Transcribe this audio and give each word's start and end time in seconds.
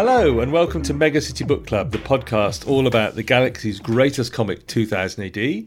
Hello, 0.00 0.38
and 0.38 0.52
welcome 0.52 0.84
to 0.84 0.94
Mega 0.94 1.20
City 1.20 1.42
Book 1.42 1.66
Club, 1.66 1.90
the 1.90 1.98
podcast 1.98 2.68
all 2.68 2.86
about 2.86 3.16
the 3.16 3.24
galaxy's 3.24 3.80
greatest 3.80 4.32
comic, 4.32 4.64
2000 4.68 5.24
AD. 5.24 5.66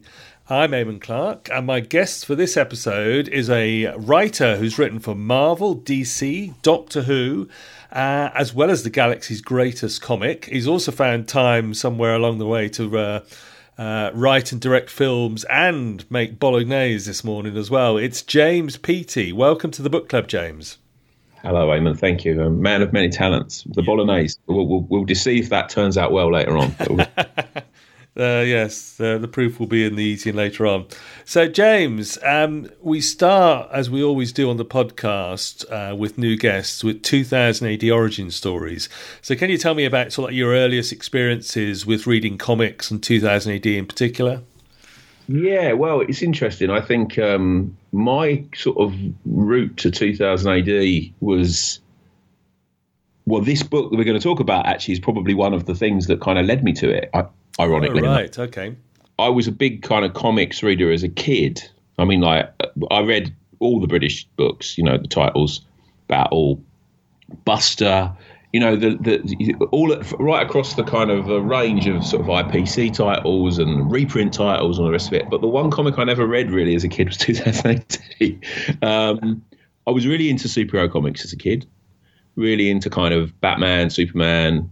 I'm 0.50 0.72
Eamon 0.72 1.02
Clark, 1.02 1.50
and 1.52 1.68
my 1.68 1.82
guest 1.82 2.26
for 2.26 2.34
this 2.34 2.56
episode 2.56 3.28
is 3.28 3.50
a 3.50 3.88
writer 3.98 4.56
who's 4.56 4.80
written 4.80 5.00
for 5.00 5.16
Marvel, 5.16 5.76
DC, 5.76 6.54
Doctor 6.62 7.02
Who, 7.02 7.50
uh, 7.92 8.30
as 8.34 8.54
well 8.54 8.72
as 8.72 8.84
the 8.84 8.90
galaxy's 8.90 9.42
greatest 9.42 10.02
comic. 10.02 10.46
He's 10.46 10.66
also 10.66 10.94
found 10.94 11.28
time 11.28 11.74
somewhere 11.74 12.16
along 12.16 12.38
the 12.38 12.48
way 12.48 12.70
to 12.70 12.98
uh, 12.98 13.24
uh, 13.78 14.12
write 14.14 14.54
and 14.54 14.62
direct 14.62 14.90
films 14.90 15.44
and 15.50 16.10
make 16.10 16.40
bolognese 16.40 17.06
this 17.06 17.26
morning 17.26 17.58
as 17.58 17.70
well. 17.70 17.98
It's 17.98 18.22
James 18.22 18.78
Peaty. 18.78 19.34
Welcome 19.34 19.72
to 19.72 19.82
the 19.82 19.90
book 19.90 20.08
club, 20.08 20.30
James. 20.30 20.78
Hello, 21.42 21.68
Eamon. 21.70 21.98
Thank 21.98 22.24
you. 22.24 22.40
A 22.42 22.50
man 22.50 22.82
of 22.82 22.94
many 22.94 23.10
talents. 23.10 23.64
The 23.66 23.82
bolognese. 23.82 24.38
We'll, 24.46 24.68
we'll, 24.68 24.82
we'll 24.82 25.06
deceive 25.06 25.46
if 25.46 25.50
that 25.50 25.70
turns 25.70 25.98
out 25.98 26.12
well 26.12 26.32
later 26.32 26.58
on. 26.58 26.76
Uh, 28.20 28.44
yes, 28.46 29.00
uh, 29.00 29.18
the 29.18 29.28
proof 29.28 29.58
will 29.58 29.68
be 29.68 29.86
in 29.86 29.96
the 29.96 30.04
eating 30.04 30.36
later 30.36 30.68
on. 30.68 30.86
So, 31.24 31.48
James, 31.48 32.18
um, 32.24 32.70
we 32.82 33.00
start 33.00 33.70
as 33.72 33.90
we 33.90 34.04
always 34.04 34.34
do 34.34 34.50
on 34.50 34.58
the 34.58 34.66
podcast 34.66 35.64
uh, 35.72 35.96
with 35.96 36.18
new 36.18 36.36
guests 36.36 36.84
with 36.84 37.04
2000 37.04 37.66
AD 37.70 37.90
origin 37.90 38.30
stories. 38.30 38.90
So, 39.22 39.34
can 39.34 39.50
you 39.50 39.58
tell 39.58 39.76
me 39.76 39.86
about 39.86 40.12
sort 40.12 40.32
of 40.32 40.36
your 40.36 40.52
earliest 40.52 40.92
experiences 40.92 41.86
with 41.86 42.06
reading 42.06 42.38
comics 42.38 42.92
and 42.92 43.02
2000 43.02 43.54
AD 43.54 43.66
in 43.66 43.86
particular? 43.86 44.42
Yeah, 45.32 45.74
well, 45.74 46.02
it's 46.02 46.22
interesting. 46.22 46.70
I 46.70 46.82
think 46.82 47.18
um, 47.18 47.78
my 47.92 48.44
sort 48.56 48.78
of 48.78 48.94
route 49.26 49.78
to 49.78 49.92
2000 49.92 50.52
AD 50.52 51.14
was. 51.20 51.80
Well, 53.26 53.42
this 53.42 53.64
book 53.64 53.92
that 53.92 53.98
we're 53.98 54.04
going 54.04 54.20
to 54.20 54.24
talk 54.24 54.40
about 54.40 54.66
actually 54.66 54.94
is 54.94 55.00
probably 55.00 55.34
one 55.34 55.54
of 55.54 55.66
the 55.66 55.76
things 55.76 56.08
that 56.08 56.22
kind 56.22 56.40
of 56.40 56.46
led 56.46 56.64
me 56.64 56.74
to 56.74 56.90
it. 56.90 57.12
Ironically. 57.60 58.02
Oh, 58.02 58.12
right, 58.12 58.40
okay. 58.40 58.76
I 59.20 59.30
was 59.30 59.48
a 59.48 59.52
big 59.52 59.84
kind 59.84 60.04
of 60.04 60.14
comics 60.14 60.64
reader 60.64 60.92
as 60.92 61.04
a 61.04 61.10
kid. 61.10 61.62
I 62.00 62.06
mean, 62.06 62.22
like, 62.22 62.52
I 62.90 63.02
read 63.02 63.34
all 63.60 63.80
the 63.80 63.88
British 63.88 64.26
books, 64.36 64.78
you 64.78 64.84
know, 64.84 64.98
the 64.98 65.08
titles, 65.08 65.62
Battle, 66.08 66.62
Buster, 67.46 68.12
you 68.54 68.60
know, 68.60 68.76
the, 68.76 68.98
the 68.98 69.68
all 69.72 69.96
right 70.20 70.46
across 70.46 70.76
the 70.76 70.84
kind 70.84 71.10
of 71.10 71.30
uh, 71.30 71.42
range 71.42 71.88
of 71.88 72.04
sort 72.06 72.22
of 72.22 72.28
IPC 72.28 72.94
titles 72.94 73.58
and 73.58 73.90
reprint 73.90 74.34
titles 74.34 74.78
and 74.78 74.88
the 74.88 74.92
rest 74.92 75.08
of 75.08 75.14
it. 75.14 75.30
But 75.30 75.42
the 75.42 75.48
one 75.48 75.72
comic 75.72 75.98
I 75.98 76.04
never 76.04 76.28
read 76.28 76.52
really 76.52 76.76
as 76.76 76.84
a 76.84 76.90
kid 76.90 77.08
was 77.08 77.18
2000 77.18 77.86
AD. 78.22 78.84
um, 78.84 79.42
I 79.88 79.92
was 79.92 80.06
really 80.06 80.30
into 80.30 80.48
superhero 80.48 80.92
comics 80.92 81.24
as 81.24 81.32
a 81.32 81.38
kid, 81.38 81.66
really 82.36 82.70
into 82.70 82.90
kind 82.90 83.14
of 83.14 83.40
Batman, 83.40 83.90
Superman, 83.90 84.70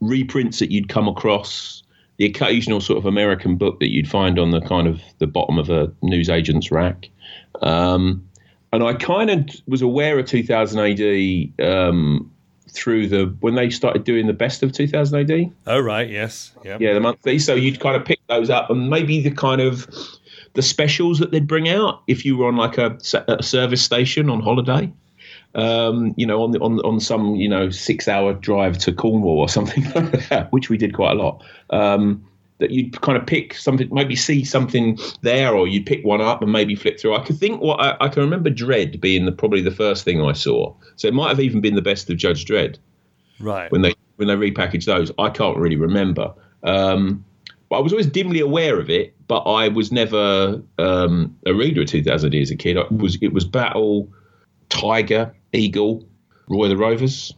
reprints 0.00 0.58
that 0.60 0.70
you'd 0.70 0.88
come 0.88 1.06
across 1.06 1.82
the 2.16 2.24
occasional 2.24 2.80
sort 2.80 2.98
of 2.98 3.06
American 3.06 3.56
book 3.56 3.80
that 3.80 3.90
you'd 3.90 4.08
find 4.08 4.38
on 4.38 4.50
the 4.50 4.60
kind 4.62 4.86
of 4.86 5.00
the 5.18 5.26
bottom 5.26 5.58
of 5.58 5.68
a 5.70 5.92
newsagent's 6.02 6.70
rack. 6.70 7.08
Um, 7.62 8.26
and 8.72 8.82
I 8.82 8.94
kind 8.94 9.30
of 9.30 9.48
was 9.66 9.82
aware 9.82 10.18
of 10.18 10.26
2000 10.26 10.78
AD 10.78 11.66
um, 11.66 12.30
through 12.70 13.08
the 13.08 13.34
when 13.40 13.54
they 13.54 13.70
started 13.70 14.04
doing 14.04 14.26
the 14.26 14.32
best 14.32 14.62
of 14.62 14.72
2000 14.72 15.30
AD. 15.30 15.52
Oh 15.66 15.80
right, 15.80 16.08
yes, 16.08 16.52
yeah, 16.64 16.78
yeah, 16.80 16.94
the 16.94 17.00
monthly. 17.00 17.38
So 17.38 17.54
you'd 17.54 17.80
kind 17.80 17.96
of 17.96 18.04
pick 18.04 18.20
those 18.28 18.50
up, 18.50 18.70
and 18.70 18.88
maybe 18.88 19.20
the 19.20 19.30
kind 19.30 19.60
of 19.60 19.88
the 20.54 20.62
specials 20.62 21.18
that 21.18 21.30
they'd 21.30 21.46
bring 21.46 21.68
out 21.68 22.02
if 22.06 22.24
you 22.24 22.36
were 22.36 22.48
on 22.48 22.56
like 22.56 22.78
a, 22.78 22.98
a 23.28 23.42
service 23.42 23.82
station 23.82 24.28
on 24.30 24.40
holiday 24.40 24.92
um, 25.54 26.14
you 26.16 26.26
know, 26.26 26.42
on 26.42 26.52
the, 26.52 26.60
on 26.60 26.78
on 26.80 27.00
some 27.00 27.34
you 27.36 27.48
know 27.48 27.70
six 27.70 28.08
hour 28.08 28.32
drive 28.32 28.78
to 28.78 28.92
Cornwall 28.92 29.38
or 29.38 29.48
something 29.48 29.84
like 29.94 30.28
that, 30.28 30.52
which 30.52 30.68
we 30.68 30.76
did 30.76 30.94
quite 30.94 31.12
a 31.12 31.14
lot. 31.14 31.42
Um, 31.70 32.24
that 32.60 32.70
you'd 32.70 33.00
kind 33.00 33.18
of 33.18 33.26
pick 33.26 33.54
something, 33.54 33.88
maybe 33.90 34.14
see 34.14 34.44
something 34.44 34.98
there, 35.22 35.54
or 35.54 35.66
you'd 35.66 35.86
pick 35.86 36.04
one 36.04 36.20
up 36.20 36.42
and 36.42 36.52
maybe 36.52 36.74
flip 36.74 37.00
through. 37.00 37.16
I 37.16 37.24
could 37.24 37.38
think 37.38 37.60
what 37.60 37.80
I, 37.80 37.96
I 38.00 38.08
can 38.08 38.22
remember 38.22 38.50
Dredd 38.50 39.00
being 39.00 39.24
the, 39.24 39.32
probably 39.32 39.62
the 39.62 39.70
first 39.70 40.04
thing 40.04 40.22
I 40.22 40.32
saw. 40.32 40.74
So 40.96 41.08
it 41.08 41.14
might 41.14 41.28
have 41.28 41.40
even 41.40 41.60
been 41.60 41.74
the 41.74 41.82
best 41.82 42.08
of 42.08 42.16
Judge 42.16 42.44
Dredd. 42.44 42.78
Right. 43.40 43.72
When 43.72 43.82
they 43.82 43.94
when 44.16 44.28
they 44.28 44.36
repackaged 44.36 44.84
those, 44.84 45.10
I 45.18 45.30
can't 45.30 45.56
really 45.56 45.76
remember. 45.76 46.32
Um, 46.62 47.24
but 47.70 47.78
I 47.78 47.80
was 47.80 47.92
always 47.92 48.06
dimly 48.06 48.40
aware 48.40 48.78
of 48.78 48.90
it, 48.90 49.14
but 49.28 49.40
I 49.44 49.68
was 49.68 49.90
never 49.90 50.60
um, 50.78 51.36
a 51.46 51.54
reader 51.54 51.82
of 51.82 51.88
2000 51.88 52.34
as 52.34 52.50
a 52.50 52.56
kid. 52.56 52.76
It 52.76 52.92
was 52.92 53.16
it 53.22 53.32
was 53.32 53.44
Battle, 53.44 54.08
Tiger, 54.68 55.34
Eagle, 55.52 56.06
Roy 56.48 56.68
the 56.68 56.76
Rovers, 56.76 57.32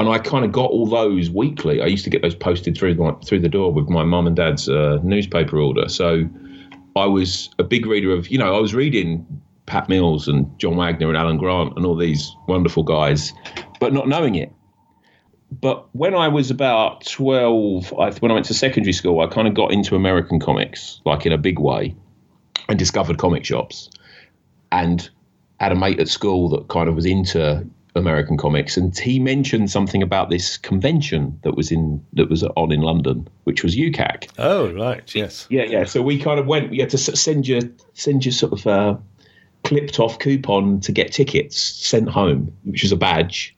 and 0.00 0.08
I 0.08 0.18
kind 0.18 0.46
of 0.46 0.50
got 0.50 0.70
all 0.70 0.86
those 0.86 1.28
weekly. 1.28 1.82
I 1.82 1.86
used 1.86 2.04
to 2.04 2.10
get 2.10 2.22
those 2.22 2.34
posted 2.34 2.74
through 2.74 2.94
my, 2.94 3.12
through 3.26 3.40
the 3.40 3.50
door 3.50 3.70
with 3.70 3.90
my 3.90 4.02
mum 4.02 4.26
and 4.26 4.34
dad's 4.34 4.66
uh, 4.66 4.98
newspaper 5.02 5.58
order. 5.58 5.90
So 5.90 6.26
I 6.96 7.04
was 7.04 7.50
a 7.58 7.64
big 7.64 7.84
reader 7.84 8.10
of, 8.10 8.28
you 8.28 8.38
know, 8.38 8.56
I 8.56 8.60
was 8.60 8.72
reading 8.72 9.26
Pat 9.66 9.90
Mills 9.90 10.26
and 10.26 10.58
John 10.58 10.76
Wagner 10.76 11.08
and 11.08 11.18
Alan 11.18 11.36
Grant 11.36 11.74
and 11.76 11.84
all 11.84 11.96
these 11.96 12.34
wonderful 12.48 12.82
guys, 12.82 13.34
but 13.78 13.92
not 13.92 14.08
knowing 14.08 14.36
it. 14.36 14.50
But 15.52 15.86
when 15.94 16.14
I 16.14 16.28
was 16.28 16.50
about 16.50 17.04
12, 17.04 17.92
I, 17.98 18.10
when 18.12 18.30
I 18.30 18.34
went 18.34 18.46
to 18.46 18.54
secondary 18.54 18.94
school, 18.94 19.20
I 19.20 19.26
kind 19.26 19.46
of 19.46 19.52
got 19.52 19.70
into 19.70 19.96
American 19.96 20.40
comics, 20.40 21.02
like 21.04 21.26
in 21.26 21.32
a 21.32 21.38
big 21.38 21.58
way, 21.58 21.94
and 22.70 22.78
discovered 22.78 23.18
comic 23.18 23.44
shops. 23.44 23.90
And 24.72 25.10
had 25.58 25.72
a 25.72 25.74
mate 25.74 26.00
at 26.00 26.08
school 26.08 26.48
that 26.48 26.68
kind 26.68 26.88
of 26.88 26.94
was 26.94 27.04
into 27.04 27.68
American 27.94 28.36
comics, 28.36 28.76
and 28.76 28.96
he 28.96 29.18
mentioned 29.18 29.70
something 29.70 30.02
about 30.02 30.30
this 30.30 30.56
convention 30.56 31.38
that 31.42 31.56
was 31.56 31.72
in 31.72 32.04
that 32.12 32.30
was 32.30 32.42
on 32.42 32.72
in 32.72 32.82
London, 32.82 33.26
which 33.44 33.62
was 33.62 33.76
UKCAC. 33.76 34.28
Oh, 34.38 34.72
right, 34.72 35.12
yes, 35.14 35.46
yeah, 35.50 35.64
yeah. 35.64 35.84
So 35.84 36.02
we 36.02 36.18
kind 36.18 36.38
of 36.38 36.46
went. 36.46 36.70
We 36.70 36.78
had 36.78 36.90
to 36.90 36.98
send 36.98 37.48
you 37.48 37.74
send 37.94 38.24
you 38.24 38.32
sort 38.32 38.52
of 38.52 38.66
a 38.66 39.00
clipped 39.64 39.98
off 40.00 40.18
coupon 40.18 40.80
to 40.80 40.92
get 40.92 41.12
tickets 41.12 41.60
sent 41.60 42.08
home, 42.08 42.56
which 42.64 42.82
was 42.82 42.92
a 42.92 42.96
badge. 42.96 43.56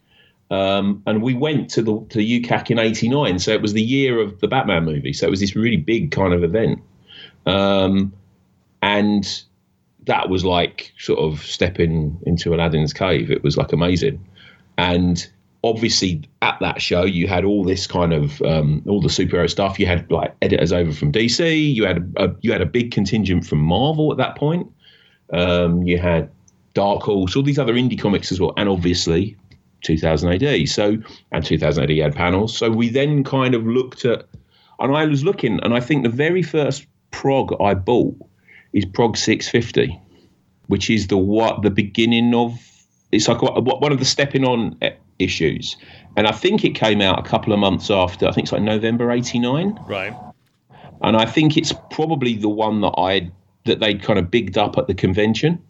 Um, 0.50 1.02
and 1.06 1.22
we 1.22 1.34
went 1.34 1.70
to 1.70 1.82
the 1.82 1.92
to 2.10 2.18
UKCAC 2.18 2.70
in 2.70 2.78
'89, 2.78 3.38
so 3.38 3.52
it 3.52 3.62
was 3.62 3.72
the 3.72 3.82
year 3.82 4.20
of 4.20 4.40
the 4.40 4.48
Batman 4.48 4.84
movie. 4.84 5.12
So 5.12 5.26
it 5.26 5.30
was 5.30 5.40
this 5.40 5.54
really 5.54 5.76
big 5.76 6.10
kind 6.10 6.32
of 6.32 6.42
event. 6.42 6.80
Um, 7.46 8.12
and 8.82 9.42
that 10.06 10.28
was 10.28 10.44
like 10.44 10.92
sort 10.98 11.18
of 11.18 11.44
stepping 11.44 12.18
into 12.26 12.54
Aladdin's 12.54 12.92
cave. 12.92 13.30
It 13.30 13.42
was 13.42 13.56
like 13.56 13.72
amazing. 13.72 14.24
And 14.78 15.26
obviously 15.64 16.22
at 16.40 16.58
that 16.60 16.82
show 16.82 17.04
you 17.04 17.28
had 17.28 17.44
all 17.44 17.64
this 17.64 17.86
kind 17.86 18.12
of 18.12 18.42
um, 18.42 18.82
all 18.88 19.00
the 19.00 19.08
superhero 19.08 19.48
stuff. 19.48 19.78
You 19.78 19.86
had 19.86 20.10
like 20.10 20.34
editors 20.42 20.72
over 20.72 20.92
from 20.92 21.12
DC. 21.12 21.74
You 21.74 21.84
had 21.84 22.12
a, 22.16 22.34
you 22.40 22.52
had 22.52 22.60
a 22.60 22.66
big 22.66 22.90
contingent 22.90 23.46
from 23.46 23.58
Marvel 23.58 24.10
at 24.10 24.18
that 24.18 24.36
point. 24.36 24.70
Um, 25.32 25.82
you 25.84 25.98
had 25.98 26.30
Dark 26.74 27.02
Horse, 27.02 27.36
all 27.36 27.42
these 27.42 27.58
other 27.58 27.74
indie 27.74 27.98
comics 27.98 28.32
as 28.32 28.40
well, 28.40 28.52
and 28.56 28.68
obviously 28.68 29.36
2000 29.82 30.42
AD. 30.42 30.68
So 30.68 30.96
and 31.30 31.44
2000 31.44 31.84
AD 31.84 31.96
had 31.96 32.14
panels. 32.14 32.56
So 32.56 32.70
we 32.70 32.88
then 32.88 33.24
kind 33.24 33.54
of 33.54 33.64
looked 33.66 34.04
at, 34.04 34.26
and 34.78 34.96
I 34.96 35.06
was 35.06 35.24
looking, 35.24 35.60
and 35.62 35.74
I 35.74 35.80
think 35.80 36.02
the 36.02 36.10
very 36.10 36.42
first 36.42 36.86
prog 37.12 37.54
I 37.60 37.74
bought 37.74 38.16
is 38.72 38.84
Prog 38.84 39.16
650, 39.16 40.00
which 40.66 40.90
is 40.90 41.08
the 41.08 41.16
what 41.16 41.62
the 41.62 41.70
beginning 41.70 42.34
of 42.34 42.58
it's 43.12 43.28
like 43.28 43.42
one 43.42 43.92
of 43.92 43.98
the 43.98 44.04
stepping 44.04 44.44
on 44.44 44.78
issues, 45.18 45.76
and 46.16 46.26
I 46.26 46.32
think 46.32 46.64
it 46.64 46.74
came 46.74 47.02
out 47.02 47.18
a 47.18 47.22
couple 47.22 47.52
of 47.52 47.58
months 47.58 47.90
after. 47.90 48.26
I 48.26 48.32
think 48.32 48.46
it's 48.46 48.52
like 48.52 48.62
November 48.62 49.10
'89, 49.10 49.78
right? 49.86 50.16
And 51.02 51.16
I 51.16 51.26
think 51.26 51.56
it's 51.56 51.72
probably 51.90 52.36
the 52.36 52.48
one 52.48 52.80
that 52.80 52.94
I 52.96 53.30
that 53.64 53.80
they 53.80 53.94
kind 53.94 54.18
of 54.18 54.30
bigged 54.30 54.56
up 54.56 54.78
at 54.78 54.86
the 54.86 54.94
convention, 54.94 55.62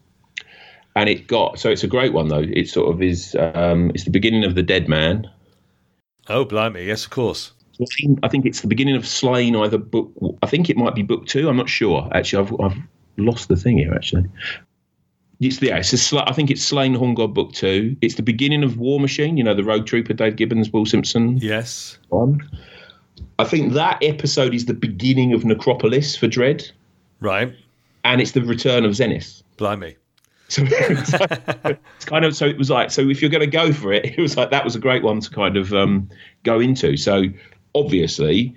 and 0.94 1.08
it 1.08 1.26
got 1.26 1.58
so 1.58 1.68
it's 1.68 1.82
a 1.82 1.88
great 1.88 2.12
one 2.12 2.28
though. 2.28 2.44
It 2.48 2.68
sort 2.68 2.94
of 2.94 3.02
is. 3.02 3.34
Um, 3.34 3.90
it's 3.90 4.04
the 4.04 4.10
beginning 4.10 4.44
of 4.44 4.54
the 4.54 4.62
Dead 4.62 4.88
Man. 4.88 5.28
Oh, 6.28 6.44
blimey! 6.44 6.84
Yes, 6.84 7.04
of 7.04 7.10
course. 7.10 7.52
I 8.22 8.28
think 8.28 8.46
it's 8.46 8.60
the 8.60 8.68
beginning 8.68 8.94
of 8.94 9.02
Sláine, 9.02 9.60
either 9.60 9.78
book. 9.78 10.12
I 10.42 10.46
think 10.46 10.70
it 10.70 10.76
might 10.76 10.94
be 10.94 11.02
book 11.02 11.26
two. 11.26 11.48
I'm 11.48 11.56
not 11.56 11.68
sure. 11.68 12.08
Actually, 12.12 12.46
I've, 12.46 12.60
I've 12.60 12.78
lost 13.16 13.48
the 13.48 13.56
thing 13.56 13.78
here. 13.78 13.94
Actually, 13.94 14.24
it's 15.40 15.60
yeah. 15.60 15.78
It's 15.78 16.12
a, 16.12 16.28
I 16.28 16.32
think 16.32 16.50
it's 16.50 16.70
Sláine 16.70 16.96
Horn 16.96 17.14
God 17.14 17.34
book 17.34 17.52
two. 17.52 17.96
It's 18.00 18.14
the 18.14 18.22
beginning 18.22 18.62
of 18.62 18.78
War 18.78 19.00
Machine. 19.00 19.36
You 19.36 19.44
know, 19.44 19.54
the 19.54 19.64
Rogue 19.64 19.86
Trooper, 19.86 20.14
Dave 20.14 20.36
Gibbons, 20.36 20.72
Will 20.72 20.86
Simpson. 20.86 21.38
Yes. 21.38 21.98
One. 22.08 22.48
I 23.38 23.44
think 23.44 23.72
that 23.72 23.98
episode 24.02 24.54
is 24.54 24.66
the 24.66 24.74
beginning 24.74 25.32
of 25.32 25.44
Necropolis 25.44 26.16
for 26.16 26.28
Dredd. 26.28 26.70
Right. 27.20 27.54
And 28.04 28.20
it's 28.20 28.32
the 28.32 28.42
return 28.42 28.84
of 28.84 28.94
Zenith. 28.94 29.42
Blimey. 29.56 29.96
So 30.48 30.64
it's 30.68 32.04
kind 32.04 32.26
of 32.26 32.36
so 32.36 32.44
it 32.44 32.58
was 32.58 32.68
like 32.68 32.90
so 32.90 33.08
if 33.08 33.22
you're 33.22 33.30
going 33.30 33.40
to 33.40 33.46
go 33.46 33.72
for 33.72 33.90
it, 33.90 34.04
it 34.18 34.18
was 34.18 34.36
like 34.36 34.50
that 34.50 34.66
was 34.66 34.76
a 34.76 34.78
great 34.78 35.02
one 35.02 35.20
to 35.20 35.30
kind 35.30 35.56
of 35.56 35.72
um, 35.72 36.10
go 36.42 36.60
into. 36.60 36.98
So 36.98 37.24
obviously, 37.74 38.54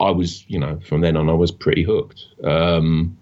I 0.00 0.10
was, 0.10 0.44
you 0.48 0.58
know, 0.58 0.80
from 0.84 1.00
then 1.00 1.16
on, 1.16 1.30
I 1.30 1.34
was 1.34 1.52
pretty 1.52 1.84
hooked. 1.84 2.24
Um, 2.42 3.16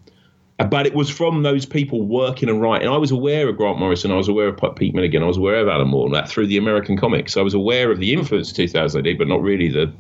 but 0.67 0.87
it 0.87 0.95
was 0.95 1.09
from 1.09 1.43
those 1.45 1.65
people 1.65 2.03
working 2.03 2.49
and 2.49 2.61
writing. 2.61 2.89
I 2.89 2.97
was 2.97 3.13
aware 3.13 3.49
of 3.49 3.57
Grant 3.57 3.79
Morrison, 3.79 4.11
I 4.11 4.17
was 4.17 4.27
aware 4.27 4.49
of 4.49 4.75
Pete 4.77 4.93
Milligan, 4.93 5.23
I 5.23 5.27
was 5.27 5.37
aware 5.37 5.61
of 5.61 5.69
Alan 5.69 5.89
Moore, 5.89 6.07
and 6.07 6.15
that 6.15 6.29
through 6.29 6.49
the 6.49 6.57
American 6.57 6.97
comics. 6.97 7.37
I 7.37 7.43
was 7.43 7.55
aware 7.55 7.93
of 7.93 8.01
the 8.01 8.13
influence 8.13 8.51
of 8.51 8.57
2000 8.57 9.07
AD, 9.07 9.19
but 9.19 9.29
not 9.29 9.41
really 9.41 9.69
the, 9.69 9.93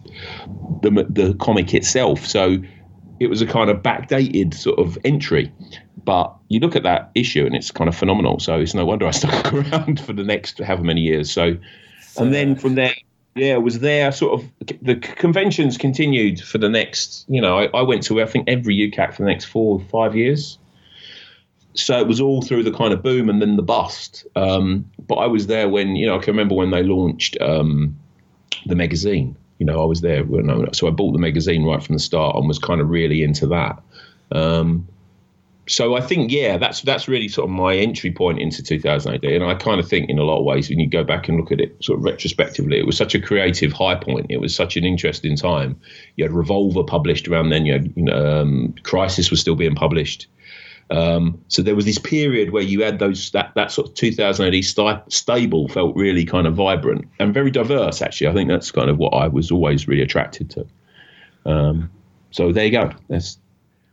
the 0.83 1.07
the 1.09 1.35
comic 1.35 1.75
itself. 1.75 2.27
So 2.27 2.59
it 3.21 3.29
was 3.29 3.41
a 3.41 3.47
kind 3.47 3.71
of 3.71 3.83
backdated 3.83 4.55
sort 4.55 4.81
of 4.81 4.99
entry. 5.05 5.53
But 6.05 6.35
you 6.49 6.59
look 6.59 6.75
at 6.75 6.83
that 6.83 7.13
issue, 7.15 7.47
and 7.47 7.55
it's 7.55 7.71
kind 7.71 7.87
of 7.87 7.95
phenomenal. 7.95 8.41
So 8.41 8.59
it's 8.59 8.75
no 8.75 8.85
wonder 8.85 9.07
I 9.07 9.13
stuck 9.13 9.53
around 9.53 10.01
for 10.01 10.13
the 10.13 10.25
next 10.25 10.59
however 10.59 10.83
many 10.83 11.03
years. 11.03 11.31
So, 11.31 11.57
and 12.17 12.35
then 12.35 12.57
from 12.57 12.75
there, 12.75 12.95
yeah, 13.35 13.57
was 13.57 13.81
there 13.81 14.11
sort 14.13 14.41
of 14.41 14.51
the 14.83 14.97
conventions 14.97 15.79
continued 15.79 16.41
for 16.41 16.59
the 16.59 16.69
next, 16.69 17.25
you 17.29 17.41
know, 17.41 17.59
I, 17.59 17.67
I 17.79 17.83
went 17.83 18.03
to 18.05 18.21
I 18.21 18.27
think 18.27 18.49
every 18.49 18.77
UKCAC 18.77 19.15
for 19.15 19.23
the 19.23 19.29
next 19.29 19.47
four 19.47 19.79
or 19.79 19.85
five 19.87 20.17
years. 20.17 20.59
So 21.75 21.99
it 21.99 22.09
was 22.09 22.21
all 22.21 22.43
through 22.43 22.65
the 22.65 22.73
kind 22.73 22.93
of 22.93 23.03
boom 23.03 23.29
and 23.29 23.41
then 23.41 23.57
the 23.57 23.63
bust. 23.63 24.27
Um, 24.35 24.91
but 25.07 25.17
I 25.17 25.27
was 25.27 25.47
there 25.47 25.69
when 25.69 25.95
you 25.95 26.07
know 26.07 26.17
I 26.17 26.19
can 26.19 26.33
remember 26.33 26.55
when 26.55 26.71
they 26.71 26.83
launched 26.83 27.41
um, 27.41 27.97
the 28.67 28.75
magazine. 28.75 29.37
You 29.59 29.67
know, 29.67 29.81
I 29.81 29.85
was 29.85 30.01
there. 30.01 30.25
When, 30.25 30.73
so 30.73 30.87
I 30.87 30.91
bought 30.91 31.13
the 31.13 31.19
magazine 31.19 31.65
right 31.65 31.83
from 31.83 31.95
the 31.95 32.01
start 32.01 32.37
and 32.37 32.47
was 32.47 32.59
kind 32.59 32.81
of 32.81 32.89
really 32.89 33.23
into 33.23 33.47
that. 33.49 33.83
Um, 34.33 34.87
so 35.69 35.97
I 35.97 36.01
think 36.01 36.33
yeah, 36.33 36.57
that's 36.57 36.83
that's 36.83 37.09
really 37.09 37.29
sort 37.29 37.45
of 37.45 37.51
my 37.51 37.77
entry 37.77 38.11
point 38.11 38.41
into 38.41 38.63
2000 38.63 39.15
AD, 39.15 39.25
and 39.25 39.45
I 39.45 39.55
kind 39.55 39.79
of 39.79 39.89
think 39.89 40.09
in 40.09 40.19
a 40.19 40.25
lot 40.25 40.39
of 40.39 40.45
ways 40.45 40.69
when 40.69 40.79
you 40.79 40.89
go 40.89 41.05
back 41.05 41.29
and 41.29 41.39
look 41.39 41.53
at 41.53 41.61
it 41.61 41.83
sort 41.85 41.99
of 41.99 42.05
retrospectively, 42.05 42.79
it 42.79 42.87
was 42.87 42.97
such 42.97 43.15
a 43.15 43.21
creative 43.21 43.73
high 43.73 43.95
point. 43.95 44.27
It 44.31 44.41
was 44.41 44.55
such 44.55 44.77
an 44.77 44.85
interesting 44.85 45.37
time. 45.37 45.79
You 46.17 46.25
had 46.25 46.33
Revolver 46.33 46.83
published 46.83 47.29
around 47.29 47.51
then. 47.51 47.67
You 47.67 47.75
had 47.75 47.93
you 47.97 48.03
know, 48.05 48.41
um, 48.41 48.75
Crisis 48.83 49.31
was 49.31 49.41
still 49.41 49.57
being 49.57 49.75
published. 49.75 50.27
Um, 50.91 51.39
so 51.49 51.61
there 51.61 51.77
was 51.77 51.85
this 51.85 51.99
period 51.99 52.51
where 52.51 52.63
you 52.63 52.83
had 52.83 52.99
those 52.99 53.31
that, 53.33 53.53
that 53.55 53.71
sort 53.71 53.89
of 53.89 53.95
2000 53.95 54.47
AD 54.47 54.65
st- 54.65 55.13
stable 55.13 55.69
felt 55.69 55.95
really 55.95 56.25
kind 56.25 56.47
of 56.47 56.55
vibrant 56.55 57.07
and 57.19 57.35
very 57.35 57.51
diverse. 57.51 58.01
Actually, 58.01 58.29
I 58.29 58.33
think 58.33 58.49
that's 58.49 58.71
kind 58.71 58.89
of 58.89 58.97
what 58.97 59.13
I 59.13 59.29
was 59.29 59.51
always 59.51 59.87
really 59.87 60.03
attracted 60.03 60.51
to. 60.51 60.67
Um, 61.45 61.91
so 62.31 62.53
there 62.53 62.65
you 62.65 62.73
go. 62.73 62.91
That's 63.09 63.39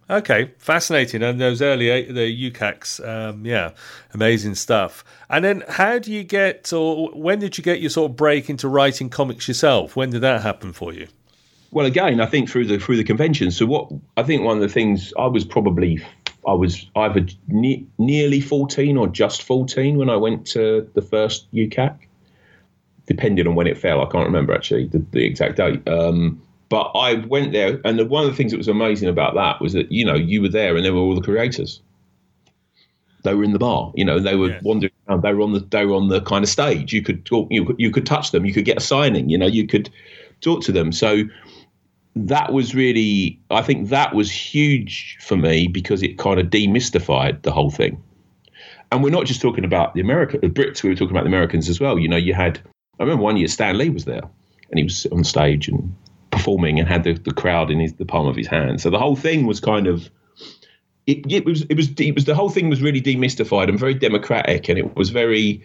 Okay, 0.08 0.52
fascinating. 0.60 1.24
And 1.24 1.42
those 1.42 1.62
early 1.62 2.12
the 2.12 2.52
UKCACs, 2.52 3.08
um, 3.08 3.46
yeah, 3.46 3.72
amazing 4.14 4.54
stuff. 4.54 5.04
And 5.30 5.44
then, 5.44 5.64
how 5.68 5.98
do 5.98 6.12
you 6.12 6.24
get, 6.24 6.72
or 6.72 7.10
when 7.10 7.40
did 7.40 7.58
you 7.58 7.64
get 7.64 7.82
your 7.82 7.90
sort 7.90 8.12
of 8.12 8.16
break 8.16 8.50
into 8.50 8.68
writing 8.68 9.10
comics 9.10 9.48
yourself? 9.48 9.96
When 9.96 10.12
did 10.12 10.22
that 10.22 10.44
happen 10.44 10.74
for 10.74 10.94
you? 10.94 11.08
Well, 11.72 11.88
again, 11.88 12.22
I 12.22 12.28
think 12.28 12.50
through 12.50 12.68
the 12.68 12.78
through 12.80 12.98
the 12.98 13.04
convention. 13.04 13.50
So, 13.50 13.66
what 13.66 13.92
I 14.16 14.24
think 14.24 14.44
one 14.44 14.58
of 14.58 14.62
the 14.62 14.70
things 14.70 15.12
I 15.18 15.26
was 15.26 15.44
probably 15.44 16.00
I 16.48 16.54
was 16.54 16.86
either 16.96 17.26
ne- 17.48 17.86
nearly 17.98 18.42
fourteen 18.42 18.98
or 18.98 19.08
just 19.08 19.42
fourteen 19.42 19.98
when 19.98 20.10
I 20.10 20.16
went 20.16 20.46
to 20.48 20.88
the 20.94 21.02
first 21.02 21.52
UKCAC, 21.52 21.98
depending 23.08 23.48
on 23.48 23.56
when 23.56 23.66
it 23.66 23.78
fell. 23.78 24.02
I 24.02 24.06
can't 24.06 24.26
remember 24.26 24.54
actually 24.54 24.86
the, 24.86 25.00
the 25.12 25.26
exact 25.26 25.58
date. 25.58 25.86
Um, 25.88 26.42
but 26.76 26.92
I 26.94 27.14
went 27.14 27.54
there, 27.54 27.80
and 27.86 28.10
one 28.10 28.26
of 28.26 28.30
the 28.30 28.36
things 28.36 28.52
that 28.52 28.58
was 28.58 28.68
amazing 28.68 29.08
about 29.08 29.34
that 29.36 29.62
was 29.62 29.72
that 29.72 29.94
you 29.94 30.04
know 30.04 30.14
you 30.14 30.42
were 30.42 30.50
there, 30.50 30.76
and 30.76 30.84
there 30.84 30.94
were 30.94 31.00
all 31.00 31.16
the 31.16 31.22
creators. 31.22 31.82
They 33.24 33.34
were 33.34 33.46
in 33.46 33.54
the 33.54 33.60
bar, 33.60 33.94
you 33.96 34.04
know. 34.04 34.20
They 34.20 34.36
were 34.36 34.50
yes. 34.50 34.62
wandering 34.62 34.92
around. 35.08 35.22
They 35.22 35.34
were 35.34 35.42
on 35.42 35.54
the 35.54 35.60
they 35.70 35.86
were 35.86 35.96
on 35.96 36.10
the 36.10 36.20
kind 36.20 36.44
of 36.44 36.50
stage. 36.50 36.92
You 36.92 37.02
could 37.02 37.26
talk. 37.26 37.48
You 37.50 37.64
could, 37.64 37.78
you 37.80 37.92
could 37.92 38.06
touch 38.06 38.32
them. 38.32 38.46
You 38.46 38.52
could 38.52 38.66
get 38.66 38.76
a 38.76 38.82
signing. 38.82 39.30
You 39.30 39.38
know. 39.38 39.46
You 39.46 39.66
could 39.66 39.90
talk 40.42 40.64
to 40.64 40.74
them. 40.74 40.92
So 40.92 41.24
that 42.14 42.52
was 42.52 42.76
really, 42.76 43.40
I 43.50 43.62
think 43.62 43.88
that 43.88 44.14
was 44.14 44.30
huge 44.30 45.18
for 45.22 45.38
me 45.38 45.68
because 45.68 46.04
it 46.04 46.18
kind 46.18 46.42
of 46.42 46.48
demystified 46.48 47.44
the 47.44 47.54
whole 47.54 47.72
thing. 47.72 48.04
And 48.92 49.02
we're 49.02 49.12
not 49.12 49.28
just 49.28 49.42
talking 49.42 49.64
about 49.64 49.94
the 49.94 50.02
American, 50.02 50.42
the 50.42 50.50
Brits. 50.50 50.84
We 50.84 50.90
were 50.90 50.96
talking 50.96 51.16
about 51.16 51.24
the 51.24 51.30
Americans 51.30 51.70
as 51.70 51.80
well. 51.80 51.98
You 51.98 52.10
know, 52.10 52.18
you 52.18 52.34
had. 52.34 52.60
I 53.00 53.04
remember 53.04 53.24
one 53.24 53.38
year 53.38 53.48
Stan 53.48 53.78
Lee 53.78 53.90
was 53.90 54.04
there, 54.04 54.24
and 54.70 54.78
he 54.78 54.84
was 54.84 55.06
on 55.06 55.24
stage 55.24 55.70
and 55.70 55.96
performing 56.36 56.80
and 56.80 56.88
had 56.88 57.04
the, 57.04 57.14
the 57.14 57.34
crowd 57.34 57.72
in 57.72 57.80
his, 57.80 57.94
the 57.94 58.06
palm 58.06 58.28
of 58.28 58.36
his 58.36 58.48
hand. 58.48 58.82
So 58.82 58.90
the 58.90 59.00
whole 59.00 59.16
thing 59.16 59.46
was 59.46 59.60
kind 59.60 59.88
of 59.88 60.10
it, 61.08 61.32
it 61.32 61.46
was 61.46 61.64
it 61.64 61.76
was 61.76 61.90
it 62.00 62.16
was 62.16 62.26
the 62.26 62.36
whole 62.36 62.50
thing 62.50 62.70
was 62.70 62.82
really 62.82 63.02
demystified 63.02 63.70
and 63.70 63.80
very 63.80 63.94
democratic, 63.94 64.70
and 64.70 64.80
it 64.80 64.96
was 64.96 65.10
very 65.10 65.64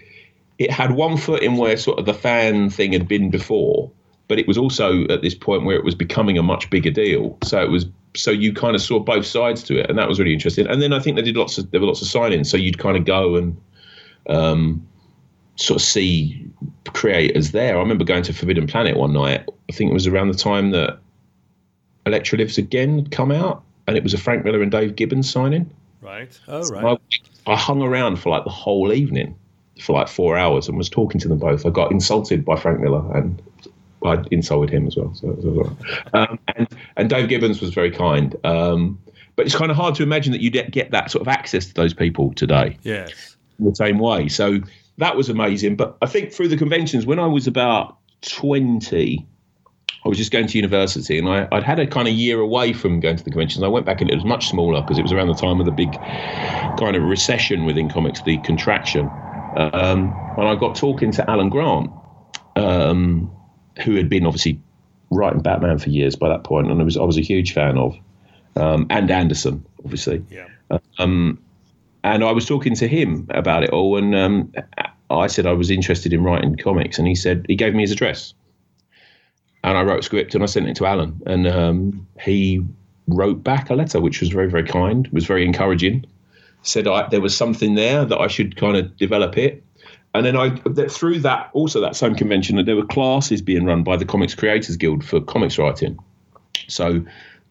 it 0.58 0.70
had 0.70 0.92
one 0.92 1.16
foot 1.16 1.42
in 1.42 1.56
where 1.56 1.76
sort 1.76 1.98
of 1.98 2.06
the 2.06 2.14
fan 2.14 2.68
thing 2.68 2.92
had 2.92 3.08
been 3.08 3.30
before, 3.30 3.90
but 4.28 4.38
it 4.38 4.46
was 4.46 4.58
also 4.58 5.06
at 5.08 5.22
this 5.22 5.34
point 5.34 5.64
where 5.64 5.76
it 5.76 5.84
was 5.84 5.94
becoming 5.94 6.36
a 6.36 6.42
much 6.42 6.68
bigger 6.68 6.90
deal. 6.90 7.38
So 7.44 7.62
it 7.62 7.70
was 7.70 7.86
so 8.14 8.30
you 8.30 8.52
kind 8.52 8.74
of 8.74 8.82
saw 8.82 8.98
both 8.98 9.24
sides 9.24 9.62
to 9.64 9.78
it, 9.78 9.88
and 9.88 9.98
that 9.98 10.08
was 10.08 10.18
really 10.18 10.34
interesting. 10.34 10.66
And 10.66 10.82
then 10.82 10.92
I 10.92 11.00
think 11.00 11.16
they 11.16 11.22
did 11.22 11.36
lots 11.36 11.56
of 11.56 11.70
there 11.70 11.80
were 11.80 11.86
lots 11.86 12.02
of 12.02 12.08
signings, 12.08 12.46
so 12.46 12.56
you'd 12.56 12.78
kind 12.78 12.96
of 12.96 13.06
go 13.06 13.36
and 13.36 13.56
um, 14.28 14.86
sort 15.56 15.80
of 15.80 15.86
see 15.86 16.49
creators 16.86 17.52
there. 17.52 17.76
I 17.76 17.80
remember 17.80 18.04
going 18.04 18.22
to 18.24 18.32
Forbidden 18.32 18.66
Planet 18.66 18.96
one 18.96 19.12
night. 19.12 19.48
I 19.68 19.72
think 19.72 19.90
it 19.90 19.94
was 19.94 20.06
around 20.06 20.28
the 20.28 20.38
time 20.38 20.70
that 20.70 20.98
Elektra 22.06 22.38
Lives 22.38 22.58
Again 22.58 22.96
had 22.96 23.10
come 23.10 23.30
out, 23.30 23.62
and 23.86 23.96
it 23.96 24.02
was 24.02 24.14
a 24.14 24.18
Frank 24.18 24.44
Miller 24.44 24.62
and 24.62 24.70
Dave 24.70 24.96
Gibbons 24.96 25.30
signing. 25.30 25.70
Right. 26.00 26.38
Oh, 26.48 26.66
right. 26.68 26.98
I, 27.46 27.52
I 27.52 27.56
hung 27.56 27.82
around 27.82 28.16
for 28.16 28.30
like 28.30 28.44
the 28.44 28.50
whole 28.50 28.92
evening, 28.92 29.36
for 29.80 29.92
like 29.92 30.08
four 30.08 30.36
hours, 30.36 30.68
and 30.68 30.76
was 30.76 30.88
talking 30.88 31.20
to 31.20 31.28
them 31.28 31.38
both. 31.38 31.66
I 31.66 31.70
got 31.70 31.92
insulted 31.92 32.44
by 32.44 32.56
Frank 32.56 32.80
Miller, 32.80 33.04
and 33.16 33.40
I 34.04 34.24
insulted 34.30 34.70
him 34.70 34.86
as 34.86 34.96
well. 34.96 35.14
So, 35.14 35.36
so 35.42 35.76
um, 36.14 36.38
and 36.56 36.68
and 36.96 37.10
Dave 37.10 37.28
Gibbons 37.28 37.60
was 37.60 37.74
very 37.74 37.90
kind. 37.90 38.34
Um, 38.44 38.98
but 39.36 39.46
it's 39.46 39.56
kind 39.56 39.70
of 39.70 39.76
hard 39.76 39.94
to 39.94 40.02
imagine 40.02 40.32
that 40.32 40.40
you 40.42 40.50
get 40.50 40.90
that 40.90 41.10
sort 41.10 41.22
of 41.22 41.28
access 41.28 41.66
to 41.66 41.74
those 41.74 41.94
people 41.94 42.32
today. 42.34 42.76
Yes. 42.82 43.36
In 43.58 43.66
the 43.66 43.74
same 43.74 43.98
way. 43.98 44.28
So 44.28 44.60
that 45.00 45.16
was 45.16 45.28
amazing. 45.28 45.76
But 45.76 45.96
I 46.02 46.06
think 46.06 46.32
through 46.32 46.48
the 46.48 46.56
conventions, 46.56 47.06
when 47.06 47.18
I 47.18 47.26
was 47.26 47.46
about 47.46 47.96
20, 48.22 49.26
I 50.04 50.08
was 50.08 50.16
just 50.16 50.30
going 50.30 50.46
to 50.46 50.56
university 50.56 51.18
and 51.18 51.28
I, 51.28 51.48
would 51.52 51.62
had 51.62 51.78
a 51.78 51.86
kind 51.86 52.06
of 52.06 52.14
year 52.14 52.40
away 52.40 52.72
from 52.72 53.00
going 53.00 53.16
to 53.16 53.24
the 53.24 53.30
conventions. 53.30 53.62
I 53.62 53.68
went 53.68 53.84
back 53.86 54.00
and 54.00 54.10
it 54.10 54.14
was 54.14 54.24
much 54.24 54.48
smaller 54.48 54.80
because 54.80 54.98
it 54.98 55.02
was 55.02 55.12
around 55.12 55.28
the 55.28 55.34
time 55.34 55.58
of 55.58 55.66
the 55.66 55.72
big 55.72 55.92
kind 56.78 56.96
of 56.96 57.02
recession 57.02 57.64
within 57.64 57.88
comics, 57.88 58.22
the 58.22 58.38
contraction. 58.38 59.10
Um, 59.56 60.14
and 60.38 60.48
I 60.48 60.54
got 60.54 60.76
talking 60.76 61.10
to 61.12 61.28
Alan 61.28 61.48
Grant, 61.48 61.90
um, 62.56 63.30
who 63.84 63.96
had 63.96 64.08
been 64.08 64.26
obviously 64.26 64.60
writing 65.10 65.40
Batman 65.40 65.78
for 65.78 65.90
years 65.90 66.14
by 66.14 66.28
that 66.28 66.44
point, 66.44 66.70
and 66.70 66.80
I 66.80 66.84
was 66.84 66.96
I 66.96 67.02
was 67.02 67.18
a 67.18 67.22
huge 67.22 67.52
fan 67.52 67.76
of, 67.76 67.96
um, 68.56 68.86
and 68.90 69.10
Anderson, 69.10 69.64
obviously. 69.84 70.24
Yeah. 70.30 70.46
Um, 70.98 71.42
and 72.04 72.24
I 72.24 72.32
was 72.32 72.46
talking 72.46 72.74
to 72.76 72.88
him 72.88 73.26
about 73.30 73.64
it 73.64 73.70
all, 73.70 73.96
and 73.96 74.14
um, 74.14 74.52
I 75.10 75.26
said 75.26 75.46
I 75.46 75.52
was 75.52 75.70
interested 75.70 76.12
in 76.12 76.22
writing 76.22 76.56
comics, 76.56 76.98
and 76.98 77.06
he 77.06 77.14
said 77.14 77.44
he 77.48 77.56
gave 77.56 77.74
me 77.74 77.82
his 77.82 77.90
address, 77.90 78.34
and 79.64 79.76
I 79.76 79.82
wrote 79.82 80.00
a 80.00 80.02
script 80.02 80.34
and 80.34 80.42
I 80.42 80.46
sent 80.46 80.68
it 80.68 80.76
to 80.76 80.86
Alan, 80.86 81.20
and 81.26 81.46
um, 81.46 82.06
he 82.20 82.64
wrote 83.08 83.42
back 83.42 83.70
a 83.70 83.74
letter 83.74 84.00
which 84.00 84.20
was 84.20 84.30
very 84.30 84.48
very 84.48 84.64
kind, 84.64 85.08
was 85.08 85.26
very 85.26 85.44
encouraging. 85.44 86.04
Said 86.62 86.86
I, 86.86 87.08
there 87.08 87.20
was 87.20 87.36
something 87.36 87.74
there 87.74 88.04
that 88.04 88.18
I 88.18 88.28
should 88.28 88.56
kind 88.56 88.76
of 88.76 88.96
develop 88.96 89.36
it, 89.36 89.64
and 90.14 90.24
then 90.24 90.36
I 90.36 90.56
through 90.88 91.20
that 91.20 91.50
also 91.52 91.80
that 91.80 91.96
same 91.96 92.14
convention 92.14 92.56
that 92.56 92.66
there 92.66 92.76
were 92.76 92.86
classes 92.86 93.42
being 93.42 93.64
run 93.64 93.82
by 93.82 93.96
the 93.96 94.04
Comics 94.04 94.34
Creators 94.34 94.76
Guild 94.76 95.04
for 95.04 95.20
comics 95.20 95.58
writing, 95.58 95.98
so. 96.68 97.04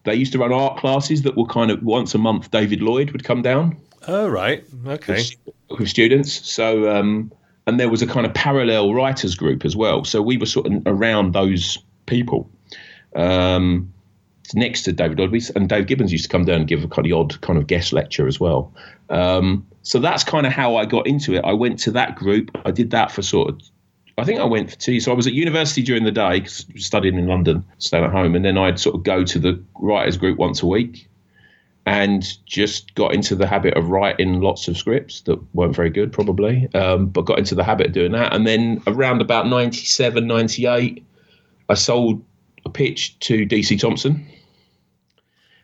They 0.04 0.14
used 0.14 0.32
to 0.32 0.38
run 0.38 0.50
art 0.50 0.78
classes 0.78 1.20
that 1.24 1.36
were 1.36 1.44
kind 1.44 1.70
of 1.70 1.82
once 1.82 2.14
a 2.14 2.18
month. 2.18 2.50
David 2.50 2.80
Lloyd 2.80 3.10
would 3.10 3.22
come 3.22 3.42
down 3.42 3.76
Oh 4.08 4.28
right, 4.28 4.64
okay. 4.86 5.24
With, 5.68 5.78
with 5.78 5.88
students, 5.88 6.32
so 6.50 6.90
um, 6.90 7.30
and 7.70 7.78
there 7.78 7.88
was 7.88 8.02
a 8.02 8.06
kind 8.06 8.26
of 8.26 8.34
parallel 8.34 8.92
writers 8.92 9.36
group 9.36 9.64
as 9.64 9.76
well. 9.76 10.04
So 10.04 10.20
we 10.20 10.36
were 10.36 10.46
sort 10.46 10.66
of 10.66 10.82
around 10.86 11.34
those 11.34 11.78
people. 12.06 12.50
Um, 13.14 13.94
next 14.54 14.82
to 14.82 14.92
David 14.92 15.20
Lloyd, 15.20 15.40
and 15.54 15.68
Dave 15.68 15.86
Gibbons 15.86 16.10
used 16.10 16.24
to 16.24 16.28
come 16.28 16.44
down 16.44 16.56
and 16.56 16.66
give 16.66 16.82
a 16.82 16.88
kind 16.88 17.06
of 17.06 17.16
odd 17.16 17.40
kind 17.42 17.56
of 17.60 17.68
guest 17.68 17.92
lecture 17.92 18.26
as 18.26 18.40
well. 18.40 18.74
Um, 19.08 19.64
so 19.82 20.00
that's 20.00 20.24
kind 20.24 20.48
of 20.48 20.52
how 20.52 20.74
I 20.74 20.84
got 20.84 21.06
into 21.06 21.32
it. 21.34 21.44
I 21.44 21.52
went 21.52 21.78
to 21.80 21.92
that 21.92 22.16
group. 22.16 22.50
I 22.64 22.72
did 22.72 22.90
that 22.90 23.12
for 23.12 23.22
sort 23.22 23.50
of 23.50 23.60
I 24.18 24.24
think 24.24 24.40
I 24.40 24.44
went 24.44 24.70
for 24.72 24.76
two. 24.76 24.98
So 24.98 25.12
I 25.12 25.14
was 25.14 25.28
at 25.28 25.32
university 25.32 25.80
during 25.80 26.02
the 26.02 26.10
day, 26.10 26.44
studying 26.44 27.18
in 27.18 27.28
London, 27.28 27.64
staying 27.78 28.04
at 28.04 28.10
home, 28.10 28.34
and 28.34 28.44
then 28.44 28.58
I'd 28.58 28.80
sort 28.80 28.96
of 28.96 29.04
go 29.04 29.22
to 29.24 29.38
the 29.38 29.62
writers 29.78 30.16
group 30.16 30.38
once 30.38 30.60
a 30.60 30.66
week 30.66 31.08
and 31.86 32.36
just 32.46 32.94
got 32.94 33.14
into 33.14 33.34
the 33.34 33.46
habit 33.46 33.74
of 33.76 33.88
writing 33.88 34.40
lots 34.40 34.68
of 34.68 34.76
scripts 34.76 35.22
that 35.22 35.38
weren't 35.54 35.74
very 35.74 35.90
good 35.90 36.12
probably 36.12 36.68
um, 36.74 37.06
but 37.06 37.22
got 37.22 37.38
into 37.38 37.54
the 37.54 37.64
habit 37.64 37.88
of 37.88 37.92
doing 37.92 38.12
that. 38.12 38.34
And 38.34 38.46
then 38.46 38.82
around 38.86 39.20
about 39.20 39.46
97 39.46 40.26
98 40.26 41.04
i 41.68 41.74
sold 41.74 42.22
a 42.64 42.70
pitch 42.70 43.18
to 43.20 43.46
dc 43.46 43.80
thomson 43.80 44.26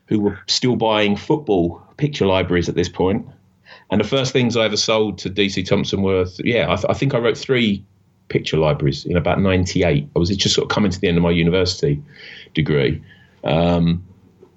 who 0.06 0.20
were 0.20 0.38
still 0.46 0.76
buying 0.76 1.16
football 1.16 1.82
picture 1.96 2.26
libraries 2.26 2.68
at 2.68 2.76
this 2.76 2.88
point. 2.88 3.26
And 3.90 4.00
the 4.00 4.06
first 4.06 4.32
things 4.32 4.56
i 4.56 4.64
ever 4.64 4.76
sold 4.76 5.18
to 5.18 5.30
dc 5.30 5.66
thomson 5.66 6.02
were 6.02 6.26
yeah 6.38 6.73
I, 6.73 6.76
th- 6.76 6.87
I 6.88 6.94
think 6.94 7.14
i 7.14 7.18
wrote 7.18 7.37
three 7.37 7.85
picture 8.28 8.56
libraries 8.56 9.04
in 9.04 9.16
about 9.16 9.40
98 9.40 10.08
i 10.16 10.18
was 10.18 10.35
just 10.37 10.54
sort 10.54 10.64
of 10.64 10.75
coming 10.75 10.90
to 10.90 10.99
the 10.99 11.08
end 11.08 11.16
of 11.16 11.23
my 11.23 11.30
university 11.30 12.02
degree. 12.54 13.02
Um, 13.44 14.04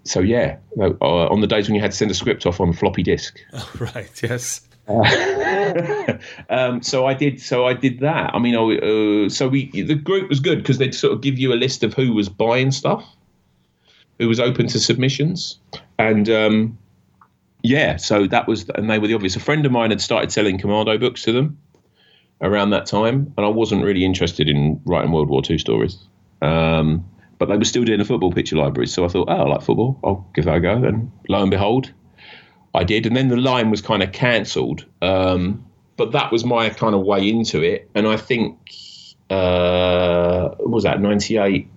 so 0.10 0.22
yeah, 0.22 0.58
uh, 0.80 0.96
on 1.02 1.42
the 1.42 1.48
days 1.48 1.68
when 1.68 1.76
you 1.76 1.82
had 1.82 1.92
to 1.92 1.98
send 1.98 2.10
a 2.10 2.16
script 2.16 2.48
off 2.48 2.60
on 2.60 2.74
floppy 2.74 3.04
disk. 3.04 3.40
Oh, 3.54 3.72
right. 3.80 4.24
Yes. 4.24 4.62
um, 6.50 6.82
so 6.82 7.06
I 7.06 7.14
did. 7.14 7.40
So 7.40 7.68
I 7.68 7.74
did 7.74 8.00
that. 8.00 8.34
I 8.34 8.40
mean, 8.40 8.56
uh, 8.56 9.30
so 9.30 9.48
we 9.48 9.70
the 9.70 9.94
group 9.94 10.28
was 10.28 10.40
good 10.40 10.58
because 10.58 10.80
they'd 10.80 10.96
sort 10.96 11.14
of 11.14 11.22
give 11.22 11.38
you 11.38 11.54
a 11.54 11.56
list 11.56 11.84
of 11.84 11.94
who 11.94 12.14
was 12.14 12.28
buying 12.28 12.72
stuff, 12.72 13.06
who 14.18 14.28
was 14.28 14.40
open 14.40 14.68
to 14.70 14.80
submissions, 14.80 15.60
and 16.00 16.28
um, 16.28 16.78
yeah. 17.62 17.98
So 17.98 18.26
that 18.28 18.48
was, 18.48 18.68
and 18.70 18.90
they 18.90 18.98
were 18.98 19.08
the 19.08 19.14
obvious. 19.14 19.36
A 19.36 19.40
friend 19.40 19.64
of 19.64 19.72
mine 19.72 19.92
had 19.92 20.02
started 20.02 20.32
selling 20.32 20.58
Commando 20.58 20.98
books 20.98 21.22
to 21.24 21.32
them 21.32 21.60
around 22.42 22.72
that 22.72 22.88
time, 22.88 23.32
and 23.38 23.46
I 23.46 23.50
wasn't 23.50 23.84
really 23.84 24.04
interested 24.04 24.50
in 24.50 24.82
writing 24.86 25.12
World 25.12 25.30
War 25.30 25.44
II 25.48 25.60
stories. 25.60 26.00
Um, 26.42 27.06
but 27.40 27.48
they 27.48 27.58
were 27.58 27.66
still 27.66 27.86
doing 27.86 28.02
a 28.02 28.06
football 28.06 28.32
picture 28.32 28.58
library, 28.58 28.88
so 28.88 29.06
I 29.06 29.08
thought, 29.08 29.30
oh, 29.30 29.34
I 29.34 29.44
like 29.44 29.62
football. 29.62 29.98
I'll 30.04 30.30
give 30.36 30.46
that 30.46 30.58
a 30.58 30.60
go. 30.60 30.74
And 30.74 31.12
lo 31.30 31.42
and 31.42 31.50
behold, 31.50 31.92
I 32.76 32.84
did, 32.84 33.06
and 33.06 33.16
then 33.16 33.30
the 33.30 33.38
line 33.38 33.72
was 33.72 33.82
kind 33.82 34.04
of 34.04 34.12
cancelled. 34.12 34.86
Um, 35.02 35.66
but 35.98 36.12
that 36.12 36.32
was 36.32 36.46
my 36.46 36.70
kind 36.70 36.94
of 36.94 37.02
way 37.02 37.28
into 37.28 37.64
it, 37.64 37.90
and 37.96 38.08
I 38.08 38.18
think 38.18 38.58
uh, 39.30 40.50
was 40.60 40.84
that 40.84 41.02
ninety 41.02 41.38
eight. 41.38 41.70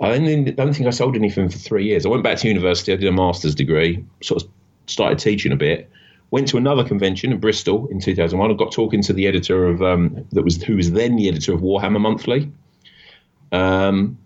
I 0.00 0.18
don't, 0.18 0.56
don't 0.56 0.74
think 0.74 0.88
I 0.88 0.90
sold 0.90 1.14
anything 1.14 1.48
for 1.48 1.58
three 1.58 1.84
years. 1.84 2.04
I 2.04 2.08
went 2.08 2.24
back 2.24 2.38
to 2.38 2.48
university. 2.48 2.92
I 2.92 2.96
did 2.96 3.06
a 3.06 3.12
master's 3.12 3.54
degree. 3.54 4.04
Sort 4.20 4.42
of 4.42 4.48
started 4.86 5.18
teaching 5.18 5.52
a 5.52 5.56
bit. 5.56 5.88
Went 6.30 6.48
to 6.48 6.56
another 6.56 6.82
convention 6.82 7.30
in 7.30 7.38
Bristol 7.38 7.86
in 7.88 8.00
2001. 8.00 8.50
I 8.50 8.54
got 8.54 8.72
talking 8.72 9.02
to 9.02 9.12
the 9.12 9.26
editor 9.26 9.66
of 9.66 9.82
um, 9.82 10.26
that 10.32 10.42
was 10.42 10.60
who 10.60 10.76
was 10.76 10.92
then 10.92 11.16
the 11.16 11.28
editor 11.28 11.52
of 11.52 11.60
Warhammer 11.60 12.00
Monthly. 12.00 12.50
Um, 13.52 14.18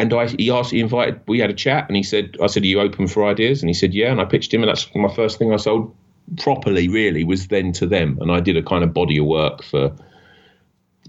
and 0.00 0.12
I, 0.12 0.26
he 0.28 0.50
asked, 0.50 0.70
he 0.70 0.80
invited, 0.80 1.20
we 1.26 1.38
had 1.38 1.50
a 1.50 1.54
chat, 1.54 1.86
and 1.88 1.96
he 1.96 2.02
said, 2.02 2.36
I 2.42 2.46
said, 2.46 2.62
are 2.62 2.66
you 2.66 2.80
open 2.80 3.08
for 3.08 3.24
ideas? 3.24 3.62
And 3.62 3.68
he 3.68 3.74
said, 3.74 3.94
yeah. 3.94 4.10
And 4.10 4.20
I 4.20 4.24
pitched 4.24 4.52
him, 4.52 4.62
and 4.62 4.68
that's 4.68 4.88
my 4.94 5.12
first 5.14 5.38
thing 5.38 5.52
I 5.52 5.56
sold 5.56 5.94
properly, 6.38 6.88
really, 6.88 7.24
was 7.24 7.48
then 7.48 7.72
to 7.72 7.86
them. 7.86 8.18
And 8.20 8.30
I 8.30 8.40
did 8.40 8.56
a 8.56 8.62
kind 8.62 8.84
of 8.84 8.92
body 8.92 9.18
of 9.18 9.26
work 9.26 9.62
for 9.62 9.94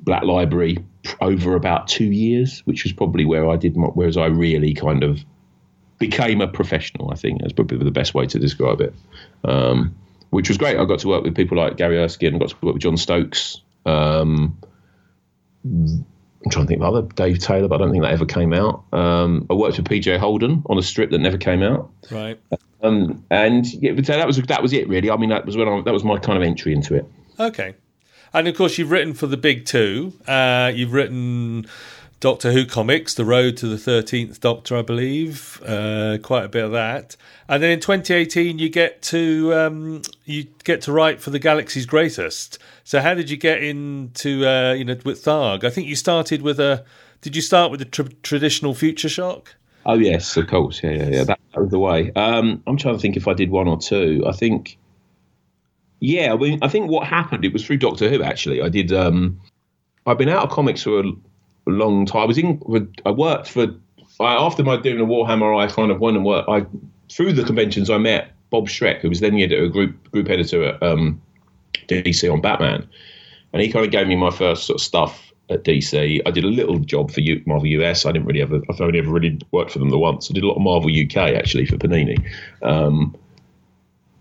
Black 0.02 0.24
Library 0.24 0.78
over 1.22 1.56
about 1.56 1.88
two 1.88 2.12
years, 2.12 2.62
which 2.66 2.84
was 2.84 2.94
probably 2.94 3.26
where 3.26 3.50
I 3.50 3.56
did, 3.56 3.76
my, 3.76 3.88
whereas 3.88 4.18
I 4.18 4.28
really 4.28 4.74
kind 4.74 5.04
of 5.04 5.20
became 5.98 6.40
a 6.42 6.48
professional. 6.48 7.12
I 7.12 7.16
think 7.16 7.42
that's 7.42 7.54
probably 7.54 7.78
the 7.78 7.92
best 7.92 8.14
way 8.14 8.26
to 8.28 8.40
describe 8.40 8.82
it. 8.82 8.94
Um, 9.44 9.96
which 10.30 10.48
was 10.48 10.58
great. 10.58 10.78
I 10.78 10.86
got 10.86 11.00
to 11.00 11.08
work 11.08 11.24
with 11.24 11.36
people 11.36 11.58
like 11.58 11.78
Gary 11.78 11.98
Erskine, 11.98 12.38
got 12.38 12.50
to 12.50 12.56
work 12.62 12.76
with 12.76 12.84
John 12.84 12.98
Stokes. 12.98 13.62
Um, 13.86 14.58
I'm 16.44 16.52
trying 16.52 16.66
to 16.66 16.70
think 16.70 16.82
of 16.82 16.94
other 16.94 17.08
Dave 17.16 17.40
Taylor, 17.40 17.68
but 17.68 17.76
I 17.76 17.78
don't 17.80 17.92
think 17.92 18.04
that 18.04 18.14
ever 18.14 18.26
came 18.26 18.54
out. 18.54 18.84
Um, 18.94 19.46
I 19.50 19.54
worked 19.54 19.78
with 19.78 19.88
PJ 19.88 20.18
Holden 20.18 20.64
on 20.68 20.78
a 20.78 20.82
strip 20.82 21.12
that 21.12 21.20
never 21.20 21.38
came 21.38 21.62
out. 21.62 21.92
Right. 22.10 22.40
Um, 22.82 23.26
and 23.30 23.66
yeah, 23.74 23.94
so 23.96 24.14
that 24.14 24.26
was 24.26 24.38
that 24.38 24.62
was 24.62 24.72
it 24.72 24.88
really. 24.88 25.12
I 25.12 25.18
mean, 25.18 25.30
that 25.30 25.46
was 25.46 25.58
when 25.58 25.68
I, 25.68 25.82
that 25.82 25.94
was 25.94 26.04
my 26.04 26.18
kind 26.18 26.38
of 26.38 26.44
entry 26.44 26.74
into 26.74 26.96
it. 26.96 27.06
Okay. 27.40 27.76
And 28.34 28.48
of 28.48 28.56
course, 28.56 28.78
you've 28.78 28.92
written 28.92 29.14
for 29.14 29.28
the 29.28 29.38
big 29.38 29.66
two. 29.66 30.14
Uh, 30.28 30.72
you've 30.74 30.94
written 30.94 31.68
Doctor 32.20 32.52
Who 32.52 32.66
comics, 32.66 33.14
The 33.14 33.24
Road 33.24 33.56
to 33.58 33.68
the 33.68 33.78
Thirteenth 33.78 34.42
Doctor, 34.42 34.76
I 34.76 34.82
believe, 34.82 35.62
uh, 35.66 36.18
quite 36.22 36.44
a 36.44 36.50
bit 36.50 36.66
of 36.66 36.72
that. 36.74 37.16
And 37.48 37.64
then 37.64 37.72
in 37.72 37.80
2018, 37.80 38.60
you 38.60 38.68
get 38.70 39.02
to 39.04 39.54
um, 39.54 40.02
you 40.26 40.48
get 40.66 40.82
to 40.82 40.92
write 40.92 41.22
for 41.22 41.30
the 41.30 41.40
Galaxy's 41.40 41.86
Greatest. 41.86 42.60
So 42.84 43.00
how 43.00 43.14
did 43.14 43.30
you 43.30 43.38
get 43.38 43.64
into 43.64 44.46
uh, 44.46 44.74
you 44.74 44.84
know 44.84 44.98
with 45.06 45.24
Tharg? 45.24 45.64
I 45.64 45.70
think 45.70 45.88
you 45.88 45.96
started 45.96 46.42
with 46.42 46.60
a. 46.60 46.84
Did 47.22 47.36
you 47.36 47.42
start 47.42 47.72
with 47.72 47.80
the 47.80 47.86
tra- 47.86 48.10
traditional 48.24 48.74
Future 48.74 49.10
Shock? 49.10 49.56
Oh 49.86 49.96
yes, 49.96 50.36
of 50.36 50.48
course. 50.48 50.84
Yeah, 50.84 50.92
yeah, 50.92 51.10
yeah. 51.10 51.24
That, 51.24 51.40
that 51.54 51.62
was 51.62 51.72
the 51.72 51.80
way. 51.80 52.12
Um, 52.16 52.62
I'm 52.68 52.76
trying 52.76 52.96
to 52.96 53.02
think 53.02 53.16
if 53.16 53.28
I 53.28 53.34
did 53.34 53.50
one 53.50 53.68
or 53.68 53.80
two. 53.80 54.26
I 54.28 54.34
think. 54.34 54.78
Yeah, 56.02 56.34
I 56.34 56.38
mean, 56.38 56.60
I 56.62 56.68
think 56.70 56.90
what 56.90 57.08
happened 57.08 57.44
it 57.44 57.52
was 57.52 57.66
through 57.66 57.78
Doctor 57.78 58.10
Who. 58.10 58.24
Actually, 58.24 58.62
I 58.62 58.70
did. 58.70 58.92
Um, 58.92 59.40
I've 60.06 60.18
been 60.18 60.30
out 60.30 60.44
of 60.44 60.50
comics 60.50 60.84
for 60.84 61.00
a, 61.00 61.12
long 61.70 62.06
time. 62.06 62.24
I 62.24 62.26
was 62.26 62.38
in. 62.38 62.62
I 63.06 63.12
worked 63.12 63.50
for. 63.50 63.68
I, 64.20 64.36
after 64.36 64.64
my 64.64 64.78
doing 64.78 64.98
the 64.98 65.06
Warhammer, 65.06 65.58
I 65.58 65.68
kind 65.72 65.92
of 65.92 66.00
went 66.00 66.18
and 66.18 66.26
worked. 66.26 66.50
I 66.50 66.66
through 67.10 67.34
the 67.34 67.44
conventions, 67.44 67.90
I 67.90 67.98
met 67.98 68.32
Bob 68.50 68.68
Schreck, 68.68 69.00
who 69.02 69.10
was 69.10 69.20
then 69.20 69.36
the 69.36 69.44
editor, 69.44 69.68
group 69.68 70.12
group 70.12 70.30
editor 70.30 70.64
at 70.64 70.84
um, 70.84 71.22
DC 71.88 72.32
on 72.32 72.42
Batman, 72.42 72.88
and 73.54 73.62
he 73.62 73.72
kind 73.72 73.86
of 73.86 73.92
gave 73.92 74.08
me 74.08 74.16
my 74.16 74.32
first 74.32 74.66
sort 74.66 74.80
of 74.80 74.82
stuff 74.82 75.32
at 75.50 75.64
DC. 75.64 76.22
I 76.26 76.32
did 76.32 76.44
a 76.44 76.48
little 76.48 76.80
job 76.80 77.12
for 77.12 77.22
Marvel 77.46 77.68
US. 77.68 78.06
I 78.06 78.12
didn't 78.12 78.28
really 78.28 78.42
ever. 78.42 78.62
I've 78.70 78.82
only 78.82 79.00
ever 79.00 79.12
really 79.12 79.40
worked 79.52 79.72
for 79.72 79.80
them 79.80 79.90
the 79.90 79.98
once. 79.98 80.30
I 80.30 80.34
did 80.34 80.44
a 80.44 80.48
lot 80.48 80.56
of 80.56 80.62
Marvel 80.62 80.92
UK 80.92 81.18
actually 81.36 81.66
for 81.66 81.78
Panini. 81.78 82.24
Um, 82.62 83.16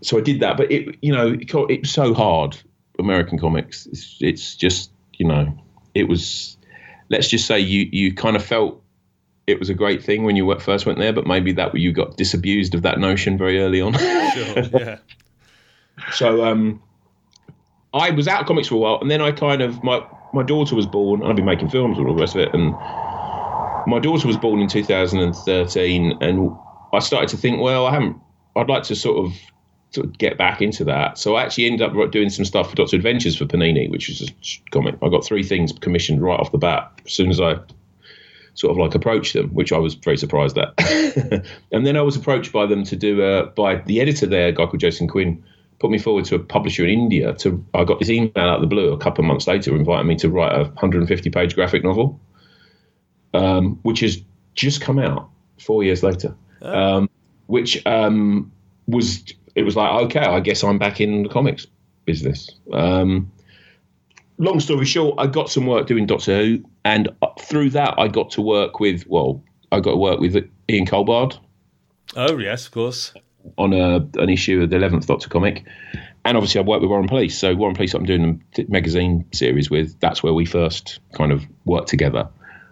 so 0.01 0.17
I 0.17 0.21
did 0.21 0.39
that, 0.39 0.57
but 0.57 0.71
it 0.71 0.97
you 1.01 1.13
know 1.13 1.33
it, 1.33 1.53
it 1.69 1.81
was 1.81 1.91
so 1.91 2.13
hard. 2.13 2.57
American 2.97 3.39
comics. 3.39 3.85
It's, 3.87 4.17
it's 4.19 4.55
just 4.55 4.91
you 5.13 5.27
know 5.27 5.57
it 5.93 6.07
was. 6.07 6.57
Let's 7.09 7.27
just 7.27 7.47
say 7.47 7.59
you 7.59 7.89
you 7.91 8.13
kind 8.13 8.35
of 8.35 8.43
felt 8.43 8.81
it 9.47 9.59
was 9.59 9.69
a 9.69 9.73
great 9.73 10.03
thing 10.03 10.23
when 10.23 10.35
you 10.35 10.57
first 10.59 10.85
went 10.85 10.99
there, 10.99 11.11
but 11.11 11.25
maybe 11.25 11.51
that 11.53 11.75
you 11.75 11.91
got 11.91 12.17
disabused 12.17 12.75
of 12.75 12.83
that 12.83 12.99
notion 12.99 13.37
very 13.37 13.59
early 13.59 13.81
on. 13.81 13.93
sure, 13.93 14.79
yeah. 14.79 14.97
So 16.13 16.45
um, 16.45 16.81
I 17.93 18.11
was 18.11 18.25
out 18.29 18.39
of 18.39 18.47
comics 18.47 18.69
for 18.69 18.75
a 18.75 18.77
while, 18.77 18.99
and 19.01 19.11
then 19.11 19.21
I 19.21 19.33
kind 19.33 19.61
of 19.61 19.83
my 19.83 20.01
my 20.33 20.43
daughter 20.43 20.75
was 20.75 20.85
born, 20.85 21.21
and 21.21 21.29
I've 21.29 21.35
been 21.35 21.43
making 21.43 21.69
films 21.69 21.97
and 21.97 22.07
all 22.07 22.15
the 22.15 22.21
rest 22.21 22.35
of 22.35 22.41
it, 22.41 22.53
and 22.53 22.71
my 23.85 23.99
daughter 24.01 24.27
was 24.27 24.37
born 24.37 24.61
in 24.61 24.69
2013, 24.69 26.17
and 26.21 26.51
I 26.93 26.99
started 26.99 27.29
to 27.29 27.37
think, 27.37 27.59
well, 27.59 27.85
I 27.85 27.91
haven't. 27.91 28.17
I'd 28.55 28.69
like 28.69 28.83
to 28.83 28.95
sort 28.95 29.25
of 29.25 29.33
of 29.97 30.17
get 30.17 30.37
back 30.37 30.61
into 30.61 30.83
that. 30.85 31.17
So 31.17 31.35
I 31.35 31.43
actually 31.43 31.65
ended 31.65 31.81
up 31.81 32.11
doing 32.11 32.29
some 32.29 32.45
stuff 32.45 32.69
for 32.69 32.75
Doctor 32.75 32.95
Adventures 32.95 33.35
for 33.35 33.45
Panini, 33.45 33.89
which 33.89 34.09
is 34.09 34.29
a 34.29 34.69
comic. 34.71 34.95
I 35.01 35.09
got 35.09 35.25
three 35.25 35.43
things 35.43 35.73
commissioned 35.73 36.21
right 36.21 36.39
off 36.39 36.51
the 36.51 36.57
bat 36.57 36.91
as 37.05 37.11
soon 37.11 37.29
as 37.29 37.41
I 37.41 37.59
sort 38.53 38.71
of 38.71 38.77
like 38.77 38.93
approached 38.93 39.33
them, 39.33 39.49
which 39.49 39.71
I 39.71 39.77
was 39.77 39.95
very 39.95 40.17
surprised 40.17 40.57
at. 40.57 40.73
and 41.71 41.85
then 41.85 41.97
I 41.97 42.01
was 42.01 42.15
approached 42.15 42.51
by 42.51 42.65
them 42.65 42.83
to 42.85 42.95
do 42.95 43.21
a, 43.21 43.47
by 43.47 43.77
the 43.77 44.01
editor 44.01 44.25
there, 44.25 44.49
a 44.49 44.51
guy 44.51 44.65
called 44.65 44.79
Jason 44.79 45.07
Quinn, 45.07 45.43
put 45.79 45.89
me 45.89 45.97
forward 45.97 46.25
to 46.25 46.35
a 46.35 46.39
publisher 46.39 46.83
in 46.83 46.91
India. 46.91 47.33
To 47.35 47.65
I 47.73 47.83
got 47.83 47.99
this 47.99 48.09
email 48.09 48.31
out 48.35 48.55
of 48.55 48.61
the 48.61 48.67
blue 48.67 48.91
a 48.91 48.97
couple 48.97 49.23
of 49.23 49.27
months 49.27 49.47
later 49.47 49.75
inviting 49.75 50.07
me 50.07 50.15
to 50.17 50.29
write 50.29 50.53
a 50.53 50.65
150 50.65 51.29
page 51.29 51.55
graphic 51.55 51.83
novel, 51.83 52.19
um, 53.33 53.79
which 53.83 54.01
has 54.01 54.21
just 54.55 54.81
come 54.81 54.99
out 54.99 55.29
four 55.59 55.83
years 55.83 56.03
later. 56.03 56.35
Oh. 56.61 56.97
Um, 56.97 57.09
which 57.47 57.83
um, 57.87 58.51
was 58.87 59.23
it 59.55 59.63
was 59.63 59.75
like 59.75 59.91
okay, 60.05 60.19
I 60.19 60.39
guess 60.39 60.63
I'm 60.63 60.77
back 60.77 61.01
in 61.01 61.23
the 61.23 61.29
comics 61.29 61.67
business. 62.05 62.49
Um, 62.73 63.31
long 64.37 64.59
story 64.59 64.85
short, 64.85 65.15
I 65.19 65.27
got 65.27 65.49
some 65.49 65.67
work 65.67 65.87
doing 65.87 66.05
Doctor 66.05 66.37
Who, 66.37 66.63
and 66.83 67.09
through 67.39 67.71
that, 67.71 67.95
I 67.97 68.07
got 68.07 68.31
to 68.31 68.41
work 68.41 68.79
with 68.79 69.05
well, 69.07 69.43
I 69.71 69.79
got 69.79 69.91
to 69.91 69.97
work 69.97 70.19
with 70.19 70.35
Ian 70.69 70.85
Culbard. 70.85 71.37
Oh 72.15 72.37
yes, 72.37 72.65
of 72.65 72.71
course. 72.71 73.13
On 73.57 73.73
a, 73.73 74.05
an 74.21 74.29
issue 74.29 74.61
of 74.61 74.69
the 74.69 74.75
Eleventh 74.75 75.07
Doctor 75.07 75.29
comic, 75.29 75.65
and 76.25 76.37
obviously 76.37 76.59
I've 76.59 76.67
worked 76.67 76.81
with 76.81 76.89
Warren 76.89 77.07
Pleece. 77.07 77.33
So 77.33 77.55
Warren 77.55 77.75
Pleece, 77.75 77.93
I'm 77.93 78.05
doing 78.05 78.43
a 78.57 78.65
magazine 78.67 79.25
series 79.31 79.69
with. 79.69 79.99
That's 79.99 80.23
where 80.23 80.33
we 80.33 80.45
first 80.45 80.99
kind 81.13 81.31
of 81.31 81.45
worked 81.65 81.87
together. 81.87 82.29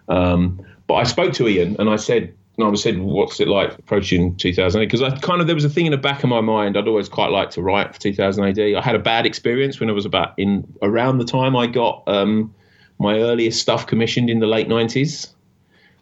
Um, 0.08 0.64
but 0.86 0.94
I 0.94 1.04
spoke 1.04 1.34
to 1.34 1.48
Ian 1.48 1.76
and 1.78 1.88
I 1.88 1.96
said, 1.96 2.34
and 2.58 2.66
I 2.66 2.74
said, 2.74 2.98
what's 2.98 3.38
it 3.38 3.46
like 3.46 3.78
approaching 3.78 4.36
2000 4.36 4.80
Because 4.80 5.00
I 5.00 5.16
kind 5.18 5.40
of, 5.40 5.46
there 5.46 5.54
was 5.54 5.64
a 5.64 5.70
thing 5.70 5.86
in 5.86 5.92
the 5.92 5.98
back 5.98 6.24
of 6.24 6.28
my 6.28 6.40
mind. 6.40 6.76
I'd 6.76 6.88
always 6.88 7.08
quite 7.08 7.30
like 7.30 7.50
to 7.50 7.62
write 7.62 7.94
for 7.94 8.00
2000 8.00 8.44
AD. 8.44 8.58
I 8.76 8.80
had 8.80 8.96
a 8.96 8.98
bad 8.98 9.26
experience 9.26 9.78
when 9.78 9.88
I 9.88 9.92
was 9.92 10.04
about 10.04 10.34
in 10.38 10.66
around 10.82 11.18
the 11.18 11.24
time 11.24 11.54
I 11.54 11.68
got 11.68 12.02
um, 12.08 12.52
my 12.98 13.20
earliest 13.20 13.60
stuff 13.60 13.86
commissioned 13.86 14.28
in 14.28 14.40
the 14.40 14.46
late 14.46 14.68
90s. 14.68 15.32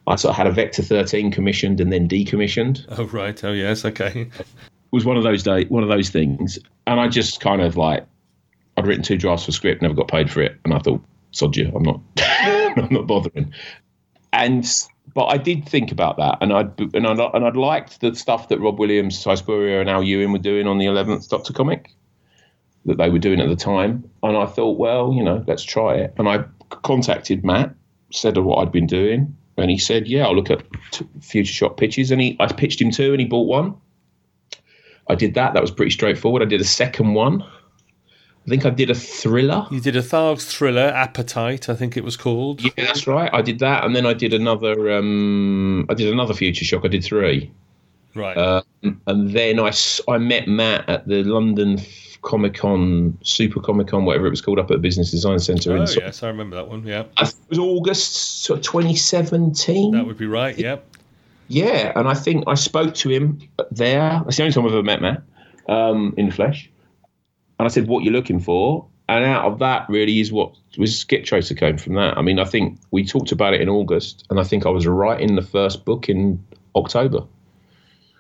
I 0.06 0.16
sort 0.16 0.30
of 0.30 0.36
had 0.36 0.46
a 0.46 0.52
Vector 0.52 0.82
13 0.82 1.30
commissioned 1.30 1.80
and 1.80 1.92
then 1.92 2.08
decommissioned. 2.08 2.86
Oh, 2.88 3.04
right. 3.04 3.42
Oh, 3.44 3.52
yes. 3.52 3.84
Okay. 3.84 4.22
It 4.38 4.46
was 4.92 5.04
one 5.04 5.18
of 5.18 5.24
those 5.24 5.42
day, 5.42 5.64
one 5.64 5.82
of 5.82 5.90
those 5.90 6.08
things. 6.08 6.58
And 6.86 6.98
I 6.98 7.08
just 7.08 7.40
kind 7.40 7.60
of 7.60 7.76
like, 7.76 8.06
I'd 8.78 8.86
written 8.86 9.02
two 9.02 9.18
drafts 9.18 9.44
for 9.44 9.52
script, 9.52 9.82
never 9.82 9.94
got 9.94 10.08
paid 10.08 10.30
for 10.30 10.40
it. 10.40 10.58
And 10.64 10.72
I 10.72 10.78
thought, 10.78 11.02
sod 11.32 11.56
you, 11.56 11.70
I'm 11.74 11.82
not, 11.82 12.00
I'm 12.18 12.88
not 12.90 13.06
bothering. 13.06 13.52
And 14.32 14.64
but 15.16 15.28
I 15.28 15.38
did 15.38 15.66
think 15.66 15.90
about 15.90 16.18
that, 16.18 16.36
and 16.42 16.52
I'd 16.52 16.78
and 16.94 17.06
I'd, 17.06 17.18
and 17.18 17.46
I'd 17.46 17.56
liked 17.56 18.02
the 18.02 18.14
stuff 18.14 18.50
that 18.50 18.60
Rob 18.60 18.78
Williams, 18.78 19.18
Si 19.18 19.34
Spurrier, 19.36 19.80
and 19.80 19.88
Al 19.88 20.02
Ewing 20.02 20.30
were 20.30 20.38
doing 20.38 20.66
on 20.66 20.76
the 20.76 20.84
Eleventh 20.84 21.26
Doctor 21.30 21.54
comic 21.54 21.90
that 22.84 22.98
they 22.98 23.08
were 23.08 23.18
doing 23.18 23.40
at 23.40 23.48
the 23.48 23.56
time, 23.56 24.08
and 24.22 24.36
I 24.36 24.44
thought, 24.44 24.78
well, 24.78 25.14
you 25.14 25.24
know, 25.24 25.42
let's 25.46 25.62
try 25.62 25.94
it. 25.94 26.12
And 26.18 26.28
I 26.28 26.44
contacted 26.68 27.46
Matt, 27.46 27.74
said 28.12 28.36
what 28.36 28.58
I'd 28.58 28.70
been 28.70 28.86
doing, 28.86 29.34
and 29.56 29.70
he 29.70 29.78
said, 29.78 30.06
yeah, 30.06 30.26
I'll 30.26 30.36
look 30.36 30.50
at 30.50 30.62
t- 30.90 31.08
future 31.22 31.52
shock 31.52 31.78
pitches, 31.78 32.10
and 32.10 32.20
he 32.20 32.36
I 32.38 32.52
pitched 32.52 32.82
him 32.82 32.90
two, 32.90 33.12
and 33.12 33.20
he 33.20 33.26
bought 33.26 33.48
one. 33.48 33.74
I 35.08 35.14
did 35.14 35.32
that. 35.32 35.54
That 35.54 35.62
was 35.62 35.70
pretty 35.70 35.92
straightforward. 35.92 36.42
I 36.42 36.44
did 36.44 36.60
a 36.60 36.64
second 36.64 37.14
one. 37.14 37.42
I 38.46 38.48
think 38.48 38.64
I 38.64 38.70
did 38.70 38.90
a 38.90 38.94
thriller. 38.94 39.66
You 39.72 39.80
did 39.80 39.96
a 39.96 40.02
Thargs 40.02 40.46
thriller, 40.46 40.92
Appetite, 40.94 41.68
I 41.68 41.74
think 41.74 41.96
it 41.96 42.04
was 42.04 42.16
called. 42.16 42.62
Yeah, 42.62 42.70
that's 42.76 43.06
right. 43.08 43.28
I 43.32 43.42
did 43.42 43.58
that, 43.58 43.84
and 43.84 43.96
then 43.96 44.06
I 44.06 44.12
did 44.14 44.32
another. 44.32 44.92
Um, 44.92 45.84
I 45.88 45.94
did 45.94 46.12
another 46.12 46.32
Future 46.32 46.64
Shock. 46.64 46.84
I 46.84 46.88
did 46.88 47.02
three. 47.02 47.50
Right. 48.14 48.36
Um, 48.36 48.62
and 49.06 49.32
then 49.32 49.58
I, 49.58 49.72
I 50.08 50.18
met 50.18 50.46
Matt 50.46 50.88
at 50.88 51.08
the 51.08 51.24
London 51.24 51.80
Comic 52.22 52.54
Con, 52.54 53.18
Super 53.22 53.60
Comic 53.60 53.88
Con, 53.88 54.04
whatever 54.04 54.26
it 54.26 54.30
was 54.30 54.40
called, 54.40 54.60
up 54.60 54.70
at 54.70 54.74
the 54.74 54.78
Business 54.78 55.10
Design 55.10 55.38
Centre. 55.40 55.72
oh, 55.72 55.82
in 55.82 55.88
yes, 55.88 56.22
I 56.22 56.28
remember 56.28 56.56
that 56.56 56.68
one. 56.68 56.86
Yeah. 56.86 57.04
I 57.16 57.24
think 57.24 57.42
it 57.44 57.50
was 57.50 57.58
August 57.58 58.48
of 58.50 58.62
2017. 58.62 59.92
That 59.92 60.06
would 60.06 60.18
be 60.18 60.26
right. 60.26 60.56
Yep. 60.56 60.86
Yeah, 61.48 61.92
and 61.94 62.08
I 62.08 62.14
think 62.14 62.44
I 62.46 62.54
spoke 62.54 62.94
to 62.94 63.08
him 63.08 63.40
there. 63.70 64.20
That's 64.24 64.36
the 64.36 64.44
only 64.44 64.52
time 64.52 64.66
I've 64.66 64.72
ever 64.72 64.82
met 64.82 65.00
Matt 65.02 65.22
um, 65.68 66.14
in 66.16 66.26
the 66.26 66.32
flesh. 66.32 66.70
And 67.58 67.66
I 67.66 67.68
said, 67.68 67.86
"What 67.88 68.04
you 68.04 68.10
looking 68.10 68.40
for?" 68.40 68.86
And 69.08 69.24
out 69.24 69.44
of 69.44 69.58
that, 69.60 69.88
really, 69.88 70.20
is 70.20 70.32
what 70.32 70.52
was 70.78 70.98
Skip 70.98 71.24
Tracer 71.24 71.54
came 71.54 71.78
from 71.78 71.94
that. 71.94 72.18
I 72.18 72.22
mean, 72.22 72.38
I 72.38 72.44
think 72.44 72.78
we 72.90 73.04
talked 73.04 73.30
about 73.32 73.54
it 73.54 73.60
in 73.60 73.68
August, 73.68 74.26
and 74.30 74.40
I 74.40 74.42
think 74.44 74.66
I 74.66 74.70
was 74.70 74.86
writing 74.86 75.36
the 75.36 75.42
first 75.42 75.84
book 75.84 76.08
in 76.08 76.44
October. 76.74 77.20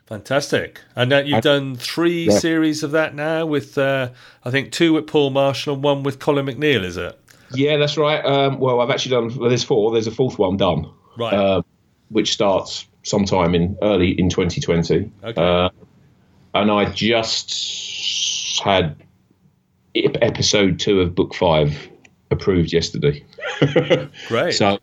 Fantastic. 0.06 0.80
And 0.94 1.12
uh, 1.12 1.18
you've 1.24 1.38
I- 1.38 1.40
done 1.40 1.74
three 1.76 2.26
Yeah. 2.26 2.38
series 2.38 2.82
of 2.84 2.92
that 2.92 3.14
now 3.16 3.44
with, 3.44 3.76
uh, 3.76 4.10
I 4.44 4.50
think, 4.50 4.70
two 4.70 4.92
with 4.92 5.06
Paul 5.08 5.30
Marshall 5.30 5.74
and 5.74 5.82
one 5.82 6.02
with 6.04 6.20
Colin 6.20 6.46
MacNeil, 6.46 6.84
is 6.84 6.96
it? 6.96 7.18
Yeah, 7.52 7.76
that's 7.76 7.96
right. 7.96 8.24
Um, 8.24 8.58
well, 8.60 8.80
I've 8.80 8.90
actually 8.90 9.10
done. 9.28 9.36
Well, 9.38 9.48
there's 9.48 9.64
four. 9.64 9.90
There's 9.92 10.06
a 10.06 10.10
fourth 10.12 10.38
one 10.38 10.56
done, 10.56 10.88
Right. 11.18 11.32
uh, 11.34 11.62
which 12.10 12.32
starts 12.32 12.86
sometime 13.02 13.54
in 13.54 13.76
early 13.82 14.10
in 14.18 14.28
2020. 14.28 15.10
Okay. 15.24 15.42
Uh, 15.42 15.70
and 16.54 16.70
I 16.70 16.84
just 16.92 18.60
had 18.64 18.96
episode 20.22 20.78
two 20.78 21.00
of 21.00 21.14
book 21.14 21.34
five 21.34 21.88
approved 22.30 22.72
yesterday. 22.72 23.24
Great. 24.28 24.52
So, 24.54 24.78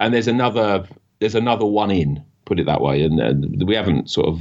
and 0.00 0.12
there's 0.14 0.28
another 0.28 0.86
there's 1.20 1.34
another 1.34 1.64
one 1.66 1.90
in. 1.90 2.24
Put 2.46 2.60
it 2.60 2.66
that 2.66 2.82
way, 2.82 3.02
and, 3.02 3.18
and 3.20 3.66
we 3.66 3.74
haven't 3.74 4.10
sort 4.10 4.28
of. 4.28 4.38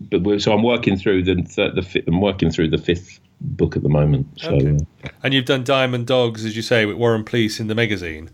But 0.00 0.22
we're, 0.22 0.38
so 0.38 0.52
I'm 0.52 0.62
working 0.62 0.96
through 0.96 1.24
the 1.24 1.34
th- 1.42 1.74
the 1.74 1.82
fi- 1.82 2.04
I'm 2.06 2.20
working 2.20 2.50
through 2.52 2.68
the 2.68 2.78
fifth 2.78 3.18
book 3.40 3.74
at 3.76 3.82
the 3.82 3.88
moment. 3.88 4.28
So 4.36 4.50
Okay. 4.54 4.76
uh, 5.04 5.08
and 5.24 5.34
you've 5.34 5.46
done 5.46 5.64
Diamond 5.64 6.06
Dogs, 6.06 6.44
as 6.44 6.54
you 6.54 6.62
say, 6.62 6.86
with 6.86 6.96
Warren 6.96 7.24
Pleece 7.24 7.58
in 7.58 7.66
the 7.66 7.74
magazine. 7.74 8.30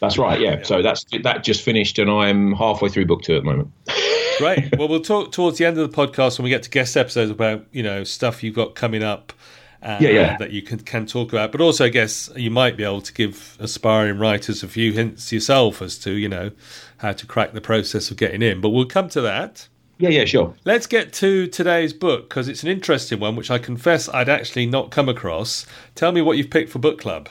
that's 0.00 0.18
right. 0.18 0.38
Yeah. 0.38 0.62
So 0.62 0.82
that's 0.82 1.06
that 1.22 1.42
just 1.42 1.62
finished, 1.62 1.98
and 1.98 2.10
I'm 2.10 2.52
halfway 2.52 2.90
through 2.90 3.06
book 3.06 3.22
two 3.22 3.34
at 3.36 3.44
the 3.44 3.46
moment. 3.50 3.70
Great. 4.38 4.76
well, 4.78 4.88
we'll 4.88 5.00
talk 5.00 5.32
towards 5.32 5.56
the 5.58 5.64
end 5.64 5.78
of 5.78 5.90
the 5.90 5.96
podcast 5.96 6.38
when 6.38 6.44
we 6.44 6.50
get 6.50 6.62
to 6.64 6.70
guest 6.70 6.96
episodes 6.98 7.30
about 7.30 7.64
you 7.72 7.82
know 7.82 8.04
stuff 8.04 8.42
you've 8.42 8.54
got 8.54 8.74
coming 8.74 9.02
up. 9.02 9.32
Uh, 9.82 9.98
Yeah, 10.00 10.10
yeah. 10.10 10.36
That 10.36 10.50
you 10.50 10.62
can 10.62 10.78
can 10.80 11.06
talk 11.06 11.32
about, 11.32 11.52
but 11.52 11.60
also 11.60 11.86
I 11.86 11.88
guess 11.88 12.30
you 12.36 12.50
might 12.50 12.76
be 12.76 12.84
able 12.84 13.00
to 13.00 13.12
give 13.12 13.56
aspiring 13.60 14.18
writers 14.18 14.62
a 14.62 14.68
few 14.68 14.92
hints 14.92 15.32
yourself 15.32 15.80
as 15.80 15.98
to 16.00 16.12
you 16.12 16.28
know 16.28 16.50
how 16.98 17.12
to 17.12 17.26
crack 17.26 17.52
the 17.52 17.60
process 17.60 18.10
of 18.10 18.16
getting 18.16 18.42
in. 18.42 18.60
But 18.60 18.70
we'll 18.70 18.86
come 18.86 19.08
to 19.10 19.20
that. 19.22 19.68
Yeah. 19.98 20.10
Yeah. 20.10 20.24
Sure. 20.26 20.54
Let's 20.64 20.86
get 20.86 21.12
to 21.14 21.46
today's 21.46 21.92
book 21.92 22.28
because 22.28 22.48
it's 22.48 22.62
an 22.62 22.68
interesting 22.68 23.20
one, 23.20 23.36
which 23.36 23.50
I 23.50 23.58
confess 23.58 24.08
I'd 24.08 24.28
actually 24.28 24.66
not 24.66 24.90
come 24.90 25.08
across. 25.08 25.66
Tell 25.94 26.12
me 26.12 26.20
what 26.22 26.36
you've 26.36 26.50
picked 26.50 26.70
for 26.70 26.78
book 26.78 27.00
club. 27.00 27.28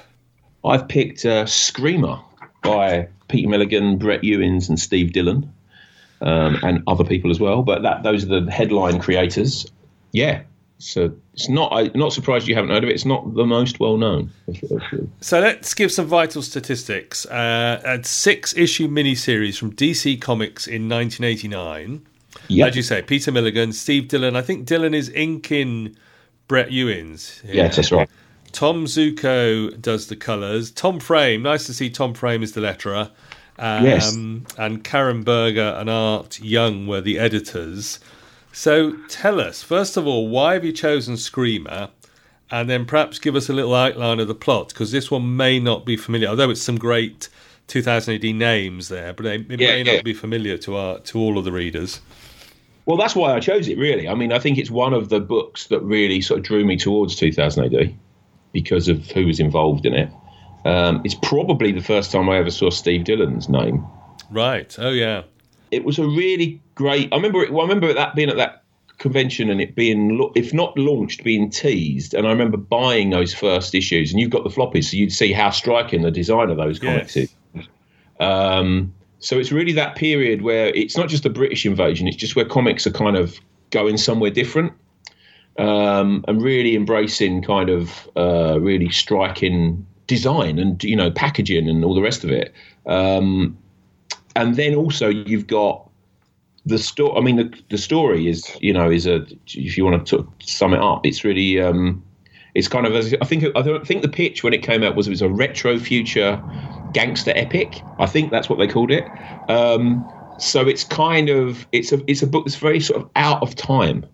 I've 0.66 0.88
picked 0.88 1.26
uh, 1.26 1.46
Skreemer 1.46 2.22
by 2.64 3.08
Peter 3.30 3.48
Milligan, 3.48 3.98
Brett 3.98 4.24
Ewins, 4.24 4.68
and 4.68 4.78
Steve 4.80 5.14
Dillon, 5.14 5.52
um, 6.22 6.58
and 6.64 6.84
other 6.88 7.04
people 7.06 7.32
as 7.32 7.40
well. 7.40 7.64
But 7.64 7.84
that 7.84 8.04
those 8.04 8.24
are 8.26 8.42
the 8.42 8.52
headline 8.52 9.00
creators. 9.00 9.66
Yeah, 10.12 10.42
so 10.80 11.14
it's 11.34 11.50
not. 11.50 11.72
I'm 11.72 11.92
not 11.94 12.14
surprised 12.14 12.48
you 12.48 12.56
haven't 12.56 12.72
heard 12.72 12.84
of 12.84 12.90
it. 12.90 12.94
It's 12.94 13.06
not 13.06 13.36
the 13.36 13.46
most 13.46 13.80
well 13.80 13.98
known. 13.98 14.32
So 15.22 15.40
let's 15.40 15.74
give 15.74 15.92
some 15.92 16.08
vital 16.08 16.42
statistics. 16.42 17.26
Uh, 17.26 17.82
a 17.86 18.04
six 18.04 18.56
issue 18.58 18.88
miniseries 18.88 19.58
from 19.60 19.74
DC 19.76 20.20
Comics 20.20 20.66
in 20.68 20.90
1989. 20.90 22.06
Yeah, 22.48 22.68
As 22.68 22.76
you 22.76 22.82
say, 22.82 23.02
Peter 23.02 23.32
Milligan, 23.32 23.74
Steve 23.74 24.08
Dillon. 24.08 24.36
I 24.36 24.42
think 24.42 24.66
Dillon 24.66 24.94
is 24.94 25.10
inking 25.10 25.96
Brett 26.48 26.72
Ewins. 26.72 27.42
yeah, 27.46 27.68
that's 27.68 27.92
right. 27.92 28.10
Tom 28.52 28.86
Ziuko 28.86 29.80
does 29.82 30.08
the 30.08 30.16
colours. 30.16 30.72
Tom 30.72 31.00
Frame, 31.00 31.44
nice 31.44 31.66
to 31.68 31.74
see 31.74 31.90
Tom 31.90 32.14
Frame 32.14 32.42
is 32.42 32.54
the 32.54 32.62
letterer. 32.62 33.12
Um, 33.60 33.84
Yes. 33.84 34.16
And 34.58 34.84
Karen 34.84 35.24
Berger 35.24 35.76
and 35.78 35.90
Art 35.90 36.40
Young 36.40 36.88
were 36.88 37.02
the 37.02 37.20
editors. 37.20 38.00
So 38.52 38.94
tell 39.08 39.40
us, 39.40 39.62
first 39.64 39.96
of 39.98 40.08
all, 40.08 40.28
why 40.28 40.54
have 40.54 40.66
you 40.66 40.72
chosen 40.72 41.16
Skreemer? 41.16 41.92
And 42.52 42.68
then 42.70 42.86
perhaps 42.86 43.20
give 43.20 43.36
us 43.36 43.48
a 43.48 43.54
little 43.54 43.76
outline 43.76 44.20
of 44.20 44.28
the 44.28 44.34
plot, 44.36 44.70
because 44.70 44.92
this 44.92 45.12
one 45.12 45.38
may 45.38 45.60
not 45.60 45.86
be 45.86 45.96
familiar, 45.96 46.30
although 46.30 46.50
it's 46.50 46.62
some 46.62 46.80
great 46.80 47.30
2000 47.68 48.16
AD 48.16 48.36
names 48.36 48.90
there, 48.90 49.14
but 49.14 49.28
it, 49.28 49.52
it 49.52 49.60
Yeah, 49.60 49.68
may 49.68 49.84
yeah. 49.84 49.94
not 49.96 50.04
be 50.04 50.14
familiar 50.14 50.58
to 50.60 50.76
our 50.76 51.00
to 51.00 51.20
all 51.20 51.38
of 51.38 51.46
the 51.46 51.52
readers. 51.52 52.02
Well, 52.88 52.98
that's 52.98 53.16
why 53.16 53.36
I 53.36 53.40
chose 53.40 53.68
it. 53.68 53.78
Really, 53.78 54.08
I 54.08 54.16
mean, 54.16 54.34
I 54.34 54.40
think 54.40 54.58
it's 54.58 54.72
one 54.72 54.94
of 54.96 55.10
the 55.10 55.20
books 55.20 55.68
that 55.68 55.80
really 55.82 56.22
sort 56.22 56.40
of 56.40 56.46
drew 56.46 56.66
me 56.66 56.76
towards 56.76 57.16
2000 57.18 57.72
AD 57.76 57.96
because 58.52 58.88
of 58.88 59.06
who 59.12 59.28
was 59.28 59.40
involved 59.40 59.86
in 59.86 59.94
it. 59.94 60.10
Um, 60.66 61.02
it's 61.06 61.14
probably 61.14 61.72
the 61.72 61.84
first 61.84 62.12
time 62.12 62.28
I 62.30 62.38
ever 62.38 62.50
saw 62.50 62.72
Steve 62.72 63.04
Dillon's 63.04 63.48
name. 63.48 63.86
Right. 64.32 64.76
Oh, 64.80 64.90
yeah. 64.90 65.22
It 65.72 65.84
was 65.84 66.00
a 66.00 66.06
really 66.06 66.62
great. 66.76 67.12
I 67.12 67.16
remember 67.16 67.42
it. 67.44 67.52
Well, 67.52 67.66
I 67.66 67.70
remember 67.70 67.94
that 67.94 68.16
being 68.16 68.30
at 68.30 68.38
that 68.38 68.64
convention 68.98 69.50
and 69.50 69.62
it 69.62 69.76
being, 69.76 70.32
if 70.36 70.54
not 70.54 70.78
launched, 70.78 71.24
being 71.24 71.50
teased. 71.50 72.14
And 72.14 72.28
I 72.28 72.32
remember 72.32 72.58
buying 72.58 73.10
those 73.10 73.34
first 73.34 73.74
issues. 73.74 74.12
And 74.12 74.20
you've 74.20 74.30
got 74.30 74.44
the 74.44 74.50
floppies, 74.50 74.86
so 74.86 74.98
you'd 74.98 75.14
see 75.14 75.32
how 75.32 75.50
striking 75.50 76.02
the 76.02 76.12
design 76.12 76.50
of 76.50 76.58
those 76.58 76.80
comics 76.80 77.16
Yes. 77.16 77.30
is. 77.56 77.68
Um, 78.20 78.94
so 79.20 79.40
it's 79.40 79.52
really 79.52 79.74
that 79.74 79.96
period 79.96 80.42
where 80.42 80.68
it's 80.68 80.98
not 80.98 81.10
just 81.10 81.24
the 81.24 81.30
British 81.30 81.66
invasion; 81.66 82.08
it's 82.08 82.18
just 82.18 82.36
where 82.36 82.46
comics 82.46 82.86
are 82.86 82.92
kind 82.92 83.18
of 83.18 83.40
going 83.70 83.98
somewhere 83.98 84.32
different. 84.32 84.74
Um, 85.58 86.24
and 86.28 86.42
really 86.42 86.74
embracing 86.74 87.42
kind 87.44 87.70
of 87.70 88.10
uh, 88.16 88.58
really 88.62 88.90
striking 88.90 89.86
design 90.08 90.58
and 90.58 90.82
you 90.84 90.96
know 90.96 91.12
packaging 91.12 91.68
and 91.68 91.84
all 91.84 91.94
the 91.94 92.02
rest 92.02 92.24
of 92.24 92.32
it. 92.32 92.54
Um, 92.86 93.58
and 94.36 94.56
then 94.56 94.76
also 94.76 95.10
you've 95.10 95.48
got 95.48 95.90
the 96.66 96.78
story. 96.78 97.18
I 97.18 97.22
mean, 97.22 97.36
the, 97.38 97.54
the 97.70 97.78
story 97.78 98.28
is 98.28 98.46
you 98.62 98.74
know 98.74 98.90
is 98.90 99.06
a 99.06 99.26
if 99.48 99.78
you 99.78 99.86
want 99.86 100.08
to 100.08 100.20
of 100.20 100.28
sum 100.42 100.74
it 100.74 100.80
up, 100.80 101.06
it's 101.06 101.24
really 101.24 101.60
um, 101.60 102.04
it's 102.56 102.68
kind 102.68 102.86
of 102.86 102.96
I 102.96 103.26
think 103.26 103.46
I 103.56 103.80
think 103.84 104.02
the 104.02 104.10
pitch 104.10 104.44
when 104.44 104.54
it 104.54 104.64
came 104.64 104.84
out 104.84 104.96
was 104.96 105.08
it 105.08 105.12
was 105.12 105.22
a 105.22 105.30
retro 105.30 105.80
future 105.80 106.42
gangster 106.94 107.32
epic. 107.36 107.82
I 108.00 108.06
think 108.06 108.32
that's 108.32 108.50
what 108.50 108.60
they 108.60 108.68
called 108.68 108.92
it. 108.92 109.06
Um, 109.50 110.08
so 110.38 110.68
it's 110.68 110.84
kind 110.84 111.30
of 111.30 111.68
it's 111.72 111.92
a 111.92 112.02
it's 112.10 112.22
a 112.22 112.28
book 112.28 112.46
that's 112.46 112.56
very 112.56 112.80
sort 112.80 113.02
of 113.02 113.10
out 113.16 113.42
of 113.42 113.56
time 113.56 114.06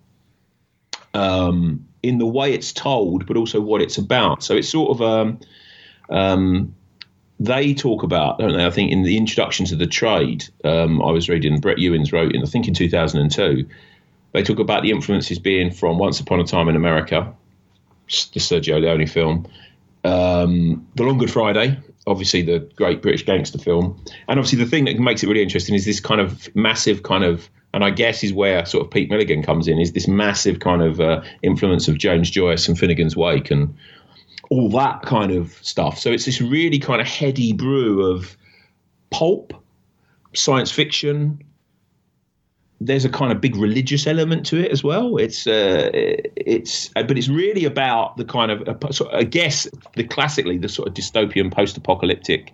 um, 1.13 1.85
in 2.03 2.17
the 2.17 2.25
way 2.25 2.53
it's 2.53 2.73
told, 2.73 3.25
but 3.25 3.37
also 3.37 3.61
what 3.61 3.81
it's 3.81 3.97
about. 3.97 4.43
So 4.43 4.55
it's 4.55 4.69
sort 4.69 4.91
of 4.91 5.01
um, 5.01 5.39
um, 6.09 6.75
they 7.39 7.73
talk 7.73 8.03
about, 8.03 8.39
don't 8.39 8.55
they? 8.55 8.65
I 8.65 8.69
think 8.69 8.91
in 8.91 9.03
the 9.03 9.17
introduction 9.17 9.65
to 9.67 9.75
the 9.75 9.87
trade, 9.87 10.45
um, 10.63 11.01
I 11.01 11.11
was 11.11 11.27
reading 11.27 11.59
Brett 11.59 11.79
Ewins 11.79 12.13
wrote 12.13 12.33
in, 12.33 12.41
I 12.41 12.45
think 12.45 12.67
in 12.67 12.73
2002, 12.73 13.67
they 14.31 14.43
talk 14.43 14.59
about 14.59 14.83
the 14.83 14.91
influences 14.91 15.39
being 15.39 15.71
from 15.71 15.97
Once 15.97 16.19
Upon 16.19 16.39
a 16.39 16.43
Time 16.43 16.69
in 16.69 16.75
America, 16.75 17.33
the 18.07 18.39
Sergio 18.39 18.79
Leone 18.81 19.07
film, 19.07 19.47
um, 20.03 20.87
The 20.95 21.03
Long 21.03 21.17
Good 21.17 21.31
Friday, 21.31 21.77
obviously 22.07 22.41
the 22.41 22.59
great 22.75 23.01
British 23.01 23.25
gangster 23.25 23.57
film, 23.57 23.99
and 24.27 24.39
obviously 24.39 24.63
the 24.63 24.69
thing 24.69 24.85
that 24.85 24.99
makes 24.99 25.23
it 25.23 25.27
really 25.27 25.41
interesting 25.41 25.75
is 25.75 25.85
this 25.85 25.99
kind 25.99 26.21
of 26.21 26.53
massive 26.55 27.03
kind 27.03 27.23
of, 27.23 27.49
and 27.73 27.83
I 27.83 27.89
guess 27.89 28.23
is 28.23 28.31
where 28.31 28.65
sort 28.65 28.85
of 28.85 28.91
Pete 28.91 29.09
Milligan 29.09 29.43
comes 29.43 29.67
in, 29.67 29.79
is 29.79 29.93
this 29.93 30.07
massive 30.07 30.59
kind 30.59 30.81
of 30.81 31.01
uh, 31.01 31.21
influence 31.41 31.87
of 31.87 31.97
James 31.97 32.29
Joyce 32.29 32.67
and 32.67 32.77
Finnegan's 32.77 33.15
Wake 33.15 33.51
and 33.51 33.75
all 34.55 34.69
that 34.69 35.01
kind 35.01 35.31
of 35.31 35.53
stuff. 35.61 35.99
So 35.99 36.11
it's 36.11 36.25
this 36.25 36.39
really 36.39 36.79
kind 36.79 37.01
of 37.01 37.07
heady 37.07 37.51
brew 37.51 38.09
of 38.09 38.37
pulp, 39.09 39.53
science 40.33 40.71
fiction. 40.71 41.43
There's 42.79 43.03
a 43.03 43.09
kind 43.09 43.31
of 43.31 43.41
big 43.41 43.57
religious 43.57 44.07
element 44.07 44.45
to 44.47 44.63
it 44.63 44.71
as 44.71 44.83
well. 44.83 45.17
It's 45.17 45.45
uh, 45.45 45.89
it's 45.93 46.89
uh, 46.95 47.03
but 47.03 47.17
it's 47.17 47.27
really 47.27 47.65
about 47.65 48.15
the 48.17 48.25
kind 48.25 48.51
of 48.51 48.67
uh, 48.67 49.05
I 49.11 49.23
guess 49.23 49.67
the 49.95 50.03
classically 50.03 50.57
the 50.57 50.69
sort 50.69 50.87
of 50.87 50.93
dystopian 50.93 51.51
post-apocalyptic 51.53 52.53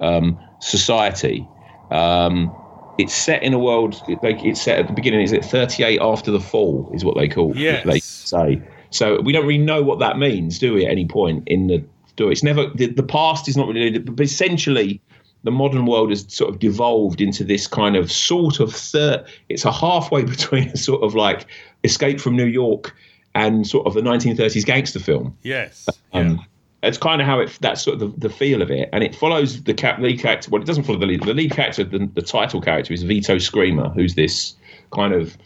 um, 0.00 0.38
society. 0.60 1.48
Um, 1.90 2.54
it's 2.98 3.14
set 3.14 3.42
in 3.42 3.54
a 3.54 3.58
world. 3.58 4.00
Like 4.22 4.44
it's 4.44 4.60
set 4.60 4.78
at 4.78 4.86
the 4.86 4.92
beginning. 4.92 5.22
Is 5.22 5.32
it 5.32 5.44
38 5.44 5.98
after 6.00 6.30
the 6.30 6.40
fall? 6.40 6.90
Is 6.94 7.04
what 7.04 7.16
they 7.16 7.28
call. 7.28 7.56
Yes. 7.56 7.84
They 7.84 8.00
say. 8.00 8.62
So 8.90 9.20
we 9.20 9.32
don't 9.32 9.46
really 9.46 9.58
know 9.58 9.82
what 9.82 9.98
that 10.00 10.18
means, 10.18 10.58
do 10.58 10.74
we? 10.74 10.84
At 10.84 10.92
any 10.92 11.06
point 11.06 11.44
in 11.46 11.68
the 11.68 11.82
story, 12.08 12.32
it's 12.32 12.42
never 12.42 12.66
the, 12.74 12.86
the 12.86 13.02
past 13.02 13.48
is 13.48 13.56
not 13.56 13.68
really. 13.68 13.98
But 13.98 14.22
essentially, 14.22 15.00
the 15.44 15.50
modern 15.50 15.86
world 15.86 16.10
has 16.10 16.26
sort 16.28 16.50
of 16.50 16.58
devolved 16.58 17.20
into 17.20 17.44
this 17.44 17.66
kind 17.66 17.96
of 17.96 18.10
sort 18.10 18.60
of 18.60 18.74
third. 18.74 19.24
It's 19.48 19.64
a 19.64 19.72
halfway 19.72 20.24
between 20.34 20.68
a 20.68 20.76
sort 20.76 21.02
of 21.02 21.14
like 21.14 21.46
Escape 21.84 22.20
from 22.20 22.36
New 22.36 22.46
York 22.46 22.94
and 23.34 23.66
sort 23.66 23.86
of 23.86 23.94
the 23.94 24.02
1930s 24.02 24.64
gangster 24.64 24.98
film. 24.98 25.36
Yes. 25.42 25.88
Um, 26.12 26.36
yeah. 26.36 26.36
It's 26.82 26.98
kind 26.98 27.20
of 27.20 27.26
how 27.26 27.40
it 27.40 27.56
that's 27.60 27.82
sort 27.82 28.00
of 28.00 28.12
the, 28.12 28.28
the 28.28 28.34
feel 28.34 28.62
of 28.62 28.70
it, 28.70 28.88
and 28.92 29.04
it 29.04 29.14
follows 29.14 29.62
the 29.64 29.74
cap, 29.74 29.98
lead 29.98 30.18
character. 30.18 30.50
Well, 30.50 30.62
it 30.62 30.64
doesn't 30.64 30.84
follow 30.84 30.98
the 30.98 31.06
lead. 31.06 31.22
The 31.22 31.34
lead 31.34 31.52
character, 31.52 31.84
the, 31.84 32.10
the 32.14 32.22
title 32.22 32.60
character, 32.62 32.94
is 32.94 33.02
Vito 33.02 33.36
Skreemer, 33.36 33.94
who's 33.94 34.14
this 34.14 34.54
kind 34.90 35.12
of 35.12 35.36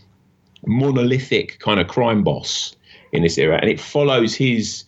monolithic 0.65 1.59
kind 1.59 1.81
of 1.81 1.89
crime 1.89 2.23
boss 2.23 2.77
in 3.15 3.23
this 3.23 3.39
era, 3.39 3.59
and 3.61 3.71
it 3.71 3.81
follows 3.81 4.35
his. 4.35 4.85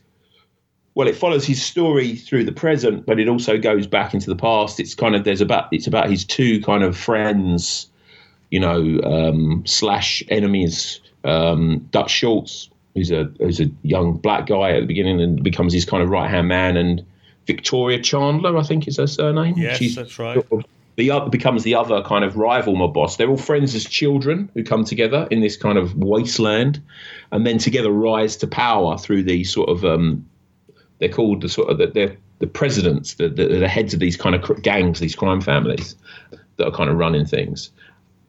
Well, 0.94 1.08
it 1.08 1.14
follows 1.14 1.44
his 1.44 1.62
story 1.62 2.16
through 2.16 2.44
the 2.44 2.52
present, 2.52 3.04
but 3.04 3.20
it 3.20 3.28
also 3.28 3.58
goes 3.58 3.86
back 3.86 4.14
into 4.14 4.30
the 4.30 4.36
past. 4.36 4.80
It's 4.80 4.94
kind 4.94 5.14
of 5.14 5.24
there's 5.24 5.40
about 5.40 5.68
it's 5.72 5.86
about 5.86 6.10
his 6.10 6.24
two 6.24 6.60
kind 6.62 6.82
of 6.82 6.96
friends, 6.96 7.88
you 8.50 8.60
know, 8.60 9.00
um, 9.02 9.62
slash 9.66 10.22
enemies. 10.28 11.00
Um, 11.24 11.88
Dutch 11.90 12.10
Schultz, 12.10 12.70
who's 12.94 13.10
a 13.10 13.24
who's 13.38 13.60
a 13.60 13.70
young 13.82 14.16
black 14.16 14.46
guy 14.46 14.72
at 14.72 14.80
the 14.80 14.86
beginning 14.86 15.20
and 15.20 15.42
becomes 15.42 15.72
his 15.72 15.84
kind 15.84 16.02
of 16.02 16.08
right 16.08 16.30
hand 16.30 16.48
man, 16.48 16.76
and 16.76 17.04
Victoria 17.46 18.00
Chandler, 18.00 18.56
I 18.56 18.62
think 18.62 18.88
is 18.88 18.96
her 18.96 19.06
surname. 19.06 19.54
Yes, 19.56 19.78
She's 19.78 19.94
that's 19.94 20.18
right. 20.18 20.44
The 20.96 21.10
other 21.10 21.30
becomes 21.30 21.62
the 21.62 21.74
other 21.74 22.02
kind 22.02 22.24
of 22.24 22.36
rival 22.36 22.74
mob 22.74 22.94
boss. 22.94 23.16
They're 23.16 23.28
all 23.28 23.36
friends 23.36 23.74
as 23.74 23.84
children 23.84 24.50
who 24.54 24.64
come 24.64 24.84
together 24.84 25.28
in 25.30 25.40
this 25.40 25.56
kind 25.56 25.78
of 25.78 25.94
wasteland, 25.94 26.82
and 27.30 27.46
then 27.46 27.58
together 27.58 27.90
rise 27.90 28.36
to 28.38 28.46
power 28.46 28.98
through 28.98 29.22
these 29.22 29.52
sort 29.52 29.68
of 29.68 29.84
um, 29.84 30.26
they're 30.98 31.08
called 31.08 31.42
the 31.42 31.48
sort 31.48 31.70
of 31.70 31.78
the, 31.78 31.86
they're 31.86 32.16
the 32.38 32.46
presidents, 32.46 33.14
the, 33.14 33.28
the 33.28 33.46
the 33.46 33.68
heads 33.68 33.94
of 33.94 34.00
these 34.00 34.16
kind 34.16 34.34
of 34.34 34.62
gangs, 34.62 35.00
these 35.00 35.14
crime 35.14 35.40
families 35.40 35.94
that 36.56 36.66
are 36.66 36.72
kind 36.72 36.90
of 36.90 36.96
running 36.96 37.26
things. 37.26 37.70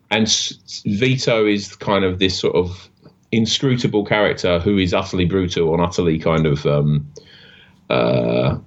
And 0.10 0.27
Vito 0.86 1.45
is 1.45 1.75
kind 1.75 2.06
of 2.06 2.19
this 2.19 2.38
sort 2.39 2.56
of 2.56 2.89
inscrutable 3.32 4.06
character 4.06 4.60
who 4.60 4.77
is 4.77 4.93
utterly 4.93 5.25
brutal 5.25 5.73
and 5.73 5.84
utterly 5.84 6.17
kind 6.17 6.45
of 6.45 6.65
um, 6.65 7.12
uh, 7.89 8.58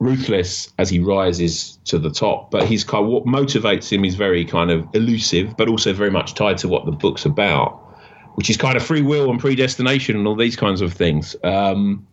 ruthless 0.00 0.72
as 0.78 0.90
he 0.90 0.98
rises 0.98 1.78
to 1.84 1.98
the 1.98 2.10
top. 2.10 2.50
But 2.50 2.66
he's 2.66 2.82
kind 2.82 3.04
of, 3.04 3.10
what 3.10 3.24
motivates 3.24 3.92
him 3.92 4.04
is 4.04 4.16
very 4.16 4.44
kind 4.44 4.70
of 4.70 4.88
elusive, 4.94 5.56
but 5.56 5.68
also 5.68 5.92
very 5.92 6.10
much 6.10 6.34
tied 6.34 6.58
to 6.58 6.68
what 6.68 6.86
the 6.86 6.92
book's 6.92 7.24
about, 7.24 7.72
which 8.34 8.50
is 8.50 8.56
kind 8.56 8.76
of 8.76 8.82
free 8.82 9.02
will 9.02 9.30
and 9.30 9.38
predestination 9.38 10.16
and 10.16 10.26
all 10.26 10.36
these 10.36 10.56
kinds 10.56 10.80
of 10.80 10.92
things. 10.92 11.36
Um, 11.44 12.06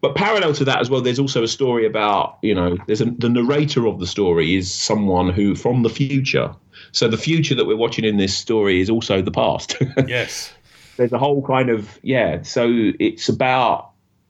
but 0.00 0.14
parallel 0.14 0.52
to 0.54 0.64
that 0.64 0.80
as 0.80 0.90
well, 0.90 1.00
there's 1.00 1.18
also 1.18 1.42
a 1.42 1.48
story 1.48 1.86
about 1.86 2.38
you 2.42 2.54
know, 2.54 2.76
there's 2.86 3.00
a, 3.00 3.06
the 3.06 3.28
narrator 3.28 3.86
of 3.86 3.98
the 3.98 4.06
story 4.06 4.54
is 4.54 4.72
someone 4.72 5.30
who 5.30 5.54
from 5.54 5.82
the 5.82 5.90
future. 5.90 6.54
So 6.92 7.08
the 7.08 7.16
future 7.16 7.54
that 7.54 7.66
we're 7.66 7.76
watching 7.76 8.04
in 8.04 8.16
this 8.16 8.36
story 8.36 8.80
is 8.80 8.90
also 8.90 9.22
the 9.22 9.30
past. 9.32 9.76
Yes. 10.06 10.52
there's 10.96 11.12
a 11.12 11.18
whole 11.18 11.44
kind 11.44 11.70
of 11.70 11.98
yeah. 12.02 12.42
So 12.42 12.92
it's 13.00 13.28
about 13.28 13.87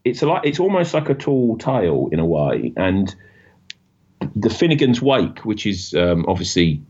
it's 0.09 0.23
a 0.23 0.27
like 0.27 0.43
it's 0.45 0.61
almost 0.61 0.95
like 0.95 1.09
a 1.09 1.15
tall 1.15 1.57
tale 1.59 2.09
in 2.13 2.19
a 2.19 2.27
way, 2.27 2.73
and 2.77 3.15
the 4.35 4.51
Finnegan's 4.51 5.01
Wake, 5.01 5.45
which 5.45 5.67
is 5.67 5.95
um, 5.95 6.25
obviously 6.29 6.83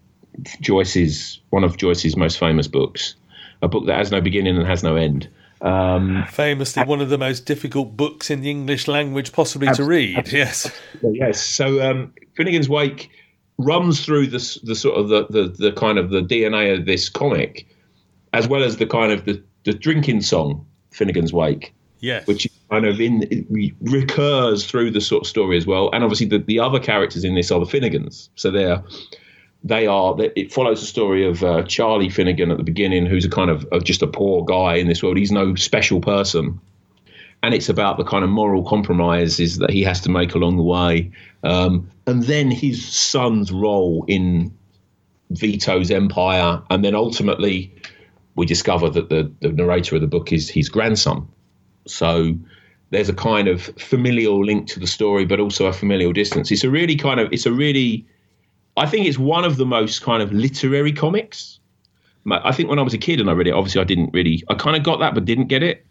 Joyce's 0.61 1.41
one 1.51 1.65
of 1.65 1.77
Joyce's 1.77 2.17
most 2.17 2.39
famous 2.39 2.69
books, 2.69 3.15
a 3.63 3.69
book 3.69 3.87
that 3.87 3.97
has 3.97 4.11
no 4.11 4.21
beginning 4.21 4.57
and 4.57 4.67
has 4.67 4.83
no 4.83 4.97
end. 4.97 5.29
Um, 5.61 6.25
Famously, 6.31 6.85
one 6.85 7.01
of 7.01 7.09
the 7.09 7.19
most 7.19 7.45
difficult 7.45 7.97
books 7.97 8.31
in 8.31 8.43
the 8.43 8.51
English 8.51 8.87
language 8.87 9.33
possibly 9.33 9.69
to 9.75 9.85
read. 9.85 10.31
Yes. 10.33 10.71
yes. 11.03 11.43
So 11.43 11.83
um, 11.91 12.15
Finnegan's 12.37 12.69
Wake 12.69 13.11
runs 13.59 14.05
through 14.05 14.29
the 14.29 14.61
the 14.63 14.75
sort 14.77 14.97
of 14.97 15.09
the, 15.09 15.27
the 15.31 15.49
the 15.49 15.73
kind 15.73 15.99
of 15.99 16.11
the 16.11 16.21
DNA 16.21 16.79
of 16.79 16.87
this 16.87 17.09
comic, 17.09 17.67
as 18.33 18.47
well 18.47 18.63
as 18.63 18.77
the 18.77 18.87
kind 18.87 19.11
of 19.13 19.25
the, 19.25 19.43
the 19.65 19.73
drinking 19.73 20.21
song 20.23 20.65
Finnegan's 20.93 21.33
Wake, 21.33 21.75
Yes. 21.99 22.27
which 22.29 22.47
is 22.47 22.53
kind 22.71 22.87
of 22.87 23.01
in 23.01 23.47
recurs 23.81 24.67
through 24.67 24.91
the 24.91 25.01
sort 25.01 25.23
of 25.23 25.27
story 25.27 25.57
as 25.57 25.67
well. 25.67 25.91
And 25.93 26.05
obviously 26.05 26.27
the, 26.27 26.39
the 26.39 26.61
other 26.61 26.79
characters 26.79 27.25
in 27.25 27.35
this 27.35 27.51
are 27.51 27.61
the 27.61 27.67
Finnegans, 27.67 28.29
so 28.35 28.51
they're 28.51 28.83
they 29.65 29.87
are 29.87 30.15
it 30.37 30.53
follows 30.53 30.81
the 30.81 30.87
story 30.87 31.27
of 31.27 31.43
uh, 31.43 31.63
Charlie 31.65 32.11
Finnegan 32.11 32.51
at 32.51 32.59
the 32.59 32.63
beginning, 32.63 33.07
who's 33.07 33.25
a 33.25 33.31
kind 33.31 33.51
of, 33.51 33.65
of 33.73 33.85
just 33.85 34.03
a 34.03 34.07
poor 34.07 34.45
guy 34.45 34.77
in 34.77 34.87
this 34.87 35.03
world. 35.03 35.17
He's 35.17 35.33
no 35.33 35.55
special 35.55 36.01
person. 36.01 36.61
And 37.41 37.55
it's 37.55 37.69
about 37.69 37.99
the 37.99 38.05
kind 38.05 38.25
of 38.25 38.31
moral 38.31 38.65
compromises 38.65 39.59
that 39.59 39.71
he 39.71 39.83
has 39.85 40.01
to 40.01 40.11
make 40.11 40.35
along 40.35 40.57
the 40.57 40.63
way, 40.65 41.13
um, 41.45 41.89
and 42.07 42.25
then 42.25 42.51
his 42.51 42.85
son's 42.85 43.53
role 43.53 44.05
in 44.09 44.53
Vito's 45.31 45.91
empire, 45.93 46.61
and 46.69 46.85
then 46.85 46.97
ultimately 46.97 47.73
we 48.35 48.45
discover 48.45 48.91
that 48.91 49.09
the, 49.09 49.31
the 49.41 49.51
narrator 49.51 49.95
of 49.95 50.01
the 50.01 50.09
book 50.09 50.33
is 50.33 50.51
his 50.51 50.69
grandson. 50.69 51.29
So 51.87 52.35
there's 52.91 53.09
a 53.09 53.15
kind 53.15 53.49
of 53.49 53.63
familial 53.77 54.45
link 54.45 54.67
to 54.69 54.81
the 54.81 54.87
story, 54.87 55.25
but 55.25 55.41
also 55.41 55.67
a 55.67 55.73
familial 55.73 56.13
distance. 56.13 56.51
It's 56.51 56.65
a 56.65 56.71
really 56.71 56.97
kind 56.97 57.21
of, 57.21 57.33
it's 57.33 57.47
a 57.47 57.53
really, 57.53 58.07
I 58.77 58.87
think 58.87 59.07
it's 59.07 59.19
one 59.19 59.45
of 59.45 59.57
the 59.57 59.67
most 59.67 60.03
kind 60.03 60.23
of 60.23 60.33
literary 60.33 60.93
comics. 60.93 61.61
I 62.31 62.53
think 62.53 62.69
when 62.69 62.79
I 62.79 62.83
was 62.83 62.95
a 62.95 62.99
kid 62.99 63.21
and 63.21 63.31
I 63.31 63.33
read 63.33 63.47
it, 63.47 63.53
obviously 63.53 63.81
I 63.81 63.85
didn't 63.85 64.11
really, 64.13 64.43
I 64.49 64.55
kind 64.55 64.77
of 64.77 64.83
got 64.83 65.01
that, 65.01 65.15
but 65.15 65.25
didn't 65.25 65.47
get 65.47 65.63
it. 65.63 65.85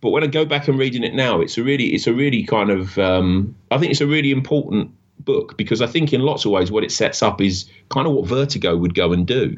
But 0.00 0.10
when 0.10 0.22
I 0.22 0.26
go 0.26 0.44
back 0.44 0.68
and 0.68 0.78
reading 0.78 1.04
it 1.04 1.14
now, 1.14 1.40
it's 1.40 1.56
a 1.56 1.62
really, 1.62 1.94
it's 1.94 2.06
a 2.06 2.12
really 2.12 2.44
kind 2.44 2.70
of, 2.70 2.98
um, 2.98 3.54
I 3.70 3.78
think 3.78 3.90
it's 3.90 4.02
a 4.02 4.06
really 4.06 4.30
important 4.30 4.90
book 5.20 5.56
because 5.56 5.80
I 5.80 5.86
think 5.86 6.12
in 6.12 6.20
lots 6.20 6.44
of 6.44 6.50
ways 6.50 6.70
what 6.70 6.84
it 6.84 6.92
sets 6.92 7.22
up 7.22 7.40
is 7.40 7.68
kind 7.88 8.06
of 8.06 8.12
what 8.12 8.26
Vertigo 8.26 8.76
would 8.76 8.94
go 8.94 9.12
and 9.12 9.26
do 9.26 9.56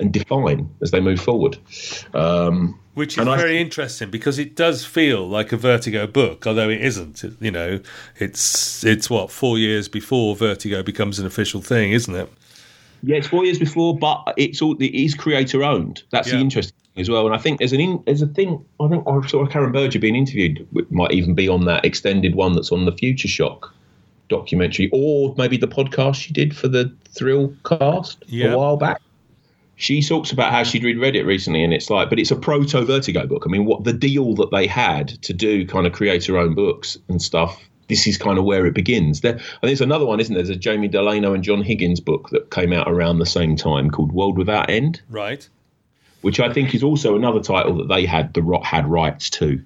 and 0.00 0.12
define 0.12 0.68
as 0.82 0.90
they 0.90 1.00
move 1.00 1.20
forward. 1.20 1.56
Um, 2.14 2.78
Which 2.94 3.12
is 3.14 3.18
And 3.18 3.30
I- 3.30 3.36
very 3.36 3.60
interesting 3.60 4.10
because 4.10 4.38
it 4.38 4.56
does 4.56 4.84
feel 4.84 5.26
like 5.28 5.52
a 5.52 5.56
Vertigo 5.56 6.06
book, 6.06 6.46
although 6.46 6.68
it 6.68 6.80
isn't. 6.80 7.22
It- 7.22 7.34
You 7.40 7.50
know, 7.52 7.80
it's 8.18 8.82
it's 8.84 9.08
what 9.08 9.30
four 9.30 9.58
years 9.58 9.88
before 9.88 10.34
Vertigo 10.34 10.82
becomes 10.82 11.18
an 11.18 11.26
official 11.26 11.60
thing, 11.60 11.92
isn't 11.92 12.14
it? 12.14 12.28
Yeah, 13.02 13.16
it's 13.16 13.28
four 13.28 13.44
years 13.44 13.58
before, 13.58 13.96
but 13.96 14.34
it's 14.36 14.60
all 14.60 14.74
it 14.78 14.92
is 14.94 15.14
creator 15.14 15.62
owned. 15.62 16.02
That's 16.10 16.28
Yeah. 16.28 16.34
the 16.36 16.40
interesting 16.40 16.74
as 16.96 17.08
well. 17.08 17.24
And 17.26 17.34
I 17.34 17.38
think 17.38 17.58
there's 17.60 17.72
an 17.72 17.80
in, 17.80 18.02
there's 18.04 18.20
a 18.22 18.26
thing. 18.26 18.62
I 18.80 18.88
think 18.88 19.04
I 19.06 19.24
saw 19.26 19.46
Karen 19.46 19.72
Berger 19.72 19.98
being 20.00 20.16
interviewed. 20.16 20.66
Might 20.90 21.12
even 21.12 21.34
be 21.34 21.48
on 21.48 21.64
that 21.66 21.84
extended 21.84 22.34
one 22.34 22.52
that's 22.54 22.72
on 22.72 22.84
the 22.84 22.92
Future 22.92 23.28
Shock 23.28 23.72
documentary, 24.28 24.90
or 24.92 25.34
maybe 25.38 25.56
the 25.56 25.66
podcast 25.68 26.16
she 26.16 26.32
did 26.32 26.54
for 26.56 26.68
the 26.68 26.92
Thrill 27.10 27.52
Cast 27.64 28.22
Yeah. 28.26 28.52
a 28.52 28.58
while 28.58 28.76
back. 28.76 29.00
She 29.80 30.02
talks 30.02 30.30
about 30.30 30.52
how 30.52 30.62
she'd 30.62 30.84
read 30.84 30.98
Reddit 30.98 31.24
recently, 31.24 31.64
and 31.64 31.72
it's 31.72 31.88
like, 31.88 32.10
but 32.10 32.18
it's 32.18 32.30
a 32.30 32.36
proto 32.36 32.84
Vertigo 32.84 33.26
book. 33.26 33.44
I 33.46 33.48
mean, 33.50 33.64
what 33.64 33.84
the 33.84 33.94
deal 33.94 34.34
that 34.34 34.50
they 34.50 34.66
had 34.66 35.08
to 35.22 35.32
do 35.32 35.66
kind 35.66 35.86
of 35.86 35.94
creator 35.94 36.36
own 36.36 36.54
books 36.54 36.98
and 37.08 37.20
stuff. 37.20 37.58
This 37.88 38.06
is 38.06 38.18
kind 38.18 38.38
of 38.38 38.44
where 38.44 38.66
it 38.66 38.74
begins. 38.74 39.22
There, 39.22 39.32
and 39.32 39.42
there's 39.62 39.80
another 39.80 40.04
one, 40.04 40.20
isn't 40.20 40.34
there? 40.34 40.44
There's 40.44 40.54
a 40.54 40.60
Jamie 40.60 40.86
Delano 40.86 41.32
and 41.32 41.42
John 41.42 41.62
Higgins 41.62 41.98
book 41.98 42.28
that 42.28 42.50
came 42.50 42.74
out 42.74 42.88
around 42.88 43.20
the 43.20 43.26
same 43.26 43.56
time 43.56 43.90
called 43.90 44.12
World 44.12 44.36
Without 44.36 44.68
End, 44.68 45.00
Right. 45.08 45.48
which 46.20 46.38
I 46.40 46.52
think 46.52 46.74
is 46.74 46.82
also 46.82 47.16
another 47.16 47.40
title 47.40 47.74
that 47.78 47.88
they 47.88 48.04
had 48.04 48.34
the 48.34 48.42
rot 48.42 48.64
had 48.66 48.86
rights 48.86 49.30
to, 49.30 49.60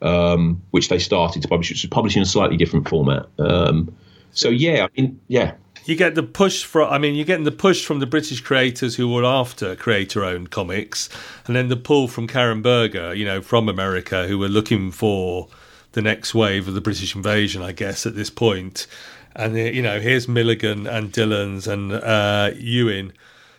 um, 0.00 0.62
which 0.70 0.88
they 0.88 0.98
started 1.00 1.42
to 1.42 1.48
publish. 1.48 1.70
Which 1.70 1.82
was 1.82 1.90
published 1.90 2.16
in 2.16 2.22
a 2.22 2.26
slightly 2.26 2.56
different 2.56 2.88
format. 2.88 3.26
Um, 3.38 3.92
so 4.32 4.48
yeah, 4.48 4.84
I 4.86 5.00
mean, 5.00 5.20
yeah, 5.28 5.52
You 5.86 5.94
get 5.94 6.16
the 6.16 6.22
push 6.24 6.64
from, 6.64 6.92
I 6.92 6.98
mean, 6.98 7.14
you're 7.14 7.24
getting 7.24 7.44
the 7.44 7.52
push 7.52 7.86
from 7.86 8.00
the 8.00 8.06
British 8.06 8.40
creators 8.40 8.96
who 8.96 9.08
were 9.08 9.24
after 9.24 9.76
creator 9.76 10.24
owned 10.24 10.50
comics, 10.50 11.08
and 11.46 11.54
then 11.54 11.68
the 11.68 11.76
pull 11.76 12.08
from 12.08 12.26
Karen 12.26 12.60
Berger, 12.60 13.14
you 13.14 13.24
know, 13.24 13.40
from 13.40 13.68
America, 13.68 14.26
who 14.26 14.36
were 14.38 14.48
looking 14.48 14.90
for 14.90 15.46
the 15.92 16.02
next 16.02 16.34
wave 16.34 16.66
of 16.66 16.74
the 16.74 16.80
British 16.80 17.14
invasion, 17.14 17.62
I 17.62 17.70
guess, 17.70 18.04
at 18.04 18.16
this 18.16 18.30
point. 18.30 18.88
And, 19.36 19.54
uh, 19.54 19.58
you 19.60 19.80
know, 19.80 20.00
here's 20.00 20.26
Milligan 20.26 20.88
and 20.88 21.12
Dillon's 21.12 21.68
and 21.68 21.92
uh, 21.92 22.50
Ewan, 22.56 23.12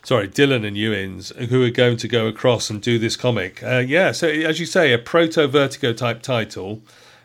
sorry, 0.04 0.28
Dillon 0.28 0.66
and 0.66 0.76
Ewins, 0.76 1.30
who 1.50 1.64
are 1.64 1.70
going 1.70 1.96
to 1.96 2.10
go 2.10 2.28
across 2.28 2.70
and 2.70 2.82
do 2.82 3.00
this 3.00 3.16
comic. 3.16 3.64
Uh, 3.64 3.78
yeah, 3.78 4.12
so 4.12 4.28
as 4.28 4.60
you 4.60 4.66
say, 4.66 4.92
a 4.92 4.98
proto 4.98 5.48
Vertigo 5.48 5.94
type 5.94 6.22
title, 6.22 6.82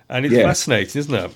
and 0.08 0.24
it's 0.24 0.34
Yeah. 0.34 0.44
fascinating, 0.44 1.00
isn't 1.00 1.14
it? 1.14 1.34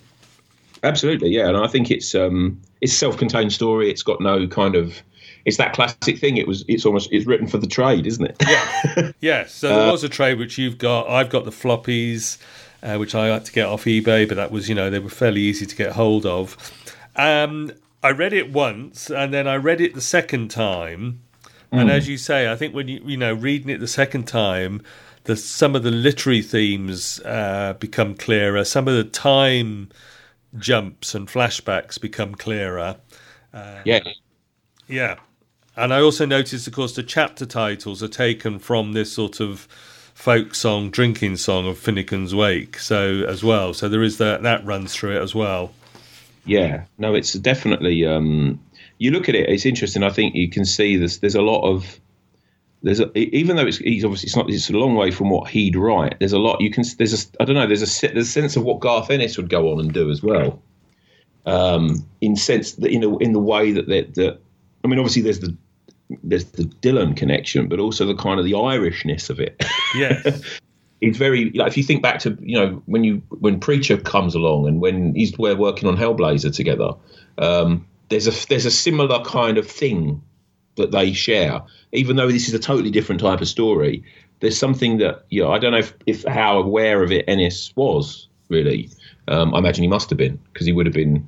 Absolutely, 0.85 1.31
yeah, 1.31 1.49
and 1.49 1.57
I 1.57 1.67
think 1.67 1.91
it's 1.91 2.15
um, 2.15 2.61
it's 2.81 2.93
a 2.93 2.97
self-contained 2.97 3.53
story. 3.53 3.91
It's 3.91 4.03
got 4.03 4.21
no 4.21 4.47
kind 4.47 4.75
of, 4.75 5.03
it's 5.45 5.57
that 5.57 5.73
classic 5.73 6.19
thing. 6.19 6.37
It 6.37 6.47
was, 6.47 6.65
it's 6.69 6.85
almost, 6.85 7.11
it's 7.13 7.27
written 7.27 7.47
for 7.47 7.59
the 7.59 7.67
trade, 7.67 8.07
isn't 8.07 8.25
it? 8.25 8.37
Yeah. 8.47 9.13
yes. 9.21 9.55
So 9.55 9.69
there 9.69 9.93
was 9.93 10.05
a 10.05 10.09
trade 10.09 10.39
which 10.39 10.59
you've 10.59 10.79
got. 10.79 11.09
I've 11.09 11.31
got 11.31 11.45
the 11.45 11.51
floppies, 11.51 12.39
uh, 12.83 12.97
which 12.97 13.15
I 13.15 13.27
had 13.27 13.45
to 13.47 13.53
get 13.53 13.67
off 13.67 13.85
eBay, 13.85 14.29
but 14.29 14.37
that 14.37 14.51
was, 14.51 14.69
you 14.69 14.75
know, 14.75 14.91
they 14.91 14.99
were 14.99 15.09
fairly 15.09 15.41
easy 15.41 15.67
to 15.67 15.77
get 15.77 15.93
hold 15.93 16.27
of. 16.27 16.57
Um, 17.17 17.73
I 18.03 18.11
read 18.11 18.33
it 18.33 18.53
once, 18.53 19.11
and 19.11 19.33
then 19.33 19.49
I 19.49 19.57
read 19.57 19.81
it 19.81 19.95
the 19.95 20.01
second 20.01 20.51
time. 20.51 21.21
And 21.73 21.91
as 21.91 22.09
you 22.09 22.17
say, 22.17 22.51
I 22.51 22.57
think 22.57 22.75
when 22.75 22.89
you 22.89 23.03
you 23.05 23.17
know 23.17 23.35
reading 23.35 23.69
it 23.69 23.81
the 23.81 23.89
second 23.89 24.27
time, 24.27 24.83
the 25.25 25.37
some 25.37 25.75
of 25.77 25.83
the 25.83 25.91
literary 25.91 26.43
themes 26.43 27.21
uh, 27.21 27.75
become 27.79 28.15
clearer. 28.15 28.65
Some 28.65 28.89
of 28.89 28.95
the 28.95 29.05
time 29.05 29.91
jumps 30.59 31.15
and 31.15 31.29
flashbacks 31.29 32.01
become 32.01 32.35
clearer. 32.35 32.97
yeah, 33.85 34.01
Yeah. 34.87 35.17
And 35.77 35.93
I 35.93 36.01
also 36.01 36.25
noticed, 36.25 36.67
of 36.67 36.73
course, 36.73 36.95
the 36.95 37.03
chapter 37.03 37.45
titles 37.45 38.03
are 38.03 38.09
taken 38.09 38.59
from 38.59 38.95
this 38.95 39.13
sort 39.13 39.41
of 39.41 39.69
folk 40.15 40.55
song, 40.55 40.91
drinking 40.91 41.37
song 41.37 41.67
of 41.69 41.79
Finnegan's 41.79 42.35
Wake. 42.35 42.79
So 42.79 43.25
as 43.29 43.45
well, 43.45 43.75
so 43.75 43.89
there 43.89 44.03
is 44.03 44.17
that 44.17 44.43
that 44.43 44.65
runs 44.65 44.95
through 44.95 45.17
it 45.17 45.23
as 45.23 45.35
well. 45.35 45.73
Yeah, 46.47 46.85
no, 46.97 47.15
it's 47.15 47.35
definitely. 47.35 48.07
Um, 48.07 48.59
you 48.99 49.11
look 49.11 49.29
at 49.29 49.35
it; 49.35 49.51
it's 49.51 49.67
interesting. 49.67 50.03
I 50.03 50.11
think 50.11 50.35
you 50.35 50.49
can 50.49 50.65
see 50.65 50.97
this. 50.97 51.19
There's 51.19 51.35
a 51.35 51.43
lot 51.43 51.63
of 51.69 52.01
there's 52.87 53.01
a, 53.01 53.19
even 53.19 53.57
though 53.57 53.67
it's 53.67 53.79
he's 53.79 54.05
obviously 54.05 54.29
it's 54.29 54.37
not 54.37 54.49
it's 54.49 54.71
a 54.71 54.73
long 54.73 54.95
way 54.95 55.11
from 55.11 55.29
what 55.29 55.51
he'd 55.51 55.75
write. 55.75 56.15
There's 56.21 56.33
a 56.33 56.39
lot 56.39 56.61
you 56.61 56.71
can 56.71 56.85
there's 56.99 57.13
a 57.13 57.43
I 57.43 57.45
don't 57.45 57.57
know 57.57 57.67
there's 57.67 57.83
a 57.83 58.09
there's 58.13 58.29
a 58.29 58.31
sense 58.31 58.55
of 58.55 58.63
what 58.63 58.79
Garth 58.79 59.11
Ennis 59.11 59.37
would 59.37 59.51
go 59.51 59.73
on 59.73 59.81
and 59.81 59.93
do 59.93 60.09
as 60.09 60.23
well. 60.23 60.63
Um, 61.47 62.07
in 62.21 62.37
sense 62.37 62.73
that 62.75 62.93
in 62.93 63.03
a, 63.03 63.19
in 63.19 63.33
the 63.33 63.41
way 63.41 63.73
that 63.73 63.89
that, 63.89 64.15
that 64.15 64.39
I 64.85 64.87
mean 64.87 65.01
obviously 65.01 65.23
there's 65.23 65.41
the 65.41 65.57
there's 66.23 66.45
the 66.53 66.63
Dillon 66.63 67.15
connection, 67.15 67.67
but 67.67 67.81
also 67.81 68.07
the 68.07 68.15
kind 68.15 68.39
of 68.39 68.47
the 68.47 68.53
Irishness 68.53 69.31
of 69.31 69.41
it. 69.41 69.61
Yeah. 69.97 70.23
it's 71.01 71.19
very 71.19 71.51
like 71.51 71.67
if 71.67 71.77
you 71.77 71.83
think 71.83 72.05
back 72.05 72.21
to 72.21 72.39
you 72.41 72.57
know 72.57 72.81
when 72.87 73.03
you 73.03 73.21
when 73.31 73.59
Preacher 73.59 73.97
comes 73.97 74.37
along 74.37 74.69
and 74.69 74.81
when 74.81 75.13
he's 75.17 75.37
we're 75.37 75.57
working 75.57 75.89
on 75.89 75.97
Hellblazer 75.97 76.55
together, 76.55 76.93
um, 77.39 77.85
there's 78.11 78.29
a 78.29 78.47
there's 78.47 78.65
a 78.65 78.71
similar 78.71 79.25
kind 79.25 79.59
of 79.59 79.69
thing 79.69 80.23
that 80.77 80.93
they 80.93 81.13
share, 81.13 81.61
even 81.93 82.17
though 82.17 82.31
this 82.31 82.49
is 82.49 82.55
a 82.55 82.59
totally 82.59 82.91
different 82.91 83.21
type 83.21 83.41
of 83.41 83.49
story. 83.49 84.03
There's 84.41 84.59
something 84.59 84.99
that 84.99 85.25
you 85.31 85.43
know 85.43 85.53
I 85.53 85.59
don't 85.59 85.73
know 85.73 85.79
if, 85.79 85.95
if 86.07 86.25
how 86.25 86.59
aware 86.59 87.03
of 87.03 87.11
it 87.11 87.25
Ennis 87.27 87.73
was 87.77 88.29
really. 88.49 88.91
Um, 89.29 89.55
I 89.55 89.59
imagine 89.59 89.83
he 89.83 89.89
must 89.89 90.11
have 90.11 90.19
been 90.19 90.39
because 90.53 90.67
he 90.67 90.73
would 90.73 90.87
have 90.87 90.95
been 90.95 91.27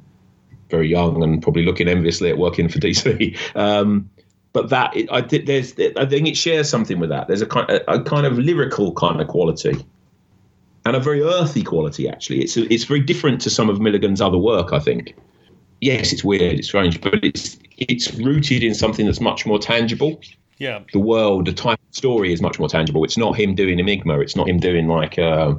very 0.70 0.88
young 0.88 1.22
and 1.22 1.42
probably 1.42 1.64
looking 1.64 1.88
enviously 1.88 2.30
at 2.30 2.38
working 2.38 2.68
for 2.68 2.78
DC. 2.78 3.36
Um, 3.56 4.08
but 4.52 4.70
that 4.70 4.96
it, 4.96 5.08
I 5.10 5.20
there's 5.22 5.74
I 5.96 6.06
think 6.06 6.28
it 6.28 6.36
shares 6.36 6.68
something 6.68 6.98
with 6.98 7.10
that. 7.10 7.28
There's 7.28 7.42
a 7.42 7.46
kind 7.46 7.68
a, 7.70 7.92
a 7.92 8.02
kind 8.02 8.26
of 8.26 8.38
lyrical 8.38 8.92
kind 8.92 9.20
of 9.20 9.28
quality 9.28 9.84
and 10.84 10.96
a 10.96 11.00
very 11.00 11.22
earthy 11.22 11.62
quality. 11.62 12.08
Actually, 12.08 12.42
it's 12.42 12.56
it's 12.56 12.84
very 12.84 13.00
different 13.00 13.40
to 13.42 13.50
some 13.50 13.68
of 13.68 13.80
Milligan's 13.80 14.20
other 14.20 14.38
work. 14.38 14.72
I 14.72 14.78
think. 14.78 15.14
Yes, 15.80 16.12
it's 16.12 16.24
weird, 16.24 16.58
it's 16.58 16.66
strange, 16.66 17.00
but 17.00 17.22
it's 17.22 17.56
it's 17.78 18.12
rooted 18.14 18.62
in 18.62 18.74
something 18.74 19.06
that's 19.06 19.20
much 19.20 19.46
more 19.46 19.58
tangible. 19.58 20.20
Yeah. 20.58 20.80
The 20.92 20.98
world, 20.98 21.46
the 21.46 21.52
type 21.52 21.78
of 21.88 21.96
story 21.96 22.32
is 22.32 22.42
much 22.42 22.58
more 22.58 22.68
tangible. 22.68 23.04
It's 23.04 23.16
not 23.16 23.36
him 23.36 23.54
doing 23.54 23.78
Enigma. 23.78 24.18
It's 24.18 24.34
not 24.34 24.48
him 24.48 24.58
doing 24.58 24.88
like 24.88 25.18
uh, 25.18 25.54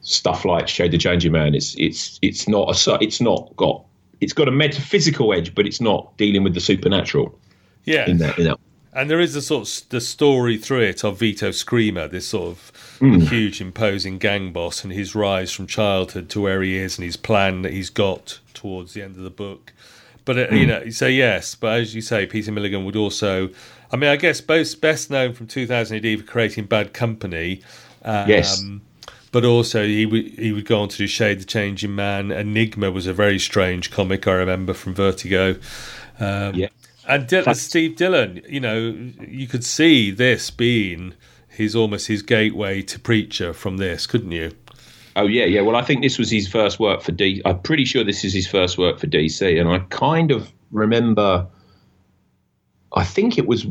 stuff 0.00 0.44
like 0.44 0.68
Shade 0.68 0.90
the 0.90 0.98
Changing 0.98 1.32
Man. 1.32 1.54
It's 1.54 1.74
it's 1.78 2.18
it's 2.22 2.48
not 2.48 2.86
a 2.86 2.98
it's 3.00 3.20
not 3.20 3.54
got 3.56 3.84
it's 4.20 4.32
got 4.32 4.48
a 4.48 4.52
metaphysical 4.52 5.34
edge, 5.34 5.54
but 5.54 5.66
it's 5.66 5.80
not 5.80 6.16
dealing 6.16 6.42
with 6.42 6.54
the 6.54 6.60
supernatural. 6.60 7.38
Yeah. 7.84 8.08
In 8.08 8.18
that 8.18 8.38
in 8.38 8.44
that 8.44 8.58
and 8.94 9.08
there 9.08 9.20
is 9.20 9.34
a 9.34 9.42
sort 9.42 9.66
of 9.66 9.88
the 9.88 10.00
story 10.00 10.58
through 10.58 10.82
it 10.82 11.02
of 11.02 11.18
Vito 11.18 11.48
Skreemer, 11.48 12.10
this 12.10 12.28
sort 12.28 12.48
of 12.48 12.98
mm. 13.00 13.26
huge, 13.28 13.60
imposing 13.60 14.18
gang 14.18 14.52
boss, 14.52 14.84
and 14.84 14.92
his 14.92 15.14
rise 15.14 15.50
from 15.50 15.66
childhood 15.66 16.28
to 16.30 16.40
where 16.40 16.62
he 16.62 16.76
is, 16.76 16.98
and 16.98 17.04
his 17.04 17.16
plan 17.16 17.62
that 17.62 17.72
he's 17.72 17.88
got 17.88 18.40
towards 18.52 18.92
the 18.92 19.02
end 19.02 19.16
of 19.16 19.22
the 19.22 19.30
book. 19.30 19.72
But 20.24 20.36
mm. 20.36 20.58
you 20.58 20.66
know, 20.66 20.90
so 20.90 21.06
yes, 21.06 21.54
but 21.54 21.80
as 21.80 21.94
you 21.94 22.00
say, 22.00 22.26
Peter 22.26 22.52
Milligan 22.52 22.84
would 22.84 22.96
also. 22.96 23.50
I 23.90 23.96
mean, 23.96 24.08
I 24.08 24.16
guess 24.16 24.40
both 24.40 24.80
best 24.80 25.10
known 25.10 25.34
from 25.34 25.46
2000 25.46 26.04
AD 26.04 26.20
for 26.20 26.24
creating 26.24 26.64
Bad 26.64 26.94
Company. 26.94 27.60
Um, 28.02 28.26
yes. 28.26 28.64
But 29.32 29.44
also, 29.44 29.84
he 29.86 30.06
would 30.06 30.24
he 30.24 30.52
would 30.52 30.66
go 30.66 30.80
on 30.80 30.88
to 30.88 30.96
do 30.96 31.06
Shade 31.06 31.40
the 31.40 31.44
Changing 31.44 31.94
Man. 31.94 32.30
Enigma 32.30 32.90
was 32.90 33.06
a 33.06 33.14
very 33.14 33.38
strange 33.38 33.90
comic 33.90 34.26
I 34.26 34.32
remember 34.32 34.74
from 34.74 34.94
Vertigo. 34.94 35.56
Um, 36.20 36.54
yeah. 36.54 36.68
And 37.08 37.28
Steve 37.56 37.96
Dillon, 37.96 38.42
you 38.48 38.60
know, 38.60 38.94
you 39.26 39.48
could 39.48 39.64
see 39.64 40.10
this 40.10 40.50
being 40.50 41.14
his 41.48 41.74
almost 41.74 42.06
his 42.06 42.22
gateway 42.22 42.82
to 42.82 42.98
Preacher 42.98 43.52
from 43.52 43.78
this, 43.78 44.06
couldn't 44.06 44.32
you? 44.32 44.52
Oh 45.14 45.26
yeah, 45.26 45.44
yeah. 45.44 45.60
Well, 45.60 45.76
I 45.76 45.82
think 45.82 46.02
this 46.02 46.18
was 46.18 46.30
his 46.30 46.48
first 46.48 46.80
work 46.80 47.02
for 47.02 47.12
D. 47.12 47.42
I'm 47.44 47.60
pretty 47.60 47.84
sure 47.84 48.04
this 48.04 48.24
is 48.24 48.32
his 48.32 48.46
first 48.46 48.78
work 48.78 48.98
for 48.98 49.06
DC, 49.06 49.60
and 49.60 49.68
I 49.68 49.80
kind 49.90 50.30
of 50.30 50.52
remember. 50.70 51.46
I 52.94 53.04
think 53.04 53.38
it 53.38 53.46
was 53.46 53.66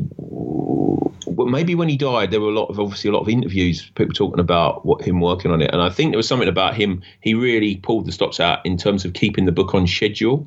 maybe 1.26 1.74
when 1.74 1.88
he 1.88 1.96
died, 1.96 2.30
there 2.30 2.40
were 2.40 2.48
a 2.48 2.58
lot 2.58 2.66
of 2.66 2.78
obviously 2.78 3.10
a 3.10 3.12
lot 3.12 3.20
of 3.20 3.28
interviews, 3.28 3.90
people 3.94 4.12
talking 4.12 4.40
about 4.40 4.84
what 4.84 5.02
him 5.02 5.20
working 5.20 5.50
on 5.50 5.62
it, 5.62 5.70
and 5.72 5.82
I 5.82 5.90
think 5.90 6.12
there 6.12 6.16
was 6.16 6.28
something 6.28 6.48
about 6.48 6.74
him. 6.74 7.02
He 7.20 7.34
really 7.34 7.76
pulled 7.76 8.06
the 8.06 8.12
stops 8.12 8.40
out 8.40 8.64
in 8.64 8.76
terms 8.76 9.04
of 9.04 9.12
keeping 9.14 9.44
the 9.44 9.52
book 9.52 9.74
on 9.74 9.86
schedule. 9.86 10.46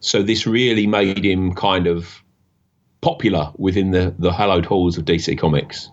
So 0.00 0.22
this 0.22 0.46
really 0.46 0.86
made 0.86 1.24
him 1.24 1.54
kind 1.54 1.86
of 1.86 2.22
popular 3.00 3.52
within 3.56 3.90
the 3.90 4.14
the 4.18 4.32
hallowed 4.32 4.66
halls 4.66 4.98
of 4.98 5.04
DC 5.04 5.38
Comics. 5.38 5.90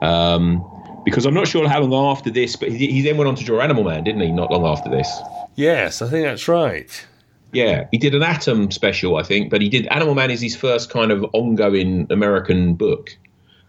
Um, 0.00 0.64
because 1.04 1.26
I'm 1.26 1.34
not 1.34 1.48
sure 1.48 1.68
how 1.68 1.80
long 1.80 2.10
after 2.16 2.30
this, 2.30 2.56
but 2.56 2.70
he, 2.70 2.90
he 2.90 3.02
then 3.02 3.16
went 3.16 3.28
on 3.28 3.34
to 3.36 3.44
draw 3.44 3.60
Animal 3.60 3.84
Man, 3.84 4.04
didn't 4.04 4.20
he? 4.20 4.30
Not 4.30 4.50
long 4.50 4.64
after 4.66 4.90
this. 4.90 5.08
Yes, 5.56 6.02
I 6.02 6.08
think 6.08 6.24
that's 6.24 6.48
right. 6.48 7.06
Yeah, 7.52 7.86
he 7.90 7.98
did 7.98 8.14
an 8.14 8.22
Atom 8.22 8.70
special, 8.70 9.16
I 9.16 9.22
think, 9.22 9.50
but 9.50 9.60
he 9.60 9.68
did 9.68 9.86
Animal 9.88 10.14
Man 10.14 10.30
is 10.30 10.40
his 10.40 10.56
first 10.56 10.90
kind 10.90 11.12
of 11.12 11.24
ongoing 11.34 12.06
American 12.10 12.74
book. 12.74 13.16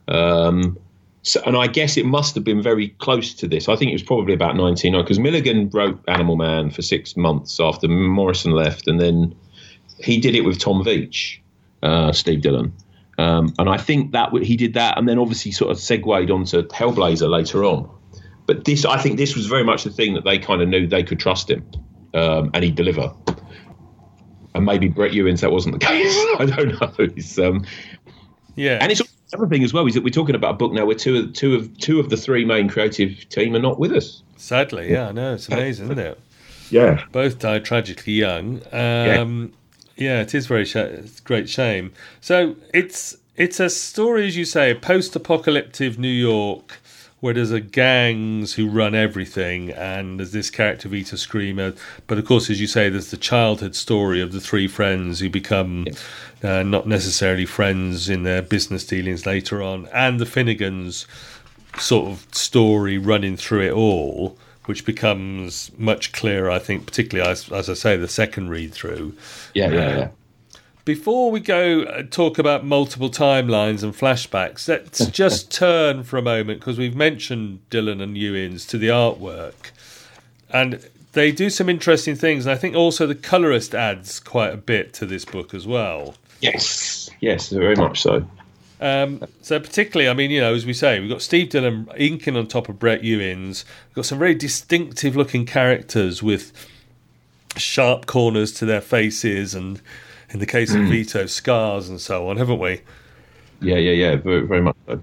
Um, 0.08 0.78
so, 1.24 1.42
and 1.46 1.56
I 1.56 1.68
guess 1.68 1.98
it 1.98 2.06
must 2.06 2.36
have 2.36 2.44
been 2.44 2.62
very 2.62 2.90
close 3.00 3.34
to 3.36 3.48
this. 3.48 3.70
I 3.70 3.76
think 3.76 3.90
it 3.90 3.96
was 3.96 4.04
probably 4.04 4.34
about 4.34 4.56
19 4.56 4.94
because 5.02 5.20
Milligan 5.20 5.70
wrote 5.70 6.02
Animal 6.08 6.36
Man 6.36 6.70
for 6.70 6.82
six 6.82 7.18
months 7.18 7.60
after 7.60 7.88
Morrison 7.88 8.52
left, 8.52 8.88
and 8.88 9.00
then 9.00 9.36
he 10.00 10.20
did 10.20 10.36
it 10.36 10.42
with 10.42 10.60
Tom 10.60 10.84
Veitch, 10.84 11.40
uh, 11.82 12.12
Steve 12.12 12.42
Dillon. 12.42 12.74
Um, 13.18 13.54
and 13.60 13.70
I 13.70 13.78
think 13.78 14.12
that 14.14 14.32
he 14.44 14.58
did 14.58 14.74
that, 14.74 14.98
and 14.98 15.08
then 15.08 15.20
obviously 15.20 15.52
sort 15.52 15.72
of 15.72 15.80
segued 15.80 16.32
onto 16.32 16.64
Hellblazer 16.68 17.30
later 17.30 17.64
on. 17.64 17.90
But 18.46 18.66
this, 18.66 18.86
I 18.86 18.98
think, 18.98 19.18
this 19.18 19.36
was 19.36 19.46
very 19.46 19.64
much 19.64 19.84
the 19.84 19.90
thing 19.90 20.16
that 20.16 20.24
they 20.26 20.38
kind 20.40 20.62
of 20.62 20.68
knew 20.68 20.88
they 20.88 21.04
could 21.04 21.20
trust 21.20 21.50
him, 21.50 21.66
um, 22.14 22.52
and 22.54 22.64
he'd 22.64 22.76
deliver. 22.76 23.14
And 24.56 24.66
maybe 24.66 24.88
Brett 24.88 25.14
Ewins, 25.14 25.42
that 25.42 25.52
wasn't 25.52 25.80
the 25.80 25.86
case. 25.86 26.16
I 26.40 26.46
don't 26.46 26.80
know. 26.80 26.94
It's, 27.00 27.38
um, 27.40 27.66
yeah, 28.56 28.80
and 28.82 28.92
it's 28.92 29.02
other 29.34 29.48
thing 29.48 29.64
as 29.64 29.74
well 29.74 29.88
is 29.88 29.96
that 29.96 30.04
we're 30.04 30.10
talking 30.10 30.36
about 30.36 30.52
a 30.52 30.58
book 30.58 30.74
now 30.74 30.86
where 30.86 30.96
two 30.96 31.18
of 31.18 31.34
two 31.34 31.56
of 31.56 31.78
two 31.78 32.00
of 32.00 32.10
the 32.10 32.18
three 32.18 32.46
main 32.46 32.70
creative 32.70 33.28
team 33.30 33.56
are 33.56 33.60
not 33.60 33.80
with 33.80 33.92
us. 33.92 34.24
Sadly, 34.38 34.92
yeah, 34.92 35.10
I 35.10 35.12
know 35.12 35.34
it's 35.34 35.48
amazing, 35.48 35.86
isn't 35.86 36.00
it? 36.00 36.20
Yeah, 36.70 37.04
both 37.12 37.40
died 37.40 37.66
tragically 37.66 38.14
young. 38.14 38.58
Um, 38.72 38.72
yeah. 38.72 39.46
Yeah. 39.96 40.22
it 40.22 40.34
is 40.34 40.48
very 40.48 40.66
sh- 40.66 41.20
great 41.24 41.50
shame. 41.50 41.94
So 42.22 42.56
it's 42.74 43.18
it's 43.36 43.60
a 43.60 43.70
story, 43.70 44.28
as 44.28 44.38
you 44.38 44.46
say, 44.46 44.74
post-apocalyptic 44.76 45.98
New 45.98 46.08
York 46.08 46.80
where 47.24 47.34
there's 47.34 47.52
a 47.52 47.62
gangs 47.62 48.56
who 48.56 48.68
run 48.68 48.94
everything, 48.94 49.72
and 49.72 50.20
there's 50.20 50.34
this 50.34 50.50
character 50.50 50.90
Vito 50.90 51.16
Skreemer. 51.16 51.74
But 52.06 52.18
of 52.18 52.26
course, 52.26 52.50
as 52.50 52.60
you 52.60 52.68
say, 52.68 52.90
there's 52.90 53.12
the 53.12 53.18
childhood 53.18 53.76
story 53.76 54.20
of 54.20 54.34
the 54.34 54.42
three 54.42 54.68
friends 54.68 55.22
who 55.22 55.30
become 55.30 55.88
yeah. 56.44 56.60
uh, 56.60 56.64
not 56.64 56.86
necessarily 56.86 57.46
friends 57.46 58.10
in 58.10 58.24
their 58.24 58.42
business 58.42 58.86
dealings 58.86 59.26
later 59.26 59.64
on, 59.64 59.88
and 59.94 60.20
the 60.20 60.26
Finnegans 60.26 61.06
sort 61.80 62.12
of 62.12 62.28
story 62.34 62.98
running 62.98 63.38
through 63.38 63.62
it 63.62 63.72
all. 63.72 64.38
Which 64.66 64.86
becomes 64.86 65.72
much 65.78 66.14
clearer, 66.14 66.50
I 66.50 66.60
think, 66.60 66.86
particularly 66.86 67.30
as, 67.30 67.52
as 67.52 67.70
I 67.70 67.74
say, 67.74 67.98
the 67.98 68.08
second 68.08 68.50
read 68.50 68.74
through. 68.74 69.14
Yeah, 69.54 69.70
yeah, 69.70 69.98
yeah. 69.98 70.08
Before 70.86 71.32
we 71.32 71.40
go 71.40 71.84
uh, 71.84 72.04
talk 72.04 72.38
about 72.38 72.66
multiple 72.66 73.10
timelines 73.10 73.84
and 73.84 73.94
flashbacks, 73.94 74.68
let's 74.68 75.06
just 75.12 75.52
turn 75.52 76.04
for 76.04 76.18
a 76.18 76.22
moment 76.22 76.60
because 76.60 76.78
we've 76.78 76.96
mentioned 76.96 77.68
Dillon 77.70 78.02
and 78.02 78.18
Ewins 78.18 78.66
to 78.68 78.78
the 78.78 78.88
artwork, 78.88 79.72
and 80.50 80.86
they 81.14 81.32
do 81.32 81.50
some 81.50 81.70
interesting 81.70 82.16
things. 82.16 82.46
And 82.46 82.54
I 82.54 82.58
think 82.58 82.76
also 82.76 83.08
the 83.08 83.16
colorist 83.16 83.74
adds 83.74 84.20
quite 84.20 84.54
a 84.54 84.58
bit 84.58 84.94
to 84.96 85.06
this 85.06 85.24
book 85.24 85.54
as 85.54 85.66
well. 85.66 86.16
Yes, 86.42 87.10
yes, 87.22 87.50
very 87.50 87.76
much 87.76 88.02
so. 88.02 88.28
Um, 88.84 89.24
so 89.42 89.62
particularly, 89.62 90.10
I 90.10 90.14
mean, 90.14 90.30
you 90.30 90.42
know, 90.42 90.54
as 90.54 90.66
we 90.66 90.74
say, 90.74 91.00
we've 91.00 91.10
got 91.10 91.22
Steve 91.22 91.50
Dillon 91.50 91.88
inking 91.98 92.36
on 92.36 92.48
top 92.48 92.68
of 92.68 92.80
Brett 92.80 93.02
Ewins. 93.02 93.64
We've 93.88 93.96
got 93.96 94.06
some 94.06 94.20
very 94.20 94.36
distinctive 94.36 95.16
looking 95.16 95.46
characters 95.46 96.22
with 96.22 96.52
sharp 97.56 98.08
corners 98.08 98.52
to 98.56 98.66
their 98.66 98.82
faces 98.82 99.56
and 99.56 99.80
in 100.32 100.40
the 100.40 100.46
case 100.46 100.74
of 100.74 100.82
mm. 100.82 100.90
Vito, 100.90 101.28
scars 101.28 101.88
and 101.88 102.02
so 102.02 102.28
on, 102.28 102.36
haven't 102.36 102.60
we? 102.60 102.82
Yeah, 103.62 103.78
yeah, 103.78 103.92
yeah, 103.92 104.16
very, 104.18 104.46
very 104.46 104.62
much 104.62 104.76
so. 104.86 105.00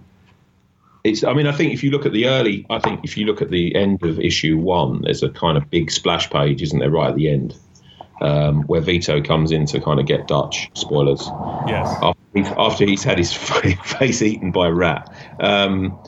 It's, 1.03 1.25
I 1.25 1.33
mean, 1.33 1.47
I 1.47 1.53
think 1.53 1.73
if 1.73 1.83
you 1.83 1.91
look 1.91 2.05
at 2.05 2.13
the 2.13 2.27
early, 2.27 2.67
I 2.69 2.81
think 2.81 3.01
if 3.03 3.17
you 3.17 3.25
look 3.25 3.41
at 3.41 3.51
the 3.51 3.75
end 3.75 4.03
of 4.03 4.21
issue 4.21 4.59
one, 4.59 5.01
there's 5.01 5.23
a 5.23 5.31
kind 5.31 5.57
of 5.57 5.71
big 5.71 5.91
splash 5.91 6.29
page, 6.29 6.61
isn't 6.61 6.81
there, 6.81 6.91
right 6.91 7.09
at 7.09 7.17
the 7.17 7.31
end, 7.31 7.57
um, 8.21 8.63
where 8.63 8.81
Vito 8.81 9.23
comes 9.23 9.51
in 9.51 9.67
to 9.67 9.81
kind 9.81 10.01
of 10.01 10.07
get 10.07 10.29
Dutch. 10.29 10.71
Spoilers. 10.75 11.23
Yes. 11.67 11.89
After, 12.03 12.21
he, 12.35 12.41
after 12.41 12.85
he's 12.85 13.05
had 13.05 13.19
his 13.19 13.33
face 13.85 14.23
eaten 14.23 14.53
by 14.53 14.69
a 14.69 14.73
rat. 14.73 15.13
Um, 15.41 15.99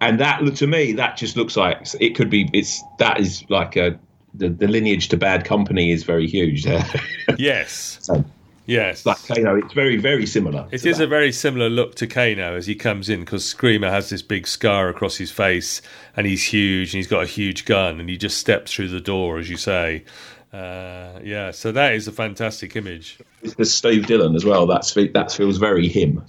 and 0.00 0.18
that, 0.20 0.56
to 0.56 0.66
me, 0.66 0.92
that 0.92 1.16
just 1.16 1.36
looks 1.36 1.56
like 1.56 1.86
it 2.00 2.16
could 2.16 2.30
be, 2.30 2.50
it's, 2.52 2.82
that 2.98 3.20
is 3.20 3.44
like 3.48 3.76
a, 3.76 3.98
the, 4.34 4.48
the 4.48 4.66
lineage 4.66 5.08
to 5.08 5.16
bad 5.16 5.44
company 5.44 5.92
is 5.92 6.04
very 6.04 6.26
huge. 6.26 6.64
there. 6.64 6.84
yes. 7.38 7.98
So, 8.00 8.24
Yes. 8.66 9.04
Like 9.04 9.18
Kano, 9.26 9.56
it's 9.56 9.72
very, 9.72 9.96
very 9.96 10.26
similar. 10.26 10.68
It 10.70 10.86
is 10.86 10.98
that. 10.98 11.04
a 11.04 11.06
very 11.06 11.32
similar 11.32 11.68
look 11.68 11.96
to 11.96 12.06
Kano 12.06 12.56
as 12.56 12.66
he 12.66 12.74
comes 12.74 13.08
in 13.08 13.20
because 13.20 13.44
Skreemer 13.44 13.90
has 13.90 14.08
this 14.08 14.22
big 14.22 14.46
scar 14.46 14.88
across 14.88 15.16
his 15.16 15.30
face 15.30 15.82
and 16.16 16.26
he's 16.26 16.44
huge 16.44 16.94
and 16.94 16.98
he's 16.98 17.08
got 17.08 17.22
a 17.22 17.26
huge 17.26 17.64
gun 17.64 17.98
and 17.98 18.08
he 18.08 18.16
just 18.16 18.38
steps 18.38 18.72
through 18.72 18.88
the 18.88 19.00
door, 19.00 19.38
as 19.38 19.50
you 19.50 19.56
say. 19.56 20.04
Uh, 20.52 21.18
yeah, 21.22 21.50
so 21.50 21.72
that 21.72 21.94
is 21.94 22.06
a 22.06 22.12
fantastic 22.12 22.76
image. 22.76 23.18
There's 23.56 23.72
Steve 23.72 24.06
Dillon 24.06 24.36
as 24.36 24.44
well. 24.44 24.66
That's 24.66 24.92
that 24.92 25.32
feels 25.32 25.56
very 25.56 25.88
him. 25.88 26.22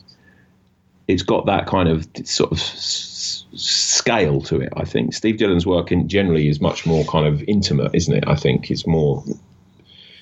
It's 1.09 1.23
got 1.23 1.45
that 1.47 1.67
kind 1.67 1.89
of 1.89 2.07
sort 2.23 2.53
of 2.53 2.57
s- 2.57 3.45
scale 3.53 4.41
to 4.43 4.61
it. 4.61 4.71
I 4.77 4.85
think 4.85 5.13
Steve 5.13 5.37
Dillon's 5.37 5.65
work 5.65 5.91
in 5.91 6.07
generally 6.07 6.47
is 6.47 6.61
much 6.61 6.85
more 6.85 7.03
kind 7.05 7.27
of 7.27 7.43
intimate, 7.43 7.93
isn't 7.93 8.15
it? 8.15 8.23
I 8.25 8.35
think 8.35 8.71
it's 8.71 8.87
more. 8.87 9.23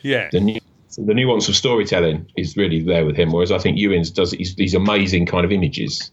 Yeah. 0.02 0.30
The, 0.32 0.40
nu- 0.40 0.60
the 0.98 1.14
nuance 1.14 1.48
of 1.48 1.56
storytelling 1.56 2.26
is 2.36 2.58
really 2.58 2.82
there 2.82 3.06
with 3.06 3.16
him, 3.16 3.32
whereas 3.32 3.52
I 3.52 3.60
think 3.60 3.78
Ewins 3.78 4.10
does 4.10 4.32
these, 4.32 4.56
these 4.56 4.74
amazing 4.74 5.28
kind 5.28 5.46
of 5.46 5.52
images. 5.52 6.10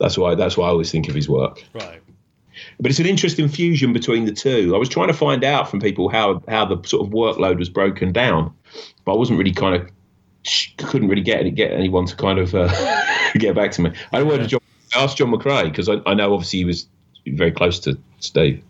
That's 0.00 0.18
why. 0.18 0.34
That's 0.34 0.56
why 0.56 0.66
I 0.66 0.70
always 0.70 0.90
think 0.90 1.08
of 1.08 1.14
his 1.14 1.28
work. 1.28 1.62
Right 1.72 2.00
but 2.80 2.90
it's 2.90 3.00
an 3.00 3.06
interesting 3.06 3.48
fusion 3.48 3.92
between 3.92 4.24
the 4.24 4.32
two. 4.32 4.74
I 4.74 4.78
was 4.78 4.88
trying 4.88 5.08
to 5.08 5.14
find 5.14 5.44
out 5.44 5.70
from 5.70 5.80
people 5.80 6.08
how 6.08 6.42
how 6.48 6.64
the 6.64 6.82
sort 6.86 7.06
of 7.06 7.12
workload 7.12 7.58
was 7.58 7.68
broken 7.68 8.12
down, 8.12 8.54
but 9.04 9.14
I 9.14 9.16
wasn't 9.16 9.38
really 9.38 9.52
kind 9.52 9.74
of 9.74 9.90
couldn't 10.78 11.08
really 11.08 11.22
get 11.22 11.42
get 11.54 11.72
anyone 11.72 12.06
to 12.06 12.16
kind 12.16 12.38
of 12.38 12.54
uh, 12.54 12.68
get 13.34 13.54
back 13.54 13.70
to 13.72 13.82
me. 13.82 13.92
I 14.12 14.22
wanted 14.22 14.48
John, 14.48 14.60
I 14.94 15.02
asked 15.04 15.16
John 15.16 15.30
McCrea 15.30 15.64
because 15.64 15.88
I, 15.88 16.00
I, 16.06 16.14
know 16.14 16.34
obviously 16.34 16.60
he 16.60 16.64
was 16.64 16.86
very 17.26 17.52
close 17.52 17.78
to 17.80 17.98
Steve. 18.20 18.62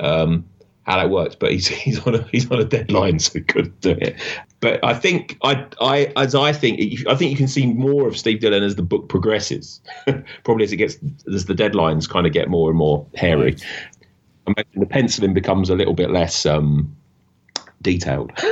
Um, 0.00 0.44
how 0.84 0.98
that 0.98 1.10
works, 1.10 1.34
but 1.34 1.50
he's 1.50 1.66
he's 1.84 2.04
on 2.06 2.14
a 2.14 2.28
he's 2.30 2.50
on 2.50 2.60
a 2.60 2.64
deadline, 2.64 3.18
so 3.18 3.34
he 3.34 3.40
couldn't 3.40 3.80
do 3.80 3.90
it. 3.90 4.16
But 4.60 4.84
I 4.84 4.94
think 4.94 5.36
I 5.42 5.66
I 5.80 6.12
as 6.16 6.34
I 6.34 6.52
think 6.52 7.06
I 7.08 7.14
think 7.14 7.30
you 7.30 7.36
can 7.36 7.48
see 7.48 7.66
more 7.66 8.06
of 8.06 8.16
Steve 8.16 8.40
Dillon 8.40 8.62
as 8.62 8.76
the 8.76 8.82
book 8.82 9.08
progresses. 9.08 9.80
Probably 10.44 10.64
as 10.64 10.72
it 10.72 10.76
gets 10.76 10.98
as 11.32 11.46
the 11.46 11.54
deadlines 11.54 12.08
kind 12.08 12.26
of 12.26 12.32
get 12.32 12.48
more 12.48 12.70
and 12.70 12.78
more 12.78 13.06
hairy. 13.14 13.52
Right. 13.52 13.64
Imagine 14.46 14.80
the 14.80 14.86
penciling 14.86 15.32
becomes 15.32 15.70
a 15.70 15.74
little 15.74 15.94
bit 15.94 16.10
less 16.10 16.44
um, 16.44 16.94
detailed. 17.80 18.30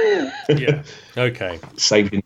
yeah. 0.49 0.83
Okay. 1.17 1.61
Saving. 1.77 2.23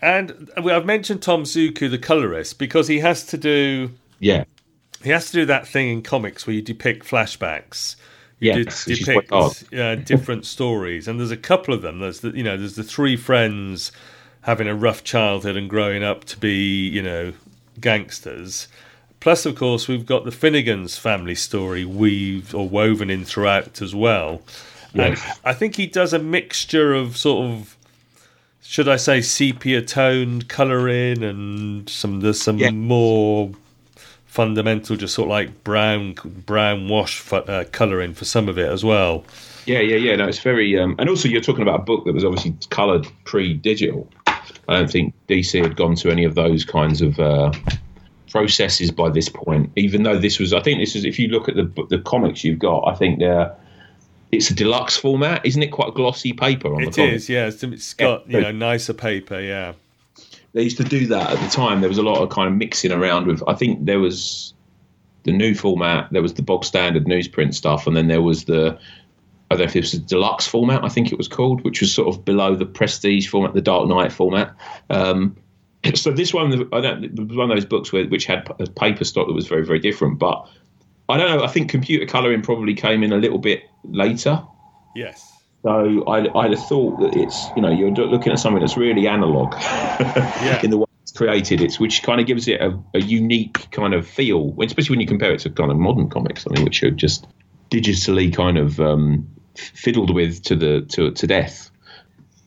And 0.00 0.50
I've 0.56 0.84
mentioned 0.84 1.22
Tom 1.22 1.44
Ziuko, 1.44 1.90
the 1.90 1.98
colorist, 1.98 2.58
because 2.58 2.88
he 2.88 3.00
has 3.00 3.24
to 3.26 3.38
do. 3.38 3.90
Yeah. 4.18 4.44
He 5.02 5.10
has 5.10 5.26
to 5.26 5.32
do 5.32 5.44
that 5.46 5.68
thing 5.68 5.90
in 5.90 6.02
comics 6.02 6.46
where 6.46 6.54
you 6.56 6.62
depict 6.62 7.06
flashbacks 7.06 7.96
yes, 8.44 8.84
de- 8.84 8.94
depict 8.94 9.32
uh, 9.32 9.94
different 9.96 10.46
stories, 10.56 11.08
and 11.08 11.18
there's 11.18 11.30
a 11.30 11.36
couple 11.36 11.74
of 11.74 11.82
them. 11.82 12.00
There's 12.00 12.20
the 12.20 12.30
you 12.30 12.42
know 12.42 12.56
there's 12.56 12.76
the 12.76 12.84
three 12.84 13.16
friends 13.16 13.92
having 14.42 14.68
a 14.68 14.74
rough 14.74 15.02
childhood 15.04 15.56
and 15.56 15.68
growing 15.68 16.04
up 16.04 16.24
to 16.24 16.38
be 16.38 16.88
you 16.88 17.02
know 17.02 17.32
gangsters. 17.80 18.68
Plus, 19.20 19.46
of 19.46 19.56
course, 19.56 19.88
we've 19.88 20.04
got 20.04 20.26
the 20.26 20.30
Finnegan's 20.30 20.98
family 20.98 21.34
story 21.34 21.82
weaved 21.82 22.52
or 22.52 22.68
woven 22.68 23.08
in 23.08 23.24
throughout 23.24 23.80
as 23.80 23.94
well. 23.94 24.42
Yes. 24.92 25.22
And 25.24 25.38
I 25.44 25.54
think 25.54 25.76
he 25.76 25.86
does 25.86 26.12
a 26.12 26.18
mixture 26.18 26.92
of 26.92 27.16
sort 27.16 27.46
of, 27.46 27.76
should 28.62 28.86
I 28.86 28.96
say, 28.96 29.22
sepia 29.22 29.80
toned 29.80 30.48
colouring 30.48 31.22
and 31.22 31.88
some 31.88 32.20
there's 32.20 32.40
some 32.40 32.58
yeah. 32.58 32.70
more 32.70 33.50
fundamental, 34.34 34.96
just 34.96 35.14
sort 35.14 35.26
of 35.26 35.30
like 35.30 35.62
brown 35.62 36.14
brown 36.44 36.88
wash 36.88 37.32
uh, 37.32 37.64
colouring 37.70 38.12
for 38.14 38.24
some 38.24 38.48
of 38.48 38.58
it 38.58 38.68
as 38.68 38.84
well. 38.84 39.24
Yeah, 39.64 39.78
yeah, 39.78 39.96
yeah. 39.96 40.16
No, 40.16 40.26
it's 40.26 40.40
very. 40.40 40.76
Um, 40.76 40.96
and 40.98 41.08
also, 41.08 41.28
you're 41.28 41.40
talking 41.40 41.62
about 41.62 41.80
a 41.80 41.82
book 41.84 42.04
that 42.04 42.12
was 42.12 42.24
obviously 42.24 42.56
coloured 42.70 43.06
pre-digital. 43.24 44.10
I 44.26 44.42
don't 44.68 44.90
think 44.90 45.14
DC 45.28 45.62
had 45.62 45.76
gone 45.76 45.94
to 45.96 46.10
any 46.10 46.24
of 46.24 46.34
those 46.34 46.64
kinds 46.64 47.00
of 47.00 47.20
uh, 47.20 47.52
processes 48.28 48.90
by 48.90 49.08
this 49.08 49.28
point. 49.28 49.70
Even 49.76 50.02
though 50.02 50.18
this 50.18 50.40
was, 50.40 50.52
I 50.52 50.60
think 50.60 50.80
this 50.80 50.96
is. 50.96 51.04
If 51.04 51.16
you 51.16 51.28
look 51.28 51.48
at 51.48 51.54
the 51.54 51.86
the 51.88 52.00
comics 52.00 52.42
you've 52.42 52.58
got, 52.58 52.82
I 52.88 52.96
think 52.96 53.20
they're. 53.20 53.54
It's 54.32 54.50
a 54.50 54.54
deluxe 54.54 54.96
format, 54.96 55.46
isn't 55.46 55.62
it? 55.62 55.68
Quite 55.68 55.94
glossy 55.94 56.32
paper 56.32 56.74
on 56.74 56.82
it 56.82 56.94
the. 56.94 57.04
It 57.04 57.14
is, 57.14 57.28
yeah. 57.28 57.46
it's 57.46 57.94
got 57.94 58.28
yeah. 58.28 58.38
you 58.38 58.42
know 58.42 58.50
nicer 58.50 58.94
paper, 58.94 59.40
yeah 59.40 59.74
they 60.54 60.62
used 60.62 60.76
to 60.76 60.84
do 60.84 61.06
that 61.08 61.30
at 61.30 61.40
the 61.40 61.48
time. 61.48 61.80
There 61.80 61.88
was 61.88 61.98
a 61.98 62.02
lot 62.02 62.22
of 62.22 62.30
kind 62.30 62.48
of 62.48 62.54
mixing 62.54 62.92
around 62.92 63.26
with. 63.26 63.42
I 63.46 63.54
think 63.54 63.84
there 63.84 64.00
was 64.00 64.54
the 65.24 65.32
new 65.32 65.54
format, 65.54 66.08
there 66.12 66.22
was 66.22 66.34
the 66.34 66.42
bog 66.42 66.64
standard 66.64 67.06
newsprint 67.06 67.54
stuff, 67.54 67.86
and 67.86 67.96
then 67.96 68.06
there 68.08 68.22
was 68.22 68.44
the. 68.44 68.78
I 69.50 69.56
don't 69.56 69.58
know 69.58 69.64
if 69.64 69.76
it 69.76 69.80
was 69.80 69.92
the 69.92 69.98
deluxe 69.98 70.46
format. 70.46 70.84
I 70.84 70.88
think 70.88 71.12
it 71.12 71.18
was 71.18 71.28
called, 71.28 71.62
which 71.64 71.80
was 71.80 71.92
sort 71.92 72.08
of 72.08 72.24
below 72.24 72.54
the 72.54 72.64
prestige 72.64 73.28
format, 73.28 73.52
the 73.52 73.60
Dark 73.60 73.86
Knight 73.88 74.10
format. 74.10 74.54
Um, 74.88 75.36
so 75.94 76.12
this 76.12 76.32
one, 76.32 76.68
I 76.72 76.80
don't, 76.80 77.34
one 77.34 77.50
of 77.50 77.56
those 77.56 77.66
books 77.66 77.92
where, 77.92 78.06
which 78.06 78.24
had 78.24 78.48
a 78.58 78.66
paper 78.70 79.04
stock 79.04 79.26
that 79.26 79.34
was 79.34 79.46
very, 79.46 79.64
very 79.64 79.78
different. 79.78 80.18
But 80.18 80.48
I 81.08 81.18
don't 81.18 81.36
know. 81.36 81.44
I 81.44 81.48
think 81.48 81.68
computer 81.68 82.06
colouring 82.06 82.42
probably 82.42 82.74
came 82.74 83.02
in 83.02 83.12
a 83.12 83.18
little 83.18 83.38
bit 83.38 83.64
later. 83.84 84.42
Yes. 84.96 85.33
So 85.64 86.04
I, 86.06 86.28
I'd 86.38 86.50
have 86.50 86.66
thought 86.66 87.00
that 87.00 87.16
it's 87.16 87.48
you 87.56 87.62
know 87.62 87.70
you're 87.70 87.90
looking 87.90 88.30
at 88.30 88.38
something 88.38 88.60
that's 88.60 88.76
really 88.76 89.08
analog 89.08 89.54
yeah. 89.54 90.60
in 90.62 90.70
the 90.70 90.76
way 90.76 90.86
it's 91.00 91.12
created. 91.12 91.62
It's 91.62 91.80
which 91.80 92.02
kind 92.02 92.20
of 92.20 92.26
gives 92.26 92.46
it 92.48 92.60
a, 92.60 92.78
a, 92.92 93.00
unique 93.00 93.70
kind 93.70 93.94
of 93.94 94.06
feel, 94.06 94.54
especially 94.60 94.92
when 94.92 95.00
you 95.00 95.06
compare 95.06 95.32
it 95.32 95.40
to 95.40 95.50
kind 95.50 95.70
of 95.70 95.78
modern 95.78 96.10
comics. 96.10 96.46
I 96.46 96.52
mean, 96.52 96.64
which 96.64 96.82
are 96.82 96.90
just 96.90 97.26
digitally 97.70 98.32
kind 98.32 98.58
of 98.58 98.78
um, 98.78 99.26
fiddled 99.54 100.14
with 100.14 100.42
to 100.42 100.54
the 100.54 100.82
to 100.90 101.12
to 101.12 101.26
death. 101.26 101.70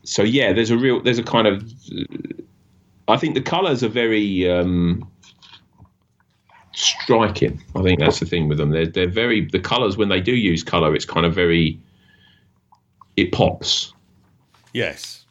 So 0.03 0.21
yeah, 0.21 0.53
there's 0.53 0.69
a 0.69 0.77
real 0.77 1.01
there's 1.01 1.17
a 1.17 1.23
kind 1.23 1.47
of 1.47 1.67
I 3.07 3.17
think 3.17 3.33
the 3.33 3.41
colours 3.41 3.83
are 3.83 3.89
very 3.89 4.47
um, 4.47 5.09
striking. 6.75 7.63
I 7.75 7.81
think 7.81 7.99
that's 7.99 8.19
the 8.19 8.27
thing 8.27 8.47
with 8.47 8.59
them. 8.59 8.69
They're 8.69 8.85
they're 8.85 9.09
very 9.09 9.47
the 9.47 9.59
colours 9.59 9.97
when 9.97 10.09
they 10.09 10.21
do 10.21 10.35
use 10.35 10.61
colour, 10.61 10.93
it's 10.93 11.05
kind 11.05 11.25
of 11.25 11.33
very 11.33 11.81
it 13.17 13.31
pops. 13.31 13.93
Yes. 14.73 15.25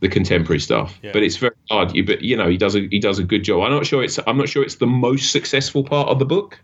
The 0.00 0.08
contemporary 0.08 0.60
stuff, 0.60 0.98
yeah. 1.02 1.10
but 1.12 1.22
it's 1.22 1.36
very 1.36 1.54
hard. 1.70 1.92
But 2.06 2.22
you 2.22 2.36
know, 2.36 2.48
he 2.48 2.56
does 2.56 2.76
a 2.76 2.88
he 2.90 2.98
does 2.98 3.18
a 3.18 3.24
good 3.24 3.42
job. 3.42 3.62
I'm 3.62 3.72
not 3.72 3.86
sure 3.86 4.04
it's 4.04 4.18
I'm 4.26 4.36
not 4.36 4.48
sure 4.48 4.62
it's 4.62 4.76
the 4.76 4.86
most 4.86 5.32
successful 5.32 5.82
part 5.82 6.08
of 6.08 6.18
the 6.18 6.26
book, 6.26 6.60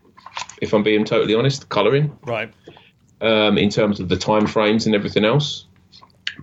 if 0.61 0.75
I'm 0.75 0.83
being 0.83 1.05
totally 1.05 1.35
honest. 1.35 1.69
Coloring, 1.71 2.17
right? 2.25 2.53
Um, 3.23 3.57
in 3.57 3.71
terms 3.71 3.99
of 3.99 4.09
the 4.09 4.17
time 4.17 4.47
frames 4.47 4.85
and 4.85 4.95
everything 4.95 5.25
else, 5.25 5.67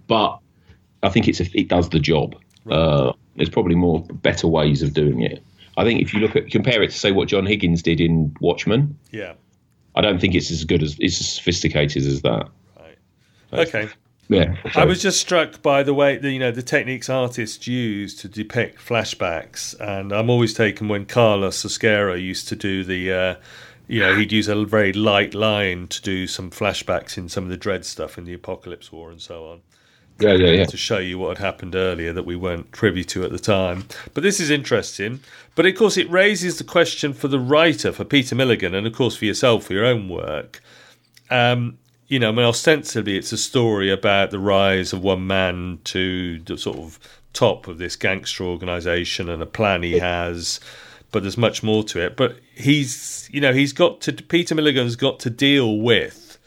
but 0.07 0.39
I 1.03 1.09
think 1.09 1.27
it's 1.27 1.39
a, 1.39 1.45
it 1.53 1.67
does 1.67 1.89
the 1.89 1.99
job. 1.99 2.35
Right. 2.65 2.75
Uh, 2.75 3.13
there's 3.35 3.49
probably 3.49 3.75
more 3.75 4.01
better 4.01 4.47
ways 4.47 4.81
of 4.81 4.93
doing 4.93 5.21
it. 5.21 5.43
I 5.77 5.83
think 5.83 6.01
if 6.01 6.13
you 6.13 6.19
look 6.19 6.35
at 6.35 6.49
compare 6.49 6.81
it 6.81 6.89
to 6.89 6.97
say 6.97 7.11
what 7.11 7.27
John 7.27 7.45
Higgins 7.45 7.83
did 7.83 8.01
in 8.01 8.35
Watchmen, 8.41 8.97
yeah, 9.11 9.33
I 9.93 10.01
don't 10.01 10.19
think 10.19 10.33
it's 10.33 10.49
as 10.49 10.63
good 10.63 10.81
as 10.81 10.97
it's 10.99 11.19
as 11.19 11.31
sophisticated 11.31 12.07
as 12.07 12.23
that. 12.23 12.49
Right. 12.79 13.67
Okay. 13.67 13.89
Yeah, 14.29 14.55
I 14.75 14.83
was 14.83 15.01
just 15.01 15.21
struck 15.21 15.61
by 15.61 15.83
the 15.83 15.93
way 15.93 16.17
the, 16.17 16.31
you 16.31 16.39
know 16.39 16.51
the 16.51 16.61
techniques 16.61 17.09
artists 17.09 17.65
use 17.65 18.13
to 18.15 18.27
depict 18.27 18.79
flashbacks, 18.79 19.79
and 19.79 20.11
I'm 20.11 20.29
always 20.29 20.53
taken 20.53 20.89
when 20.89 21.05
Carlos 21.05 21.63
Ezquerra 21.63 22.21
used 22.21 22.49
to 22.49 22.55
do 22.55 22.83
the, 22.83 23.13
uh, 23.13 23.35
you 23.87 24.01
know, 24.01 24.15
he'd 24.15 24.33
use 24.33 24.49
a 24.49 24.65
very 24.65 24.91
light 24.91 25.33
line 25.33 25.87
to 25.87 26.01
do 26.01 26.27
some 26.27 26.51
flashbacks 26.51 27.17
in 27.17 27.29
some 27.29 27.45
of 27.45 27.49
the 27.49 27.57
Dredd 27.57 27.85
stuff 27.85 28.17
in 28.17 28.25
the 28.25 28.33
Apocalypse 28.33 28.91
War 28.91 29.11
and 29.11 29.21
so 29.21 29.47
on. 29.47 29.61
Yeah, 30.19 30.33
yeah, 30.33 30.49
yeah. 30.49 30.65
To 30.65 30.77
show 30.77 30.97
you 30.97 31.19
what 31.19 31.37
had 31.37 31.45
happened 31.45 31.75
earlier 31.75 32.11
that 32.11 32.25
we 32.25 32.35
weren't 32.35 32.71
privy 32.71 33.03
to 33.05 33.23
at 33.23 33.31
the 33.31 33.39
time. 33.39 33.85
But 34.13 34.23
this 34.23 34.39
is 34.39 34.49
interesting. 34.49 35.19
But 35.55 35.67
of 35.67 35.75
course, 35.75 35.95
it 35.95 36.09
raises 36.09 36.57
the 36.57 36.63
question 36.63 37.13
for 37.13 37.27
the 37.27 37.39
writer, 37.39 37.91
for 37.91 38.03
Peter 38.03 38.35
Milligan, 38.35 38.73
and 38.73 38.87
of 38.87 38.93
course 38.93 39.15
for 39.15 39.25
yourself, 39.25 39.65
for 39.65 39.73
your 39.73 39.85
own 39.85 40.09
work. 40.09 40.61
Um, 41.29 41.77
you 42.07 42.19
know, 42.19 42.29
I 42.29 42.31
mean, 42.31 42.45
ostensibly 42.45 43.17
it's 43.17 43.31
a 43.31 43.37
story 43.37 43.91
about 43.91 44.31
the 44.31 44.39
rise 44.39 44.93
of 44.93 45.03
one 45.03 45.27
man 45.27 45.79
to 45.85 46.39
the 46.39 46.57
sort 46.57 46.77
of 46.77 46.99
top 47.33 47.67
of 47.67 47.77
this 47.77 47.95
gangster 47.95 48.43
organization 48.43 49.29
and 49.29 49.41
a 49.41 49.45
plan 49.45 49.83
he 49.83 49.99
has, 49.99 50.59
but 51.11 51.21
there's 51.23 51.37
much 51.37 51.63
more 51.63 51.83
to 51.83 52.03
it. 52.03 52.15
But 52.15 52.39
he's, 52.55 53.29
you 53.31 53.41
know, 53.41 53.53
he's 53.53 53.73
got 53.73 54.01
to, 54.01 54.13
Peter 54.13 54.55
Milligan's 54.55 54.95
got 54.95 55.19
to 55.19 55.29
deal 55.29 55.79
with 55.79 56.37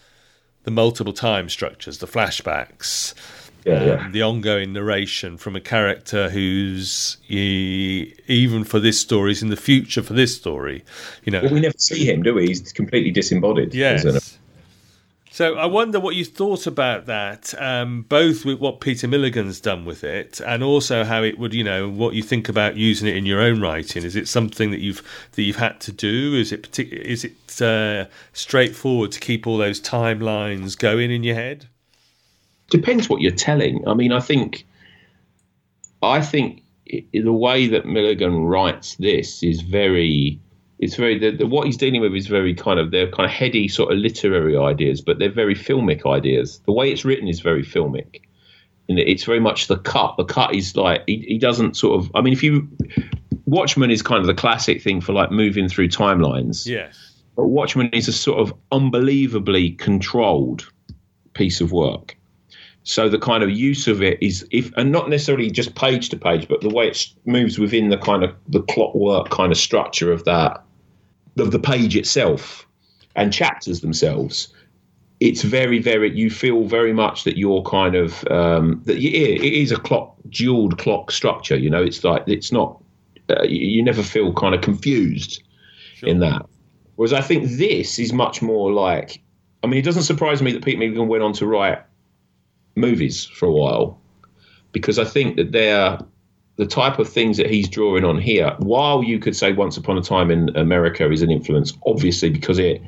the 0.64 0.70
multiple 0.70 1.12
time 1.12 1.48
structures, 1.48 1.98
the 1.98 2.06
flashbacks. 2.06 3.14
Yeah, 3.64 3.84
yeah. 3.84 3.92
Um, 4.06 4.12
the 4.12 4.22
ongoing 4.22 4.72
narration 4.72 5.36
from 5.36 5.54
a 5.54 5.60
character 5.60 6.30
who's 6.30 7.18
he, 7.20 8.14
even 8.26 8.64
for 8.64 8.80
this 8.80 8.98
story, 8.98 9.32
is 9.32 9.42
in 9.42 9.50
the 9.50 9.56
future 9.56 10.02
for 10.02 10.14
this 10.14 10.34
story. 10.34 10.82
You 11.24 11.32
know, 11.32 11.42
well, 11.42 11.52
we 11.52 11.60
never 11.60 11.76
see 11.76 12.06
him, 12.06 12.22
do 12.22 12.34
we? 12.34 12.46
He's 12.46 12.72
completely 12.72 13.10
disembodied. 13.10 13.74
Yes, 13.74 14.38
so 15.32 15.54
I 15.54 15.66
wonder 15.66 16.00
what 16.00 16.16
you 16.16 16.24
thought 16.24 16.66
about 16.66 17.06
that, 17.06 17.54
um, 17.62 18.02
both 18.08 18.44
with 18.44 18.58
what 18.58 18.80
Peter 18.80 19.06
Milligan's 19.06 19.60
done 19.60 19.84
with 19.84 20.02
it, 20.02 20.40
and 20.44 20.62
also 20.62 21.04
how 21.04 21.22
it 21.22 21.38
would, 21.38 21.54
you 21.54 21.62
know, 21.62 21.88
what 21.88 22.14
you 22.14 22.22
think 22.22 22.48
about 22.48 22.76
using 22.76 23.06
it 23.06 23.16
in 23.16 23.24
your 23.24 23.40
own 23.40 23.60
writing. 23.60 24.02
Is 24.02 24.16
it 24.16 24.26
something 24.26 24.72
that 24.72 24.80
you've 24.80 25.02
that 25.32 25.42
you've 25.42 25.56
had 25.56 25.80
to 25.82 25.92
do? 25.92 26.34
Is 26.34 26.50
it 26.50 26.70
partic- 26.70 26.92
is 26.92 27.24
it 27.24 27.62
uh, 27.62 28.06
straightforward 28.32 29.12
to 29.12 29.20
keep 29.20 29.46
all 29.46 29.56
those 29.56 29.80
timelines 29.80 30.76
going 30.76 31.12
in 31.12 31.22
your 31.22 31.36
head? 31.36 31.66
Depends 32.70 33.08
what 33.08 33.20
you're 33.20 33.30
telling. 33.30 33.86
I 33.86 33.94
mean, 33.94 34.10
I 34.10 34.20
think 34.20 34.66
I 36.02 36.22
think 36.22 36.62
the 37.12 37.32
way 37.32 37.68
that 37.68 37.86
Milligan 37.86 38.44
writes 38.44 38.96
this 38.96 39.42
is 39.42 39.60
very. 39.60 40.40
It's 40.80 40.96
very 40.96 41.18
the, 41.18 41.30
the, 41.30 41.46
what 41.46 41.66
he's 41.66 41.76
dealing 41.76 42.00
with 42.00 42.14
is 42.14 42.26
very 42.26 42.54
kind 42.54 42.80
of 42.80 42.90
they're 42.90 43.10
kind 43.10 43.26
of 43.26 43.30
heady 43.30 43.68
sort 43.68 43.92
of 43.92 43.98
literary 43.98 44.56
ideas, 44.56 45.02
but 45.02 45.18
they're 45.18 45.30
very 45.30 45.54
filmic 45.54 46.06
ideas. 46.06 46.60
The 46.64 46.72
way 46.72 46.90
it's 46.90 47.04
written 47.04 47.28
is 47.28 47.40
very 47.40 47.62
filmic, 47.62 48.22
and 48.88 48.98
it's 48.98 49.24
very 49.24 49.40
much 49.40 49.66
the 49.66 49.76
cut. 49.76 50.16
The 50.16 50.24
cut 50.24 50.54
is 50.54 50.74
like 50.76 51.02
he, 51.06 51.18
he 51.28 51.38
doesn't 51.38 51.76
sort 51.76 52.02
of. 52.02 52.10
I 52.14 52.22
mean, 52.22 52.32
if 52.32 52.42
you 52.42 52.66
Watchmen 53.44 53.90
is 53.90 54.00
kind 54.00 54.20
of 54.20 54.26
the 54.26 54.34
classic 54.34 54.80
thing 54.80 55.02
for 55.02 55.12
like 55.12 55.30
moving 55.30 55.68
through 55.68 55.88
timelines. 55.88 56.66
Yes. 56.66 57.12
But 57.36 57.46
Watchmen 57.46 57.90
is 57.92 58.08
a 58.08 58.12
sort 58.12 58.40
of 58.40 58.54
unbelievably 58.72 59.72
controlled 59.72 60.66
piece 61.34 61.60
of 61.60 61.72
work. 61.72 62.16
So 62.84 63.10
the 63.10 63.18
kind 63.18 63.42
of 63.42 63.50
use 63.50 63.86
of 63.86 64.02
it 64.02 64.18
is 64.22 64.46
if 64.50 64.72
and 64.78 64.90
not 64.90 65.10
necessarily 65.10 65.50
just 65.50 65.74
page 65.74 66.08
to 66.08 66.16
page, 66.16 66.48
but 66.48 66.62
the 66.62 66.70
way 66.70 66.88
it 66.88 67.06
moves 67.26 67.58
within 67.58 67.90
the 67.90 67.98
kind 67.98 68.24
of 68.24 68.34
the 68.48 68.62
clockwork 68.62 69.28
kind 69.28 69.52
of 69.52 69.58
structure 69.58 70.10
of 70.10 70.24
that 70.24 70.64
of 71.38 71.50
the 71.50 71.58
page 71.58 71.96
itself 71.96 72.66
and 73.16 73.32
chapters 73.32 73.80
themselves. 73.80 74.48
It's 75.20 75.42
very, 75.42 75.78
very. 75.80 76.16
You 76.16 76.30
feel 76.30 76.64
very 76.64 76.92
much 76.92 77.24
that 77.24 77.36
you're 77.36 77.62
kind 77.62 77.94
of 77.94 78.26
um, 78.30 78.80
that. 78.86 79.00
Yeah, 79.00 79.10
it 79.26 79.52
is 79.52 79.70
a 79.70 79.78
clock, 79.78 80.14
jeweled 80.30 80.78
clock 80.78 81.10
structure. 81.10 81.56
You 81.56 81.68
know, 81.68 81.82
it's 81.82 82.02
like 82.04 82.24
it's 82.26 82.50
not. 82.50 82.82
Uh, 83.28 83.42
you, 83.42 83.66
you 83.66 83.82
never 83.82 84.02
feel 84.02 84.32
kind 84.32 84.54
of 84.54 84.60
confused 84.60 85.42
Sure. 86.00 86.08
in 86.08 86.20
that. 86.20 86.46
Whereas 86.96 87.12
I 87.12 87.20
think 87.20 87.50
this 87.58 87.98
is 87.98 88.12
much 88.12 88.40
more 88.40 88.72
like. 88.72 89.22
I 89.62 89.66
mean, 89.66 89.78
it 89.78 89.84
doesn't 89.84 90.04
surprise 90.04 90.40
me 90.40 90.52
that 90.52 90.64
Pete 90.64 90.78
Milligan 90.78 91.08
went 91.08 91.22
on 91.22 91.34
to 91.34 91.46
write 91.46 91.82
movies 92.74 93.26
for 93.26 93.46
a 93.46 93.52
while 93.52 94.00
because 94.72 94.98
I 94.98 95.04
think 95.04 95.36
that 95.36 95.52
they're 95.52 95.98
the 96.60 96.66
type 96.66 96.98
of 96.98 97.08
things 97.08 97.38
that 97.38 97.48
he's 97.48 97.70
drawing 97.70 98.04
on 98.04 98.18
here. 98.18 98.54
While 98.58 99.02
you 99.02 99.18
could 99.18 99.34
say 99.34 99.50
Once 99.54 99.78
Upon 99.78 99.96
a 99.96 100.02
Time 100.02 100.30
in 100.30 100.54
America 100.54 101.10
is 101.10 101.22
an 101.22 101.30
influence, 101.30 101.72
obviously 101.86 102.28
because 102.28 102.58
it 102.58 102.82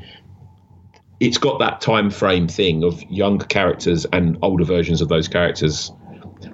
it's 1.21 1.39
got 1.39 1.59
that 1.61 1.81
time 1.81 2.11
frame 2.11 2.49
thing 2.49 2.85
of 2.85 3.03
younger 3.05 3.47
characters 3.47 4.05
and 4.13 4.37
older 4.43 4.65
versions 4.65 5.01
of 5.01 5.09
those 5.09 5.27
characters. 5.27 5.91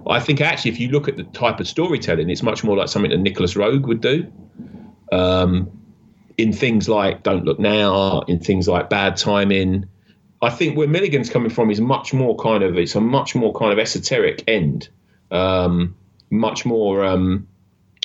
I 0.07 0.21
think 0.21 0.41
actually, 0.41 0.71
if 0.71 0.79
you 0.79 0.91
look 0.91 1.09
at 1.09 1.17
the 1.17 1.25
type 1.25 1.59
of 1.59 1.67
storytelling, 1.67 2.31
it's 2.31 2.45
much 2.45 2.63
more 2.63 2.77
like 2.77 2.89
something 2.89 3.11
that 3.11 3.19
Nicolas 3.19 3.55
Roeg 3.55 3.85
would 3.89 4.01
do. 4.01 4.31
Um, 5.11 5.73
in 6.37 6.53
things 6.53 6.89
like 6.89 7.25
Don't 7.25 7.45
Look 7.45 7.59
Now, 7.59 8.21
in 8.29 8.39
things 8.39 8.69
like 8.69 8.91
Bad 8.91 9.17
Timing, 9.17 9.89
I 10.41 10.51
think 10.51 10.77
where 10.77 10.87
Milligan's 10.87 11.31
coming 11.31 11.51
from 11.51 11.69
is 11.73 11.81
much 11.81 12.15
more 12.15 12.37
kind 12.37 12.63
of 12.63 12.79
it's 12.79 12.95
a 12.95 13.01
much 13.01 13.35
more 13.35 13.53
kind 13.53 13.73
of 13.73 13.81
esoteric 13.81 14.45
end, 14.47 14.89
um, 15.33 15.97
much 16.31 16.65
more. 16.65 17.05
Um, 17.05 17.47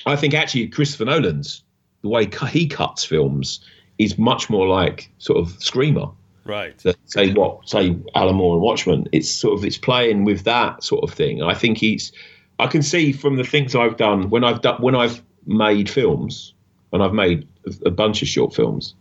I 0.05 0.15
think 0.15 0.34
actually 0.34 0.67
Christopher 0.67 1.05
Nolan's 1.05 1.63
the 2.01 2.09
way 2.09 2.30
he 2.51 2.67
cuts 2.67 3.05
films 3.05 3.59
is 3.97 4.17
much 4.17 4.49
more 4.49 4.67
like 4.67 5.09
sort 5.17 5.39
of 5.39 5.53
Skreemer. 5.59 6.13
Right. 6.45 6.78
That 6.80 6.97
say 7.05 7.32
what 7.34 7.69
say 7.69 7.95
Alan 8.15 8.36
Moore 8.36 8.55
and 8.55 8.61
Watchmen. 8.61 9.07
It's 9.11 9.30
sort 9.30 9.57
of 9.57 9.65
it's 9.65 9.78
playing 9.78 10.26
with 10.26 10.43
that 10.43 10.84
sort 10.84 11.03
of 11.03 11.15
thing. 11.15 11.41
I 11.41 11.53
think 11.53 11.78
he's. 11.78 12.11
I 12.59 12.67
can 12.67 12.84
see 12.84 13.11
from 13.11 13.38
the 13.38 13.43
things 13.43 13.76
I've 13.76 13.97
done 13.97 14.30
when 14.30 14.43
I've 14.43 14.61
done 14.61 14.82
when 14.82 14.95
I've 14.95 15.24
made 15.45 15.89
films 15.89 16.53
and 16.91 17.01
I've 17.01 17.13
made 17.13 17.47
a, 17.65 17.88
a 17.88 17.91
bunch 17.91 18.21
of 18.21 18.28
short 18.28 18.53
films 18.53 18.93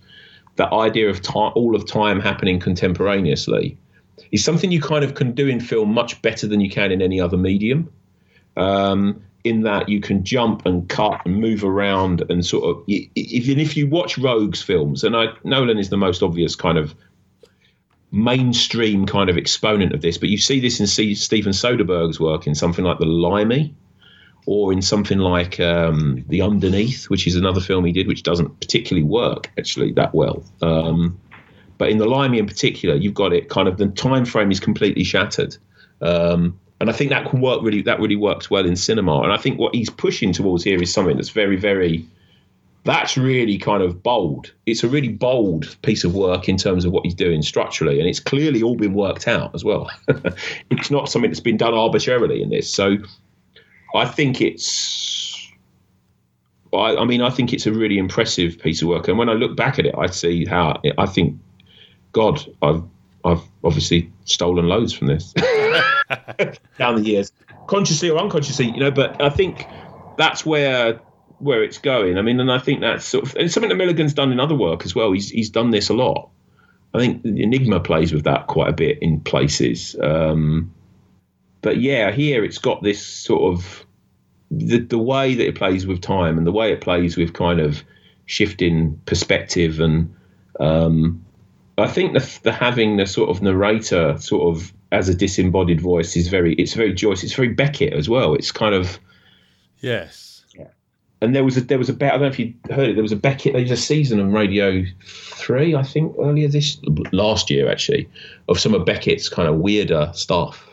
that 0.57 0.73
idea 0.73 1.09
of 1.09 1.23
time, 1.23 1.53
all 1.55 1.75
of 1.75 1.87
time 1.87 2.21
happening 2.21 2.61
contemporaneously 2.61 3.77
is 4.31 4.45
something 4.45 4.71
you 4.71 4.81
kind 4.81 5.05
of 5.05 5.15
can 5.15 5.33
do 5.33 5.49
in 5.49 5.61
film 5.61 5.93
much 5.93 6.21
better 6.23 6.47
than 6.47 6.61
you 6.61 6.71
can 6.71 6.93
in 6.93 7.01
any 7.01 7.21
other 7.21 7.37
medium. 7.37 7.91
Um, 8.57 9.23
in 9.45 9.63
that 9.63 9.89
you 9.89 10.01
can 10.01 10.23
jump 10.25 10.65
and 10.67 10.89
cut 10.89 11.21
and 11.25 11.37
move 11.37 11.65
around 11.65 12.23
and 12.31 12.47
sort 12.47 12.65
of 12.65 12.85
even 12.89 13.59
if 13.59 13.77
you 13.77 13.89
watch 13.89 14.17
Roeg's 14.17 14.63
films, 14.63 15.03
and 15.03 15.17
I, 15.17 15.27
Nolan 15.43 15.79
is 15.79 15.89
the 15.89 15.97
most 15.97 16.23
obvious 16.23 16.55
kind 16.55 16.79
of 16.79 16.95
mainstream 18.13 19.07
kind 19.07 19.31
of 19.31 19.37
exponent 19.37 19.93
of 19.95 20.03
this, 20.03 20.19
but 20.19 20.29
you 20.29 20.39
see 20.39 20.61
this 20.61 20.79
in 20.79 20.87
C, 20.87 21.15
Steven 21.15 21.53
Soderbergh's 21.53 22.21
work 22.21 22.47
in 22.47 22.55
something 22.55 22.85
like 22.85 22.99
The 22.99 23.07
Limey 23.07 23.75
or 24.47 24.73
in 24.73 24.83
something 24.83 25.19
like 25.19 25.59
um, 25.61 26.25
The 26.29 26.43
Underneath, 26.43 27.09
which 27.09 27.27
is 27.27 27.37
another 27.37 27.61
film 27.61 27.85
he 27.85 27.93
did, 27.93 28.07
which 28.07 28.23
doesn't 28.23 28.61
particularly 28.61 29.07
work 29.07 29.51
actually 29.59 29.93
that 29.93 30.15
well. 30.15 30.45
Um, 30.61 31.19
but 31.79 31.89
in 31.89 31.99
The 31.99 32.07
Limey 32.07 32.39
in 32.39 32.47
particular, 32.47 32.95
you've 32.95 33.15
got 33.15 33.33
it 33.33 33.49
kind 33.49 33.67
of 33.67 33.79
the 33.79 33.89
time 33.89 34.25
frame 34.25 34.51
is 34.51 34.61
completely 34.61 35.05
shattered. 35.05 35.57
Um, 36.01 36.59
and 36.83 36.91
I 36.91 36.93
think 36.93 37.11
that 37.11 37.31
can 37.31 37.41
work 37.41 37.63
really. 37.63 37.81
That 37.81 38.01
really 38.01 38.17
works 38.17 38.51
well 38.51 38.67
in 38.67 38.75
cinema. 38.75 39.21
And 39.21 39.33
I 39.33 39.37
think 39.37 39.57
what 39.57 39.73
he's 39.73 39.89
pushing 39.89 40.33
towards 40.33 40.65
here 40.65 40.83
is 40.83 40.93
something 40.93 41.15
that's 41.15 41.31
very, 41.31 41.55
very. 41.55 42.05
That's 42.83 43.17
really 43.17 43.57
kind 43.57 43.85
of 43.85 44.03
bold. 44.03 44.53
It's 44.67 44.83
a 44.83 44.89
really 44.89 45.11
bold 45.11 45.77
piece 45.83 46.03
of 46.03 46.17
work 46.17 46.49
in 46.49 46.57
terms 46.57 46.85
of 46.85 46.91
what 46.91 47.05
he's 47.05 47.15
doing 47.15 47.41
structurally, 47.43 48.01
and 48.01 48.09
it's 48.09 48.19
clearly 48.19 48.65
all 48.65 48.75
been 48.75 48.95
worked 48.95 49.29
out 49.29 49.55
as 49.55 49.63
well. 49.63 49.89
it's 50.71 50.91
not 50.91 51.09
something 51.09 51.31
that's 51.31 51.39
been 51.39 51.57
done 51.57 51.73
arbitrarily 51.73 52.43
in 52.43 52.51
this. 52.51 52.69
So 52.69 52.97
I 53.95 54.05
think 54.05 54.41
it's. 54.41 55.49
I, 56.73 56.97
I, 56.97 57.05
mean, 57.05 57.23
I 57.23 57.31
think 57.31 57.53
it's 57.53 57.67
a 57.67 57.73
really 57.73 57.97
impressive 57.99 58.59
piece 58.59 58.83
of 58.83 58.89
work, 58.89 59.07
and 59.07 59.17
when 59.19 59.29
I 59.29 59.35
look 59.35 59.55
back 59.55 59.79
at 59.79 59.87
it, 59.87 59.95
I 59.97 60.09
see 60.09 60.47
how 60.47 60.83
I 60.99 61.07
think, 61.07 61.39
God, 62.11 62.45
I've 62.61 62.83
I've 63.25 63.43
obviously 63.63 64.11
stolen 64.25 64.67
loads 64.67 64.93
from 64.93 65.07
this 65.07 65.33
down 66.79 66.97
the 66.97 67.03
years, 67.03 67.33
consciously 67.67 68.11
or 68.11 68.19
unconsciously, 68.19 68.67
you 68.67 68.81
know. 68.81 68.91
But 68.91 69.21
I 69.23 69.31
think 69.31 69.67
that's 70.17 70.45
where 70.47 71.01
where 71.39 71.63
it's 71.63 71.79
going. 71.79 72.19
I 72.19 72.23
mean, 72.23 72.39
and 72.41 72.51
I 72.51 72.59
think 72.59 72.81
that's 72.81 73.05
sort 73.05 73.25
of 73.27 73.37
it's 73.37 73.55
something 73.55 73.71
that 73.71 73.77
Milligan's 73.77 74.15
done 74.15 74.33
in 74.33 74.41
other 74.41 74.55
work 74.55 74.85
as 74.85 74.95
well. 74.95 75.13
He's 75.13 75.31
he's 75.31 75.51
done 75.51 75.71
this 75.71 75.89
a 75.89 75.95
lot. 75.95 76.31
I 76.95 76.99
think 76.99 77.25
Enigma 77.25 77.81
plays 77.81 78.13
with 78.13 78.25
that 78.25 78.49
quite 78.49 78.69
a 78.69 78.75
bit 78.75 78.99
in 79.01 79.21
places. 79.21 79.97
Um, 80.01 80.73
but 81.63 81.79
yeah, 81.79 82.11
here 82.11 82.45
it's 82.45 82.59
got 82.59 82.83
this 82.83 83.05
sort 83.05 83.55
of 83.55 83.87
the 84.51 84.79
the 84.79 84.99
way 84.99 85.35
that 85.35 85.47
it 85.47 85.55
plays 85.55 85.87
with 85.87 86.01
time 86.01 86.37
and 86.37 86.47
the 86.47 86.53
way 86.53 86.73
it 86.73 86.81
plays 86.81 87.17
with 87.17 87.33
kind 87.33 87.61
of 87.61 87.83
shifting 88.27 89.01
perspective 89.07 89.81
and 89.81 90.15
um, 90.61 91.25
I 91.79 91.89
think 91.89 92.13
the, 92.13 92.41
the 92.43 92.53
having 92.53 92.97
the 92.97 93.07
sort 93.07 93.31
of 93.31 93.43
narrator 93.43 94.19
sort 94.19 94.55
of 94.55 94.73
as 94.93 95.09
a 95.09 95.15
disembodied 95.15 95.81
voice 95.81 96.17
is 96.17 96.29
very 96.29 96.55
it's 96.55 96.75
very 96.75 96.93
Joyce 96.93 97.25
it's 97.25 97.35
very 97.35 97.49
Beckett 97.49 97.95
as 97.95 98.09
well 98.09 98.35
it's 98.35 98.53
kind 98.53 98.75
of 98.75 99.01
yes 99.81 100.45
yeah. 100.55 100.69
and 101.21 101.35
there 101.35 101.43
was 101.43 101.57
a 101.57 101.63
there 101.63 101.79
was 101.79 101.89
a 101.89 101.95
I 101.95 102.11
don't 102.11 102.21
know 102.21 102.27
if 102.27 102.39
you 102.39 102.55
heard 102.71 102.91
it 102.91 102.95
there 102.95 103.03
was 103.03 103.11
a 103.11 103.17
Beckett 103.17 103.55
there 103.55 103.63
was 103.63 103.71
a 103.71 103.77
season 103.77 104.21
on 104.21 104.33
Radio 104.33 104.85
Three 105.05 105.75
I 105.75 105.83
think 105.83 106.15
earlier 106.21 106.47
this 106.47 106.79
last 107.11 107.51
year 107.51 107.71
actually 107.71 108.09
of 108.49 108.61
some 108.61 108.75
of 108.75 108.85
Beckett's 108.85 109.29
kind 109.29 109.49
of 109.49 109.57
weirder 109.57 110.13
stuff 110.15 110.69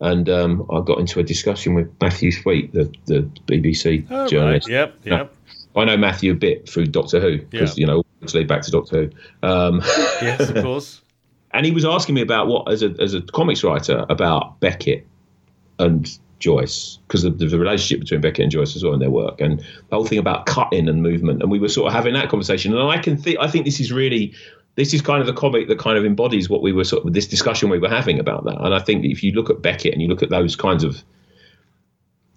and 0.00 0.28
um, 0.28 0.66
I 0.70 0.80
got 0.80 0.98
into 0.98 1.20
a 1.20 1.22
discussion 1.22 1.72
with 1.72 1.90
Matthew 2.02 2.30
Sweet, 2.30 2.70
the, 2.74 2.92
the 3.06 3.22
BBC 3.46 4.06
oh, 4.10 4.28
journalist. 4.28 4.68
Right. 4.68 4.74
Yep, 4.74 4.94
yep. 5.04 5.34
I 5.74 5.84
know 5.86 5.96
Matthew 5.96 6.32
a 6.32 6.34
bit 6.34 6.68
through 6.68 6.88
Doctor 6.88 7.18
Who 7.18 7.38
because 7.38 7.78
you 7.78 7.86
know 7.86 8.04
actually 8.22 8.44
back 8.44 8.62
to 8.62 8.70
Doctor 8.70 9.04
Who. 9.04 9.48
Um, 9.48 9.80
yes, 10.20 10.50
of 10.50 10.62
course. 10.62 11.00
And 11.56 11.66
he 11.66 11.72
was 11.72 11.84
asking 11.84 12.14
me 12.14 12.20
about 12.20 12.46
what, 12.46 12.70
as 12.70 12.82
a 12.82 12.94
as 13.00 13.14
a 13.14 13.22
comics 13.22 13.64
writer, 13.64 14.04
about 14.08 14.60
Beckett 14.60 15.06
and 15.78 16.18
Joyce 16.38 16.98
because 17.06 17.24
of 17.24 17.38
the, 17.38 17.46
the 17.46 17.58
relationship 17.58 18.00
between 18.00 18.20
Beckett 18.20 18.44
and 18.44 18.52
Joyce 18.52 18.76
as 18.76 18.84
well 18.84 18.92
in 18.92 19.00
their 19.00 19.10
work, 19.10 19.40
and 19.40 19.60
the 19.60 19.96
whole 19.96 20.04
thing 20.04 20.18
about 20.18 20.46
cutting 20.46 20.88
and 20.88 21.02
movement. 21.02 21.42
And 21.42 21.50
we 21.50 21.58
were 21.58 21.68
sort 21.68 21.88
of 21.88 21.94
having 21.94 22.14
that 22.14 22.28
conversation. 22.28 22.76
And 22.76 22.90
I 22.90 22.98
can 22.98 23.16
think 23.16 23.38
I 23.40 23.48
think 23.48 23.64
this 23.64 23.80
is 23.80 23.92
really 23.92 24.34
this 24.76 24.92
is 24.92 25.00
kind 25.00 25.20
of 25.20 25.26
the 25.26 25.32
comic 25.32 25.68
that 25.68 25.78
kind 25.78 25.98
of 25.98 26.04
embodies 26.04 26.50
what 26.50 26.62
we 26.62 26.72
were 26.72 26.84
sort 26.84 27.04
of 27.04 27.12
this 27.14 27.26
discussion 27.26 27.70
we 27.70 27.78
were 27.78 27.88
having 27.88 28.20
about 28.20 28.44
that. 28.44 28.60
And 28.60 28.74
I 28.74 28.78
think 28.78 29.04
if 29.04 29.22
you 29.22 29.32
look 29.32 29.50
at 29.50 29.62
Beckett 29.62 29.92
and 29.92 30.02
you 30.02 30.08
look 30.08 30.22
at 30.22 30.30
those 30.30 30.54
kinds 30.54 30.84
of 30.84 31.02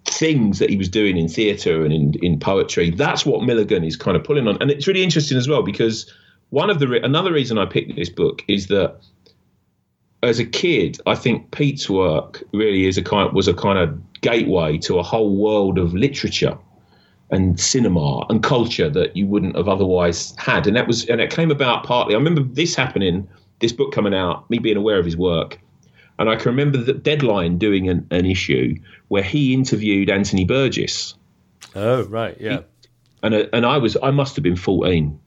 things 0.06 0.60
that 0.60 0.70
he 0.70 0.78
was 0.78 0.88
doing 0.90 1.18
in 1.18 1.28
theatre 1.28 1.84
and 1.84 1.94
in, 1.94 2.14
in 2.22 2.40
poetry, 2.40 2.92
that's 2.92 3.26
what 3.26 3.44
Milligan 3.44 3.84
is 3.84 3.98
kind 3.98 4.16
of 4.16 4.24
pulling 4.24 4.48
on. 4.48 4.58
And 4.62 4.72
it's 4.72 4.88
really 4.88 5.04
interesting 5.04 5.38
as 5.38 5.50
well 5.50 5.62
because 5.62 6.12
one 6.50 6.70
of 6.70 6.80
the 6.80 6.88
re- 6.88 7.02
another 7.02 7.32
reason 7.32 7.58
I 7.58 7.66
picked 7.66 7.96
this 7.96 8.10
book 8.10 8.44
is 8.48 8.68
that 8.68 8.98
as 10.22 10.40
a 10.40 10.46
kid, 10.46 11.00
I 11.06 11.16
think 11.16 11.52
Pete's 11.52 11.90
work 11.90 12.44
really 12.52 12.86
is 12.86 12.98
a 12.98 13.02
kind 13.02 13.32
was 13.34 13.48
a 13.48 13.54
kind 13.54 13.80
of 13.80 14.22
gateway 14.22 14.78
to 14.80 15.00
a 15.00 15.04
whole 15.04 15.36
world 15.36 15.78
of 15.78 15.94
literature 15.94 16.58
and 17.32 17.60
cinema 17.60 18.26
and 18.30 18.42
culture 18.42 18.90
that 18.90 19.16
you 19.16 19.28
wouldn't 19.28 19.56
have 19.56 19.70
otherwise 19.70 20.34
had. 20.38 20.68
And 20.68 20.76
that 20.76 20.88
was 20.88 21.06
and 21.08 21.22
it 21.22 21.32
came 21.32 21.52
about 21.52 21.84
partly. 21.84 22.16
I 22.16 22.18
remember 22.18 22.42
this 22.42 22.76
happening, 22.76 23.28
this 23.60 23.72
book 23.72 23.94
coming 23.94 24.14
out, 24.14 24.50
me 24.50 24.58
being 24.60 24.78
aware 24.78 25.00
of 25.00 25.06
his 25.06 25.16
work. 25.16 25.60
And 26.18 26.30
I 26.30 26.36
can 26.36 26.50
remember 26.50 26.78
the 26.78 26.94
Deadline 26.94 27.58
doing 27.58 27.88
an, 27.88 28.06
an 28.12 28.26
issue 28.26 28.76
where 29.08 29.24
he 29.24 29.54
interviewed 29.54 30.10
Anthony 30.10 30.44
Burgess. 30.44 31.16
Oh 31.76 32.04
right, 32.04 32.36
yeah. 32.42 32.62
And 33.24 33.36
uh, 33.36 33.46
and 33.54 33.66
I 33.66 33.78
was 33.78 33.96
I 34.02 34.12
must 34.12 34.36
have 34.36 34.44
been 34.44 34.58
fourteen 34.58 35.20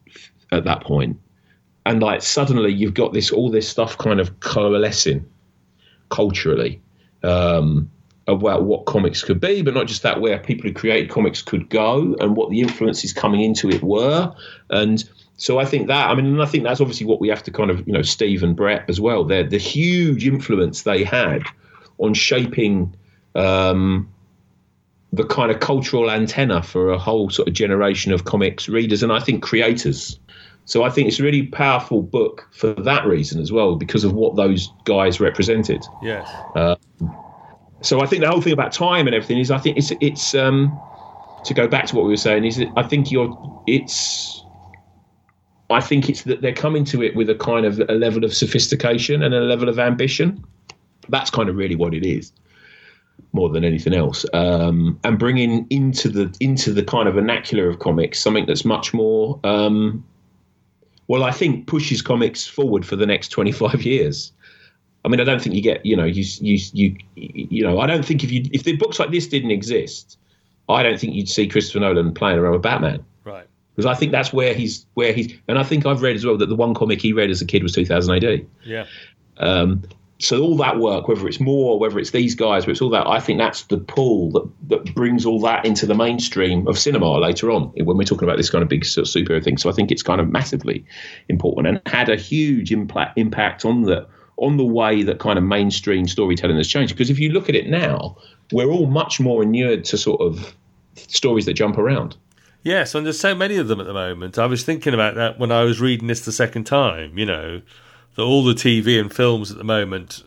at 0.53 0.64
that 0.64 0.82
point, 0.82 1.18
and 1.84 2.00
like 2.00 2.22
suddenly 2.22 2.72
you've 2.72 2.94
got 2.94 3.12
this 3.12 3.30
all 3.32 3.50
this 3.50 3.68
stuff 3.68 3.98
kind 3.98 4.20
of 4.20 4.38
coalescing 4.40 5.26
culturally. 6.11 6.80
Um, 7.24 7.90
about 8.28 8.64
what 8.64 8.86
comics 8.86 9.22
could 9.22 9.40
be, 9.40 9.62
but 9.62 9.74
not 9.74 9.86
just 9.86 10.03
that, 10.03 10.20
where 10.20 10.38
people 10.38 10.68
who 10.68 10.72
created 10.72 11.11
comics 11.11 11.42
could 11.42 11.68
go 11.68 12.14
and 12.20 12.36
what 12.36 12.50
the 12.50 12.61
influences 12.61 13.12
coming 13.12 13.40
into 13.40 13.68
it 13.68 13.82
were. 13.82 14.32
And 14.70 15.03
so 15.36 15.59
I 15.59 15.64
think 15.64 15.88
that, 15.88 16.09
I 16.09 16.14
mean, 16.14 16.26
and 16.26 16.42
I 16.42 16.46
think 16.46 16.64
that's 16.64 16.80
obviously 16.80 17.07
what 17.07 17.20
we 17.20 17.28
have 17.28 17.42
to 17.44 17.50
kind 17.50 17.70
of, 17.70 17.86
you 17.86 17.92
know, 17.92 18.03
Steve 18.03 18.42
and 18.42 18.55
Brett 18.55 18.84
as 18.88 19.00
well. 19.00 19.24
They're 19.24 19.42
the 19.42 19.59
huge 19.59 20.26
influence 20.26 20.82
they 20.82 21.03
had 21.03 21.42
on 21.98 22.14
shaping 22.14 22.94
um, 23.34 24.09
the 25.12 25.24
kind 25.24 25.50
of 25.50 25.61
cultural 25.61 26.11
antenna 26.11 26.62
for 26.62 26.90
a 26.90 26.98
whole 26.98 27.28
sort 27.28 27.48
of 27.48 27.55
generation 27.55 28.12
of 28.12 28.24
comics 28.24 28.68
readers 28.68 29.03
and 29.03 29.12
I 29.12 29.20
think 29.20 29.42
creators. 29.42 30.18
So 30.65 30.85
I 30.85 30.91
think 30.91 31.09
it's 31.09 31.19
a 31.19 31.23
really 31.23 31.47
powerful 31.47 32.03
book 32.03 32.49
for 32.53 32.73
that 32.73 33.07
reason 33.07 33.41
as 33.41 33.51
well, 33.51 33.77
because 33.77 34.05
of 34.05 34.13
what 34.13 34.37
those 34.37 34.73
guys 34.85 35.21
represented. 35.21 35.83
Yes. 36.03 36.29
Uh, 36.55 36.77
so 37.81 38.01
I 38.01 38.07
think 38.07 38.23
the 38.23 38.31
whole 38.31 38.41
thing 38.41 38.53
about 38.53 38.73
time 38.73 39.07
and 39.07 39.15
everything 39.15 39.39
is, 39.39 39.51
I 39.51 39.59
think 39.59 39.77
it's 39.77 39.93
it's 40.01 40.35
um, 40.35 40.79
to 41.45 41.53
go 41.53 41.67
back 41.67 41.87
to 41.87 41.97
what 41.97 42.05
we 42.05 42.11
were 42.11 42.17
saying 42.17 42.45
is, 42.45 42.63
I 42.77 42.83
think 42.83 43.11
you're 43.11 43.63
it's. 43.67 44.39
I 45.71 45.81
think 45.81 46.11
it's 46.11 46.23
that 46.25 46.43
they're 46.43 46.53
coming 46.53 46.85
to 46.85 47.03
it 47.03 47.17
with 47.17 47.31
a 47.31 47.35
kind 47.35 47.65
of 47.65 47.81
a 47.89 47.95
level 47.95 48.25
of 48.25 48.35
sophistication 48.35 49.23
and 49.23 49.35
a 49.35 49.41
level 49.41 49.71
of 49.71 49.79
ambition. 49.79 50.45
That's 51.09 51.31
kind 51.31 51.49
of 51.49 51.57
really 51.57 51.77
what 51.77 51.95
it 51.95 52.05
is 52.05 52.31
more 53.33 53.49
than 53.49 53.65
anything 53.65 53.95
else, 53.95 54.27
um, 54.35 55.01
and 55.03 55.19
bringing 55.19 55.67
into 55.71 56.09
the 56.11 56.35
into 56.41 56.73
the 56.73 56.83
kind 56.83 57.09
of 57.09 57.15
vernacular 57.15 57.69
of 57.69 57.79
comics 57.79 58.21
something 58.21 58.45
that's 58.47 58.65
much 58.65 58.93
more. 58.93 59.41
Um, 59.45 60.05
well, 61.09 61.24
I 61.24 61.30
think 61.30 61.66
pushes 61.66 62.03
comics 62.03 62.46
forward 62.46 62.86
for 62.86 62.96
the 62.96 63.07
next 63.07 63.28
twenty 63.28 63.53
five 63.53 63.82
years. 63.82 64.32
I 65.05 65.09
mean, 65.09 65.20
I 65.20 65.24
don't 65.24 65.42
think 65.42 65.55
you 65.57 65.62
get, 65.62 65.84
you 65.84 65.96
know, 65.96 66.05
you 66.05 66.24
you 66.40 66.59
you 66.72 66.96
you 67.16 67.62
know, 67.62 67.80
I 67.80 67.86
don't 67.86 68.05
think 68.05 68.22
if 68.22 68.30
you 68.30 68.48
if 68.53 68.62
the 68.62 68.76
books 68.76 68.98
like 68.98 69.11
this 69.11 69.26
didn't 69.26 69.50
exist, 69.50 70.16
I 70.68 70.82
don't 70.82 70.98
think 70.98 71.14
you'd 71.14 71.28
see 71.28 71.48
Christopher 71.48 71.80
Nolan 71.80 72.14
playing 72.14 72.38
around 72.38 72.53
with 72.53 72.62
Batman. 72.62 73.05
Right. 73.24 73.46
Because 73.74 73.86
I 73.86 73.94
think 73.94 74.12
that's 74.12 74.32
where 74.32 74.55
he's 74.55 74.86
where 74.94 75.12
he's, 75.12 75.34
and 75.48 75.59
I 75.59 75.64
think 75.64 75.86
I've 75.86 76.03
read 76.03 76.16
as 76.16 76.24
well 76.24 76.36
that 76.36 76.46
the 76.46 76.55
one 76.55 76.74
comic 76.74 77.00
he 77.00 77.12
read 77.12 77.30
as 77.30 77.40
a 77.40 77.46
kid 77.46 77.62
was 77.62 77.72
2000 77.72 78.24
AD. 78.24 78.46
Yeah. 78.64 78.84
Um, 79.38 79.82
so 80.23 80.41
all 80.41 80.57
that 80.57 80.79
work, 80.79 81.09
whether 81.09 81.27
it's 81.27 81.41
more, 81.41 81.81
whether 81.81 81.99
it's 81.99 82.12
these 82.12 82.37
guys, 82.37 82.62
whether 82.62 82.70
it's 82.70 82.81
all 82.81 82.91
that, 82.91 83.09
I 83.09 83.18
think 83.18 83.39
that's 83.39 83.64
the 83.64 83.79
pull 83.79 84.31
that, 84.31 84.49
that 84.68 84.95
brings 84.95 85.27
all 85.27 85.41
that 85.41 85.64
into 85.64 85.85
the 85.85 85.97
mainstream 85.97 86.68
of 86.68 86.79
cinema 86.79 87.18
later 87.18 87.51
on 87.51 87.73
when 87.83 87.97
we're 87.97 88.05
talking 88.05 88.29
about 88.29 88.37
this 88.37 88.49
kind 88.49 88.62
of 88.62 88.68
big 88.68 88.85
sort 88.85 89.09
of 89.09 89.12
superhero 89.12 89.43
thing. 89.43 89.59
So 89.59 89.68
I 89.68 89.73
think 89.73 89.91
it's 89.91 90.03
kind 90.05 90.20
of 90.20 90.29
massively 90.29 90.85
important 91.29 91.66
and 91.66 91.81
had 91.93 92.09
a 92.09 92.14
huge 92.14 92.70
impact 92.70 93.18
impact 93.18 93.64
on 93.64 93.83
the 93.83 94.07
on 94.37 94.59
the 94.59 94.64
way 94.64 95.03
that 95.03 95.18
kind 95.18 95.39
of 95.39 95.45
mainstream 95.45 96.07
storytelling 96.07 96.57
has 96.57 96.68
changed. 96.68 96.95
Because 96.95 97.11
if 97.11 97.18
you 97.18 97.31
look 97.31 97.49
at 97.49 97.57
it 97.57 97.68
now, 97.68 98.16
we're 98.53 98.70
all 98.70 98.87
much 98.87 99.18
more 99.18 99.43
inured 99.43 99.85
to 99.87 99.99
sort 99.99 100.20
of 100.20 100.55
stories 100.95 101.47
that 101.47 101.55
jump 101.55 101.79
around. 101.79 102.16
Yes, 102.62 102.95
and 102.95 103.05
there's 103.05 103.18
so 103.18 103.35
many 103.35 103.57
of 103.57 103.66
them 103.66 103.81
at 103.81 103.87
the 103.87 103.93
moment. 103.93 104.39
I 104.39 104.47
was 104.47 104.62
thinking 104.62 104.95
about 104.95 105.16
that 105.16 105.41
when 105.41 105.51
I 105.51 105.64
was 105.64 105.81
reading 105.81 106.07
this 106.07 106.20
the 106.20 106.31
second 106.31 106.64
time. 106.64 107.18
You 107.18 107.27
know, 107.27 107.62
that 108.15 108.23
all 108.23 108.45
the 108.45 108.55
TV 108.55 109.01
and 109.01 109.13
films 109.13 109.51
at 109.51 109.59
the 109.59 109.65
moment, 109.65 110.23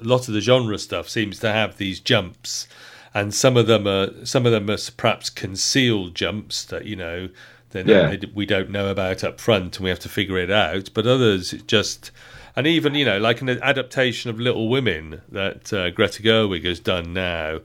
a 0.00 0.04
lot 0.04 0.28
of 0.28 0.34
the 0.34 0.40
genre 0.40 0.78
stuff 0.78 1.08
seems 1.08 1.38
to 1.40 1.52
have 1.52 1.76
these 1.76 2.00
jumps, 2.00 2.66
and 3.14 3.34
some 3.34 3.56
of 3.56 3.66
them 3.66 3.86
are 3.86 4.24
some 4.24 4.46
of 4.46 4.52
them 4.52 4.70
are 4.70 4.78
perhaps 4.96 5.30
concealed 5.30 6.14
jumps 6.14 6.64
that 6.64 6.84
you 6.84 6.96
know 6.96 7.28
yeah. 7.74 8.16
we 8.34 8.44
don't 8.44 8.70
know 8.70 8.88
about 8.88 9.24
up 9.24 9.40
front 9.40 9.76
and 9.76 9.84
we 9.84 9.90
have 9.90 10.00
to 10.00 10.08
figure 10.08 10.38
it 10.38 10.50
out. 10.50 10.90
But 10.92 11.06
others 11.06 11.52
just 11.66 12.10
and 12.56 12.66
even 12.66 12.94
you 12.94 13.04
know 13.04 13.18
like 13.18 13.40
an 13.40 13.48
adaptation 13.48 14.30
of 14.30 14.38
Little 14.38 14.68
Women 14.68 15.22
that 15.30 15.72
uh, 15.72 15.90
Greta 15.90 16.22
Gerwig 16.22 16.64
has 16.64 16.80
done 16.80 17.12
now 17.12 17.60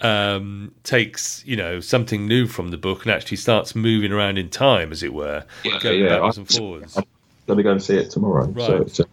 um, 0.00 0.74
takes 0.84 1.44
you 1.46 1.56
know 1.56 1.80
something 1.80 2.26
new 2.26 2.46
from 2.46 2.68
the 2.68 2.76
book 2.76 3.02
and 3.02 3.12
actually 3.12 3.38
starts 3.38 3.74
moving 3.74 4.12
around 4.12 4.38
in 4.38 4.50
time, 4.50 4.92
as 4.92 5.02
it 5.02 5.12
were, 5.12 5.44
yeah, 5.64 5.78
going 5.80 6.00
yeah. 6.00 6.08
backwards 6.08 6.38
and 6.38 6.48
forwards. 6.48 6.96
I'm 6.96 7.04
going 7.46 7.58
to 7.58 7.62
go 7.62 7.72
and 7.72 7.82
see 7.82 7.96
it 7.96 8.10
tomorrow. 8.10 8.46
Right. 8.46 8.90
So, 8.90 9.04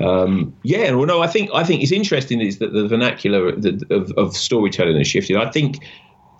um, 0.00 0.54
yeah, 0.62 0.90
well, 0.92 1.06
no, 1.06 1.22
I 1.22 1.26
think 1.26 1.50
I 1.52 1.64
think 1.64 1.82
it's 1.82 1.92
interesting 1.92 2.40
is 2.40 2.58
that 2.58 2.72
the 2.72 2.88
vernacular 2.88 3.48
of, 3.48 4.12
of 4.12 4.36
storytelling 4.36 4.96
has 4.96 5.06
shifted. 5.06 5.36
I 5.36 5.50
think 5.50 5.84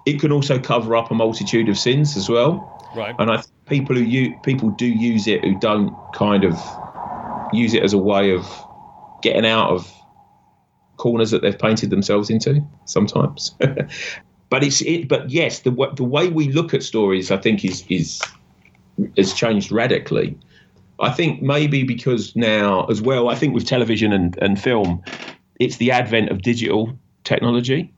it 0.06 0.20
can 0.20 0.32
also 0.32 0.58
cover 0.58 0.96
up 0.96 1.10
a 1.10 1.14
multitude 1.14 1.68
of 1.68 1.78
sins 1.78 2.16
as 2.16 2.28
well. 2.28 2.68
Right. 2.96 3.14
And 3.18 3.30
I 3.30 3.42
people 3.66 3.96
who 3.96 4.02
you 4.02 4.38
people 4.42 4.70
do 4.70 4.86
use 4.86 5.26
it 5.26 5.44
who 5.44 5.58
don't 5.58 5.94
kind 6.14 6.44
of 6.44 6.58
use 7.52 7.74
it 7.74 7.82
as 7.82 7.92
a 7.92 7.98
way 7.98 8.34
of 8.34 8.46
getting 9.22 9.46
out 9.46 9.70
of 9.70 9.92
corners 10.96 11.30
that 11.30 11.42
they've 11.42 11.58
painted 11.58 11.90
themselves 11.90 12.30
into 12.30 12.62
sometimes. 12.84 13.54
but 14.50 14.62
it's 14.62 14.80
it. 14.82 15.08
But 15.08 15.30
yes, 15.30 15.60
the 15.60 15.70
the 15.96 16.04
way 16.04 16.28
we 16.28 16.48
look 16.52 16.74
at 16.74 16.82
stories, 16.82 17.30
I 17.30 17.36
think, 17.36 17.64
is 17.64 17.84
is 17.88 18.20
has 19.16 19.32
changed 19.32 19.72
radically. 19.72 20.38
I 21.02 21.10
think 21.10 21.42
maybe 21.42 21.82
because 21.82 22.34
now 22.36 22.84
as 22.86 23.02
well, 23.02 23.28
I 23.28 23.34
think 23.34 23.54
with 23.54 23.66
television 23.66 24.12
and, 24.12 24.38
and 24.40 24.60
film, 24.60 25.02
it's 25.58 25.76
the 25.76 25.90
advent 25.90 26.30
of 26.30 26.42
digital 26.42 26.96
technology, 27.24 27.92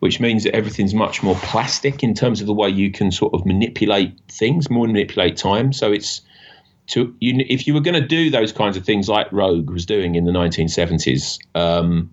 which 0.00 0.18
means 0.18 0.44
that 0.44 0.54
everything's 0.54 0.94
much 0.94 1.22
more 1.22 1.36
plastic 1.36 2.02
in 2.02 2.14
terms 2.14 2.40
of 2.40 2.46
the 2.46 2.54
way 2.54 2.68
you 2.68 2.90
can 2.90 3.12
sort 3.12 3.32
of 3.32 3.46
manipulate 3.46 4.18
things, 4.28 4.68
more 4.70 4.86
manipulate 4.86 5.36
time. 5.36 5.72
So 5.72 5.92
it's 5.92 6.20
to 6.88 7.14
you, 7.20 7.44
if 7.48 7.66
you 7.66 7.74
were 7.74 7.80
going 7.80 8.00
to 8.00 8.06
do 8.06 8.30
those 8.30 8.52
kinds 8.52 8.76
of 8.76 8.84
things 8.84 9.08
like 9.08 9.30
Roeg 9.30 9.70
was 9.70 9.86
doing 9.86 10.16
in 10.16 10.24
the 10.24 10.32
1970s, 10.32 11.38
um, 11.54 12.10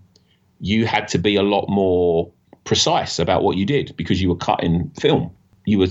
you 0.59 0.85
had 0.85 1.07
to 1.09 1.17
be 1.17 1.35
a 1.35 1.43
lot 1.43 1.69
more 1.69 2.31
precise 2.65 3.19
about 3.19 3.43
what 3.43 3.57
you 3.57 3.65
did 3.65 3.95
because 3.95 4.21
you 4.21 4.29
were 4.29 4.35
cutting 4.35 4.91
film. 4.99 5.31
You 5.65 5.79
were 5.79 5.87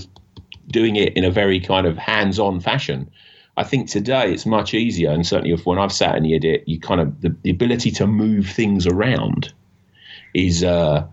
doing 0.67 0.95
it 0.95 1.15
in 1.17 1.23
a 1.23 1.31
very 1.31 1.59
kind 1.59 1.87
of 1.87 1.97
hands-on 1.97 2.59
fashion. 2.59 3.09
I 3.57 3.63
think 3.63 3.89
today 3.89 4.33
it's 4.33 4.45
much 4.45 4.73
easier, 4.73 5.11
and 5.11 5.25
certainly 5.25 5.53
if 5.53 5.65
when 5.65 5.79
I've 5.79 5.93
sat 5.93 6.15
in 6.15 6.23
the 6.23 6.35
edit, 6.35 6.63
you 6.67 6.79
kind 6.79 6.99
of 6.99 7.21
the, 7.21 7.35
the 7.43 7.49
ability 7.49 7.91
to 7.91 8.07
move 8.07 8.49
things 8.49 8.85
around 8.85 9.53
is 10.33 10.63
uh, 10.63 11.07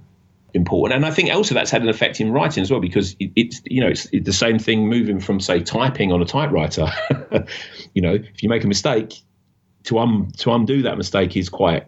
important. 0.52 0.96
And 0.96 1.06
I 1.06 1.12
think 1.12 1.30
also 1.30 1.54
that's 1.54 1.70
had 1.70 1.82
an 1.82 1.88
effect 1.88 2.20
in 2.20 2.32
writing 2.32 2.62
as 2.62 2.70
well, 2.70 2.80
because 2.80 3.14
it, 3.20 3.30
it's 3.36 3.62
you 3.66 3.80
know 3.80 3.88
it's, 3.88 4.06
it's, 4.12 4.26
the 4.26 4.32
same 4.32 4.58
thing 4.58 4.88
moving 4.88 5.20
from 5.20 5.38
say 5.40 5.60
typing 5.60 6.10
on 6.10 6.20
a 6.20 6.24
typewriter. 6.24 6.88
you 7.94 8.02
know, 8.02 8.14
if 8.14 8.42
you 8.42 8.48
make 8.48 8.64
a 8.64 8.68
mistake, 8.68 9.22
to 9.84 9.98
um 9.98 10.32
to 10.38 10.52
undo 10.52 10.82
that 10.82 10.98
mistake 10.98 11.36
is 11.36 11.48
quite 11.48 11.86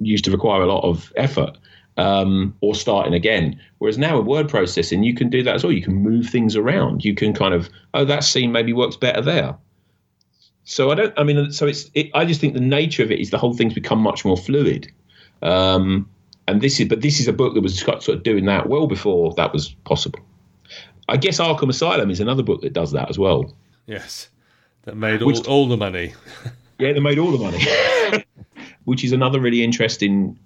used 0.00 0.24
to 0.24 0.30
require 0.30 0.62
a 0.62 0.66
lot 0.66 0.84
of 0.84 1.12
effort. 1.16 1.58
Um, 1.96 2.56
or 2.60 2.74
starting 2.74 3.14
again. 3.14 3.60
Whereas 3.78 3.96
now 3.96 4.18
with 4.18 4.26
word 4.26 4.48
processing, 4.48 5.04
you 5.04 5.14
can 5.14 5.30
do 5.30 5.44
that 5.44 5.54
as 5.54 5.62
well. 5.62 5.72
You 5.72 5.80
can 5.80 5.94
move 5.94 6.28
things 6.28 6.56
around. 6.56 7.04
You 7.04 7.14
can 7.14 7.32
kind 7.32 7.54
of, 7.54 7.70
oh, 7.94 8.04
that 8.04 8.24
scene 8.24 8.50
maybe 8.50 8.72
works 8.72 8.96
better 8.96 9.20
there. 9.20 9.56
So 10.64 10.90
I 10.90 10.94
don't. 10.94 11.14
I 11.16 11.24
mean, 11.24 11.52
so 11.52 11.66
it's. 11.66 11.90
It, 11.94 12.10
I 12.14 12.24
just 12.24 12.40
think 12.40 12.54
the 12.54 12.60
nature 12.60 13.02
of 13.02 13.10
it 13.10 13.20
is 13.20 13.30
the 13.30 13.38
whole 13.38 13.54
thing's 13.54 13.74
become 13.74 14.00
much 14.00 14.24
more 14.24 14.36
fluid. 14.36 14.90
Um, 15.42 16.08
and 16.48 16.60
this 16.60 16.80
is 16.80 16.88
but 16.88 17.00
this 17.00 17.20
is 17.20 17.28
a 17.28 17.32
book 17.32 17.54
that 17.54 17.60
was 17.60 17.78
sort 17.78 18.08
of 18.08 18.22
doing 18.22 18.44
that 18.46 18.68
well 18.68 18.86
before 18.86 19.34
that 19.34 19.52
was 19.52 19.70
possible. 19.84 20.20
I 21.08 21.16
guess 21.16 21.38
Arkham 21.38 21.68
Asylum 21.68 22.10
is 22.10 22.20
another 22.20 22.42
book 22.42 22.62
that 22.62 22.72
does 22.72 22.92
that 22.92 23.10
as 23.10 23.18
well. 23.18 23.54
Yes, 23.86 24.28
that 24.82 24.96
made 24.96 25.22
all, 25.22 25.28
which, 25.28 25.46
all 25.46 25.68
the 25.68 25.76
money. 25.76 26.14
yeah, 26.78 26.92
they 26.92 27.00
made 27.00 27.18
all 27.18 27.30
the 27.30 27.38
money, 27.38 28.24
which 28.84 29.04
is 29.04 29.12
another 29.12 29.40
really 29.40 29.62
interesting 29.62 30.38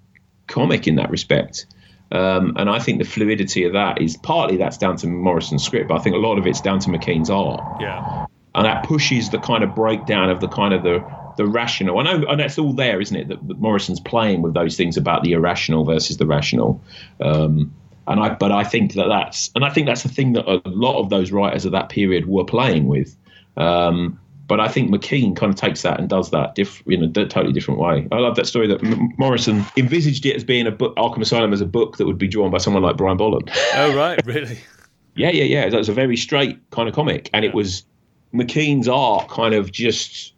comic 0.47 0.87
in 0.87 0.97
that 0.97 1.11
respect. 1.11 1.67
Um, 2.11 2.55
and 2.57 2.71
I 2.71 2.79
think 2.79 2.99
the 2.99 3.05
fluidity 3.05 3.65
of 3.65 3.75
that 3.75 4.01
is 4.01 4.17
partly 4.17 4.57
that's 4.57 4.79
down 4.79 4.97
to 4.99 5.07
Morrison's 5.07 5.63
script, 5.63 5.89
but 5.89 5.97
I 5.97 6.03
think 6.03 6.17
a 6.17 6.19
lot 6.19 6.39
of 6.39 6.47
it's 6.47 6.61
down 6.61 6.79
to 6.81 6.89
McKean's 6.89 7.31
art. 7.31 7.63
Yeah, 7.81 8.27
and 8.55 8.65
that 8.65 8.85
pushes 8.85 9.31
the 9.31 9.39
kind 9.39 9.63
of 9.63 9.75
breakdown 9.75 10.31
of 10.31 10.41
the 10.41 10.49
kind 10.49 10.75
of 10.75 10.83
the 10.83 11.05
the 11.37 11.47
rational. 11.47 11.99
I 11.99 12.03
know, 12.03 12.27
and 12.29 12.41
that's 12.41 12.59
all 12.59 12.73
there, 12.73 13.01
isn't 13.01 13.17
it? 13.17 13.29
That, 13.29 13.47
that, 13.49 13.59
Morrison's 13.59 14.01
playing 14.01 14.43
with 14.43 14.55
those 14.55 14.77
things 14.77 14.97
about 14.97 15.23
the 15.23 15.33
irrational 15.33 15.85
versus 15.85 16.17
the 16.17 16.27
rational. 16.27 16.83
Um, 17.21 17.73
and 18.09 18.21
I, 18.21 18.35
but 18.35 18.51
I 18.51 18.65
think 18.65 18.95
that 18.95 19.07
that's, 19.09 19.51
and 19.55 19.65
I 19.65 19.71
think 19.71 19.87
that's 19.87 20.03
the 20.03 20.09
thing 20.09 20.33
that 20.33 20.47
a 20.49 20.61
lot 20.69 20.99
of 20.99 21.11
those 21.11 21.31
writers 21.31 21.65
of 21.65 21.73
that 21.73 21.91
period 21.91 22.27
were 22.27 22.45
playing 22.45 22.89
with. 22.89 23.17
Um, 23.57 24.19
but 24.49 24.61
I 24.61 24.69
think 24.69 24.91
McKean 24.91 25.37
kind 25.37 25.53
of 25.53 25.57
takes 25.57 25.83
that 25.83 26.01
and 26.01 26.09
does 26.09 26.31
that 26.31 26.55
diff, 26.55 26.83
in 26.87 27.05
a 27.05 27.09
totally 27.09 27.53
different 27.53 27.79
way. 27.79 28.09
I 28.11 28.17
love 28.17 28.35
that 28.37 28.47
story 28.47 28.67
that 28.69 28.83
M- 28.83 29.13
Morrison 29.19 29.65
envisaged 29.77 30.25
it 30.25 30.35
as 30.35 30.43
being 30.43 30.67
a 30.67 30.71
book, 30.71 30.97
Arkham 30.97 31.21
Asylum 31.21 31.53
as 31.53 31.61
a 31.61 31.67
book 31.67 31.99
that 31.99 32.07
would 32.07 32.19
be 32.19 32.29
drawn 32.29 32.51
by 32.51 32.59
someone 32.59 32.83
like 32.83 32.97
Brian 32.97 33.19
Bolland. 33.19 33.51
Oh 33.75 33.95
right, 33.95 34.19
really? 34.25 34.59
yeah, 35.15 35.31
yeah, 35.31 35.45
yeah. 35.45 35.69
That 35.69 35.77
was 35.77 35.91
a 35.91 35.93
very 35.93 36.17
straight 36.17 36.59
kind 36.71 36.89
of 36.89 36.95
comic, 36.95 37.29
and 37.35 37.45
it 37.45 37.53
was 37.53 37.85
McKean's 38.33 38.89
art 38.89 39.29
kind 39.29 39.55
of 39.55 39.73
just 39.73 40.35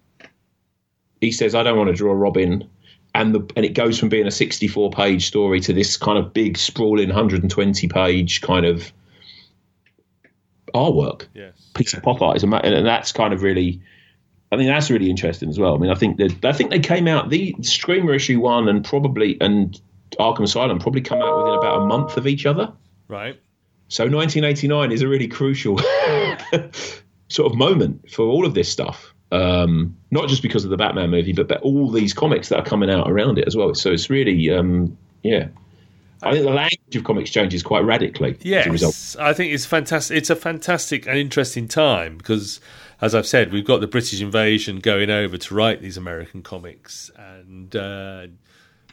he 1.20 1.32
says, 1.32 1.55
I 1.55 1.62
don't 1.62 1.76
want 1.76 1.88
to 1.88 1.95
draw 1.95 2.12
Robin. 2.12 2.68
And 3.14 3.34
the 3.34 3.41
and 3.57 3.64
it 3.64 3.74
goes 3.74 3.99
from 3.99 4.09
being 4.09 4.26
a 4.26 4.30
64 4.30 4.91
page 4.91 5.26
story 5.26 5.61
to 5.61 5.72
this 5.72 5.97
kind 5.97 6.18
of 6.18 6.32
big 6.32 6.57
sprawling 6.57 7.09
120 7.09 7.88
page 7.88 8.41
kind 8.41 8.64
of 8.64 8.93
artwork. 10.72 11.26
Yes. 11.34 11.53
Piece 11.74 11.93
of 11.95 12.03
pop 12.03 12.22
art. 12.22 12.36
is 12.36 12.45
And 12.45 12.86
that's 12.86 13.11
kind 13.12 13.34
of 13.34 13.43
really 13.43 13.82
I 14.53 14.57
think 14.57 14.68
that's 14.68 14.91
really 14.91 15.11
interesting 15.11 15.49
as 15.49 15.59
well. 15.59 15.74
I 15.74 15.78
mean, 15.78 15.91
I 15.91 15.95
think 15.95 16.18
that 16.18 16.45
I 16.45 16.53
think 16.53 16.70
they 16.70 16.78
came 16.78 17.09
out 17.09 17.30
the 17.30 17.55
Skreemer 17.61 18.14
issue 18.14 18.41
one 18.41 18.68
and 18.68 18.84
probably 18.84 19.36
and 19.41 19.80
Arkham 20.18 20.43
Asylum 20.43 20.78
probably 20.78 21.03
come 21.03 21.20
out 21.20 21.36
within 21.38 21.59
about 21.59 21.82
a 21.82 21.86
month 21.86 22.16
of 22.16 22.26
each 22.26 22.47
other. 22.47 22.72
Right. 23.09 23.41
So 23.88 24.05
1989 24.05 24.93
is 24.93 25.03
a 25.03 25.09
really 25.09 25.26
crucial 25.26 25.80
sort 27.31 27.51
of 27.51 27.57
moment 27.57 28.11
for 28.11 28.26
all 28.26 28.45
of 28.45 28.55
this 28.55 28.68
stuff. 28.68 29.14
Um, 29.33 29.97
not 30.11 30.28
just 30.28 30.43
because 30.43 30.64
of 30.64 30.70
the 30.70 30.76
Batman 30.76 31.11
movie, 31.11 31.33
but, 31.33 31.47
but 31.47 31.62
all 31.62 31.89
these 31.89 32.12
comics 32.12 32.49
that 32.49 32.59
are 32.59 32.64
coming 32.64 32.91
out 32.91 33.09
around 33.09 33.39
it 33.39 33.47
as 33.47 33.57
well. 33.57 33.74
So 33.74 33.93
it's 33.93 34.11
really, 34.11 34.51
um, 34.51 34.99
yeah. 35.22 35.49
I 36.22 36.33
think 36.33 36.45
the 36.45 36.51
language 36.51 36.97
of 36.97 37.05
comics 37.05 37.31
changes 37.31 37.62
quite 37.62 37.85
radically. 37.85 38.37
Yes, 38.43 39.16
I 39.16 39.33
think 39.33 39.55
it's 39.55 39.64
fantastic. 39.64 40.18
It's 40.18 40.28
a 40.31 40.37
fantastic 40.37 41.07
and 41.07 41.16
interesting 41.16 41.66
time 41.66 42.18
because, 42.18 42.61
as 43.01 43.14
I've 43.14 43.26
said, 43.26 43.53
we've 43.53 43.64
got 43.64 43.81
the 43.81 43.87
British 43.87 44.20
invasion 44.20 44.81
going 44.81 45.09
over 45.09 45.39
to 45.39 45.55
write 45.55 45.81
these 45.81 45.97
American 45.97 46.43
comics, 46.43 47.11
and 47.16 47.74
uh, 47.74 48.26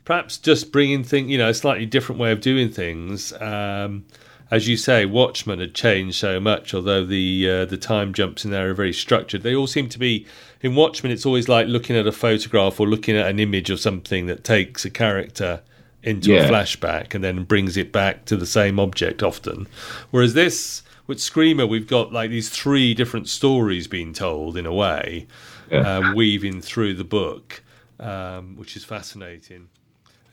perhaps 0.05 0.37
just 0.37 0.71
bringing 0.71 1.03
things, 1.03 1.29
you 1.29 1.37
know, 1.37 1.49
a 1.49 1.53
slightly 1.53 1.85
different 1.85 2.21
way 2.21 2.31
of 2.31 2.39
doing 2.39 2.69
things. 2.69 3.33
Um, 3.33 4.05
as 4.49 4.67
you 4.67 4.77
say, 4.77 5.05
Watchmen 5.05 5.59
had 5.59 5.73
changed 5.73 6.17
so 6.17 6.39
much, 6.39 6.73
although 6.73 7.05
the 7.05 7.49
uh, 7.49 7.65
the 7.65 7.77
time 7.77 8.13
jumps 8.13 8.45
in 8.45 8.51
there 8.51 8.69
are 8.69 8.73
very 8.73 8.93
structured. 8.93 9.43
They 9.43 9.55
all 9.55 9.67
seem 9.67 9.89
to 9.89 9.99
be 9.99 10.25
in 10.61 10.75
Watchmen. 10.75 11.11
It's 11.11 11.25
always 11.25 11.49
like 11.49 11.67
looking 11.67 11.95
at 11.95 12.07
a 12.07 12.11
photograph 12.11 12.79
or 12.79 12.87
looking 12.87 13.17
at 13.17 13.29
an 13.29 13.39
image 13.39 13.69
of 13.69 13.79
something 13.79 14.27
that 14.27 14.43
takes 14.43 14.85
a 14.85 14.89
character 14.89 15.61
into 16.03 16.31
yeah. 16.31 16.43
a 16.43 16.49
flashback 16.49 17.13
and 17.13 17.23
then 17.23 17.43
brings 17.43 17.75
it 17.75 17.91
back 17.91 18.25
to 18.25 18.37
the 18.37 18.45
same 18.45 18.79
object 18.79 19.21
often. 19.21 19.67
Whereas 20.11 20.33
this 20.33 20.83
with 21.07 21.17
Skreemer, 21.17 21.67
we've 21.67 21.87
got 21.87 22.13
like 22.13 22.29
these 22.29 22.49
three 22.49 22.93
different 22.93 23.27
stories 23.27 23.87
being 23.87 24.13
told 24.13 24.57
in 24.57 24.65
a 24.65 24.73
way, 24.73 25.27
yeah. 25.71 25.79
uh, 25.79 26.13
weaving 26.13 26.61
through 26.61 26.93
the 26.93 27.03
book, 27.03 27.63
um, 27.99 28.55
which 28.57 28.75
is 28.75 28.83
fascinating. 28.83 29.69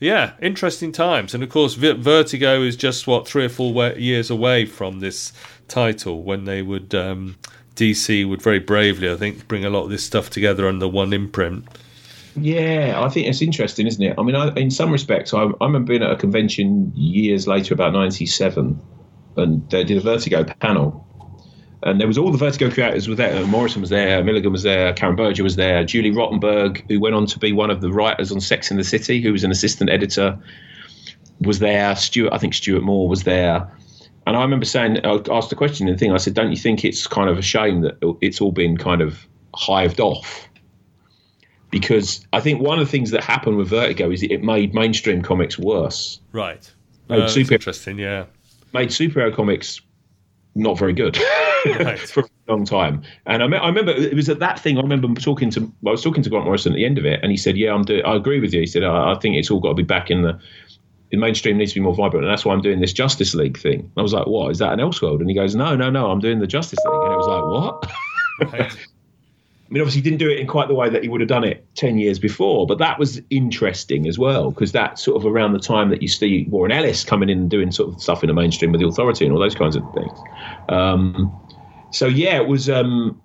Yeah, 0.05 0.33
interesting 0.39 0.91
times, 0.91 1.33
and 1.33 1.41
of 1.41 1.49
course, 1.49 1.73
Vertigo 1.73 2.61
is 2.61 2.75
just 2.75 3.07
what 3.07 3.27
three 3.27 3.45
or 3.45 3.49
four 3.49 3.73
years 3.93 4.29
away 4.29 4.67
from 4.67 4.99
this 4.99 5.33
title 5.67 6.21
when 6.21 6.45
they 6.45 6.61
would 6.61 6.93
um, 6.93 7.37
DC 7.75 8.29
would 8.29 8.39
very 8.39 8.59
bravely, 8.59 9.11
I 9.11 9.15
think, 9.15 9.47
bring 9.47 9.65
a 9.65 9.69
lot 9.71 9.85
of 9.85 9.89
this 9.89 10.05
stuff 10.05 10.29
together 10.29 10.67
under 10.67 10.87
one 10.87 11.11
imprint. 11.11 11.65
Yeah, 12.35 13.01
I 13.03 13.09
think 13.09 13.25
it's 13.25 13.41
interesting, 13.41 13.87
isn't 13.87 14.03
it? 14.03 14.13
I 14.19 14.21
mean, 14.21 14.35
I, 14.35 14.53
in 14.53 14.69
some 14.69 14.91
respects, 14.91 15.33
I, 15.33 15.39
I 15.39 15.65
remember 15.65 15.93
being 15.93 16.03
at 16.03 16.11
a 16.11 16.17
convention 16.17 16.91
years 16.93 17.47
later, 17.47 17.73
about 17.73 17.93
'97, 17.93 18.79
and 19.37 19.69
they 19.71 19.83
did 19.83 19.97
a 19.97 20.01
Vertigo 20.01 20.43
panel, 20.43 21.04
and 21.85 21.99
there 21.99 22.07
was 22.07 22.17
all 22.17 22.31
the 22.31 22.37
Vertigo 22.37 22.71
creators 22.71 23.07
were 23.07 23.15
there. 23.15 23.45
Morrison 23.45 23.79
was 23.79 23.91
there, 23.91 24.23
Milligan 24.23 24.51
was 24.51 24.63
there, 24.63 24.91
Karen 24.93 25.15
Berger 25.15 25.43
was 25.43 25.55
there, 25.55 25.83
Julie 25.83 26.11
Rottenberg, 26.11 26.83
who 26.89 26.99
went 26.99 27.13
on 27.13 27.27
to 27.27 27.37
be 27.37 27.53
one 27.53 27.69
of 27.69 27.79
the 27.79 27.93
writers 27.93 28.31
on 28.31 28.41
Sex 28.41 28.71
in 28.71 28.77
the 28.77 28.83
City, 28.83 29.21
who 29.21 29.31
was 29.31 29.43
an 29.43 29.51
assistant 29.51 29.91
editor, 29.91 30.37
was 31.39 31.59
there. 31.59 31.95
Stuart, 31.95 32.33
I 32.33 32.39
think 32.39 32.55
Stuart 32.55 32.81
Moore 32.81 33.07
was 33.07 33.23
there. 33.23 33.71
And 34.25 34.35
I 34.35 34.41
remember 34.41 34.65
saying, 34.65 35.05
I 35.05 35.21
asked 35.29 35.51
the 35.51 35.55
question 35.55 35.87
and 35.87 35.99
thing. 35.99 36.11
I 36.11 36.17
said, 36.17 36.33
"Don't 36.33 36.49
you 36.49 36.57
think 36.57 36.83
it's 36.83 37.05
kind 37.05 37.29
of 37.29 37.37
a 37.37 37.43
shame 37.43 37.81
that 37.81 37.97
it's 38.21 38.41
all 38.41 38.51
been 38.51 38.77
kind 38.77 39.01
of 39.01 39.27
hived 39.55 39.99
off?" 39.99 40.49
Because 41.69 42.25
I 42.33 42.39
think 42.39 42.59
one 42.59 42.79
of 42.79 42.85
the 42.87 42.91
things 42.91 43.11
that 43.11 43.23
happened 43.23 43.57
with 43.57 43.67
Vertigo 43.67 44.09
is 44.09 44.23
it 44.23 44.41
made 44.41 44.73
mainstream 44.73 45.21
comics 45.21 45.59
worse. 45.59 46.19
Right. 46.31 46.73
Uh, 47.07 47.27
super, 47.27 47.53
interesting. 47.53 47.99
Yeah. 47.99 48.25
Made 48.73 48.89
superhero 48.89 49.31
comics 49.35 49.81
not 50.55 50.79
very 50.79 50.93
good 50.93 51.17
right. 51.65 51.99
for 51.99 52.21
a 52.21 52.51
long 52.51 52.65
time. 52.65 53.03
And 53.25 53.43
I, 53.43 53.47
me- 53.47 53.57
I, 53.57 53.67
remember 53.67 53.91
it 53.91 54.13
was 54.13 54.29
at 54.29 54.39
that 54.39 54.59
thing. 54.59 54.77
I 54.77 54.81
remember 54.81 55.07
talking 55.19 55.49
to 55.51 55.71
I 55.85 55.91
was 55.91 56.01
talking 56.01 56.23
to 56.23 56.29
Grant 56.29 56.45
Morrison 56.45 56.71
at 56.71 56.75
the 56.77 56.85
end 56.85 56.97
of 56.97 57.05
it, 57.05 57.19
and 57.21 57.31
he 57.31 57.37
said, 57.37 57.57
"Yeah, 57.57 57.73
I'm 57.73 57.83
do- 57.83 58.01
I 58.05 58.15
agree 58.15 58.39
with 58.39 58.53
you." 58.53 58.61
He 58.61 58.65
said, 58.65 58.83
I, 58.83 59.13
I 59.13 59.19
think 59.19 59.35
it's 59.35 59.51
all 59.51 59.59
got 59.59 59.69
to 59.69 59.75
be 59.75 59.83
back 59.83 60.09
in 60.09 60.23
the." 60.23 60.39
The 61.11 61.17
mainstream 61.17 61.57
needs 61.59 61.71
to 61.71 61.79
be 61.79 61.83
more 61.83 61.93
vibrant, 61.93 62.25
and 62.25 62.31
that's 62.31 62.43
why 62.43 62.53
I'm 62.53 62.61
doing 62.63 62.81
this 62.81 62.91
Justice 62.91 63.35
League 63.35 63.59
thing. 63.59 63.81
And 63.81 63.91
I 63.95 64.01
was 64.01 64.11
like, 64.11 64.25
"What 64.25 64.49
is 64.49 64.57
that 64.57 64.73
an 64.73 64.79
Elseworld?" 64.79 65.19
And 65.19 65.29
he 65.29 65.35
goes, 65.35 65.55
"No, 65.55 65.75
no, 65.75 65.89
no, 65.89 66.09
I'm 66.09 66.19
doing 66.19 66.39
the 66.39 66.47
Justice 66.47 66.79
League." 66.83 67.01
And 67.03 67.13
it 67.13 67.17
was 67.17 67.27
like, 67.27 68.49
"What?" 68.49 68.53
Right. 68.53 68.87
Mean, 69.75 69.81
obviously, 69.81 69.99
he 69.99 70.09
didn't 70.09 70.19
do 70.19 70.29
it 70.29 70.39
in 70.39 70.47
quite 70.47 70.69
the 70.69 70.73
way 70.73 70.89
that 70.89 71.03
he 71.03 71.09
would 71.09 71.19
have 71.19 71.27
done 71.27 71.43
it 71.43 71.67
10 71.75 71.97
years 71.97 72.17
before, 72.17 72.65
but 72.65 72.77
that 72.77 72.97
was 72.97 73.21
interesting 73.29 74.07
as 74.07 74.17
well, 74.17 74.51
because 74.51 74.71
that's 74.71 75.03
sort 75.03 75.17
of 75.17 75.25
around 75.25 75.51
the 75.51 75.59
time 75.59 75.89
that 75.89 76.01
you 76.01 76.07
see 76.07 76.45
Warren 76.49 76.71
Ellis 76.71 77.03
coming 77.03 77.27
in 77.27 77.39
and 77.39 77.49
doing 77.49 77.71
sort 77.73 77.93
of 77.93 78.01
stuff 78.01 78.23
in 78.23 78.27
the 78.27 78.33
mainstream 78.33 78.71
with 78.71 78.79
the 78.79 78.87
authority 78.87 79.25
and 79.25 79.33
all 79.33 79.39
those 79.41 79.53
kinds 79.53 79.75
of 79.75 79.83
things. 79.93 80.17
Um, 80.69 81.29
so, 81.91 82.05
yeah, 82.05 82.37
it 82.37 82.47
was. 82.47 82.69
Um, 82.69 83.21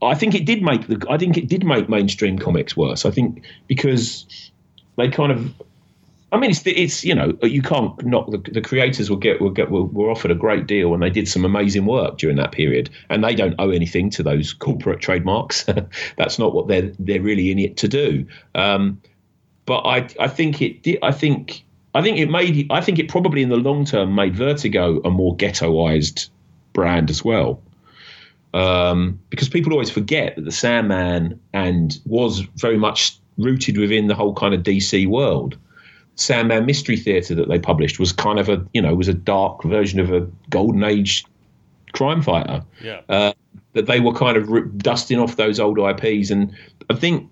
I 0.00 0.14
think 0.14 0.34
it 0.34 0.46
did 0.46 0.62
make 0.62 0.86
the. 0.86 1.04
I 1.10 1.18
think 1.18 1.36
it 1.36 1.46
did 1.46 1.62
make 1.62 1.90
mainstream 1.90 2.38
comics 2.38 2.74
worse. 2.74 3.04
I 3.04 3.10
think 3.10 3.44
because 3.66 4.50
they 4.96 5.10
kind 5.10 5.30
of 5.30 5.52
I 6.32 6.38
mean, 6.38 6.50
it's 6.50 6.62
it's 6.66 7.04
you 7.04 7.14
know 7.14 7.36
you 7.42 7.60
can't 7.60 8.02
knock 8.04 8.30
the, 8.30 8.38
the 8.38 8.62
creators 8.62 9.10
will 9.10 9.18
get 9.18 9.40
will 9.40 9.50
get 9.50 9.70
were, 9.70 9.84
were 9.84 10.10
offered 10.10 10.30
a 10.30 10.34
great 10.34 10.66
deal 10.66 10.94
and 10.94 11.02
they 11.02 11.10
did 11.10 11.28
some 11.28 11.44
amazing 11.44 11.84
work 11.84 12.16
during 12.16 12.36
that 12.36 12.52
period 12.52 12.88
and 13.10 13.22
they 13.22 13.34
don't 13.34 13.54
owe 13.58 13.70
anything 13.70 14.08
to 14.10 14.22
those 14.22 14.54
corporate 14.54 15.00
trademarks. 15.00 15.66
That's 16.16 16.38
not 16.38 16.54
what 16.54 16.68
they're 16.68 16.90
they're 16.98 17.20
really 17.20 17.50
in 17.50 17.58
it 17.58 17.76
to 17.78 17.88
do. 17.88 18.26
Um, 18.54 19.00
but 19.66 19.80
I 19.80 20.08
I 20.18 20.28
think 20.28 20.62
it. 20.62 20.98
I 21.02 21.12
think 21.12 21.64
I 21.94 22.00
think 22.00 22.18
it 22.18 22.30
made 22.30 22.66
I 22.70 22.80
think 22.80 22.98
it 22.98 23.08
probably 23.10 23.42
in 23.42 23.50
the 23.50 23.56
long 23.56 23.84
term 23.84 24.14
made 24.14 24.34
Vertigo 24.34 25.02
a 25.04 25.10
more 25.10 25.36
ghettoized 25.36 26.30
brand 26.72 27.10
as 27.10 27.22
well. 27.22 27.60
Um, 28.54 29.20
because 29.28 29.48
people 29.48 29.72
always 29.72 29.90
forget 29.90 30.36
that 30.36 30.44
the 30.44 30.52
Sandman 30.52 31.40
and 31.52 31.98
was 32.06 32.40
very 32.56 32.76
much 32.78 33.18
rooted 33.38 33.78
within 33.78 34.08
the 34.08 34.14
whole 34.14 34.34
kind 34.34 34.54
of 34.54 34.62
DC 34.62 35.06
world. 35.06 35.58
Sandman 36.22 36.66
Mystery 36.66 36.96
Theater 36.96 37.34
that 37.34 37.48
they 37.48 37.58
published 37.58 37.98
was 37.98 38.12
kind 38.12 38.38
of 38.38 38.48
a 38.48 38.64
you 38.72 38.80
know 38.80 38.94
was 38.94 39.08
a 39.08 39.14
dark 39.14 39.62
version 39.64 40.00
of 40.00 40.12
a 40.12 40.20
golden 40.50 40.84
age 40.84 41.24
crime 41.92 42.22
fighter. 42.22 42.64
Yeah. 42.82 43.00
Uh, 43.08 43.32
that 43.74 43.86
they 43.86 44.00
were 44.00 44.12
kind 44.12 44.36
of 44.36 44.78
dusting 44.78 45.18
off 45.18 45.36
those 45.36 45.58
old 45.58 45.78
IPs, 45.78 46.30
and 46.30 46.54
I 46.90 46.94
think, 46.94 47.30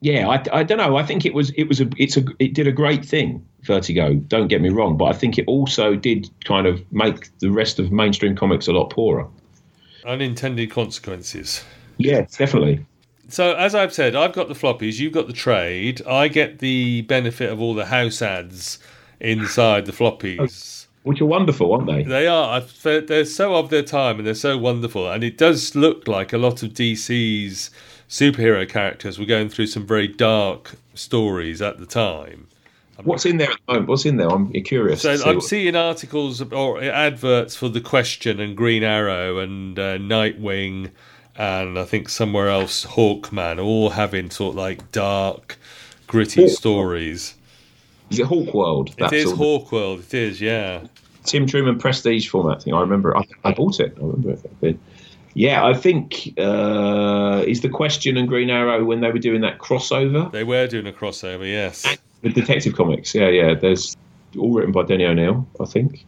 yeah, 0.00 0.28
I, 0.28 0.42
I 0.52 0.62
don't 0.62 0.78
know. 0.78 0.96
I 0.96 1.02
think 1.02 1.26
it 1.26 1.34
was 1.34 1.50
it 1.56 1.64
was 1.64 1.80
a 1.80 1.88
it's 1.98 2.16
a 2.16 2.24
it 2.38 2.54
did 2.54 2.66
a 2.66 2.72
great 2.72 3.04
thing. 3.04 3.44
Vertigo, 3.62 4.14
don't 4.14 4.48
get 4.48 4.60
me 4.60 4.68
wrong, 4.68 4.96
but 4.96 5.06
I 5.06 5.12
think 5.12 5.38
it 5.38 5.44
also 5.46 5.96
did 5.96 6.28
kind 6.44 6.66
of 6.66 6.84
make 6.92 7.36
the 7.38 7.50
rest 7.50 7.78
of 7.78 7.90
mainstream 7.90 8.36
comics 8.36 8.68
a 8.68 8.72
lot 8.72 8.90
poorer. 8.90 9.26
Unintended 10.04 10.70
consequences. 10.70 11.64
Yes, 11.96 12.36
definitely. 12.36 12.84
So 13.28 13.54
as 13.54 13.74
I've 13.74 13.92
said, 13.92 14.14
I've 14.14 14.32
got 14.32 14.48
the 14.48 14.54
floppies, 14.54 14.98
you've 14.98 15.12
got 15.12 15.26
the 15.26 15.32
trade. 15.32 16.02
I 16.06 16.28
get 16.28 16.58
the 16.58 17.02
benefit 17.02 17.50
of 17.50 17.60
all 17.60 17.74
the 17.74 17.86
house 17.86 18.22
ads 18.22 18.78
inside 19.20 19.86
the 19.86 19.92
floppies. 19.92 20.86
Which 21.04 21.20
are 21.20 21.26
wonderful, 21.26 21.72
aren't 21.72 21.86
they? 21.86 22.02
They 22.02 22.26
are. 22.26 22.62
They're 22.82 23.26
so 23.26 23.56
of 23.56 23.68
their 23.68 23.82
time 23.82 24.18
and 24.18 24.26
they're 24.26 24.34
so 24.34 24.56
wonderful. 24.56 25.10
And 25.10 25.22
it 25.22 25.36
does 25.36 25.74
look 25.74 26.08
like 26.08 26.32
a 26.32 26.38
lot 26.38 26.62
of 26.62 26.70
DC's 26.70 27.70
superhero 28.08 28.66
characters 28.66 29.18
were 29.18 29.26
going 29.26 29.50
through 29.50 29.66
some 29.66 29.86
very 29.86 30.08
dark 30.08 30.76
stories 30.94 31.60
at 31.60 31.78
the 31.78 31.84
time. 31.84 32.46
What's 33.02 33.26
in 33.26 33.38
there 33.38 33.50
at 33.50 33.58
the 33.66 33.72
moment? 33.72 33.88
What's 33.88 34.06
in 34.06 34.16
there? 34.16 34.30
I'm 34.30 34.50
curious. 34.62 35.02
So 35.02 35.12
I'm 35.12 35.36
what... 35.36 35.44
seeing 35.44 35.74
articles 35.74 36.40
or 36.40 36.80
adverts 36.80 37.56
for 37.56 37.68
the 37.68 37.80
Question 37.80 38.40
and 38.40 38.56
Green 38.56 38.82
Arrow 38.82 39.38
and 39.38 39.78
uh, 39.78 39.98
Nightwing 39.98 40.90
and 41.36 41.78
I 41.78 41.84
think 41.84 42.08
somewhere 42.08 42.48
else 42.48 42.84
Hawkman, 42.84 43.62
all 43.62 43.90
having 43.90 44.30
sort 44.30 44.52
of 44.52 44.56
like 44.56 44.92
dark, 44.92 45.58
gritty 46.06 46.42
Hawk 46.42 46.50
stories. 46.50 47.34
Is 48.10 48.20
it 48.20 48.26
Hawk 48.26 48.54
World? 48.54 48.94
It 48.98 49.12
is 49.12 49.32
Hawk 49.32 49.72
World. 49.72 50.00
It 50.00 50.14
is, 50.14 50.40
yeah. 50.40 50.86
Tim 51.24 51.46
Truman 51.46 51.78
Prestige 51.78 52.28
format 52.28 52.62
thing. 52.62 52.74
I 52.74 52.80
remember. 52.80 53.16
I, 53.16 53.24
I 53.44 53.52
bought 53.52 53.80
it. 53.80 53.96
I 53.96 54.00
remember 54.00 54.36
it. 54.62 54.78
Yeah, 55.34 55.66
I 55.66 55.74
think 55.74 56.32
uh, 56.38 57.42
is 57.46 57.62
the 57.62 57.68
question 57.68 58.16
and 58.16 58.28
Green 58.28 58.50
Arrow 58.50 58.84
when 58.84 59.00
they 59.00 59.10
were 59.10 59.18
doing 59.18 59.40
that 59.40 59.58
crossover. 59.58 60.30
They 60.30 60.44
were 60.44 60.68
doing 60.68 60.86
a 60.86 60.92
crossover, 60.92 61.44
yes. 61.44 61.84
The 62.22 62.30
Detective 62.30 62.76
Comics, 62.76 63.14
yeah, 63.14 63.28
yeah. 63.28 63.54
There's 63.54 63.96
all 64.38 64.52
written 64.52 64.70
by 64.70 64.84
Denny 64.84 65.04
O'Neil, 65.04 65.46
I 65.60 65.64
think. 65.64 66.06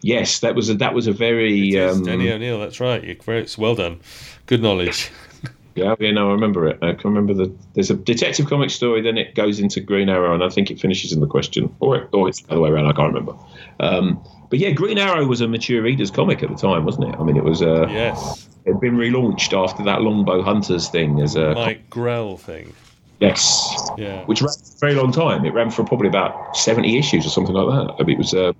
Yes, 0.00 0.40
that 0.40 0.54
was 0.54 0.70
a 0.70 0.74
that 0.74 0.94
was 0.94 1.06
a 1.06 1.12
very 1.12 1.78
um, 1.80 2.04
Denny 2.04 2.30
O'Neil. 2.30 2.60
That's 2.60 2.80
right. 2.80 3.02
You're 3.02 3.44
well 3.56 3.74
done. 3.74 4.00
Good 4.46 4.62
knowledge. 4.62 5.10
yeah, 5.74 5.94
yeah, 5.98 6.10
no, 6.12 6.28
I 6.28 6.32
remember 6.32 6.66
it. 6.68 6.78
I 6.82 6.92
can 6.92 7.12
remember 7.12 7.34
the 7.34 7.54
there's 7.74 7.90
a 7.90 7.94
detective 7.94 8.46
comic 8.46 8.70
story, 8.70 9.00
then 9.00 9.18
it 9.18 9.34
goes 9.34 9.58
into 9.58 9.80
Green 9.80 10.08
Arrow, 10.08 10.34
and 10.34 10.42
I 10.42 10.48
think 10.48 10.70
it 10.70 10.80
finishes 10.80 11.12
in 11.12 11.20
the 11.20 11.26
question, 11.26 11.74
or 11.80 11.96
it, 11.96 12.08
or 12.12 12.28
it's 12.28 12.42
the 12.42 12.52
other 12.52 12.60
way 12.60 12.70
around. 12.70 12.86
I 12.86 12.92
can't 12.92 13.12
remember. 13.12 13.34
Um, 13.80 14.22
but 14.50 14.58
yeah, 14.58 14.70
Green 14.70 14.98
Arrow 14.98 15.26
was 15.26 15.40
a 15.40 15.48
mature 15.48 15.82
reader's 15.82 16.10
comic 16.10 16.42
at 16.42 16.48
the 16.48 16.56
time, 16.56 16.84
wasn't 16.84 17.08
it? 17.08 17.16
I 17.18 17.22
mean, 17.22 17.36
it 17.36 17.44
was. 17.44 17.62
Uh, 17.62 17.86
yes. 17.88 18.48
It 18.64 18.72
had 18.72 18.80
been 18.80 18.96
relaunched 18.96 19.52
after 19.52 19.82
that 19.84 20.02
Longbow 20.02 20.42
Hunters 20.42 20.88
thing 20.88 21.20
as 21.20 21.36
a 21.36 21.54
Mike 21.54 21.88
Grell 21.90 22.36
thing. 22.36 22.72
Yes. 23.20 23.90
Yeah. 23.96 24.24
Which 24.26 24.42
ran 24.42 24.52
for 24.52 24.76
a 24.76 24.78
very 24.78 24.94
long 24.94 25.10
time. 25.10 25.44
It 25.44 25.52
ran 25.54 25.70
for 25.70 25.84
probably 25.84 26.08
about 26.08 26.56
seventy 26.56 26.98
issues 26.98 27.26
or 27.26 27.30
something 27.30 27.54
like 27.54 27.66
that. 27.66 27.94
I 27.98 28.04
mean, 28.04 28.16
it 28.16 28.18
was. 28.18 28.34
Uh, 28.34 28.52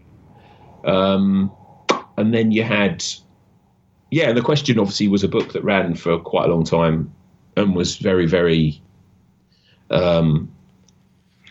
um, 0.85 1.51
and 2.17 2.33
then 2.35 2.51
you 2.53 2.63
had 2.63 3.05
yeah, 4.11 4.33
the 4.33 4.41
question 4.43 4.79
obviously 4.79 5.09
was 5.09 5.23
a 5.23 5.29
book 5.29 5.53
that 5.53 5.63
ran 5.63 5.95
for 5.95 6.19
quite 6.19 6.49
a 6.49 6.53
long 6.55 6.65
time 6.65 7.13
and 7.57 7.75
was 7.75 7.97
very, 7.97 8.27
very 8.27 8.81
um, 9.91 10.51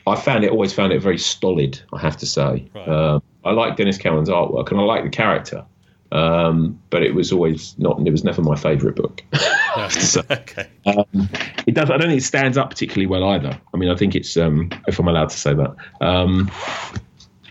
I 0.07 0.15
found 0.15 0.43
it 0.43 0.51
always 0.51 0.73
found 0.73 0.93
it 0.93 1.01
very 1.01 1.17
stolid. 1.17 1.81
I 1.93 1.99
have 1.99 2.17
to 2.17 2.25
say, 2.25 2.67
Right. 2.73 2.87
uh, 2.87 3.19
I 3.43 3.51
like 3.51 3.75
Denys 3.77 3.99
Cowan's 3.99 4.29
artwork 4.29 4.71
and 4.71 4.79
I 4.79 4.83
like 4.83 5.03
the 5.03 5.09
character, 5.09 5.65
um, 6.11 6.79
but 6.89 7.03
it 7.03 7.13
was 7.13 7.31
always 7.31 7.77
not. 7.77 7.99
It 8.05 8.11
was 8.11 8.23
never 8.23 8.41
my 8.41 8.55
favourite 8.55 8.95
book. 8.95 9.23
So- 9.91 10.23
okay. 10.31 10.67
um, 10.87 11.29
it 11.67 11.75
does. 11.75 11.91
I 11.91 11.97
don't 11.97 12.07
think 12.07 12.21
it 12.21 12.23
stands 12.23 12.57
up 12.57 12.69
particularly 12.71 13.05
well 13.05 13.23
either. 13.25 13.59
I 13.73 13.77
mean, 13.77 13.89
I 13.89 13.95
think 13.95 14.15
it's 14.15 14.35
um, 14.37 14.71
if 14.87 14.97
I'm 14.99 15.07
allowed 15.07 15.29
to 15.29 15.37
say 15.37 15.53
that. 15.53 15.75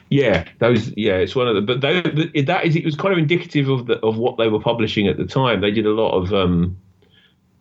Yeah, 0.09 0.45
those. 0.59 0.93
Yeah, 0.97 1.15
it's 1.15 1.35
one 1.35 1.49
of 1.49 1.55
the. 1.55 1.63
But 1.63 1.81
those, 1.81 2.03
that 2.47 2.65
is. 2.65 2.77
It 2.77 2.85
was 2.85 2.95
kind 2.95 3.13
of 3.13 3.19
indicative 3.19 3.69
of 3.69 3.87
the 3.87 3.99
of 4.01 4.19
what 4.19 4.37
they 4.37 4.49
were 4.49 4.61
publishing 4.61 5.09
at 5.09 5.17
the 5.17 5.25
time. 5.27 5.61
They 5.61 5.71
did 5.71 5.87
a 5.87 5.91
lot 5.91 6.13
of. 6.13 6.33
Um, 6.33 6.77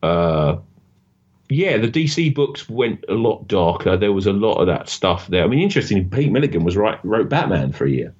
uh, 0.04 0.58
yeah, 1.50 1.78
the 1.78 1.88
DC 1.88 2.34
books 2.34 2.68
went 2.70 3.04
a 3.08 3.14
lot 3.14 3.48
darker. 3.48 3.98
There 3.98 4.14
was 4.14 4.26
a 4.26 4.34
lot 4.34 4.56
of 4.56 4.68
that 4.68 4.89
stuff 4.89 5.28
there. 5.28 5.43
I 5.43 5.48
mean, 5.48 5.60
interesting. 5.60 6.10
Pete 6.10 6.32
Milligan 6.32 6.64
was 6.64 6.76
right 6.76 7.00
wrote 7.04 7.30
Batman 7.30 7.72
for 7.72 7.86
a 7.86 7.89
year. 7.91 8.14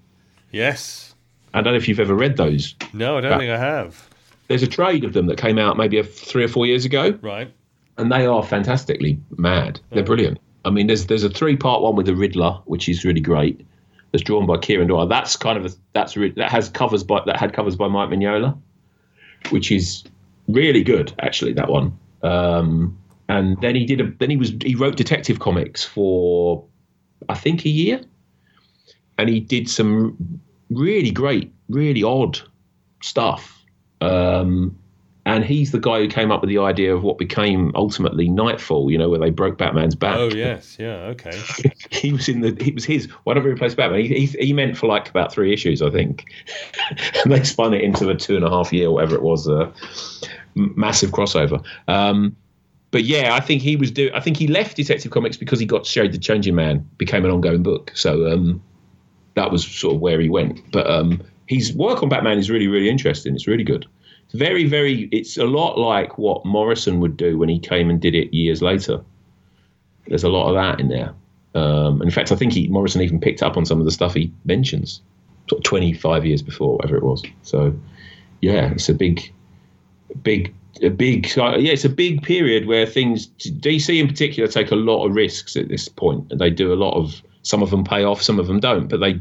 Yes. 0.51 1.13
I 1.53 1.61
don't 1.61 1.73
know 1.73 1.78
if 1.78 1.88
you've 1.88 1.99
ever 1.99 2.13
read 2.15 2.38
those. 2.38 2.76
No, 2.93 3.17
I 3.17 3.21
don't 3.21 3.39
think 3.39 3.51
I 3.51 3.57
have. 3.57 4.09
There's 4.47 4.61
a 4.63 4.67
trade 4.67 5.03
of 5.03 5.13
them 5.13 5.26
that 5.28 5.38
came 5.38 5.57
out 5.57 5.78
maybe 5.78 5.97
a, 5.97 6.03
three 6.03 6.43
or 6.43 6.47
four 6.47 6.65
years 6.65 6.86
ago. 6.86 7.17
Right. 7.21 7.51
and 7.97 8.11
they 8.11 8.26
are 8.26 8.43
fantastically 8.43 9.19
mad. 9.38 9.80
They're 9.91 10.03
brilliant. 10.03 10.39
I 10.65 10.69
mean, 10.69 10.88
there's 10.88 11.05
there's 11.07 11.23
a 11.23 11.30
three 11.30 11.55
part 11.55 11.82
one 11.82 11.95
with 11.95 12.07
the 12.07 12.15
Riddler, 12.15 12.59
which 12.65 12.89
is 12.89 13.05
really 13.05 13.21
great. 13.21 13.65
Drawn 14.22 14.45
by 14.45 14.57
Kieran 14.57 14.88
Dwyer. 14.88 15.07
That's 15.07 15.36
kind 15.36 15.57
of 15.57 15.66
a, 15.66 15.76
that's 15.93 16.16
re- 16.16 16.32
that 16.32 16.51
has 16.51 16.70
covers 16.70 17.03
by 17.03 17.22
that 17.26 17.39
had 17.39 17.53
covers 17.53 17.76
by 17.76 17.88
Mike 17.88 18.09
Mignola, 18.09 18.57
which 19.49 19.72
is 19.72 20.03
really 20.47 20.84
good 20.84 21.13
actually. 21.20 21.53
That 21.53 21.70
one. 21.70 21.97
Um, 22.24 22.97
and 23.28 23.59
then 23.61 23.76
he 23.76 23.86
did 23.86 24.01
a 24.01 24.11
then 24.20 24.30
he 24.30 24.38
was 24.38 24.53
he 24.63 24.76
wrote 24.76 24.95
detective 24.95 25.39
comics 25.39 25.84
for 25.84 26.63
I 27.30 27.36
think 27.36 27.66
a 27.66 27.70
year, 27.70 28.01
and 29.18 29.30
he 29.30 29.39
did 29.39 29.70
some 29.70 30.41
really 30.70 31.11
great, 31.11 31.53
really 31.70 32.03
odd 32.03 32.39
stuff. 33.01 33.63
Um, 34.01 34.78
and 35.26 35.43
he's 35.43 35.71
the 35.71 35.80
guy 35.80 35.99
who 35.99 36.07
came 36.07 36.32
up 36.32 36.41
with 36.41 36.49
the 36.49 36.59
idea 36.59 36.95
of 36.95 37.03
what 37.03 37.17
became 37.17 37.71
ultimately 37.73 38.30
Knightfall. 38.30 38.91
You 38.91 38.97
know, 38.97 39.09
where 39.09 39.19
they 39.19 39.32
broke 39.32 39.57
Batman's 39.57 39.95
back. 39.95 40.17
Oh 40.17 40.30
yes. 40.30 40.78
Yeah. 40.80 41.13
Okay. 41.13 41.32
he 41.89 42.13
was 42.13 42.30
in 42.30 42.41
the. 42.41 42.55
It 42.63 42.76
was 42.76 42.86
his. 42.86 43.05
Whatever 43.23 43.47
he 43.47 43.53
replaced 43.53 43.76
Batman, 43.76 44.01
he, 44.01 44.26
he, 44.26 44.45
he 44.45 44.53
meant 44.53 44.78
for 44.78 44.88
like 44.88 45.09
about 45.09 45.34
three 45.34 45.51
issues, 45.51 45.82
I 45.82 45.89
think. 45.89 46.26
and 47.23 47.34
they 47.34 47.43
spun 47.43 47.73
it 47.73 47.82
into 47.82 48.09
a 48.09 48.15
two 48.15 48.36
and 48.36 48.45
a 48.45 48.49
half 48.49 48.71
year, 48.71 48.91
whatever 48.91 49.15
it 49.15 49.23
was, 49.23 49.49
uh, 49.49 49.71
m- 50.55 50.73
massive 50.76 51.09
crossover. 51.09 51.63
Um, 51.88 52.36
but 52.91 53.03
yeah, 53.03 53.34
I 53.34 53.39
think 53.39 53.63
he 53.63 53.76
was 53.76 53.89
do. 53.89 54.11
I 54.13 54.19
think 54.19 54.38
he 54.38 54.47
left 54.47 54.78
Detective 54.78 55.11
Comics 55.11 55.38
because 55.38 55.59
he 55.59 55.65
got 55.65 55.88
Shade 55.88 56.13
the 56.13 56.19
Changing 56.19 56.53
Man 56.53 56.88
became 56.97 57.26
an 57.26 57.32
ongoing 57.32 57.63
book. 57.63 57.91
So 57.95 58.32
um, 58.32 58.61
that 59.34 59.51
was 59.51 59.65
sort 59.65 59.95
of 59.95 60.01
where 60.01 60.19
he 60.19 60.30
went. 60.30 60.61
But 60.71 60.88
um, 60.88 61.23
his 61.47 61.73
work 61.73 62.03
on 62.03 62.09
Batman 62.09 62.38
is 62.38 62.51
really, 62.51 62.67
really 62.67 62.89
interesting. 62.89 63.34
It's 63.34 63.47
really 63.47 63.63
good. 63.63 63.88
Very, 64.38 64.65
very. 64.65 65.09
It's 65.11 65.38
a 65.38 65.45
lot 65.45 65.77
like 65.77 66.17
what 66.17 66.45
Morrison 66.45 66.99
would 66.99 67.15
do 67.15 67.38
when 67.38 67.49
he 67.49 67.59
came 67.59 67.89
and 67.89 68.01
did 68.01 68.15
it 68.15 68.33
years 68.33 68.61
later. 68.61 69.03
There's 70.07 70.23
a 70.23 70.29
lot 70.29 70.49
of 70.49 70.55
that 70.55 70.79
in 70.79 70.89
there. 70.89 71.13
Um, 71.55 72.01
in 72.01 72.11
fact, 72.11 72.31
I 72.31 72.36
think 72.36 72.53
he, 72.53 72.67
Morrison 72.67 73.01
even 73.01 73.19
picked 73.19 73.41
up 73.41 73.55
on 73.55 73.65
some 73.65 73.79
of 73.79 73.86
the 73.86 73.91
stuff 73.91 74.13
he 74.13 74.31
mentions, 74.43 75.01
sort 75.49 75.59
of 75.59 75.63
25 75.63 76.25
years 76.25 76.41
before, 76.41 76.75
whatever 76.75 76.97
it 76.97 77.03
was. 77.03 77.23
So, 77.43 77.73
yeah, 78.41 78.71
it's 78.71 78.89
a 78.89 78.93
big, 78.93 79.31
big, 80.21 80.53
a 80.81 80.89
big, 80.89 81.33
yeah, 81.38 81.55
it's 81.55 81.86
a 81.86 81.89
big 81.89 82.21
period 82.21 82.67
where 82.67 82.86
things, 82.86 83.27
DC 83.39 83.97
in 83.97 84.07
particular, 84.07 84.49
take 84.49 84.71
a 84.71 84.75
lot 84.75 85.05
of 85.05 85.15
risks 85.15 85.55
at 85.55 85.69
this 85.69 85.88
point, 85.88 86.38
they 86.38 86.49
do 86.49 86.73
a 86.73 86.75
lot 86.75 86.93
of. 86.95 87.21
Some 87.43 87.61
of 87.61 87.69
them 87.69 87.83
pay 87.83 88.03
off, 88.03 88.23
some 88.23 88.39
of 88.39 88.47
them 88.47 88.59
don't. 88.59 88.88
But 88.88 89.01
they, 89.01 89.19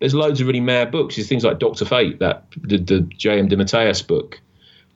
there's 0.00 0.14
loads 0.14 0.40
of 0.40 0.46
really 0.46 0.60
mad 0.60 0.90
books. 0.90 1.16
There's 1.16 1.28
things 1.28 1.44
like 1.44 1.58
Doctor 1.58 1.84
Fate, 1.84 2.18
that 2.20 2.44
the, 2.62 2.78
the 2.78 3.00
J.M. 3.02 3.50
DeMatteis 3.50 4.06
book, 4.06 4.40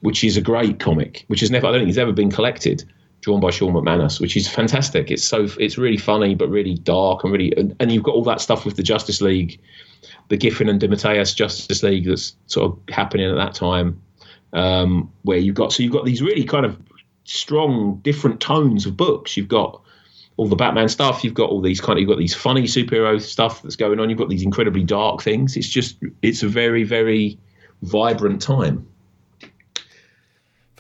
which 0.01 0.25
is 0.25 0.37
a 0.37 0.41
great 0.41 0.79
comic, 0.79 1.25
which 1.29 1.41
has 1.41 1.51
never, 1.51 1.67
I 1.67 1.73
don't 1.73 1.81
think 1.81 1.91
it's 1.91 1.99
ever 1.99 2.13
been 2.13 2.31
collected, 2.31 2.85
drawn 3.21 3.41
by 3.41 3.51
Shawn 3.51 3.73
McManus, 3.73 4.21
which 4.21 4.37
is 4.37 4.49
fantastic. 4.49 5.11
It's 5.11 5.25
so, 5.25 5.47
it's 5.59 5.77
really 5.77 5.99
funny, 5.99 6.35
but 6.35 6.49
really 6.49 6.75
dark 6.75 7.25
and 7.25 7.33
really, 7.33 7.55
and, 7.57 7.77
and 7.81 7.93
you've 7.93 8.03
got 8.03 8.15
all 8.15 8.25
that 8.25 8.41
stuff 8.41 8.65
with 8.65 8.77
the 8.77 8.83
Justice 8.83 9.21
League, 9.21 9.61
the 10.29 10.37
Giffen 10.37 10.69
and 10.69 10.81
DeMatteis 10.81 11.35
Justice 11.35 11.83
League 11.83 12.07
that's 12.07 12.35
sort 12.47 12.73
of 12.73 12.95
happening 12.95 13.31
at 13.31 13.37
that 13.37 13.55
time, 13.55 14.01
um, 14.53 15.13
where 15.23 15.39
you've 15.39 15.55
got, 15.55 15.73
so 15.73 15.83
you've 15.83 15.93
got 15.93 16.05
these 16.05 16.23
really 16.23 16.45
kind 16.45 16.65
of 16.65 16.81
strong, 17.25 18.01
different 18.03 18.41
tones 18.41 18.87
of 18.87 18.97
books. 18.97 19.37
You've 19.37 19.49
got 19.49 19.83
all 20.37 20.49
the 20.49 20.57
Batman 20.57 20.89
stuff. 20.89 21.23
You've 21.23 21.35
got 21.35 21.51
all 21.51 21.61
these 21.61 21.83
kind 21.83 21.99
of, 21.99 22.01
you've 22.01 22.09
got 22.09 22.19
these 22.19 22.35
funny 22.35 22.63
superhero 22.63 23.21
stuff 23.21 23.61
that's 23.61 23.77
going 23.77 24.01
on. 24.01 24.09
You've 24.09 24.19
got 24.19 24.31
these 24.31 24.43
incredibly 24.43 24.83
dark 24.83 25.21
things. 25.21 25.57
It's 25.57 25.69
just, 25.69 25.99
it's 26.23 26.43
a 26.43 26.49
very, 26.49 26.85
very 26.85 27.39
vibrant 27.83 28.41
time. 28.41 28.87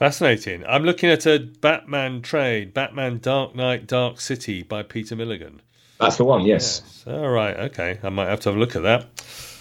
Fascinating. 0.00 0.64
I'm 0.66 0.84
looking 0.84 1.10
at 1.10 1.26
a 1.26 1.38
Batman 1.38 2.22
trade, 2.22 2.72
Batman 2.72 3.18
Dark 3.18 3.54
Knight 3.54 3.86
Dark 3.86 4.18
City 4.18 4.62
by 4.62 4.82
Peter 4.82 5.14
Milligan. 5.14 5.60
That's 6.00 6.16
the 6.16 6.24
one, 6.24 6.46
yes. 6.46 6.80
Yes. 6.82 7.04
All 7.06 7.28
right. 7.28 7.54
Okay. 7.54 7.98
I 8.02 8.08
might 8.08 8.28
have 8.28 8.40
to 8.40 8.48
have 8.48 8.56
a 8.56 8.58
look 8.58 8.74
at 8.74 8.82
that. 8.84 9.06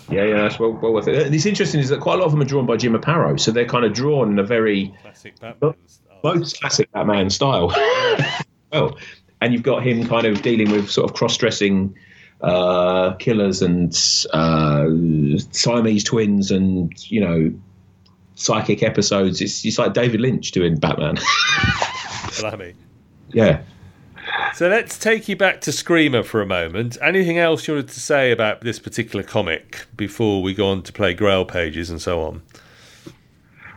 Yeah, 0.09 0.23
yeah, 0.23 0.43
that's 0.43 0.57
well, 0.57 0.71
well 0.71 0.93
worth 0.93 1.09
it. 1.09 1.25
And 1.25 1.35
it's 1.35 1.45
interesting 1.45 1.81
is 1.81 1.89
that 1.89 1.99
quite 1.99 2.13
a 2.13 2.17
lot 2.19 2.27
of 2.27 2.31
them 2.31 2.41
are 2.41 2.45
drawn 2.45 2.65
by 2.65 2.77
Jim 2.77 2.93
Aparo, 2.93 3.37
so 3.37 3.51
they're 3.51 3.65
kind 3.65 3.83
of 3.83 3.91
drawn 3.91 4.31
in 4.31 4.39
a 4.39 4.43
very 4.43 4.93
Classic 5.01 5.37
Batman. 5.41 5.75
style. 5.87 6.19
most 6.23 6.57
classic 6.61 6.89
Batman 6.93 7.29
style. 7.29 7.67
well, 8.71 8.97
and 9.41 9.51
you've 9.51 9.63
got 9.63 9.85
him 9.85 10.07
kind 10.07 10.25
of 10.25 10.41
dealing 10.41 10.71
with 10.71 10.89
sort 10.89 11.09
of 11.09 11.17
cross-dressing 11.17 11.93
uh, 12.39 13.11
killers 13.15 13.61
and 13.61 13.91
uh, 14.31 14.87
Siamese 15.51 16.05
twins, 16.05 16.49
and 16.49 16.93
you 17.11 17.19
know, 17.19 17.53
psychic 18.39 18.81
episodes. 18.81 19.41
It's 19.41 19.65
it's 19.65 19.77
like 19.77 19.93
David 19.93 20.21
Lynch 20.21 20.51
doing 20.51 20.77
Batman. 20.77 21.17
Blimey. 22.39 22.73
yeah. 23.33 23.61
So 24.53 24.67
let's 24.67 24.97
take 24.97 25.27
you 25.27 25.35
back 25.35 25.61
to 25.61 25.71
Skreemer 25.71 26.23
for 26.23 26.41
a 26.41 26.45
moment. 26.45 26.97
Anything 27.01 27.37
else 27.37 27.67
you 27.67 27.73
wanted 27.75 27.89
to 27.89 27.99
say 27.99 28.31
about 28.31 28.61
this 28.61 28.79
particular 28.79 29.23
comic 29.23 29.85
before 29.95 30.41
we 30.41 30.53
go 30.53 30.69
on 30.69 30.83
to 30.83 30.93
play 30.93 31.13
Grail 31.13 31.45
pages 31.45 31.89
and 31.89 32.01
so 32.01 32.21
on? 32.21 32.41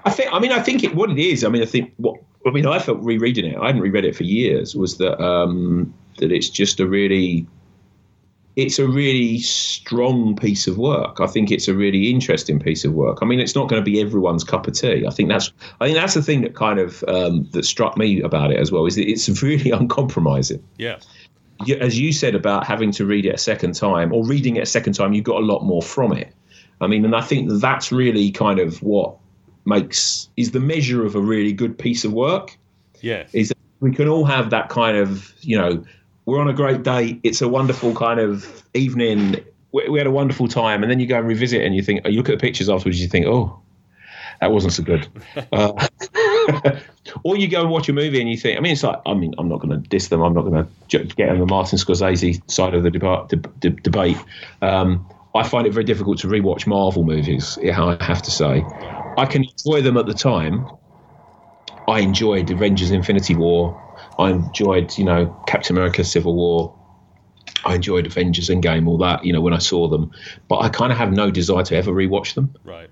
I 0.05 0.11
think. 0.11 0.33
I 0.33 0.39
mean, 0.39 0.53
I 0.53 0.61
think 0.61 0.85
it, 0.85 0.95
what 0.95 1.11
it 1.11 1.19
is. 1.19 1.45
I 1.45 1.49
mean, 1.49 1.63
I 1.63 1.67
think 1.67 1.93
what. 1.97 2.21
I 2.47 2.51
mean, 2.51 2.67
I 2.67 2.79
felt 2.81 2.99
rereading 3.01 3.45
it. 3.45 3.57
I 3.57 3.67
hadn't 3.67 3.83
reread 3.83 4.05
it 4.05 4.17
for 4.17 4.25
years. 4.25 4.75
Was 4.75 4.99
that 4.99 5.23
um, 5.23 5.93
that 6.19 6.33
it's 6.33 6.49
just 6.49 6.81
a 6.81 6.87
really. 6.87 7.47
It's 8.57 8.79
a 8.79 8.87
really 8.87 9.39
strong 9.39 10.37
piece 10.37 10.67
of 10.67 10.77
work. 10.77 11.21
I 11.21 11.27
think 11.27 11.51
it's 11.51 11.69
a 11.69 11.75
really 11.75 12.11
interesting 12.11 12.61
piece 12.61 12.85
of 12.85 12.93
work. 12.93 13.19
I 13.23 13.25
mean, 13.25 13.41
it's 13.41 13.55
not 13.55 13.69
going 13.69 13.83
to 13.83 13.85
be 13.91 14.01
everyone's 14.01 14.45
cup 14.45 14.67
of 14.67 14.75
tea. 14.75 15.07
I 15.07 15.11
think 15.11 15.31
that's. 15.31 15.51
I 15.81 15.87
think 15.87 15.97
that's 15.97 16.15
the 16.15 16.23
thing 16.23 16.43
that 16.43 16.55
kind 16.55 16.79
of 16.79 17.03
um, 17.09 17.49
that 17.53 17.65
struck 17.65 17.97
me 17.97 18.21
about 18.21 18.51
it 18.53 18.59
as 18.59 18.71
well. 18.71 18.85
Is 18.87 18.97
that 18.97 19.09
it's 19.09 19.29
really 19.43 19.71
uncompromising 19.71 20.63
Yeah. 20.79 20.99
as 21.81 21.99
you 21.99 22.13
said 22.13 22.35
about 22.35 22.67
having 22.67 22.91
to 22.93 23.07
read 23.07 23.25
it 23.25 23.35
a 23.35 23.39
second 23.39 23.75
time 23.75 24.13
or 24.13 24.27
reading 24.27 24.57
it 24.57 24.63
a 24.65 24.67
second 24.67 24.93
time, 24.95 25.13
you 25.13 25.23
got 25.23 25.41
a 25.41 25.45
lot 25.45 25.63
more 25.65 25.83
from 25.83 26.13
it. 26.13 26.33
I 26.81 26.89
mean, 26.89 27.05
and 27.05 27.15
I 27.15 27.21
think 27.21 27.51
that's 27.61 27.93
really 27.93 28.31
kind 28.33 28.59
of 28.59 28.83
what 28.83 29.17
makes 29.65 30.29
is 30.37 30.51
the 30.51 30.61
measure 30.61 31.07
of 31.07 31.15
a 31.15 31.21
really 31.21 31.53
good 31.53 31.79
piece 31.79 32.05
of 32.05 32.13
work. 32.13 32.59
Yeah. 33.01 33.27
Is 33.33 33.49
that 33.49 33.59
we 33.81 33.93
can 33.93 34.09
all 34.09 34.25
have 34.25 34.51
that 34.51 34.69
kind 34.69 34.97
of 34.97 35.33
you 35.41 35.57
know 35.57 35.85
we're 36.25 36.41
on 36.41 36.49
a 36.49 36.53
great 36.53 36.83
date. 36.83 37.21
It's 37.23 37.43
a 37.43 37.49
wonderful 37.49 37.95
kind 37.95 38.21
of 38.21 38.65
evening. 38.75 39.45
We, 39.73 39.89
we 39.89 39.99
had 39.99 40.07
a 40.07 40.13
wonderful 40.13 40.49
time, 40.49 40.83
and 40.83 40.91
then 40.91 41.01
you 41.01 41.07
go 41.07 41.19
and 41.19 41.27
revisit, 41.27 41.63
and 41.63 41.75
you 41.75 41.83
think 41.83 42.07
you 42.07 42.13
look 42.13 42.29
at 42.29 42.39
the 42.39 42.41
pictures 42.41 42.69
afterwards, 42.69 43.01
you 43.01 43.09
think, 43.09 43.27
oh, 43.27 43.61
that 44.41 44.51
wasn't 44.51 44.73
so 44.73 44.83
good. 44.83 45.09
Uh, 45.53 45.89
or 47.25 47.37
you 47.37 47.49
go 47.49 47.61
and 47.61 47.71
watch 47.71 47.89
a 47.89 47.93
movie 47.93 48.21
and 48.21 48.29
you 48.29 48.37
think, 48.37 48.59
I 48.59 48.61
mean, 48.61 48.73
it's 48.73 48.83
like, 48.83 48.99
I 49.07 49.15
mean, 49.15 49.35
I'm 49.39 49.49
not 49.49 49.61
going 49.61 49.71
to 49.71 49.89
diss 49.89 50.09
them. 50.09 50.23
I'm 50.23 50.35
not 50.35 50.43
going 50.43 50.67
to 50.89 51.05
get 51.17 51.29
on 51.29 51.39
the 51.39 51.47
Martin 51.47 51.79
Scorsese 51.79 52.51
side 52.51 52.75
of 52.75 52.83
the 52.83 52.91
deba- 52.91 53.29
de- 53.29 53.37
de- 53.37 53.81
debate. 53.81 54.17
Um, 54.61 55.07
I 55.35 55.47
find 55.47 55.67
it 55.67 55.73
very 55.73 55.85
difficult 55.85 56.19
to 56.19 56.27
rewatch 56.27 56.67
Marvel 56.67 57.05
movies. 57.05 57.59
I 57.59 58.03
have 58.05 58.23
to 58.23 58.31
say, 58.31 58.65
I 59.17 59.27
can 59.27 59.45
enjoy 59.45 59.83
them 59.83 59.97
at 59.97 60.07
the 60.07 60.15
time. 60.15 60.67
I 61.89 62.01
enjoyed 62.01 62.51
Avengers: 62.51 62.91
Infinity 62.91 63.35
War. 63.35 63.79
I 64.19 64.31
enjoyed, 64.31 64.97
you 64.99 65.05
know, 65.05 65.35
Captain 65.47 65.77
America: 65.77 66.05
Civil 66.05 66.35
War. 66.35 66.75
I 67.65 67.77
enjoyed 67.77 68.07
Avengers 68.07 68.49
Endgame, 68.49 68.89
all 68.89 68.99
that, 68.99 69.25
you 69.25 69.33
know, 69.33 69.41
when 69.41 69.55
I 69.55 69.59
saw 69.59 69.87
them. 69.87 70.11
But 70.49 70.59
I 70.59 70.69
kind 70.69 70.91
of 70.91 70.99
have 70.99 71.13
no 71.13 71.31
desire 71.31 71.63
to 71.63 71.77
ever 71.77 71.93
rewatch 71.93 72.35
them 72.35 72.53
Right. 72.65 72.91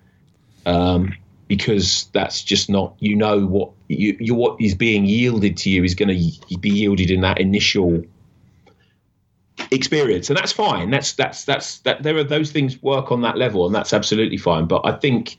um, 0.64 1.12
because 1.48 2.08
that's 2.12 2.44
just 2.44 2.70
not 2.70 2.94
you 3.00 3.16
know 3.16 3.44
what 3.46 3.72
you, 3.88 4.16
you 4.20 4.34
what 4.36 4.60
is 4.60 4.76
being 4.76 5.04
yielded 5.04 5.56
to 5.56 5.70
you 5.70 5.82
is 5.82 5.96
going 5.96 6.08
to 6.08 6.56
be 6.58 6.70
yielded 6.70 7.10
in 7.10 7.22
that 7.22 7.40
initial 7.40 8.04
experience 9.72 10.30
and 10.30 10.38
that's 10.38 10.52
fine 10.52 10.90
that's 10.90 11.12
that's 11.14 11.44
that's 11.44 11.78
that 11.80 12.02
there 12.04 12.16
are 12.16 12.24
those 12.24 12.52
things 12.52 12.80
work 12.82 13.10
on 13.10 13.22
that 13.22 13.36
level 13.36 13.66
and 13.66 13.74
that's 13.74 13.92
absolutely 13.92 14.36
fine 14.36 14.66
but 14.66 14.80
i 14.84 14.92
think 14.92 15.36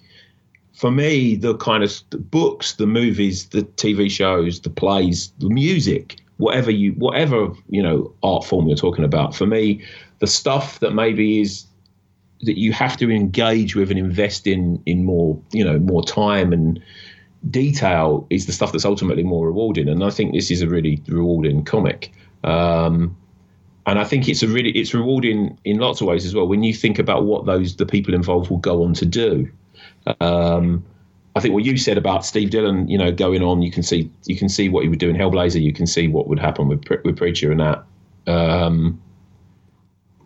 for 0.74 0.92
me 0.92 1.36
the 1.36 1.56
kind 1.58 1.84
of 1.84 2.02
the 2.12 2.18
books 2.18 2.74
the 2.74 2.88
movies 2.88 3.48
the 3.48 3.62
tv 3.62 4.10
shows 4.10 4.62
the 4.62 4.70
plays 4.70 5.32
the 5.40 5.50
music 5.50 6.22
whatever 6.42 6.72
you 6.72 6.92
whatever 6.94 7.50
you 7.70 7.82
know 7.82 8.12
art 8.24 8.44
form 8.44 8.68
you're 8.68 8.76
talking 8.76 9.06
about. 9.06 9.36
For 9.36 9.46
me, 9.46 9.82
the 10.20 10.28
stuff 10.28 10.80
that 10.80 10.92
maybe 10.92 11.40
is 11.40 11.66
that 12.42 12.58
you 12.58 12.74
have 12.74 12.98
to 12.98 13.12
engage 13.12 13.76
with 13.76 13.92
and 13.92 14.00
invest 14.00 14.48
in 14.48 14.82
in 14.86 15.06
more 15.06 15.40
you 15.52 15.64
know 15.64 15.78
more 15.80 16.04
time 16.04 16.52
and 16.52 16.82
detail 17.50 18.28
is 18.30 18.48
the 18.48 18.52
stuff 18.52 18.72
that's 18.72 18.86
ultimately 18.86 19.24
more 19.24 19.48
rewarding. 19.48 19.88
And 19.88 20.04
I 20.04 20.10
think 20.10 20.34
this 20.34 20.52
is 20.52 20.62
a 20.62 20.68
really 20.68 21.02
rewarding 21.08 21.64
comic. 21.64 22.12
Um, 22.44 23.16
and 23.86 23.98
I 24.00 24.04
think 24.04 24.28
it's 24.28 24.44
a 24.44 24.48
really 24.48 24.72
it's 24.72 24.94
rewarding 24.94 25.58
in 25.64 25.78
lots 25.78 26.02
of 26.02 26.08
ways 26.08 26.26
as 26.26 26.34
well 26.36 26.48
when 26.48 26.64
you 26.64 26.74
think 26.74 26.98
about 26.98 27.26
what 27.26 27.46
those 27.46 27.76
the 27.76 27.86
people 27.86 28.14
involved 28.16 28.50
will 28.50 28.58
go 28.58 28.84
on 28.84 28.94
to 28.96 29.06
do. 29.06 29.52
Um, 30.20 30.84
I 31.36 31.40
think 31.40 31.54
what 31.54 31.64
you 31.64 31.78
said 31.78 31.98
about 31.98 32.26
Steve 32.26 32.50
Dillon, 32.50 32.88
you 32.88 32.98
know, 32.98 33.12
going 33.12 33.42
on, 33.42 33.62
you 33.62 33.72
can 33.72 33.84
see 33.84 34.12
you 34.26 34.36
can 34.36 34.50
see 34.50 34.70
what 34.70 34.84
he 34.84 34.90
would 34.90 35.00
do 35.00 35.10
in 35.10 35.16
Hellblazer. 35.16 35.62
You 35.62 35.74
can 35.74 35.88
see 35.88 36.08
what 36.08 36.28
would 36.28 36.40
happen 36.40 36.68
with 36.68 36.84
with 37.04 37.18
Preacher 37.18 37.52
and 37.52 37.60
that. 37.60 37.84
Um, 38.28 39.02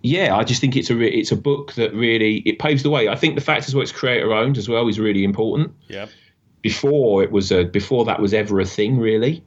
yeah, 0.01 0.36
I 0.36 0.43
just 0.43 0.61
think 0.61 0.76
it's 0.76 0.89
a 0.89 0.95
re- 0.95 1.09
it's 1.13 1.32
a 1.32 1.36
book 1.36 1.74
that 1.74 1.93
really 1.93 2.38
it 2.39 2.59
paves 2.59 2.84
the 2.84 2.89
way. 2.89 3.07
I 3.07 3.16
think 3.16 3.36
the 3.36 3.41
fact 3.41 3.68
as 3.68 3.76
well 3.76 3.82
it's 3.82 3.91
creator 3.91 4.34
owned 4.34 4.57
as 4.57 4.68
well 4.68 4.88
is 4.88 4.99
really 4.99 5.24
important. 5.24 5.74
Yeah. 5.88 6.07
Before 6.61 7.24
it 7.24 7.32
was 7.32 7.51
a 7.51 7.63
before 7.63 8.05
that 8.05 8.20
was 8.20 8.34
ever 8.34 8.59
a 8.59 8.66
thing 8.66 8.99
really. 8.99 9.43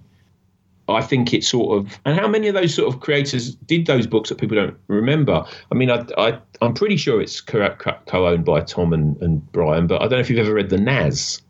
I 0.88 1.02
think 1.02 1.34
it's 1.34 1.46
sort 1.48 1.78
of 1.78 1.98
and 2.04 2.18
how 2.18 2.26
many 2.28 2.48
of 2.48 2.54
those 2.54 2.74
sort 2.74 2.92
of 2.92 3.00
creators 3.00 3.54
did 3.56 3.86
those 3.86 4.06
books 4.06 4.28
that 4.30 4.38
people 4.38 4.56
don't 4.56 4.76
remember? 4.88 5.44
I 5.70 5.74
mean, 5.74 5.90
I, 5.90 6.06
I 6.16 6.38
I'm 6.62 6.74
pretty 6.74 6.96
sure 6.96 7.20
it's 7.20 7.40
co-owned 7.40 8.44
by 8.44 8.60
Tom 8.62 8.92
and, 8.92 9.20
and 9.22 9.52
Bryan, 9.52 9.86
but 9.86 9.96
I 9.96 10.04
don't 10.04 10.12
know 10.12 10.18
if 10.20 10.30
you've 10.30 10.38
ever 10.38 10.54
read 10.54 10.70
the 10.70 10.78
Nazz. 10.78 11.42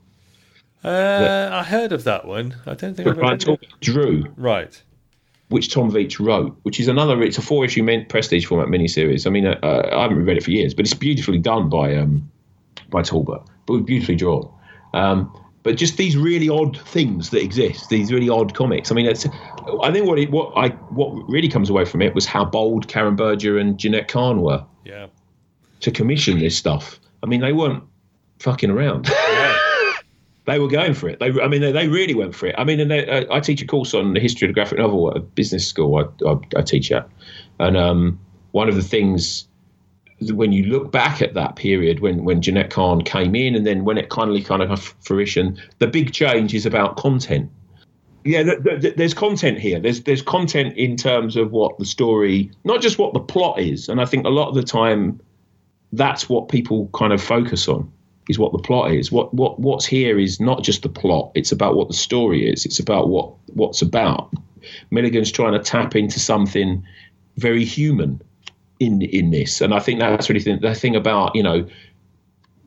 Uh, 0.85 1.49
I 1.53 1.65
heard 1.65 1.93
of 1.93 2.05
that 2.05 2.25
one. 2.27 2.55
I 2.67 2.75
don't 2.75 2.95
think 2.95 3.09
I've 3.09 3.17
Brian 3.17 3.39
read 3.39 3.59
it. 3.63 3.81
Drew, 3.81 4.25
Right. 4.37 4.81
which 5.49 5.73
Tom 5.73 5.91
Veitch 5.91 6.25
wrote, 6.25 6.57
which 6.63 6.79
is 6.79 6.87
another. 6.89 7.21
It's 7.23 7.37
a 7.39 7.43
four-issue 7.43 7.83
min- 7.83 8.07
prestige 8.07 8.47
format 8.47 8.69
miniseries. 8.69 9.27
I 9.27 9.31
mean, 9.31 9.47
uh, 9.47 9.59
I 9.93 10.03
haven't 10.03 10.25
read 10.25 10.37
it 10.37 10.45
for 10.45 10.51
years, 10.53 10.75
but 10.75 10.85
it's 10.85 10.95
beautifully 10.95 11.39
done 11.39 11.69
by 11.69 11.97
um, 11.97 12.31
by 12.91 13.03
Talbot, 13.03 13.43
but 13.67 13.81
beautifully 13.81 14.15
drawn. 14.17 14.49
Um, 14.95 15.33
but 15.69 15.77
just 15.77 15.99
these 15.99 16.17
really 16.17 16.49
odd 16.49 16.79
things 16.81 17.29
that 17.29 17.43
exist, 17.43 17.91
these 17.91 18.11
really 18.11 18.31
odd 18.31 18.55
comics. 18.55 18.91
I 18.91 18.95
mean, 18.95 19.05
it's. 19.05 19.27
I 19.83 19.93
think 19.93 20.07
what 20.07 20.19
it, 20.19 20.31
what 20.31 20.51
I 20.57 20.69
what 20.95 21.11
really 21.29 21.49
comes 21.49 21.69
away 21.69 21.85
from 21.85 22.01
it 22.01 22.15
was 22.15 22.25
how 22.25 22.43
bold 22.43 22.89
Karen 22.89 23.17
Berger 23.17 23.59
and 23.59 23.77
Jenette 23.77 24.09
Kahn 24.09 24.41
were 24.41 24.65
Yeah. 24.87 25.09
to 25.81 25.91
commission 25.91 26.39
this 26.39 26.57
stuff. 26.57 26.99
I 27.23 27.27
mean, 27.27 27.43
they 27.43 27.53
weren't 27.53 27.85
fucking 28.39 28.71
around. 28.71 29.11
Yeah. 29.29 29.57
they 30.47 30.59
were 30.59 30.69
going 30.69 30.95
for 30.95 31.11
it. 31.11 31.21
They, 31.21 31.27
I 31.39 31.49
mean, 31.49 31.61
they, 31.61 31.71
they 31.73 31.87
really 31.87 32.15
went 32.15 32.35
for 32.35 32.47
it. 32.47 32.55
I 32.57 32.65
mean, 32.65 32.81
and 32.81 32.91
they, 32.91 33.07
uh, 33.07 33.27
I 33.31 33.41
teach 33.41 33.61
a 33.61 33.67
course 33.67 33.93
on 33.93 34.15
the 34.15 34.21
history 34.21 34.49
of 34.49 34.55
the 34.55 34.55
graphic 34.55 34.79
novel 34.79 35.11
at 35.11 35.19
a 35.19 35.21
business 35.21 35.67
school. 35.67 35.97
I, 35.99 36.27
I, 36.27 36.39
I 36.57 36.63
teach 36.63 36.91
at, 36.91 37.07
and 37.61 37.77
um, 37.77 38.19
one 38.53 38.71
of 38.71 38.75
the 38.77 38.83
things 38.83 39.47
when 40.21 40.53
you 40.53 40.65
look 40.65 40.91
back 40.91 41.23
at 41.23 41.35
that 41.35 41.57
period 41.57 42.01
when 42.01 42.25
when 42.25 42.41
Jenette 42.41 42.71
Kahn 42.71 43.03
came 43.03 43.35
in, 43.35 43.55
and 43.55 43.67
then 43.67 43.85
when 43.85 43.99
it 43.99 44.09
kind 44.09 44.37
of 44.37 44.69
got 44.69 44.79
fruition, 44.79 45.61
the 45.79 45.87
big 45.87 46.13
change 46.13 46.55
is 46.55 46.67
about 46.67 46.97
content. 46.97 47.51
Yeah, 48.25 48.43
th- 48.43 48.81
th- 48.83 48.97
there's 48.97 49.15
content 49.15 49.59
here. 49.59 49.79
There's 49.79 50.03
there's 50.03 50.23
content 50.23 50.77
in 50.77 50.97
terms 50.97 51.37
of 51.37 51.53
what 51.53 51.79
the 51.79 51.85
story, 51.85 52.51
not 52.65 52.83
just 52.83 52.99
what 52.99 53.15
the 53.15 53.21
plot 53.21 53.61
is. 53.61 53.89
And 53.89 54.01
I 54.01 54.05
think 54.05 54.27
a 54.27 54.31
lot 54.31 54.49
of 54.49 54.55
the 54.55 54.63
time, 54.63 55.21
that's 55.93 56.29
what 56.29 56.49
people 56.49 56.91
kind 56.93 57.13
of 57.13 57.23
focus 57.23 57.69
on 57.69 57.91
is 58.29 58.39
what 58.39 58.53
the 58.53 58.59
plot 58.59 58.93
is. 58.93 59.13
What 59.13 59.33
what 59.33 59.59
what's 59.61 59.87
here 59.87 60.19
is 60.19 60.41
not 60.41 60.65
just 60.65 60.83
the 60.83 60.89
plot. 60.89 61.31
It's 61.35 61.53
about 61.53 61.77
what 61.77 61.89
the 61.89 61.95
story 61.95 62.51
is. 62.51 62.67
It's 62.67 62.81
about 62.81 63.09
what 63.09 63.33
what's 63.55 63.83
about. 63.83 64.33
Milligan's 64.91 65.31
trying 65.31 65.53
to 65.53 65.61
tap 65.61 65.95
into 65.95 66.19
something 66.19 66.85
very 67.37 67.65
human 67.65 68.21
in 68.81 69.03
in 69.03 69.31
this, 69.31 69.61
and 69.61 69.75
I 69.75 69.81
think 69.81 70.01
that's 70.01 70.29
really 70.29 70.43
the, 70.43 70.57
the 70.57 70.75
thing 70.75 70.97
about 70.97 71.35
you 71.35 71.43
know 71.43 71.67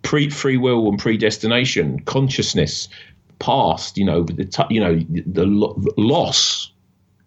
pre 0.02 0.30
free 0.30 0.58
will 0.58 0.90
and 0.90 1.00
predestination, 1.00 2.00
consciousness, 2.02 2.88
past. 3.40 3.98
You 3.98 4.06
know 4.06 4.24
the 4.24 4.46
t- 4.46 4.64
you 4.70 4.80
know 4.80 4.96
the, 4.96 5.24
the 5.26 5.46
loss. 5.98 6.72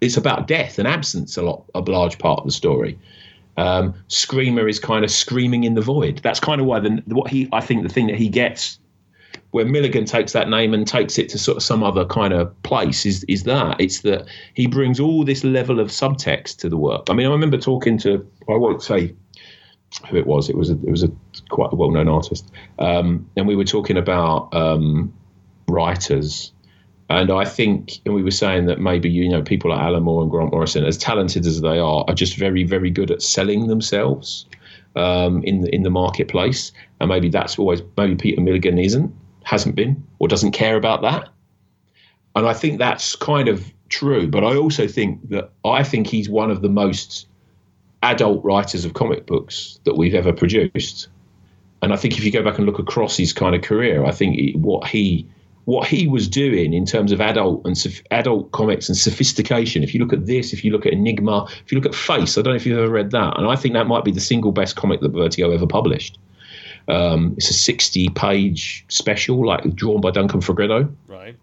It's 0.01 0.17
about 0.17 0.47
death 0.47 0.79
and 0.79 0.87
absence 0.87 1.37
a 1.37 1.43
lot 1.43 1.65
a 1.75 1.81
large 1.81 2.19
part 2.19 2.41
of 2.41 2.47
the 2.47 2.53
story. 2.53 2.99
Um, 3.57 3.95
Skreemer 4.09 4.69
is 4.69 4.81
kind 4.81 5.05
of 5.05 5.11
screaming 5.11 5.65
in 5.65 5.75
the 5.75 5.81
void. 5.81 6.19
That's 6.23 6.41
kind 6.41 6.61
of 6.61 6.67
why 6.67 6.81
the 6.81 7.03
what 7.07 7.31
he 7.31 7.49
I 7.53 7.61
think 7.61 7.83
the 7.83 7.89
thing 7.89 8.09
that 8.09 8.17
he 8.17 8.29
gets 8.29 8.79
where 9.55 9.65
Milligan 9.65 10.05
takes 10.05 10.33
that 10.33 10.49
name 10.49 10.75
and 10.75 10.85
takes 10.85 11.17
it 11.17 11.29
to 11.29 11.39
sort 11.39 11.57
of 11.57 11.63
some 11.63 11.85
other 11.85 12.05
kind 12.05 12.35
of 12.35 12.61
place 12.65 13.07
is 13.07 13.23
is 13.29 13.45
that 13.45 13.81
it's 13.81 14.01
that 14.01 14.27
he 14.55 14.67
brings 14.67 14.99
all 14.99 15.25
this 15.25 15.45
level 15.45 15.79
of 15.79 15.91
subtext 15.91 16.57
to 16.57 16.69
the 16.69 16.77
work. 16.77 17.09
I 17.09 17.13
mean, 17.13 17.29
I 17.29 17.31
remember 17.31 17.57
talking 17.57 17.97
to 17.99 18.29
I 18.49 18.57
won't 18.57 18.83
say 18.83 19.15
who 20.11 20.17
it 20.17 20.27
was. 20.27 20.51
It 20.51 20.57
was 20.57 20.71
a, 20.71 20.73
it 20.73 20.91
was 20.91 21.05
a 21.05 21.13
quite 21.51 21.73
a 21.73 21.77
well 21.77 21.93
known 21.93 22.09
artist, 22.09 22.51
um, 22.81 23.31
and 23.37 23.47
we 23.47 23.55
were 23.55 23.65
talking 23.65 23.97
about 23.97 24.53
um, 24.53 25.15
writers. 25.69 26.51
And 27.09 27.31
I 27.31 27.45
think, 27.45 28.01
and 28.05 28.13
we 28.13 28.25
were 28.25 28.33
saying 28.33 28.67
that 28.67 28.81
maybe 28.81 29.09
you 29.09 29.29
know 29.29 29.43
people 29.43 29.71
like 29.71 29.79
Alan 29.79 30.03
Moore 30.03 30.23
and 30.23 30.33
Grant 30.33 30.51
Morrison, 30.51 30.85
as 30.85 30.99
talented 30.99 31.47
as 31.47 31.61
they 31.61 31.79
are, 31.79 32.05
are 32.09 32.15
just 32.15 32.37
very, 32.37 32.65
very 32.65 32.91
good 32.91 33.13
at 33.13 33.23
selling 33.23 33.69
themselves 33.69 34.47
um, 34.97 35.45
in 35.45 35.61
the 35.61 35.73
in 35.73 35.85
the 35.85 35.91
marketplace. 35.91 36.73
And 36.99 37.09
maybe 37.09 37.29
that's 37.29 37.57
always 37.57 37.83
maybe 37.97 38.17
Peter 38.17 38.41
Milligan 38.41 38.79
isn't, 38.81 39.15
hasn't 39.45 39.75
been, 39.75 40.03
or 40.19 40.29
doesn't 40.29 40.53
care 40.53 40.77
about 40.77 41.03
that. 41.03 41.29
And 42.37 42.47
I 42.47 42.53
think 42.53 42.79
that's 42.79 43.15
kind 43.17 43.49
of 43.49 43.73
true. 43.89 44.27
But 44.27 44.45
I 44.45 44.57
also 44.57 44.89
think 44.89 45.29
that 45.31 45.51
I 45.65 45.85
think 45.85 46.07
he's 46.07 46.29
one 46.29 46.51
of 46.51 46.63
the 46.63 46.69
most 46.69 47.27
adult 48.03 48.45
writers 48.45 48.85
of 48.85 48.95
comic 48.95 49.27
books 49.27 49.79
that 49.85 49.97
we've 49.97 50.15
ever 50.15 50.33
produced. 50.33 51.09
And 51.83 51.93
I 51.93 51.97
think 51.97 52.19
if 52.19 52.25
you 52.25 52.33
go 52.33 52.43
back 52.43 52.59
and 52.59 52.67
look 52.67 52.79
across 52.79 53.17
his 53.17 53.33
kind 53.33 53.55
of 53.55 53.63
career, 53.63 54.05
I 54.05 54.11
think 54.11 54.57
what 54.57 54.87
he 54.87 55.27
what 55.67 55.89
he 55.89 56.07
was 56.07 56.29
doing 56.29 56.75
in 56.75 56.85
terms 56.85 57.11
of 57.11 57.21
adult 57.21 57.67
and 57.67 58.03
adult 58.11 58.53
comics 58.53 58.89
and 58.89 58.97
sophistication. 58.97 59.83
If 59.83 59.95
you 59.95 60.01
look 60.01 60.13
at 60.13 60.27
this, 60.27 60.53
if 60.53 60.63
you 60.63 60.71
look 60.71 60.85
at 60.85 60.93
Enigma, 60.93 61.47
if 61.65 61.73
you 61.73 61.79
look 61.79 61.87
at 61.87 61.95
Face, 61.95 62.37
I 62.37 62.43
don't 62.43 62.53
know 62.53 62.57
if 62.57 62.67
you've 62.67 62.79
ever 62.79 62.91
read 62.91 63.11
that, 63.13 63.39
and 63.39 63.47
I 63.47 63.57
think 63.57 63.75
that 63.75 63.87
might 63.87 64.05
be 64.05 64.11
the 64.11 64.21
single 64.21 64.53
best 64.53 64.77
comic 64.77 65.01
that 65.01 65.11
Vertigo 65.11 65.51
ever 65.53 65.67
published. 65.67 66.19
Um, 66.89 67.35
it's 67.37 67.51
a 67.51 67.55
60 67.55 68.09
page 68.11 68.85
special, 68.89 69.47
like 69.47 69.75
drawn 69.75 70.01
by 70.01 70.11
Duncan 70.11 70.41
Fegredo 70.41 70.93
Right. 71.09 71.37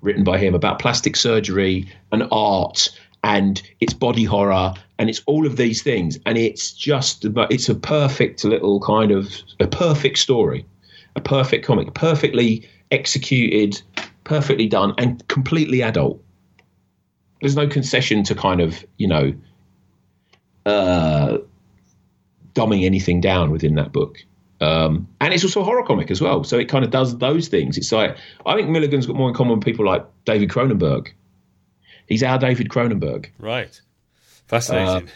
written 0.00 0.24
by 0.24 0.38
him 0.38 0.54
about 0.54 0.78
plastic 0.78 1.16
surgery 1.16 1.88
and 2.10 2.26
art 2.32 2.90
and 3.24 3.62
it's 3.80 3.92
body 3.94 4.24
horror 4.24 4.74
and 4.98 5.08
it's 5.08 5.22
all 5.26 5.46
of 5.46 5.56
these 5.56 5.82
things. 5.82 6.18
And 6.26 6.36
it's 6.36 6.72
just 6.72 7.24
it's 7.24 7.68
a 7.68 7.74
perfect 7.74 8.44
little 8.44 8.80
kind 8.80 9.12
of 9.12 9.32
a 9.60 9.66
perfect 9.66 10.18
story 10.18 10.66
a 11.14 11.20
perfect 11.20 11.64
comic 11.64 11.92
perfectly 11.94 12.66
executed 12.90 13.80
perfectly 14.24 14.66
done 14.66 14.94
and 14.98 15.26
completely 15.28 15.82
adult. 15.82 16.20
There's 17.40 17.56
no 17.56 17.68
concession 17.68 18.22
to 18.24 18.34
kind 18.34 18.60
of 18.60 18.84
you 18.96 19.06
know 19.06 19.32
uh 20.66 21.38
dumbing 22.54 22.84
anything 22.84 23.20
down 23.20 23.50
within 23.50 23.74
that 23.76 23.92
book 23.92 24.18
um, 24.62 25.08
and 25.20 25.34
it's 25.34 25.44
also 25.44 25.60
a 25.60 25.64
horror 25.64 25.82
comic 25.82 26.10
as 26.10 26.20
well. 26.20 26.44
So 26.44 26.58
it 26.58 26.68
kind 26.68 26.84
of 26.84 26.90
does 26.90 27.18
those 27.18 27.48
things. 27.48 27.76
It's 27.76 27.90
like 27.90 28.16
I 28.46 28.54
think 28.54 28.68
Milligan's 28.68 29.06
got 29.06 29.16
more 29.16 29.28
in 29.28 29.34
common 29.34 29.56
with 29.56 29.64
people 29.64 29.84
like 29.84 30.06
David 30.24 30.50
Cronenberg. 30.50 31.08
He's 32.06 32.22
our 32.22 32.38
David 32.38 32.68
Cronenberg. 32.68 33.30
Right. 33.38 33.80
Fascinating. 34.46 35.08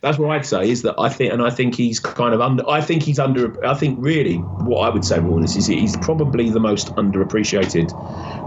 That's 0.00 0.18
what 0.18 0.30
I'd 0.30 0.46
say 0.46 0.70
is 0.70 0.82
that 0.82 0.94
I 0.98 1.10
think, 1.10 1.32
and 1.32 1.42
I 1.42 1.50
think 1.50 1.74
he's 1.74 2.00
kind 2.00 2.34
of 2.34 2.40
under. 2.40 2.68
I 2.68 2.80
think 2.80 3.02
he's 3.02 3.18
under. 3.18 3.64
I 3.64 3.74
think 3.74 3.98
really 4.00 4.36
what 4.36 4.80
I 4.80 4.88
would 4.88 5.04
say, 5.04 5.20
Warren, 5.20 5.44
is 5.44 5.66
he's 5.66 5.96
probably 5.98 6.48
the 6.48 6.60
most 6.60 6.88
underappreciated 6.94 7.90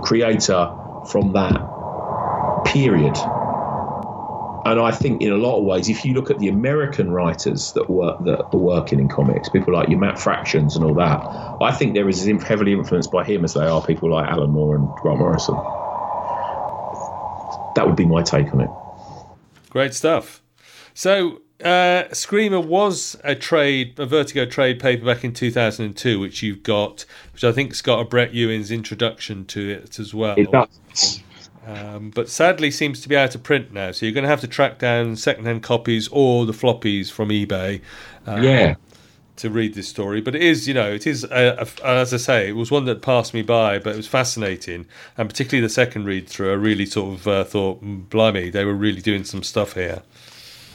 creator 0.04 0.72
from 1.12 1.34
that 1.34 2.64
period. 2.66 3.16
And 4.66 4.80
I 4.80 4.92
think 4.92 5.22
in 5.22 5.32
a 5.32 5.38
lot 5.38 5.58
of 5.58 5.66
ways, 5.66 5.90
if 5.90 6.06
you 6.06 6.14
look 6.14 6.32
at 6.32 6.40
the 6.40 6.48
American 6.48 7.12
writers 7.12 7.74
that 7.74 7.90
work 7.90 8.24
that 8.24 8.40
are 8.40 8.58
working 8.58 9.00
in 9.00 9.10
comics, 9.10 9.50
people 9.50 9.74
like 9.74 9.90
your 9.90 10.00
Matt 10.00 10.18
Fractions 10.18 10.76
and 10.76 10.86
all 10.86 10.94
that, 10.96 11.20
I 11.62 11.72
think 11.72 11.94
they're 11.94 12.08
as 12.08 12.26
heavily 12.26 12.72
influenced 12.72 13.12
by 13.12 13.26
him 13.26 13.44
as 13.44 13.56
they 13.56 13.66
are 13.66 13.86
people 13.86 14.10
like 14.10 14.30
Alan 14.30 14.52
Moore 14.52 14.76
and 14.76 14.88
Grant 14.96 15.20
Morrison. 15.20 15.56
That 17.76 17.88
would 17.88 17.98
be 17.98 18.06
my 18.06 18.22
take 18.22 18.54
on 18.54 18.62
it. 18.62 18.70
Great 19.70 19.94
stuff. 19.94 20.42
So, 20.94 21.42
uh, 21.62 22.06
Skreemer 22.12 22.64
was 22.64 23.18
a 23.24 23.36
trade, 23.36 24.00
a 24.00 24.06
Vertigo 24.06 24.46
trade 24.46 24.80
paperback 24.80 25.24
in 25.24 25.34
2002, 25.34 26.20
which 26.20 26.44
you've 26.44 26.64
got, 26.64 27.06
which 27.34 27.44
I 27.44 27.52
think's 27.52 27.82
got 27.82 28.00
a 28.00 28.06
Brett 28.06 28.34
Ewins 28.34 28.72
introduction 28.72 29.46
to 29.46 29.70
it 29.70 30.00
as 30.00 30.14
well. 30.14 30.36
It 30.38 30.52
does. 30.52 31.22
Um, 31.66 32.10
but 32.10 32.30
sadly 32.30 32.72
seems 32.72 33.00
to 33.02 33.10
be 33.10 33.16
out 33.16 33.36
of 33.36 33.44
print 33.44 33.72
now. 33.72 33.92
So 33.92 34.06
you're 34.06 34.14
going 34.14 34.24
to 34.24 34.30
have 34.30 34.42
to 34.42 34.48
track 34.48 34.80
down 34.80 35.16
secondhand 35.16 35.64
copies 35.64 36.10
or 36.12 36.46
the 36.46 36.52
floppies 36.52 37.10
from 37.12 37.30
eBay. 37.30 37.82
Uh, 38.28 38.40
Yeah. 38.42 38.76
to 39.38 39.50
read 39.50 39.74
this 39.74 39.88
story, 39.88 40.22
but 40.22 40.36
it 40.36 40.44
is, 40.44 40.68
you 40.68 40.74
know, 40.76 40.92
it 40.92 41.08
is, 41.08 41.24
a, 41.24 41.66
a, 41.82 41.86
as 41.88 42.14
I 42.14 42.18
say, 42.18 42.50
it 42.50 42.52
was 42.56 42.70
one 42.70 42.86
that 42.86 43.02
passed 43.02 43.34
me 43.34 43.42
by, 43.42 43.80
but 43.80 43.94
it 43.94 43.98
was 43.98 44.08
fascinating, 44.08 44.86
and 45.18 45.28
particularly 45.28 45.66
the 45.66 45.74
second 45.74 46.06
read 46.06 46.30
through, 46.30 46.52
I 46.52 46.54
really 46.54 46.86
sort 46.86 47.16
of 47.16 47.28
uh, 47.28 47.44
thought, 47.44 47.84
mm, 47.84 48.08
blimey, 48.10 48.52
they 48.52 48.64
were 48.64 48.76
really 48.76 49.02
doing 49.02 49.24
some 49.24 49.42
stuff 49.42 49.74
here. 49.74 50.04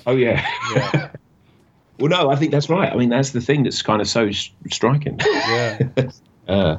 Oh 0.09 0.16
yeah. 0.16 0.45
Yeah. 0.74 1.11
well, 2.01 2.09
no, 2.09 2.30
I 2.30 2.36
think 2.36 2.51
that's 2.51 2.68
right. 2.68 2.93
I 2.93 2.97
mean, 2.97 3.11
that's 3.11 3.30
the 3.30 3.41
thing 3.41 3.62
that's 3.62 3.80
kind 3.82 4.01
of 4.01 4.09
so 4.09 4.28
striking. 4.70 5.18
Yeah. 5.20 5.78
uh, 6.49 6.76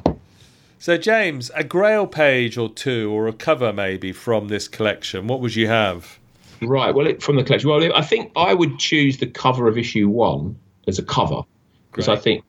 so, 0.80 0.98
James, 0.98 1.52
a 1.54 1.64
Grail 1.64 2.08
page 2.08 2.58
or 2.58 2.70
two, 2.70 3.12
or 3.12 3.28
a 3.28 3.34
cover 3.34 3.72
maybe 3.72 4.12
from 4.12 4.48
this 4.48 4.68
collection. 4.68 5.28
What 5.28 5.42
would 5.42 5.56
you 5.56 5.68
have? 5.68 6.18
Right. 6.62 6.94
Well, 6.96 7.06
it, 7.08 7.22
from 7.22 7.36
the 7.36 7.44
collection. 7.44 7.70
Well, 7.70 7.96
I 7.96 8.02
think 8.02 8.32
I 8.36 8.54
would 8.54 8.80
choose 8.80 9.18
the 9.18 9.28
cover 9.28 9.68
of 9.68 9.78
issue 9.78 10.08
one 10.10 10.58
as 10.88 11.00
a 11.00 11.04
cover 11.04 11.44
because 11.92 12.08
I 12.08 12.16
think 12.16 12.44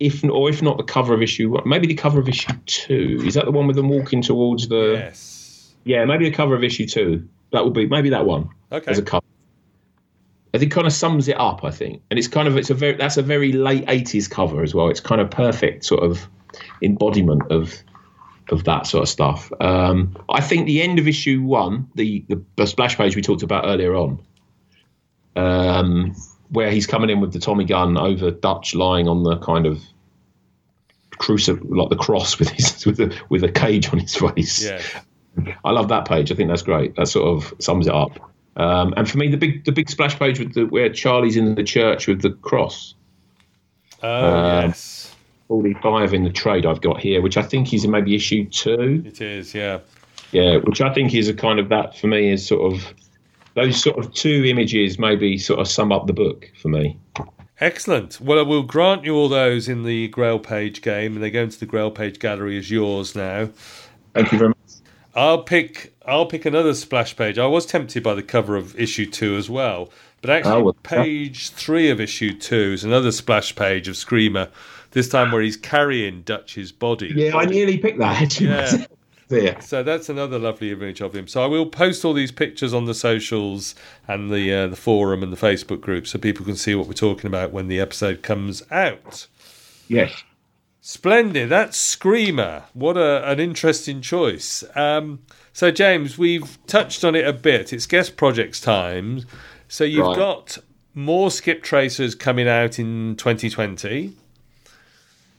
if 0.00 0.24
or 0.24 0.50
if 0.50 0.60
not 0.62 0.76
the 0.76 0.82
cover 0.82 1.14
of 1.14 1.22
issue 1.22 1.50
one, 1.50 1.62
maybe 1.66 1.86
the 1.86 1.94
cover 1.94 2.20
of 2.20 2.28
issue 2.28 2.52
two. 2.66 3.22
Is 3.24 3.34
that 3.34 3.44
the 3.44 3.52
one 3.52 3.66
with 3.66 3.76
them 3.76 3.88
walking 3.88 4.22
towards 4.22 4.68
the? 4.68 4.94
Yes. 4.98 5.72
Yeah, 5.84 6.04
maybe 6.04 6.28
the 6.28 6.34
cover 6.34 6.54
of 6.54 6.64
issue 6.64 6.86
two. 6.86 7.28
That 7.52 7.64
would 7.64 7.74
be 7.74 7.86
maybe 7.86 8.10
that 8.10 8.26
one 8.26 8.48
Okay. 8.72 8.90
as 8.90 8.98
a 8.98 9.02
cover. 9.02 9.23
I 10.54 10.58
think 10.58 10.70
kind 10.72 10.86
of 10.86 10.92
sums 10.92 11.26
it 11.26 11.38
up. 11.38 11.64
I 11.64 11.70
think, 11.70 12.00
and 12.10 12.18
it's 12.18 12.28
kind 12.28 12.46
of 12.46 12.56
it's 12.56 12.70
a 12.70 12.74
very 12.74 12.94
that's 12.94 13.16
a 13.16 13.22
very 13.22 13.52
late 13.52 13.84
eighties 13.88 14.28
cover 14.28 14.62
as 14.62 14.74
well. 14.74 14.88
It's 14.88 15.00
kind 15.00 15.20
of 15.20 15.30
perfect 15.30 15.84
sort 15.84 16.04
of 16.04 16.28
embodiment 16.80 17.50
of 17.50 17.74
of 18.50 18.64
that 18.64 18.86
sort 18.86 19.02
of 19.02 19.08
stuff. 19.08 19.52
Um, 19.60 20.16
I 20.28 20.40
think 20.40 20.66
the 20.66 20.80
end 20.80 20.98
of 20.98 21.08
issue 21.08 21.42
one, 21.42 21.88
the, 21.96 22.24
the 22.28 22.40
the 22.56 22.66
splash 22.66 22.96
page 22.96 23.16
we 23.16 23.22
talked 23.22 23.42
about 23.42 23.66
earlier 23.66 23.94
on, 23.96 24.22
um, 25.34 26.14
where 26.50 26.70
he's 26.70 26.86
coming 26.86 27.10
in 27.10 27.20
with 27.20 27.32
the 27.32 27.40
Tommy 27.40 27.64
gun 27.64 27.98
over 27.98 28.30
Dutch 28.30 28.76
lying 28.76 29.08
on 29.08 29.24
the 29.24 29.38
kind 29.38 29.66
of 29.66 29.82
crucif 31.18 31.60
like 31.68 31.90
the 31.90 31.96
cross 31.96 32.38
with 32.38 32.50
his 32.50 32.86
with 32.86 33.00
a 33.00 33.20
with 33.28 33.42
a 33.42 33.50
cage 33.50 33.92
on 33.92 33.98
his 33.98 34.14
face. 34.14 34.64
Yeah. 34.64 34.80
I 35.64 35.72
love 35.72 35.88
that 35.88 36.06
page. 36.06 36.30
I 36.30 36.36
think 36.36 36.48
that's 36.48 36.62
great. 36.62 36.94
That 36.94 37.08
sort 37.08 37.26
of 37.26 37.52
sums 37.60 37.88
it 37.88 37.92
up. 37.92 38.30
Um, 38.56 38.94
and 38.96 39.10
for 39.10 39.18
me, 39.18 39.28
the 39.28 39.36
big 39.36 39.64
the 39.64 39.72
big 39.72 39.90
splash 39.90 40.18
page 40.18 40.38
with 40.38 40.54
the, 40.54 40.66
where 40.66 40.88
Charlie's 40.92 41.36
in 41.36 41.54
the 41.54 41.64
church 41.64 42.06
with 42.06 42.22
the 42.22 42.30
cross. 42.30 42.94
Oh, 44.02 44.26
Um, 44.26 44.68
yes. 44.68 45.14
45 45.48 46.14
in 46.14 46.24
the 46.24 46.30
trade 46.30 46.64
I've 46.66 46.80
got 46.80 47.00
here, 47.00 47.20
which 47.20 47.36
I 47.36 47.42
think 47.42 47.72
is 47.74 47.86
maybe 47.86 48.14
issue 48.14 48.48
two. 48.48 49.02
It 49.06 49.20
is, 49.20 49.54
yeah. 49.54 49.80
Yeah, 50.32 50.56
which 50.56 50.80
I 50.80 50.92
think 50.92 51.14
is 51.14 51.28
a 51.28 51.34
kind 51.34 51.58
of 51.58 51.68
that 51.68 51.96
for 51.96 52.06
me 52.06 52.30
is 52.30 52.46
sort 52.46 52.72
of 52.72 52.94
those 53.54 53.80
sort 53.80 53.98
of 53.98 54.12
two 54.14 54.44
images 54.46 54.98
maybe 54.98 55.38
sort 55.38 55.60
of 55.60 55.68
sum 55.68 55.92
up 55.92 56.06
the 56.06 56.12
book 56.12 56.50
for 56.60 56.68
me. 56.68 56.98
Excellent. 57.60 58.20
Well, 58.20 58.38
I 58.38 58.42
will 58.42 58.64
grant 58.64 59.04
you 59.04 59.14
all 59.14 59.28
those 59.28 59.68
in 59.68 59.84
the 59.84 60.08
Grail 60.08 60.40
page 60.40 60.82
game, 60.82 61.14
and 61.14 61.22
they 61.22 61.30
go 61.30 61.42
into 61.42 61.58
the 61.60 61.66
Grail 61.66 61.90
page 61.90 62.18
gallery 62.18 62.58
as 62.58 62.70
yours 62.70 63.14
now. 63.14 63.48
Thank 64.12 64.32
you 64.32 64.38
very 64.38 64.48
much. 64.48 64.56
I'll 65.14 65.42
pick. 65.42 65.94
I'll 66.06 66.26
pick 66.26 66.44
another 66.44 66.74
splash 66.74 67.16
page. 67.16 67.38
I 67.38 67.46
was 67.46 67.66
tempted 67.66 68.02
by 68.02 68.14
the 68.14 68.22
cover 68.22 68.56
of 68.56 68.78
issue 68.78 69.06
two 69.06 69.36
as 69.36 69.48
well, 69.48 69.90
but 70.20 70.30
actually, 70.30 70.62
well, 70.62 70.76
page 70.82 71.50
three 71.50 71.90
of 71.90 72.00
issue 72.00 72.36
two 72.36 72.72
is 72.72 72.84
another 72.84 73.12
splash 73.12 73.54
page 73.54 73.88
of 73.88 73.94
Skreemer. 73.94 74.50
This 74.90 75.08
time, 75.08 75.32
where 75.32 75.42
he's 75.42 75.56
carrying 75.56 76.22
Dutch's 76.22 76.70
body. 76.70 77.12
Yeah, 77.14 77.36
I 77.36 77.46
nearly 77.46 77.78
picked 77.78 77.98
that. 77.98 78.40
Yeah. 78.40 78.86
there. 79.28 79.60
So 79.60 79.82
that's 79.82 80.08
another 80.08 80.38
lovely 80.38 80.70
image 80.70 81.00
of 81.00 81.14
him. 81.14 81.26
So 81.26 81.42
I 81.42 81.46
will 81.46 81.66
post 81.66 82.04
all 82.04 82.12
these 82.12 82.32
pictures 82.32 82.74
on 82.74 82.84
the 82.84 82.94
socials 82.94 83.74
and 84.06 84.30
the 84.30 84.52
uh, 84.52 84.66
the 84.68 84.76
forum 84.76 85.22
and 85.22 85.32
the 85.32 85.36
Facebook 85.36 85.80
group, 85.80 86.06
so 86.06 86.18
people 86.18 86.44
can 86.44 86.56
see 86.56 86.74
what 86.74 86.86
we're 86.86 86.92
talking 86.92 87.26
about 87.26 87.52
when 87.52 87.68
the 87.68 87.80
episode 87.80 88.22
comes 88.22 88.62
out. 88.70 89.26
Yes. 89.88 90.22
Splendid. 90.86 91.48
That's 91.48 91.96
Skreemer. 91.96 92.64
What 92.74 92.98
a, 92.98 93.26
an 93.26 93.40
interesting 93.40 94.02
choice. 94.02 94.62
Um, 94.74 95.20
so, 95.54 95.70
James, 95.70 96.18
we've 96.18 96.58
touched 96.66 97.04
on 97.04 97.14
it 97.14 97.26
a 97.26 97.32
bit. 97.32 97.72
It's 97.72 97.86
guest 97.86 98.18
projects 98.18 98.60
time. 98.60 99.22
So, 99.66 99.84
you've 99.84 100.06
Right. 100.08 100.18
got 100.18 100.58
more 100.92 101.30
Skip 101.30 101.62
Tracers 101.62 102.14
coming 102.14 102.46
out 102.46 102.78
in 102.78 103.16
2020, 103.16 104.12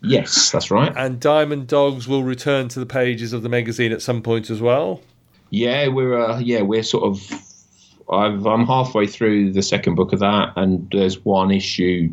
Yes, 0.01 0.49
that's 0.49 0.71
right. 0.71 0.91
and 0.97 1.19
Diamond 1.19 1.67
Dogs 1.67 2.07
will 2.07 2.23
return 2.23 2.67
to 2.69 2.79
the 2.79 2.85
pages 2.87 3.31
of 3.31 3.43
the 3.43 3.49
magazine 3.49 3.91
at 3.91 4.01
some 4.01 4.23
point 4.23 4.49
as 4.49 4.61
well. 4.61 5.01
Yeah, 5.51 5.89
we're 5.89 6.19
uh, 6.19 6.39
yeah 6.39 6.63
we're 6.63 6.81
sort 6.83 7.03
of. 7.03 7.31
I've, 8.11 8.47
I'm 8.47 8.65
halfway 8.65 9.05
through 9.05 9.51
the 9.53 9.61
second 9.61 9.93
book 9.93 10.11
of 10.11 10.19
that, 10.21 10.53
and 10.55 10.87
there's 10.91 11.23
one 11.23 11.51
issue, 11.51 12.11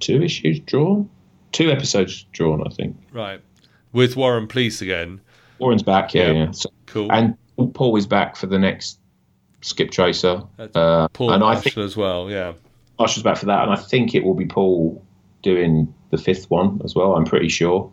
two 0.00 0.22
issues 0.22 0.58
drawn, 0.60 1.08
two 1.52 1.70
episodes 1.70 2.24
drawn, 2.32 2.66
I 2.66 2.70
think. 2.70 2.96
Right. 3.12 3.40
With 3.92 4.16
Warren 4.16 4.46
Pleece 4.46 4.80
again. 4.82 5.20
Warren's 5.58 5.82
back, 5.82 6.14
yeah, 6.14 6.30
Yeah. 6.30 6.32
yeah. 6.44 6.50
So, 6.52 6.70
Cool. 6.86 7.10
and 7.12 7.36
Paul 7.74 7.96
is 7.96 8.06
back 8.06 8.36
for 8.36 8.46
the 8.46 8.58
next 8.58 8.98
Skip 9.62 9.90
Tracer, 9.90 10.42
uh, 10.74 11.08
Paul 11.08 11.32
and 11.32 11.44
I 11.44 11.54
think 11.56 11.76
as 11.76 11.96
well, 11.96 12.30
yeah. 12.30 12.52
Marshall's 12.98 13.22
back 13.22 13.36
for 13.36 13.46
that, 13.46 13.62
and 13.62 13.72
I 13.72 13.76
think 13.76 14.14
it 14.14 14.24
will 14.24 14.34
be 14.34 14.46
Paul 14.46 15.04
doing 15.42 15.92
the 16.10 16.18
fifth 16.18 16.50
one 16.50 16.80
as 16.84 16.94
well. 16.94 17.14
I'm 17.14 17.24
pretty 17.26 17.48
sure, 17.50 17.92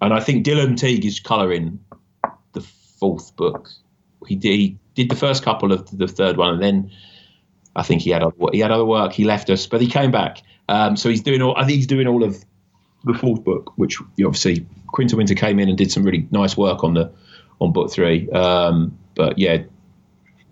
and 0.00 0.14
I 0.14 0.20
think 0.20 0.46
Dylan 0.46 0.76
Teague 0.78 1.04
is 1.04 1.18
colouring 1.18 1.80
the 2.52 2.60
fourth 2.60 3.34
book. 3.36 3.68
He 4.28 4.36
did, 4.36 4.50
he 4.58 4.78
did 4.94 5.08
the 5.10 5.16
first 5.16 5.42
couple 5.42 5.72
of 5.72 5.90
the 5.98 6.06
third 6.06 6.36
one, 6.36 6.54
and 6.54 6.62
then 6.62 6.90
I 7.74 7.82
think 7.82 8.02
he 8.02 8.10
had 8.10 8.22
other, 8.22 8.36
he 8.52 8.60
had 8.60 8.70
other 8.70 8.84
work. 8.84 9.12
He 9.12 9.24
left 9.24 9.50
us, 9.50 9.66
but 9.66 9.80
he 9.80 9.88
came 9.88 10.10
back. 10.12 10.42
Um, 10.68 10.96
so 10.96 11.08
he's 11.08 11.22
doing 11.22 11.42
all. 11.42 11.56
I 11.56 11.60
think 11.64 11.76
he's 11.76 11.86
doing 11.88 12.06
all 12.06 12.22
of 12.22 12.44
the 13.04 13.14
fourth 13.14 13.44
book, 13.44 13.72
which 13.76 13.98
obviously 14.24 14.66
Quinton 14.88 15.18
Winter 15.18 15.34
came 15.34 15.58
in 15.58 15.68
and 15.68 15.78
did 15.78 15.90
some 15.90 16.02
really 16.02 16.26
nice 16.30 16.56
work 16.56 16.84
on 16.84 16.94
the 16.94 17.10
on 17.60 17.72
book 17.72 17.90
three. 17.90 18.30
Um, 18.30 18.96
but 19.14 19.38
yeah, 19.38 19.62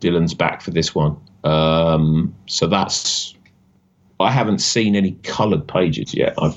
Dylan's 0.00 0.34
back 0.34 0.62
for 0.62 0.70
this 0.70 0.94
one. 0.94 1.16
Um, 1.44 2.34
so 2.46 2.66
that's. 2.66 3.34
I 4.20 4.32
haven't 4.32 4.58
seen 4.58 4.96
any 4.96 5.12
coloured 5.22 5.68
pages 5.68 6.12
yet. 6.12 6.34
I've 6.38 6.56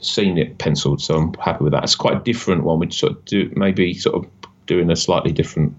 seen 0.00 0.38
it 0.38 0.58
penciled, 0.58 1.00
so 1.00 1.16
I'm 1.16 1.34
happy 1.34 1.62
with 1.64 1.72
that. 1.72 1.84
It's 1.84 1.94
quite 1.94 2.16
a 2.16 2.20
different 2.20 2.64
one. 2.64 2.80
We 2.80 2.90
sort 2.90 3.12
of 3.12 3.24
do 3.24 3.50
maybe 3.54 3.94
sort 3.94 4.16
of 4.16 4.30
doing 4.66 4.90
a 4.90 4.96
slightly 4.96 5.32
different. 5.32 5.74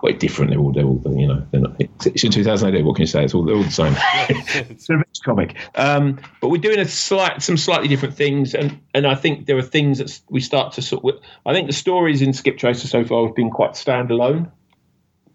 Quite 0.00 0.18
different. 0.18 0.50
They're 0.50 0.58
all, 0.58 0.72
they're 0.72 0.84
all, 0.86 1.02
you 1.14 1.26
know, 1.28 1.46
they're 1.50 1.60
not, 1.60 1.76
it's 1.78 2.24
in 2.24 2.30
2000 2.30 2.74
AD. 2.74 2.84
What 2.86 2.96
can 2.96 3.02
you 3.02 3.06
say? 3.06 3.22
It's 3.22 3.34
all, 3.34 3.44
they're 3.44 3.54
all 3.54 3.62
the 3.62 3.70
same. 3.70 3.94
it's 4.30 4.88
a 4.88 4.96
rich 4.96 5.18
comic. 5.22 5.56
Um, 5.74 6.18
but 6.40 6.48
we're 6.48 6.56
doing 6.56 6.78
a 6.78 6.86
slight, 6.86 7.42
some 7.42 7.58
slightly 7.58 7.86
different 7.86 8.14
things, 8.14 8.54
and 8.54 8.80
and 8.94 9.06
I 9.06 9.14
think 9.14 9.44
there 9.44 9.58
are 9.58 9.62
things 9.62 9.98
that 9.98 10.18
we 10.30 10.40
start 10.40 10.72
to 10.72 10.82
sort. 10.82 11.04
of... 11.04 11.20
I 11.44 11.52
think 11.52 11.66
the 11.66 11.74
stories 11.74 12.22
in 12.22 12.32
Skip 12.32 12.56
Tracer 12.56 12.88
so 12.88 13.04
far 13.04 13.26
have 13.26 13.36
been 13.36 13.50
quite 13.50 13.72
standalone, 13.72 14.50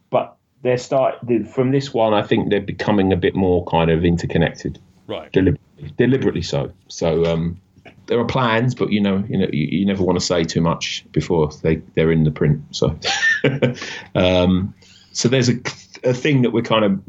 but 0.09 0.35
they're 0.63 0.79
start 0.79 1.19
from 1.53 1.69
this 1.69 1.93
one. 1.93 2.15
I 2.15 2.23
think 2.23 2.49
they're 2.49 2.59
becoming 2.59 3.13
a 3.13 3.17
bit 3.17 3.35
more 3.35 3.63
kind 3.65 3.91
of 3.91 4.03
interconnected, 4.03 4.79
Right. 5.05 5.31
deliberately, 5.31 5.93
deliberately 5.95 6.41
so. 6.41 6.71
So 6.87 7.25
um, 7.25 7.61
there 8.07 8.19
are 8.19 8.25
plans, 8.25 8.75
but 8.75 8.91
you 8.91 9.01
know, 9.01 9.23
you 9.27 9.37
know, 9.37 9.47
you, 9.51 9.79
you 9.79 9.85
never 9.85 10.03
want 10.03 10.19
to 10.19 10.25
say 10.25 10.43
too 10.43 10.61
much 10.61 11.05
before 11.11 11.51
they 11.63 11.77
they're 11.95 12.11
in 12.11 12.23
the 12.23 12.31
print. 12.31 12.61
So, 12.71 12.97
um, 14.15 14.73
so 15.11 15.27
there's 15.29 15.49
a, 15.49 15.55
a 16.03 16.13
thing 16.13 16.41
that 16.41 16.51
we're 16.51 16.61
kind 16.61 16.85
of 16.85 16.99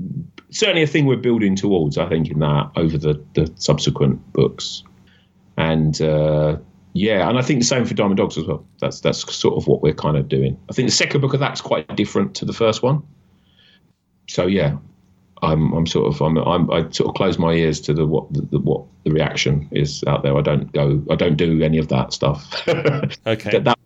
certainly 0.50 0.82
a 0.82 0.86
thing 0.86 1.06
we're 1.06 1.16
building 1.16 1.56
towards. 1.56 1.98
I 1.98 2.08
think 2.08 2.30
in 2.30 2.40
that 2.40 2.70
over 2.76 2.98
the 2.98 3.22
the 3.34 3.52
subsequent 3.56 4.32
books, 4.32 4.82
and 5.56 6.00
uh, 6.00 6.56
yeah, 6.92 7.28
and 7.28 7.38
I 7.38 7.42
think 7.42 7.60
the 7.60 7.66
same 7.66 7.84
for 7.84 7.94
Diamond 7.94 8.16
Dogs 8.16 8.38
as 8.38 8.46
well. 8.46 8.66
That's 8.80 9.00
that's 9.00 9.34
sort 9.34 9.56
of 9.56 9.66
what 9.66 9.82
we're 9.82 9.94
kind 9.94 10.16
of 10.16 10.28
doing. 10.28 10.58
I 10.70 10.72
think 10.72 10.88
the 10.88 10.94
second 10.94 11.20
book 11.20 11.34
of 11.34 11.40
that's 11.40 11.60
quite 11.60 11.94
different 11.96 12.34
to 12.36 12.44
the 12.44 12.52
first 12.52 12.82
one. 12.82 13.02
So 14.28 14.46
yeah, 14.46 14.76
I'm 15.42 15.72
I'm 15.72 15.86
sort 15.86 16.12
of 16.12 16.20
I'm, 16.22 16.38
I'm 16.38 16.70
I 16.70 16.88
sort 16.90 17.08
of 17.08 17.14
close 17.14 17.38
my 17.38 17.52
ears 17.52 17.80
to 17.82 17.94
the 17.94 18.06
what 18.06 18.32
the, 18.32 18.42
the 18.42 18.58
what 18.58 18.84
the 19.04 19.10
reaction 19.10 19.68
is 19.70 20.02
out 20.06 20.22
there. 20.22 20.36
I 20.36 20.40
don't 20.40 20.72
go 20.72 21.02
I 21.10 21.14
don't 21.14 21.36
do 21.36 21.62
any 21.62 21.78
of 21.78 21.88
that 21.88 22.12
stuff. 22.12 22.50
Okay. 23.26 23.50
that, 23.50 23.64
that 23.64 23.78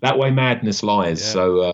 that 0.00 0.18
way 0.18 0.30
madness 0.30 0.82
lies. 0.82 1.20
Yeah. 1.20 1.32
So 1.32 1.60
uh, 1.60 1.72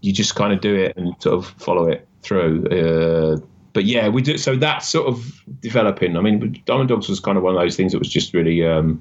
you 0.00 0.12
just 0.12 0.34
kind 0.34 0.52
of 0.52 0.60
do 0.60 0.74
it 0.74 0.96
and 0.96 1.14
sort 1.20 1.34
of 1.34 1.46
follow 1.62 1.88
it 1.88 2.06
through. 2.22 2.66
Uh, 2.66 3.46
but 3.72 3.84
yeah, 3.84 4.08
we 4.08 4.22
do. 4.22 4.38
So 4.38 4.56
that's 4.56 4.88
sort 4.88 5.06
of 5.06 5.42
developing. 5.60 6.16
I 6.16 6.20
mean, 6.20 6.60
Diamond 6.64 6.88
Dogs 6.88 7.08
was 7.08 7.20
kind 7.20 7.38
of 7.38 7.44
one 7.44 7.54
of 7.54 7.60
those 7.60 7.76
things 7.76 7.92
that 7.92 7.98
was 7.98 8.08
just 8.08 8.34
really. 8.34 8.64
Um, 8.64 9.00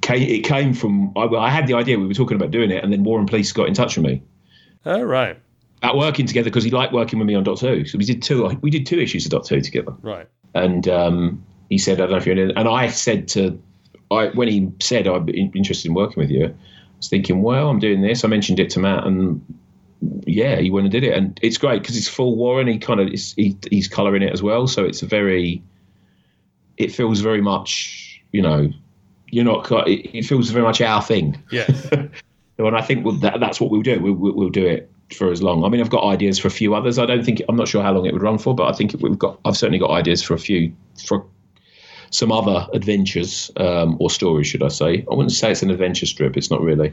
came, 0.00 0.22
it 0.22 0.44
came 0.44 0.72
from. 0.72 1.12
I, 1.16 1.24
I 1.24 1.50
had 1.50 1.66
the 1.66 1.74
idea. 1.74 1.98
We 1.98 2.06
were 2.06 2.14
talking 2.14 2.36
about 2.36 2.50
doing 2.50 2.70
it, 2.70 2.82
and 2.82 2.92
then 2.92 3.04
Warren 3.04 3.26
Pleece 3.26 3.52
got 3.52 3.68
in 3.68 3.74
touch 3.74 3.96
with 3.96 4.06
me 4.06 4.22
All 4.86 5.04
right. 5.04 5.38
About 5.78 5.96
working 5.96 6.26
together 6.26 6.50
because 6.50 6.64
he 6.64 6.70
liked 6.70 6.92
working 6.92 7.18
with 7.18 7.26
me 7.26 7.34
on 7.34 7.44
Doctor 7.44 7.74
Who. 7.74 7.84
So 7.86 7.98
we 7.98 8.04
did 8.04 8.22
two. 8.22 8.46
We 8.60 8.70
did 8.70 8.86
two 8.86 9.00
issues 9.00 9.24
of 9.24 9.30
Doctor 9.30 9.54
Who 9.54 9.60
together 9.60 9.94
Right. 10.02 10.28
and 10.54 10.86
um, 10.88 11.44
he 11.70 11.78
said, 11.78 11.94
"I 12.00 12.02
don't 12.02 12.10
know 12.10 12.16
if 12.16 12.26
you're 12.26 12.36
in." 12.36 12.56
And 12.56 12.68
I 12.68 12.88
said 12.88 13.28
to, 13.28 13.60
I 14.10 14.26
when 14.28 14.48
he 14.48 14.70
said 14.80 15.06
I'd 15.06 15.26
be 15.26 15.50
interested 15.54 15.88
in 15.88 15.94
working 15.94 16.20
with 16.20 16.30
you, 16.30 16.46
I 16.46 16.54
was 16.96 17.08
thinking, 17.08 17.42
well, 17.42 17.68
I'm 17.68 17.78
doing 17.78 18.02
this. 18.02 18.24
I 18.24 18.28
mentioned 18.28 18.60
it 18.60 18.70
to 18.70 18.80
Matt, 18.80 19.06
and 19.06 19.40
yeah, 20.26 20.58
he 20.60 20.70
went 20.70 20.84
and 20.84 20.92
did 20.92 21.04
it, 21.04 21.16
and 21.16 21.38
it's 21.42 21.58
great 21.58 21.82
because 21.82 21.96
it's 21.96 22.08
full 22.08 22.36
Warren. 22.36 22.66
He 22.66 22.78
kind 22.78 23.00
of 23.00 23.08
is, 23.08 23.34
he, 23.34 23.56
he's 23.70 23.88
colouring 23.88 24.22
it 24.22 24.32
as 24.32 24.42
well, 24.42 24.66
so 24.66 24.84
it's 24.84 25.02
a 25.02 25.06
very 25.06 25.62
it 26.76 26.92
feels 26.92 27.20
very 27.20 27.42
much, 27.42 28.22
you 28.32 28.40
know, 28.42 28.70
you're 29.30 29.44
not. 29.44 29.70
It, 29.88 30.16
it 30.16 30.24
feels 30.24 30.50
very 30.50 30.64
much 30.64 30.80
our 30.80 31.02
thing. 31.02 31.42
Yeah. 31.50 31.66
and 32.58 32.76
I 32.76 32.82
think 32.82 33.04
we'll, 33.04 33.16
that, 33.16 33.40
that's 33.40 33.60
what 33.60 33.70
we'll 33.70 33.82
do. 33.82 34.00
We'll, 34.00 34.14
we'll 34.14 34.48
do 34.48 34.66
it 34.66 34.90
for 35.14 35.30
as 35.30 35.42
long. 35.42 35.64
I 35.64 35.68
mean, 35.68 35.80
I've 35.80 35.90
got 35.90 36.04
ideas 36.04 36.38
for 36.38 36.48
a 36.48 36.50
few 36.50 36.74
others. 36.74 36.98
I 36.98 37.06
don't 37.06 37.24
think 37.24 37.42
I'm 37.48 37.56
not 37.56 37.68
sure 37.68 37.82
how 37.82 37.92
long 37.92 38.06
it 38.06 38.12
would 38.12 38.22
run 38.22 38.38
for, 38.38 38.54
but 38.54 38.68
I 38.68 38.72
think 38.72 38.94
we've 39.00 39.18
got. 39.18 39.38
I've 39.44 39.56
certainly 39.56 39.78
got 39.78 39.90
ideas 39.90 40.22
for 40.22 40.34
a 40.34 40.38
few 40.38 40.72
for 41.06 41.24
some 42.10 42.32
other 42.32 42.66
adventures 42.72 43.50
um, 43.56 43.96
or 44.00 44.10
stories, 44.10 44.46
should 44.46 44.62
I 44.62 44.68
say? 44.68 45.04
I 45.10 45.14
wouldn't 45.14 45.32
say 45.32 45.52
it's 45.52 45.62
an 45.62 45.70
adventure 45.70 46.06
strip. 46.06 46.36
It's 46.36 46.50
not 46.50 46.60
really. 46.60 46.92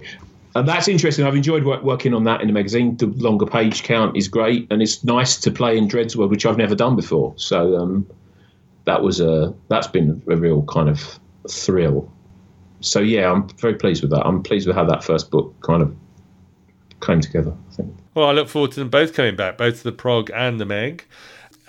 And 0.55 0.67
that's 0.67 0.87
interesting. 0.87 1.25
I've 1.25 1.35
enjoyed 1.35 1.65
work, 1.65 1.83
working 1.83 2.13
on 2.13 2.23
that 2.25 2.41
in 2.41 2.47
the 2.47 2.53
magazine. 2.53 2.95
The 2.95 3.07
longer 3.07 3.45
page 3.45 3.83
count 3.83 4.15
is 4.15 4.29
great, 4.29 4.67
and 4.71 4.81
it's 4.81 5.03
nice 5.03 5.37
to 5.37 5.51
play 5.51 5.77
in 5.77 5.87
Dredd's 5.87 6.15
world, 6.15 6.31
which 6.31 6.45
I've 6.45 6.57
never 6.57 6.75
done 6.75 6.95
before. 6.95 7.33
So 7.37 7.77
um, 7.77 8.07
that 8.85 9.01
was 9.01 9.19
a 9.19 9.53
that's 9.67 9.87
been 9.87 10.21
a 10.29 10.35
real 10.37 10.63
kind 10.63 10.87
of 10.87 11.19
thrill. 11.49 12.09
So 12.79 12.99
yeah, 12.99 13.31
I'm 13.31 13.49
very 13.49 13.75
pleased 13.75 14.01
with 14.01 14.11
that. 14.11 14.25
I'm 14.25 14.43
pleased 14.43 14.65
with 14.67 14.77
how 14.77 14.85
that 14.85 15.03
first 15.03 15.29
book 15.29 15.53
kind 15.61 15.81
of 15.81 15.93
came 17.01 17.19
together. 17.19 17.53
I 17.71 17.73
think. 17.73 17.93
Well, 18.15 18.29
I 18.29 18.31
look 18.31 18.47
forward 18.47 18.71
to 18.71 18.79
them 18.79 18.89
both 18.89 19.13
coming 19.13 19.35
back, 19.35 19.57
both 19.57 19.83
the 19.83 19.91
Prog 19.91 20.31
and 20.33 20.59
the 20.59 20.65
Meg. 20.65 21.05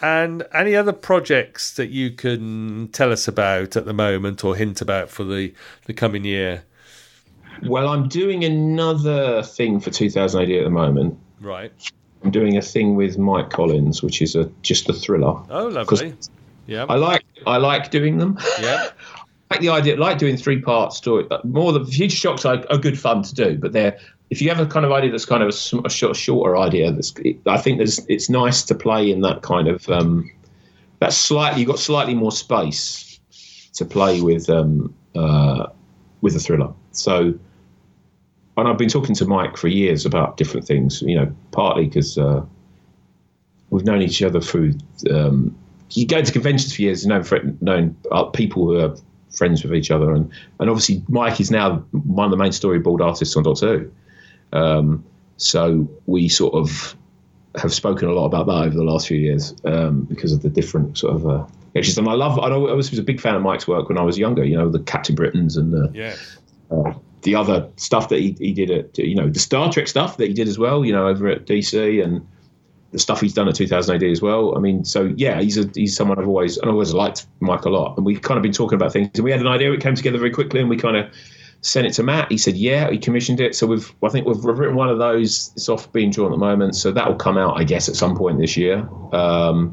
And 0.00 0.44
any 0.54 0.76
other 0.76 0.92
projects 0.92 1.74
that 1.74 1.88
you 1.88 2.10
can 2.10 2.88
tell 2.88 3.10
us 3.10 3.26
about 3.26 3.76
at 3.76 3.84
the 3.84 3.92
moment 3.92 4.44
or 4.44 4.54
hint 4.54 4.80
about 4.80 5.10
for 5.10 5.24
the, 5.24 5.52
the 5.86 5.94
coming 5.94 6.24
year? 6.24 6.62
Well, 7.62 7.88
I'm 7.88 8.08
doing 8.08 8.44
another 8.44 9.42
thing 9.42 9.80
for 9.80 9.90
2000 9.90 10.40
AD 10.40 10.50
at 10.50 10.64
the 10.64 10.70
moment. 10.70 11.18
Right. 11.40 11.72
I'm 12.22 12.30
doing 12.30 12.56
a 12.56 12.62
thing 12.62 12.94
with 12.94 13.18
Mike 13.18 13.50
Collins, 13.50 14.02
which 14.02 14.22
is 14.22 14.36
a 14.36 14.50
just 14.62 14.88
a 14.88 14.92
thriller. 14.92 15.40
Oh, 15.50 15.68
lovely. 15.68 16.14
Yeah. 16.66 16.86
I 16.88 16.96
like 16.96 17.24
I 17.46 17.56
like 17.56 17.90
doing 17.90 18.18
them. 18.18 18.38
Yeah. 18.60 18.90
I 19.50 19.54
like 19.54 19.60
the 19.60 19.68
idea, 19.68 19.94
I 19.94 19.98
like 19.98 20.18
doing 20.18 20.36
three 20.36 20.60
part 20.60 20.92
story. 20.92 21.26
More 21.44 21.72
the 21.72 21.84
future 21.84 22.16
shocks 22.16 22.44
are, 22.44 22.64
are 22.68 22.78
good 22.78 22.98
fun 22.98 23.22
to 23.22 23.34
do, 23.34 23.56
but 23.56 23.72
they're 23.72 23.96
if 24.30 24.42
you 24.42 24.48
have 24.48 24.60
a 24.60 24.66
kind 24.66 24.84
of 24.84 24.92
idea 24.92 25.10
that's 25.10 25.24
kind 25.24 25.42
of 25.42 25.48
a, 25.48 25.86
a 25.86 25.90
short, 25.90 26.16
shorter 26.16 26.56
idea, 26.56 26.90
that's 26.92 27.14
I 27.46 27.58
think 27.58 27.78
there's 27.78 28.04
it's 28.08 28.28
nice 28.28 28.62
to 28.64 28.74
play 28.74 29.10
in 29.10 29.20
that 29.20 29.42
kind 29.42 29.68
of 29.68 29.88
um, 29.88 30.30
that's 30.98 31.16
slightly 31.16 31.60
you've 31.60 31.68
got 31.68 31.78
slightly 31.78 32.14
more 32.14 32.32
space 32.32 33.20
to 33.74 33.84
play 33.84 34.20
with 34.20 34.50
um, 34.50 34.94
uh, 35.14 35.66
with 36.22 36.34
a 36.34 36.40
thriller. 36.40 36.72
So, 36.92 37.34
and 38.56 38.68
I've 38.68 38.78
been 38.78 38.88
talking 38.88 39.14
to 39.16 39.26
Mike 39.26 39.56
for 39.56 39.68
years 39.68 40.04
about 40.04 40.36
different 40.36 40.66
things. 40.66 41.02
You 41.02 41.16
know, 41.16 41.36
partly 41.52 41.86
because 41.86 42.18
uh, 42.18 42.44
we've 43.70 43.84
known 43.84 44.02
each 44.02 44.22
other 44.22 44.40
through. 44.40 44.74
Um, 45.10 45.56
you 45.90 46.04
go 46.04 46.20
to 46.20 46.32
conventions 46.32 46.74
for 46.74 46.82
years, 46.82 47.06
known 47.06 47.24
known 47.60 47.96
uh, 48.10 48.24
people 48.24 48.66
who 48.66 48.80
are 48.80 48.96
friends 49.36 49.62
with 49.62 49.72
each 49.72 49.92
other, 49.92 50.12
and 50.12 50.32
and 50.58 50.68
obviously 50.68 51.04
Mike 51.08 51.40
is 51.40 51.52
now 51.52 51.76
one 51.92 52.24
of 52.24 52.30
the 52.32 52.36
main 52.36 52.50
storyboard 52.50 53.00
artists 53.00 53.36
on 53.36 53.44
Doctor 53.44 53.78
Who. 53.78 53.90
Um, 54.52 55.04
so 55.36 55.88
we 56.06 56.28
sort 56.28 56.54
of 56.54 56.96
have 57.56 57.72
spoken 57.72 58.08
a 58.08 58.12
lot 58.12 58.26
about 58.26 58.46
that 58.46 58.66
over 58.66 58.76
the 58.76 58.84
last 58.84 59.08
few 59.08 59.18
years 59.18 59.54
um, 59.64 60.02
because 60.02 60.32
of 60.32 60.42
the 60.42 60.48
different 60.48 60.98
sort 60.98 61.14
of. 61.14 61.26
Uh, 61.26 61.46
and 61.74 62.08
I 62.08 62.14
love. 62.14 62.38
I, 62.38 62.56
was 62.56 62.98
a 62.98 63.02
big 63.02 63.20
fan 63.20 63.34
of 63.34 63.42
Mike's 63.42 63.68
work 63.68 63.90
when 63.90 63.98
I 63.98 64.02
was 64.02 64.16
younger. 64.16 64.42
You 64.44 64.56
know, 64.56 64.70
the 64.70 64.80
Captain 64.80 65.14
Britains 65.14 65.58
and 65.58 65.74
the 65.74 65.90
yes. 65.92 66.38
uh, 66.70 66.94
the 67.20 67.34
other 67.34 67.68
stuff 67.76 68.08
that 68.08 68.18
he, 68.18 68.34
he 68.38 68.52
did 68.52 68.70
at 68.70 68.96
you 68.96 69.14
know 69.14 69.28
the 69.28 69.38
Star 69.38 69.70
Trek 69.70 69.86
stuff 69.86 70.16
that 70.16 70.28
he 70.28 70.32
did 70.32 70.48
as 70.48 70.58
well. 70.58 70.86
You 70.86 70.94
know, 70.94 71.06
over 71.06 71.28
at 71.28 71.44
DC 71.44 72.02
and 72.02 72.26
the 72.92 72.98
stuff 72.98 73.20
he's 73.20 73.34
done 73.34 73.46
at 73.46 73.54
2000 73.54 73.94
AD 73.94 74.02
as 74.04 74.22
well. 74.22 74.56
I 74.56 74.60
mean, 74.60 74.86
so 74.86 75.12
yeah, 75.16 75.42
he's 75.42 75.58
a, 75.58 75.70
he's 75.74 75.94
someone 75.94 76.18
I've 76.18 76.28
always 76.28 76.56
and 76.56 76.70
always 76.70 76.94
liked 76.94 77.26
Mike 77.40 77.66
a 77.66 77.68
lot. 77.68 77.96
And 77.98 78.06
we've 78.06 78.22
kind 78.22 78.38
of 78.38 78.42
been 78.42 78.52
talking 78.52 78.76
about 78.76 78.92
things, 78.92 79.10
and 79.14 79.24
we 79.24 79.30
had 79.30 79.40
an 79.40 79.46
idea. 79.46 79.70
It 79.72 79.82
came 79.82 79.94
together 79.94 80.16
very 80.16 80.30
quickly, 80.30 80.60
and 80.60 80.70
we 80.70 80.78
kind 80.78 80.96
of 80.96 81.10
sent 81.66 81.86
it 81.86 81.92
to 81.94 82.02
Matt. 82.02 82.30
He 82.30 82.38
said, 82.38 82.56
"Yeah." 82.56 82.90
He 82.90 82.98
commissioned 82.98 83.40
it, 83.40 83.54
so 83.54 83.66
we've 83.66 83.92
I 84.02 84.08
think 84.08 84.26
we've, 84.26 84.42
written 84.44 84.76
one 84.76 84.88
of 84.88 84.98
those. 84.98 85.52
It's 85.54 85.68
off 85.68 85.92
being 85.92 86.10
drawn 86.10 86.32
at 86.32 86.34
the 86.34 86.38
moment, 86.38 86.76
so 86.76 86.92
that 86.92 87.08
will 87.08 87.16
come 87.16 87.36
out, 87.36 87.58
I 87.58 87.64
guess, 87.64 87.88
at 87.88 87.96
some 87.96 88.16
point 88.16 88.38
this 88.38 88.56
year 88.56 88.88
um, 89.12 89.72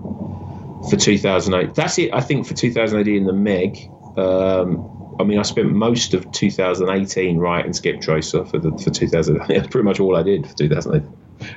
for 0.89 0.97
2000 0.97 1.53
AD. 1.53 1.75
That's 1.75 1.97
it, 1.99 2.13
I 2.13 2.21
think, 2.21 2.47
for 2.47 2.55
2000 2.55 2.99
AD 2.99 3.07
in 3.07 3.25
the 3.25 3.33
Meg. 3.33 3.77
Um, 4.17 5.15
I 5.19 5.23
mean, 5.23 5.37
I 5.37 5.43
spent 5.43 5.71
most 5.71 6.15
of 6.15 6.29
2018 6.31 7.37
writing 7.37 7.73
Skip 7.73 8.01
Tracer 8.01 8.43
for 8.45 8.57
the 8.57 8.71
for 8.79 8.89
2000. 8.89 9.37
That's 9.47 9.67
pretty 9.67 9.85
much 9.85 9.99
all 9.99 10.15
I 10.15 10.23
did 10.23 10.47
for 10.47 10.55
2000 10.55 10.95
AD. 10.95 11.55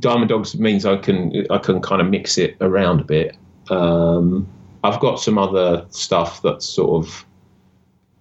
Diamond 0.00 0.28
Dogs 0.28 0.56
means 0.58 0.84
I 0.84 0.96
can 0.96 1.46
I 1.50 1.58
can 1.58 1.80
kind 1.80 2.00
of 2.00 2.08
mix 2.08 2.38
it 2.38 2.56
around 2.60 3.00
a 3.00 3.04
bit. 3.04 3.36
Um, 3.70 4.48
I've 4.82 5.00
got 5.00 5.20
some 5.20 5.38
other 5.38 5.86
stuff 5.90 6.40
that's 6.42 6.64
sort 6.64 7.04
of 7.04 7.26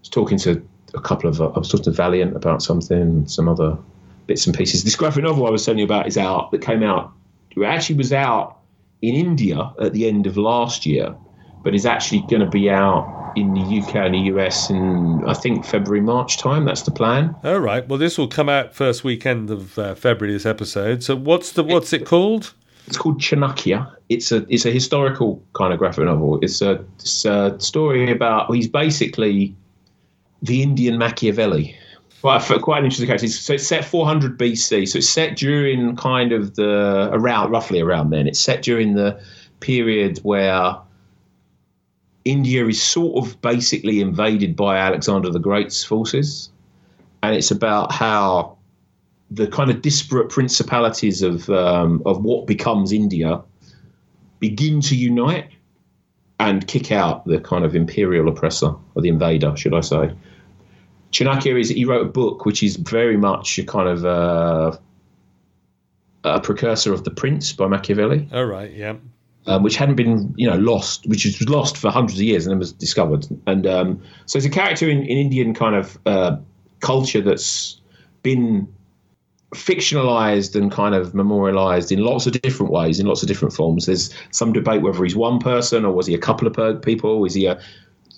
talking 0.09 0.37
to 0.39 0.67
a 0.97 1.01
couple 1.01 1.29
of, 1.29 1.41
uh, 1.41 1.49
I 1.49 1.59
was 1.59 1.69
talking 1.69 1.85
to 1.85 1.91
Valiant 1.91 2.35
about 2.35 2.61
something, 2.61 3.27
some 3.27 3.47
other 3.47 3.77
bits 4.25 4.45
and 4.45 4.55
pieces. 4.55 4.83
This 4.83 4.95
graphic 4.95 5.23
novel 5.23 5.47
I 5.47 5.49
was 5.49 5.63
telling 5.65 5.79
you 5.79 5.85
about 5.85 6.07
is 6.07 6.17
out, 6.17 6.51
that 6.51 6.61
came 6.61 6.83
out, 6.83 7.13
it 7.55 7.63
actually 7.63 7.95
was 7.95 8.13
out 8.13 8.57
in 9.01 9.15
India 9.15 9.73
at 9.79 9.93
the 9.93 10.07
end 10.07 10.27
of 10.27 10.37
last 10.37 10.85
year, 10.85 11.15
but 11.63 11.73
is 11.73 11.85
actually 11.85 12.21
going 12.21 12.41
to 12.41 12.49
be 12.49 12.69
out 12.69 13.33
in 13.35 13.53
the 13.53 13.61
UK 13.61 13.95
and 13.95 14.15
the 14.15 14.33
US 14.33 14.69
in 14.69 15.23
I 15.27 15.33
think 15.33 15.65
February 15.65 16.01
March 16.01 16.37
time. 16.37 16.65
That's 16.65 16.81
the 16.81 16.91
plan. 16.91 17.35
All 17.43 17.59
right. 17.59 17.87
Well, 17.87 17.99
this 17.99 18.17
will 18.17 18.27
come 18.27 18.49
out 18.49 18.73
first 18.73 19.03
weekend 19.03 19.49
of 19.51 19.77
uh, 19.77 19.95
February. 19.95 20.33
This 20.33 20.45
episode. 20.45 21.03
So 21.03 21.15
what's 21.15 21.51
the 21.51 21.63
what's 21.63 21.93
it 21.93 22.05
called? 22.05 22.53
It's 22.87 22.97
called 22.97 23.19
Chanakya. 23.19 23.93
It's 24.09 24.31
a 24.31 24.45
it's 24.49 24.65
a 24.65 24.71
historical 24.71 25.43
kind 25.53 25.73
of 25.73 25.79
graphic 25.79 26.05
novel. 26.05 26.39
It's 26.41 26.61
a, 26.61 26.83
it's 26.95 27.25
a 27.25 27.55
story 27.59 28.11
about 28.11 28.53
he's 28.53 28.67
basically 28.67 29.55
the 30.41 30.61
Indian 30.61 30.97
Machiavelli. 30.97 31.75
Quite, 32.21 32.41
quite 32.61 32.79
an 32.79 32.85
interesting 32.85 33.07
character. 33.07 33.27
So 33.27 33.53
it's 33.53 33.67
set 33.67 33.85
400 33.85 34.37
BC. 34.37 34.87
So 34.87 34.97
it's 34.97 35.09
set 35.09 35.37
during 35.37 35.95
kind 35.95 36.31
of 36.31 36.55
the 36.55 37.09
around 37.11 37.51
roughly 37.51 37.79
around 37.79 38.09
then. 38.09 38.27
It's 38.27 38.39
set 38.39 38.63
during 38.63 38.95
the 38.95 39.21
period 39.59 40.19
where 40.19 40.77
India 42.25 42.65
is 42.67 42.81
sort 42.81 43.23
of 43.25 43.41
basically 43.41 44.01
invaded 44.01 44.55
by 44.55 44.77
Alexander 44.77 45.29
the 45.29 45.39
Great's 45.39 45.83
forces, 45.83 46.49
and 47.23 47.35
it's 47.35 47.51
about 47.51 47.91
how 47.91 48.57
the 49.31 49.47
kind 49.47 49.69
of 49.69 49.81
disparate 49.81 50.29
principalities 50.29 51.21
of 51.21 51.49
um, 51.49 52.01
of 52.05 52.23
what 52.23 52.47
becomes 52.47 52.91
India 52.91 53.41
begin 54.39 54.81
to 54.81 54.95
unite 54.95 55.49
and 56.39 56.67
kick 56.67 56.91
out 56.91 57.25
the 57.25 57.39
kind 57.39 57.65
of 57.65 57.75
imperial 57.75 58.27
oppressor 58.27 58.73
or 58.95 59.01
the 59.01 59.09
invader, 59.09 59.55
should 59.55 59.73
I 59.73 59.81
say? 59.81 60.11
Chanakya 61.11 61.59
is 61.59 61.69
he 61.69 61.85
wrote 61.85 62.05
a 62.05 62.09
book 62.09 62.45
which 62.45 62.61
is 62.63 62.75
very 62.75 63.17
much 63.17 63.57
a 63.57 63.63
kind 63.63 63.87
of 63.87 64.05
uh, 64.05 64.77
a 66.23 66.39
precursor 66.39 66.93
of 66.93 67.03
The 67.03 67.11
Prince 67.11 67.53
by 67.53 67.67
Machiavelli. 67.67 68.27
Oh 68.31 68.43
right, 68.43 68.71
yeah. 68.71 68.95
Um, 69.45 69.63
which 69.63 69.77
hadn't 69.77 69.95
been, 69.95 70.33
you 70.35 70.49
know, 70.49 70.57
lost, 70.57 71.07
which 71.07 71.23
was 71.23 71.47
lost 71.47 71.77
for 71.77 71.89
hundreds 71.89 72.19
of 72.19 72.23
years 72.23 72.45
and 72.45 72.51
then 72.51 72.59
was 72.59 72.73
discovered. 72.73 73.25
And 73.45 73.65
um, 73.65 74.01
so 74.25 74.37
it's 74.37 74.45
a 74.45 74.49
character 74.49 74.89
in, 74.89 75.03
in 75.03 75.17
Indian 75.17 75.53
kind 75.53 75.73
of 75.73 75.97
uh, 76.05 76.35
culture 76.81 77.21
that's 77.21 77.79
been 78.23 78.67
fictionalized 79.55 80.53
and 80.55 80.69
kind 80.69 80.93
of 80.93 81.15
memorialized 81.15 81.93
in 81.93 81.99
lots 81.99 82.27
of 82.27 82.33
different 82.41 82.73
ways, 82.73 82.99
in 82.99 83.05
lots 83.05 83.21
of 83.21 83.29
different 83.29 83.53
forms. 83.53 83.85
There's 83.85 84.13
some 84.31 84.51
debate 84.51 84.81
whether 84.81 85.01
he's 85.01 85.15
one 85.15 85.39
person 85.39 85.85
or 85.85 85.93
was 85.93 86.07
he 86.07 86.13
a 86.13 86.19
couple 86.19 86.47
of 86.47 86.81
people? 86.81 87.23
Is 87.23 87.33
he 87.33 87.45
a 87.45 87.57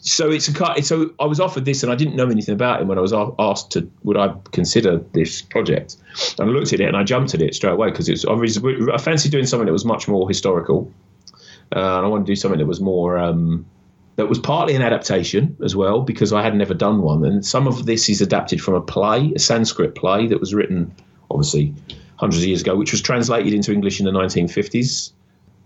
so 0.10 0.31
it's 0.31 0.48
a. 0.48 0.84
So 0.84 1.14
I 1.19 1.26
was 1.26 1.40
offered 1.40 1.65
this, 1.65 1.84
and 1.84 1.91
I 1.91 1.95
didn't 1.95 2.15
know 2.15 2.30
anything 2.30 2.53
about 2.53 2.81
him 2.81 2.88
when 2.88 2.98
I 2.98 3.02
was 3.02 3.14
asked 3.14 3.72
to 3.72 3.90
would 4.03 4.18
I 4.18 4.34
consider 4.52 4.98
this 5.14 5.41
project. 5.41 5.98
And 6.40 6.49
I 6.49 6.53
looked 6.53 6.73
at 6.73 6.80
it 6.80 6.88
and 6.88 6.98
I 6.98 7.03
jumped 7.03 7.34
at 7.34 7.41
it 7.41 7.53
straight 7.53 7.73
away 7.73 7.91
because 7.91 8.10
it's 8.10 8.26
I, 8.26 8.98
fancied 8.98 9.31
doing 9.31 9.45
something 9.45 9.68
that 9.68 9.72
was 9.72 9.86
much 9.86 10.07
more 10.07 10.27
historical, 10.27 10.91
uh, 11.76 11.98
and 11.98 12.06
I 12.06 12.07
wanted 12.07 12.26
to 12.26 12.31
do 12.31 12.36
something 12.36 12.60
that 12.60 12.65
was 12.65 12.81
more 12.81 13.18
um, 13.18 13.65
that 14.15 14.27
was 14.27 14.40
partly 14.40 14.76
an 14.76 14.81
adaptation 14.81 15.56
as 15.64 15.76
well 15.76 16.02
because 16.02 16.34
I 16.34 16.41
had 16.41 16.56
never 16.56 16.73
done 16.73 17.02
one. 17.02 17.23
And 17.23 17.45
some 17.45 17.68
of 17.68 17.86
this 17.86 18.10
is 18.10 18.19
adapted 18.19 18.61
from 18.61 18.73
a 18.73 18.81
play, 18.81 19.31
a 19.36 19.40
Sanskrit 19.40 19.95
play 19.95 20.27
that 20.27 20.40
was 20.40 20.53
written 20.53 20.94
obviously 21.30 21.73
hundreds 22.18 22.41
of 22.41 22.48
years 22.48 22.61
ago, 22.61 22.76
which 22.76 22.91
was 22.91 23.02
translated 23.02 23.53
into 23.53 23.72
English 23.72 23.99
in 23.99 24.06
the 24.06 24.11
1950s. 24.11 25.11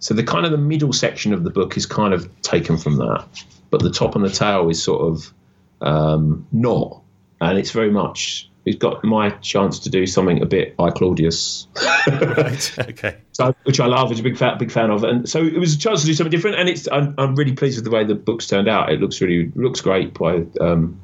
So 0.04 0.14
the 0.14 0.24
kind 0.24 0.46
of 0.46 0.52
the 0.52 0.58
middle 0.58 0.94
section 0.94 1.34
of 1.34 1.44
the 1.44 1.50
book 1.50 1.78
is 1.78 1.86
kind 1.86 2.14
of 2.14 2.30
taken 2.42 2.78
from 2.78 2.98
that 2.98 3.26
but 3.74 3.82
the 3.82 3.90
top 3.90 4.16
and 4.16 4.24
the 4.24 4.30
tail 4.30 4.70
is 4.70 4.84
sort 4.84 5.02
of 5.02 5.34
um, 5.82 6.46
not, 6.52 7.02
and 7.42 7.58
it's 7.58 7.72
very 7.72 7.90
much. 7.90 8.48
It's 8.66 8.78
got 8.78 9.04
my 9.04 9.32
chance 9.42 9.80
to 9.80 9.90
do 9.90 10.06
something 10.06 10.44
a 10.44 10.46
bit 10.46 10.78
like 10.78 10.94
Claudius, 10.94 11.68
right? 12.08 12.78
Okay. 12.90 13.18
So, 13.32 13.56
which 13.64 13.80
I 13.80 13.88
love, 13.88 14.12
which 14.12 14.20
a 14.20 14.24
big 14.24 14.38
fan, 14.38 14.60
big 14.60 14.72
fan 14.72 14.92
of, 14.92 15.04
and 15.04 15.28
so 15.28 15.42
it 15.42 15.58
was 15.58 15.74
a 15.74 15.80
chance 15.80 16.02
to 16.02 16.06
do 16.06 16.14
something 16.14 16.30
different. 16.30 16.60
And 16.60 16.70
it's 16.70 16.88
I'm, 16.92 17.16
I'm 17.18 17.34
really 17.34 17.54
pleased 17.54 17.78
with 17.78 17.86
the 17.86 17.90
way 17.90 18.04
the 18.04 18.14
book's 18.14 18.46
turned 18.46 18.68
out. 18.68 18.92
It 18.92 19.02
looks 19.02 19.20
really 19.20 19.52
looks 19.56 19.82
great 19.82 20.14
by 20.14 20.46
um, 20.62 21.02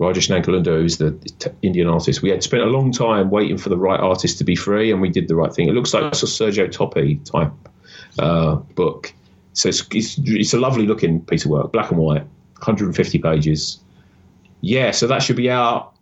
Rajesh 0.00 0.30
Nagulakonda, 0.30 0.80
who's 0.80 0.96
the 0.96 1.52
Indian 1.60 1.88
artist. 1.88 2.22
We 2.22 2.30
had 2.30 2.42
spent 2.42 2.62
a 2.62 2.66
long 2.66 2.92
time 2.92 3.28
waiting 3.28 3.58
for 3.58 3.68
the 3.68 3.76
right 3.76 4.00
artist 4.00 4.38
to 4.38 4.44
be 4.44 4.56
free, 4.56 4.90
and 4.90 5.02
we 5.02 5.10
did 5.10 5.28
the 5.28 5.36
right 5.36 5.52
thing. 5.52 5.68
It 5.68 5.72
looks 5.72 5.92
like 5.92 6.04
a 6.04 6.16
Sergio 6.16 6.66
Toppi 6.66 7.22
type 7.30 7.52
uh, 8.18 8.54
book 8.54 9.12
so 9.54 9.68
it's, 9.68 9.82
it's 9.92 10.18
it's 10.18 10.52
a 10.52 10.58
lovely 10.58 10.86
looking 10.86 11.20
piece 11.24 11.44
of 11.44 11.50
work, 11.50 11.72
black 11.72 11.90
and 11.90 11.98
white, 11.98 12.22
150 12.58 13.18
pages. 13.20 13.78
Yeah, 14.60 14.90
so 14.90 15.06
that 15.06 15.22
should 15.22 15.36
be 15.36 15.48
out. 15.48 15.94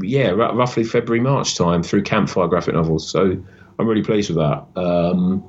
Yeah, 0.00 0.30
r- 0.30 0.54
roughly 0.54 0.84
February 0.84 1.20
March 1.20 1.56
time 1.56 1.82
through 1.82 2.02
Campfire 2.02 2.46
Graphic 2.46 2.74
Novels. 2.74 3.10
So 3.10 3.42
I'm 3.78 3.86
really 3.86 4.04
pleased 4.04 4.30
with 4.30 4.38
that. 4.38 4.66
Um, 4.80 5.42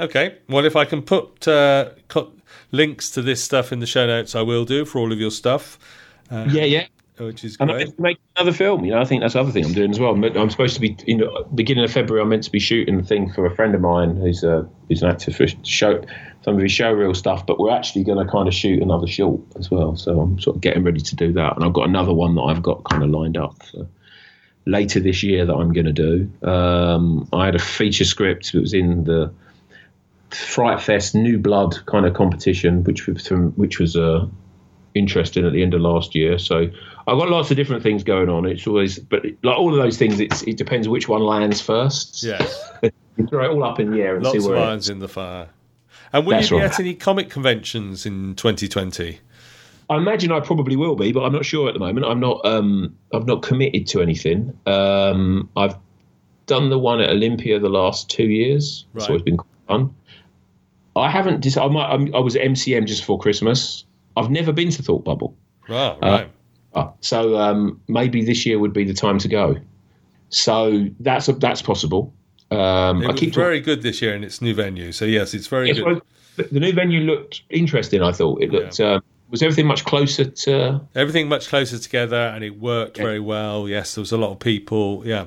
Okay. 0.00 0.38
Well, 0.48 0.64
if 0.64 0.74
I 0.74 0.84
can 0.84 1.02
put 1.02 1.46
uh, 1.46 1.90
co- 2.08 2.32
links 2.72 3.10
to 3.12 3.22
this 3.22 3.42
stuff 3.42 3.72
in 3.72 3.78
the 3.78 3.86
show 3.86 4.08
notes, 4.08 4.34
I 4.34 4.42
will 4.42 4.64
do 4.64 4.84
for 4.84 4.98
all 4.98 5.12
of 5.12 5.20
your 5.20 5.30
stuff, 5.30 5.78
yeah, 6.32 6.64
yeah. 6.64 6.86
Which 7.18 7.44
is 7.44 7.56
And 7.60 7.70
I'm 7.70 7.76
great. 7.76 7.96
to 7.96 8.02
make 8.02 8.18
another 8.36 8.52
film. 8.52 8.84
You 8.84 8.92
know, 8.92 9.00
I 9.00 9.04
think 9.04 9.22
that's 9.22 9.34
the 9.34 9.40
other 9.40 9.52
thing 9.52 9.64
I'm 9.64 9.72
doing 9.72 9.90
as 9.90 10.00
well. 10.00 10.12
I'm, 10.12 10.50
supposed 10.50 10.74
to 10.74 10.80
be, 10.80 10.96
you 11.06 11.16
know, 11.16 11.44
beginning 11.54 11.84
of 11.84 11.92
February. 11.92 12.22
I'm 12.22 12.28
meant 12.28 12.44
to 12.44 12.50
be 12.50 12.58
shooting 12.58 13.00
a 13.00 13.02
thing 13.02 13.32
for 13.32 13.46
a 13.46 13.54
friend 13.54 13.74
of 13.74 13.80
mine 13.80 14.16
who's 14.16 14.42
a 14.42 14.68
who's 14.88 15.02
an 15.02 15.10
actor 15.10 15.32
for 15.32 15.46
show 15.62 16.04
some 16.44 16.56
of 16.56 16.60
his 16.60 16.72
showreel 16.72 17.14
stuff. 17.14 17.46
But 17.46 17.58
we're 17.58 17.70
actually 17.70 18.04
going 18.04 18.24
to 18.24 18.30
kind 18.30 18.48
of 18.48 18.54
shoot 18.54 18.82
another 18.82 19.06
short 19.06 19.40
as 19.56 19.70
well. 19.70 19.96
So 19.96 20.20
I'm 20.20 20.40
sort 20.40 20.56
of 20.56 20.62
getting 20.62 20.82
ready 20.82 21.00
to 21.00 21.16
do 21.16 21.32
that. 21.34 21.56
And 21.56 21.64
I've 21.64 21.72
got 21.72 21.88
another 21.88 22.12
one 22.12 22.34
that 22.34 22.42
I've 22.42 22.62
got 22.62 22.84
kind 22.84 23.02
of 23.02 23.10
lined 23.10 23.36
up 23.36 23.62
for 23.62 23.86
later 24.66 25.00
this 25.00 25.22
year 25.22 25.44
that 25.44 25.54
I'm 25.54 25.72
going 25.72 25.86
to 25.86 25.92
do. 25.92 26.48
Um, 26.48 27.28
I 27.32 27.46
had 27.46 27.54
a 27.54 27.58
feature 27.58 28.04
script 28.04 28.52
that 28.52 28.60
was 28.60 28.74
in 28.74 29.04
the 29.04 29.32
Fright 30.30 30.80
Fest 30.82 31.14
New 31.14 31.38
Blood 31.38 31.84
kind 31.86 32.06
of 32.06 32.14
competition, 32.14 32.82
which 32.84 33.06
was 33.06 33.26
from, 33.26 33.52
which 33.52 33.78
was 33.78 33.94
uh, 33.96 34.26
interesting 34.94 35.46
at 35.46 35.52
the 35.52 35.62
end 35.62 35.74
of 35.74 35.80
last 35.80 36.14
year. 36.14 36.38
So 36.38 36.70
I've 37.06 37.18
got 37.18 37.28
lots 37.28 37.50
of 37.50 37.56
different 37.56 37.82
things 37.82 38.02
going 38.02 38.28
on. 38.28 38.46
It's 38.46 38.66
always, 38.66 38.98
but 38.98 39.24
like 39.42 39.58
all 39.58 39.70
of 39.74 39.82
those 39.82 39.98
things, 39.98 40.20
it's, 40.20 40.42
it 40.42 40.56
depends 40.56 40.88
which 40.88 41.08
one 41.08 41.22
lands 41.22 41.60
first. 41.60 42.22
Yes. 42.22 42.70
You 43.16 43.28
throw 43.28 43.44
it 43.44 43.54
all 43.54 43.62
up 43.62 43.78
in 43.78 43.92
the 43.92 44.02
air 44.02 44.16
and 44.16 44.24
Lots 44.24 44.32
see 44.32 44.38
of 44.44 44.50
where. 44.50 44.56
it- 44.56 44.66
irons 44.66 44.88
in 44.88 44.98
the 44.98 45.06
fire. 45.06 45.48
And 46.12 46.26
will 46.26 46.32
That's 46.32 46.50
you 46.50 46.56
be 46.56 46.62
right. 46.62 46.72
at 46.72 46.80
any 46.80 46.94
comic 46.94 47.30
conventions 47.30 48.06
in 48.06 48.34
2020? 48.34 49.20
I 49.88 49.96
imagine 49.96 50.32
I 50.32 50.40
probably 50.40 50.74
will 50.74 50.96
be, 50.96 51.12
but 51.12 51.22
I'm 51.22 51.30
not 51.32 51.44
sure 51.44 51.68
at 51.68 51.74
the 51.74 51.78
moment. 51.80 52.06
I'm 52.06 52.18
not. 52.18 52.44
Um, 52.44 52.96
I've 53.12 53.26
not 53.26 53.42
committed 53.42 53.86
to 53.88 54.02
anything. 54.02 54.56
Um, 54.66 55.48
I've 55.56 55.76
done 56.46 56.70
the 56.70 56.78
one 56.78 57.00
at 57.00 57.10
Olympia 57.10 57.60
the 57.60 57.68
last 57.68 58.10
two 58.10 58.26
years. 58.26 58.84
It's 58.96 59.06
always 59.06 59.22
been 59.22 59.38
fun. 59.68 59.94
I 60.96 61.08
haven't. 61.08 61.40
Dis- 61.40 61.56
I, 61.56 61.68
might, 61.68 61.90
I'm, 61.92 62.12
I 62.14 62.18
was 62.18 62.34
at 62.34 62.42
MCM 62.42 62.86
just 62.86 63.02
before 63.02 63.20
Christmas. 63.20 63.84
I've 64.16 64.30
never 64.30 64.52
been 64.52 64.70
to 64.70 64.82
Thought 64.82 65.04
Bubble. 65.04 65.36
Right, 65.68 65.96
right. 66.02 66.24
Uh, 66.24 66.26
So 67.00 67.36
um, 67.38 67.80
maybe 67.88 68.24
this 68.24 68.44
year 68.46 68.58
would 68.58 68.72
be 68.72 68.84
the 68.84 68.94
time 68.94 69.18
to 69.18 69.28
go. 69.28 69.56
So 70.30 70.86
that's 71.00 71.26
that's 71.26 71.62
possible. 71.62 72.12
Um, 72.50 73.02
it 73.02 73.06
I 73.06 73.12
was 73.12 73.20
keep 73.20 73.34
very 73.34 73.60
good 73.60 73.82
this 73.82 74.00
year 74.02 74.14
in 74.14 74.22
its 74.24 74.40
new 74.42 74.54
venue. 74.54 74.92
So, 74.92 75.04
yes, 75.04 75.34
it's 75.34 75.46
very 75.46 75.68
Yes, 75.68 75.78
good. 75.78 75.86
well, 75.86 76.00
the- 76.36 76.60
new 76.60 76.72
venue 76.72 77.00
looked 77.00 77.42
interesting. 77.50 78.02
I 78.02 78.12
thought 78.12 78.42
it 78.42 78.50
looked. 78.50 78.78
Uh, 78.80 79.00
was 79.30 79.42
everything 79.42 79.66
much 79.66 79.84
closer 79.84 80.24
to? 80.24 80.80
Everything 80.94 81.28
much 81.28 81.48
closer 81.48 81.78
together 81.78 82.16
and 82.16 82.44
it 82.44 82.58
worked 82.60 82.96
very 82.96 83.18
well. 83.20 83.68
Yes, 83.68 83.94
there 83.94 84.02
was 84.02 84.12
a 84.12 84.16
lot 84.16 84.30
of 84.30 84.38
people. 84.38 85.02
Yeah. 85.04 85.26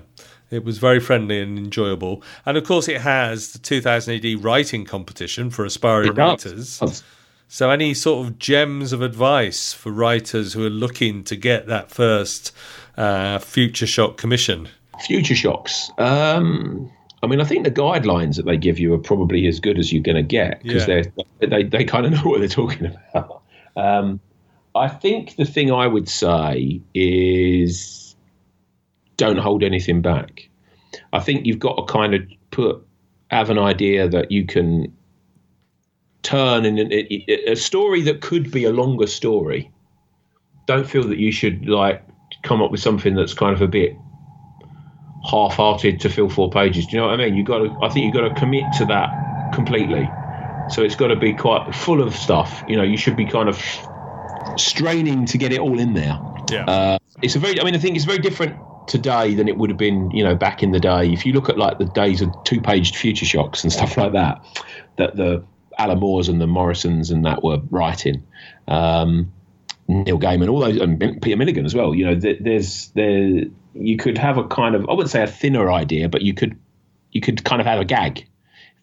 It 0.49 0.63
was 0.63 0.77
very 0.77 1.01
friendly 1.01 1.41
and 1.41 1.57
enjoyable. 1.57 2.23
And 2.45 2.55
of 2.57 2.63
course, 2.63 2.87
it 2.87 3.01
has 3.01 3.51
the 3.51 3.59
2000 3.59 4.13
AD 4.23 4.35
writing 4.43 4.85
competition 4.85 5.49
for 5.49 5.65
aspiring 5.65 6.13
writers. 6.13 6.79
does. 6.79 7.03
So, 7.47 7.69
any 7.69 7.93
sort 7.93 8.27
of 8.27 8.39
gems 8.39 8.91
of 8.91 9.01
advice 9.01 9.71
for 9.73 9.91
writers 9.91 10.53
who 10.53 10.65
are 10.65 10.69
looking 10.69 11.23
to 11.25 11.35
get 11.35 11.67
that 11.67 11.89
first 11.91 12.53
uh, 12.97 13.39
Future 13.39 13.87
Shock 13.87 14.17
commission? 14.17 14.67
Future 15.05 15.35
shocks. 15.35 15.89
Um, 15.97 16.91
I 17.23 17.27
mean, 17.27 17.39
I 17.39 17.43
think 17.45 17.63
the 17.63 17.71
guidelines 17.71 18.35
that 18.35 18.45
they 18.45 18.57
give 18.57 18.79
you 18.79 18.93
are 18.93 18.97
probably 18.99 19.47
as 19.47 19.59
good 19.59 19.77
as 19.79 19.93
you're 19.93 20.03
going 20.03 20.15
to 20.17 20.23
get 20.23 20.61
because 20.63 20.87
Yeah. 20.87 21.03
they 21.39 21.47
they 21.47 21.63
they 21.63 21.83
kind 21.83 22.05
of 22.05 22.11
know 22.13 22.21
what 22.23 22.39
they're 22.39 22.47
talking 22.47 22.87
about. 23.13 23.41
Um, 23.75 24.19
I 24.75 24.87
think 24.87 25.35
the 25.35 25.45
thing 25.45 25.71
I 25.71 25.87
would 25.87 26.09
say 26.09 26.81
is 26.93 28.15
don't 29.17 29.37
hold 29.37 29.63
anything 29.63 30.01
back. 30.01 30.49
I 31.13 31.19
think 31.19 31.45
you've 31.45 31.59
got 31.59 31.75
to 31.75 31.91
kind 31.91 32.13
of 32.13 32.21
put 32.51 32.85
have 33.29 33.49
an 33.49 33.59
idea 33.59 34.07
that 34.09 34.31
you 34.31 34.45
can 34.45 34.91
turn 36.27 36.65
in 36.65 36.77
an, 36.77 36.91
a, 36.91 37.51
a 37.51 37.55
story 37.55 38.01
that 38.01 38.19
could 38.19 38.51
be 38.51 38.65
a 38.65 38.71
longer 38.71 39.07
story. 39.07 39.71
Don't 40.65 40.85
feel 40.85 41.07
that 41.07 41.17
you 41.17 41.31
should 41.31 41.69
like 41.69 42.03
come 42.43 42.61
up 42.61 42.69
with 42.69 42.81
something 42.81 43.15
that's 43.15 43.33
kind 43.33 43.53
of 43.53 43.61
a 43.61 43.67
bit 43.67 43.95
half-hearted 45.29 46.01
to 46.01 46.09
fill 46.09 46.29
four 46.29 46.49
pages. 46.49 46.85
Do 46.85 46.97
you 46.97 47.01
know 47.01 47.07
what 47.07 47.19
I 47.19 47.23
mean? 47.23 47.35
You 47.35 47.45
got 47.45 47.59
to. 47.59 47.77
I 47.81 47.87
think 47.89 48.05
you've 48.05 48.13
got 48.13 48.27
to 48.27 48.35
commit 48.35 48.65
to 48.77 48.85
that 48.87 49.09
completely. 49.53 50.09
So 50.69 50.83
it's 50.83 50.95
got 50.95 51.07
to 51.07 51.15
be 51.15 51.33
quite 51.33 51.73
full 51.73 52.03
of 52.03 52.13
stuff. 52.13 52.61
You 52.67 52.75
know, 52.75 52.83
you 52.83 52.97
should 52.97 53.15
be 53.15 53.25
kind 53.25 53.47
of 53.47 53.57
straining 54.57 55.25
to 55.27 55.37
get 55.37 55.53
it 55.53 55.59
all 55.59 55.79
in 55.79 55.93
there. 55.93 56.19
Yeah. 56.51 56.65
Uh, 56.65 56.97
it's 57.21 57.37
a 57.37 57.39
very. 57.39 57.59
I 57.61 57.63
mean, 57.63 57.73
I 57.73 57.77
think 57.77 57.95
it's 57.95 58.05
very 58.05 58.19
different 58.19 58.59
today 58.89 59.33
than 59.33 59.47
it 59.47 59.57
would 59.57 59.69
have 59.69 59.79
been. 59.79 60.11
You 60.11 60.25
know, 60.25 60.35
back 60.35 60.61
in 60.61 60.71
the 60.71 60.79
day. 60.81 61.13
If 61.13 61.25
you 61.25 61.31
look 61.31 61.47
at 61.47 61.57
like 61.57 61.79
the 61.79 61.85
days 61.85 62.21
of 62.21 62.29
two-page 62.43 62.93
future 62.97 63.25
shocks 63.25 63.63
and 63.63 63.71
stuff 63.71 63.95
like 63.95 64.11
that, 64.11 64.43
that 64.97 65.15
the 65.15 65.41
Alan 65.77 65.99
Moores 65.99 66.27
and 66.27 66.41
the 66.41 66.47
Morrisons 66.47 67.11
and 67.11 67.25
that 67.25 67.43
were 67.43 67.59
writing. 67.69 68.23
Um, 68.67 69.31
Neil 69.87 70.19
Gaiman, 70.19 70.49
all 70.49 70.59
those, 70.59 70.77
and 70.77 70.99
Peter 71.21 71.37
Milligan 71.37 71.65
as 71.65 71.73
well. 71.73 71.95
You 71.95 72.05
know, 72.05 72.19
th- 72.19 72.39
there's 72.41 72.89
there. 72.89 73.43
You 73.73 73.97
could 73.97 74.17
have 74.17 74.37
a 74.37 74.43
kind 74.45 74.75
of, 74.75 74.89
I 74.89 74.93
wouldn't 74.93 75.11
say 75.11 75.23
a 75.23 75.27
thinner 75.27 75.71
idea, 75.71 76.09
but 76.09 76.23
you 76.23 76.33
could, 76.33 76.57
you 77.11 77.21
could 77.21 77.43
kind 77.43 77.61
of 77.61 77.67
have 77.67 77.79
a 77.79 77.85
gag. 77.85 78.27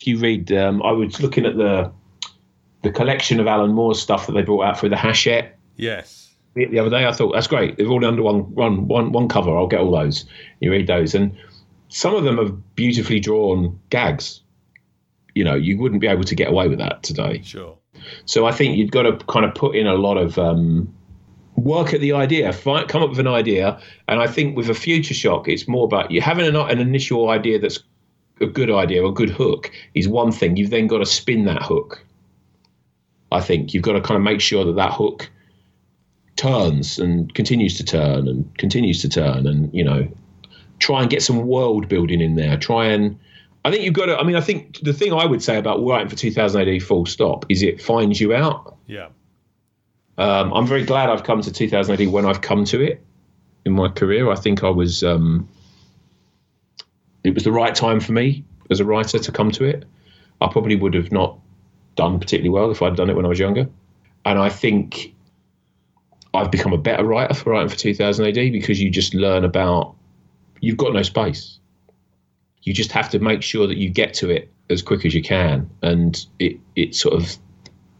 If 0.00 0.06
you 0.06 0.18
read, 0.18 0.52
um, 0.52 0.82
I 0.82 0.92
was 0.92 1.20
looking 1.20 1.44
at 1.44 1.56
the, 1.56 1.92
the 2.82 2.90
collection 2.90 3.40
of 3.40 3.46
Alan 3.46 3.72
Moore's 3.72 4.00
stuff 4.00 4.26
that 4.26 4.32
they 4.32 4.42
brought 4.42 4.64
out 4.64 4.78
for 4.78 4.88
the 4.88 4.96
Hachette 4.96 5.58
yes. 5.76 6.32
the 6.54 6.66
the 6.66 6.78
other 6.78 6.90
day. 6.90 7.06
I 7.06 7.12
thought 7.12 7.32
that's 7.32 7.48
great. 7.48 7.76
They're 7.76 7.88
all 7.88 8.04
under 8.04 8.22
one 8.22 8.54
one 8.54 8.86
one 8.88 9.12
one 9.12 9.28
cover. 9.28 9.56
I'll 9.56 9.66
get 9.66 9.80
all 9.80 9.90
those. 9.90 10.24
You 10.60 10.70
read 10.70 10.86
those, 10.86 11.14
and 11.14 11.36
some 11.88 12.14
of 12.14 12.24
them 12.24 12.38
are 12.38 12.50
beautifully 12.76 13.20
drawn 13.20 13.78
gags. 13.90 14.40
You 15.34 15.44
know, 15.44 15.54
you 15.54 15.78
wouldn't 15.78 16.00
be 16.00 16.06
able 16.06 16.24
to 16.24 16.34
get 16.34 16.48
away 16.48 16.68
with 16.68 16.78
that 16.78 17.02
today. 17.02 17.42
Sure. 17.42 17.76
So 18.24 18.46
I 18.46 18.52
think 18.52 18.76
you've 18.76 18.90
got 18.90 19.02
to 19.02 19.16
kind 19.26 19.44
of 19.44 19.54
put 19.54 19.74
in 19.74 19.86
a 19.86 19.94
lot 19.94 20.16
of 20.16 20.38
um, 20.38 20.92
work 21.56 21.94
at 21.94 22.00
the 22.00 22.12
idea, 22.12 22.52
find, 22.52 22.88
come 22.88 23.02
up 23.02 23.10
with 23.10 23.18
an 23.18 23.28
idea, 23.28 23.80
and 24.08 24.20
I 24.20 24.26
think 24.26 24.56
with 24.56 24.68
a 24.68 24.74
future 24.74 25.14
shock, 25.14 25.48
it's 25.48 25.68
more 25.68 25.84
about 25.84 26.10
you 26.10 26.20
having 26.20 26.46
an, 26.46 26.56
an 26.56 26.78
initial 26.78 27.30
idea 27.30 27.58
that's 27.58 27.80
a 28.40 28.46
good 28.46 28.70
idea 28.70 29.02
or 29.02 29.10
a 29.10 29.12
good 29.12 29.30
hook 29.30 29.70
is 29.94 30.08
one 30.08 30.32
thing. 30.32 30.56
You've 30.56 30.70
then 30.70 30.86
got 30.86 30.98
to 30.98 31.06
spin 31.06 31.44
that 31.44 31.62
hook. 31.62 32.04
I 33.30 33.40
think 33.40 33.74
you've 33.74 33.82
got 33.82 33.92
to 33.92 34.00
kind 34.00 34.16
of 34.16 34.22
make 34.22 34.40
sure 34.40 34.64
that 34.64 34.76
that 34.76 34.92
hook 34.92 35.30
turns 36.36 36.98
and 36.98 37.32
continues 37.34 37.76
to 37.78 37.84
turn 37.84 38.28
and 38.28 38.56
continues 38.58 39.00
to 39.02 39.08
turn, 39.08 39.46
and 39.46 39.72
you 39.72 39.84
know, 39.84 40.08
try 40.78 41.00
and 41.00 41.10
get 41.10 41.22
some 41.22 41.46
world 41.46 41.88
building 41.88 42.20
in 42.20 42.34
there. 42.36 42.56
Try 42.56 42.86
and 42.86 43.18
I 43.64 43.70
think 43.70 43.84
you've 43.84 43.94
got 43.94 44.06
to. 44.06 44.18
I 44.18 44.24
mean, 44.24 44.36
I 44.36 44.42
think 44.42 44.80
the 44.80 44.92
thing 44.92 45.12
I 45.12 45.24
would 45.24 45.42
say 45.42 45.56
about 45.56 45.84
writing 45.84 46.08
for 46.08 46.16
2000 46.16 46.68
AD 46.68 46.82
full 46.82 47.06
stop 47.06 47.46
is 47.48 47.62
it 47.62 47.80
finds 47.80 48.20
you 48.20 48.34
out. 48.34 48.76
Yeah. 48.86 49.08
Um, 50.18 50.52
I'm 50.52 50.66
very 50.66 50.84
glad 50.84 51.08
I've 51.08 51.24
come 51.24 51.40
to 51.40 51.50
2000 51.50 52.00
AD 52.00 52.08
when 52.08 52.26
I've 52.26 52.42
come 52.42 52.64
to 52.66 52.80
it 52.82 53.02
in 53.64 53.72
my 53.72 53.88
career. 53.88 54.30
I 54.30 54.36
think 54.36 54.62
I 54.62 54.68
was. 54.68 55.02
Um, 55.02 55.48
it 57.24 57.32
was 57.32 57.44
the 57.44 57.52
right 57.52 57.74
time 57.74 58.00
for 58.00 58.12
me 58.12 58.44
as 58.70 58.80
a 58.80 58.84
writer 58.84 59.18
to 59.18 59.32
come 59.32 59.50
to 59.52 59.64
it. 59.64 59.84
I 60.42 60.48
probably 60.48 60.76
would 60.76 60.92
have 60.92 61.10
not 61.10 61.38
done 61.96 62.18
particularly 62.18 62.50
well 62.50 62.70
if 62.70 62.82
I'd 62.82 62.96
done 62.96 63.08
it 63.08 63.16
when 63.16 63.24
I 63.24 63.28
was 63.28 63.38
younger. 63.38 63.66
And 64.26 64.38
I 64.38 64.50
think 64.50 65.14
I've 66.34 66.50
become 66.50 66.74
a 66.74 66.78
better 66.78 67.04
writer 67.04 67.32
for 67.32 67.50
writing 67.50 67.70
for 67.70 67.76
2000 67.76 68.26
AD 68.26 68.34
because 68.34 68.78
you 68.78 68.90
just 68.90 69.14
learn 69.14 69.42
about. 69.42 69.94
You've 70.60 70.76
got 70.76 70.92
no 70.92 71.02
space 71.02 71.58
you 72.64 72.74
just 72.74 72.92
have 72.92 73.08
to 73.10 73.18
make 73.18 73.42
sure 73.42 73.66
that 73.66 73.76
you 73.76 73.88
get 73.88 74.14
to 74.14 74.30
it 74.30 74.50
as 74.70 74.82
quick 74.82 75.04
as 75.04 75.14
you 75.14 75.22
can, 75.22 75.70
and 75.82 76.26
it 76.38 76.58
it 76.74 76.94
sort 76.94 77.14
of 77.14 77.36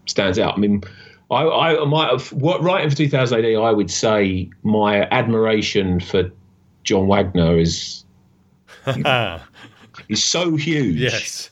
stands 0.07 0.39
out. 0.39 0.55
I 0.55 0.57
mean, 0.57 0.83
I, 1.31 1.77
I 1.77 1.85
might 1.85 2.11
have 2.11 2.33
what 2.33 2.63
writing 2.63 2.91
for 2.91 2.97
2000 2.97 3.45
AD. 3.45 3.55
I 3.57 3.71
would 3.71 3.91
say 3.91 4.51
my 4.63 5.03
admiration 5.11 6.01
for 6.01 6.31
John 6.83 7.07
Wagner 7.07 7.59
is 7.59 8.05
is 10.09 10.25
so 10.25 10.57
huge. 10.57 10.97
yes. 10.97 11.51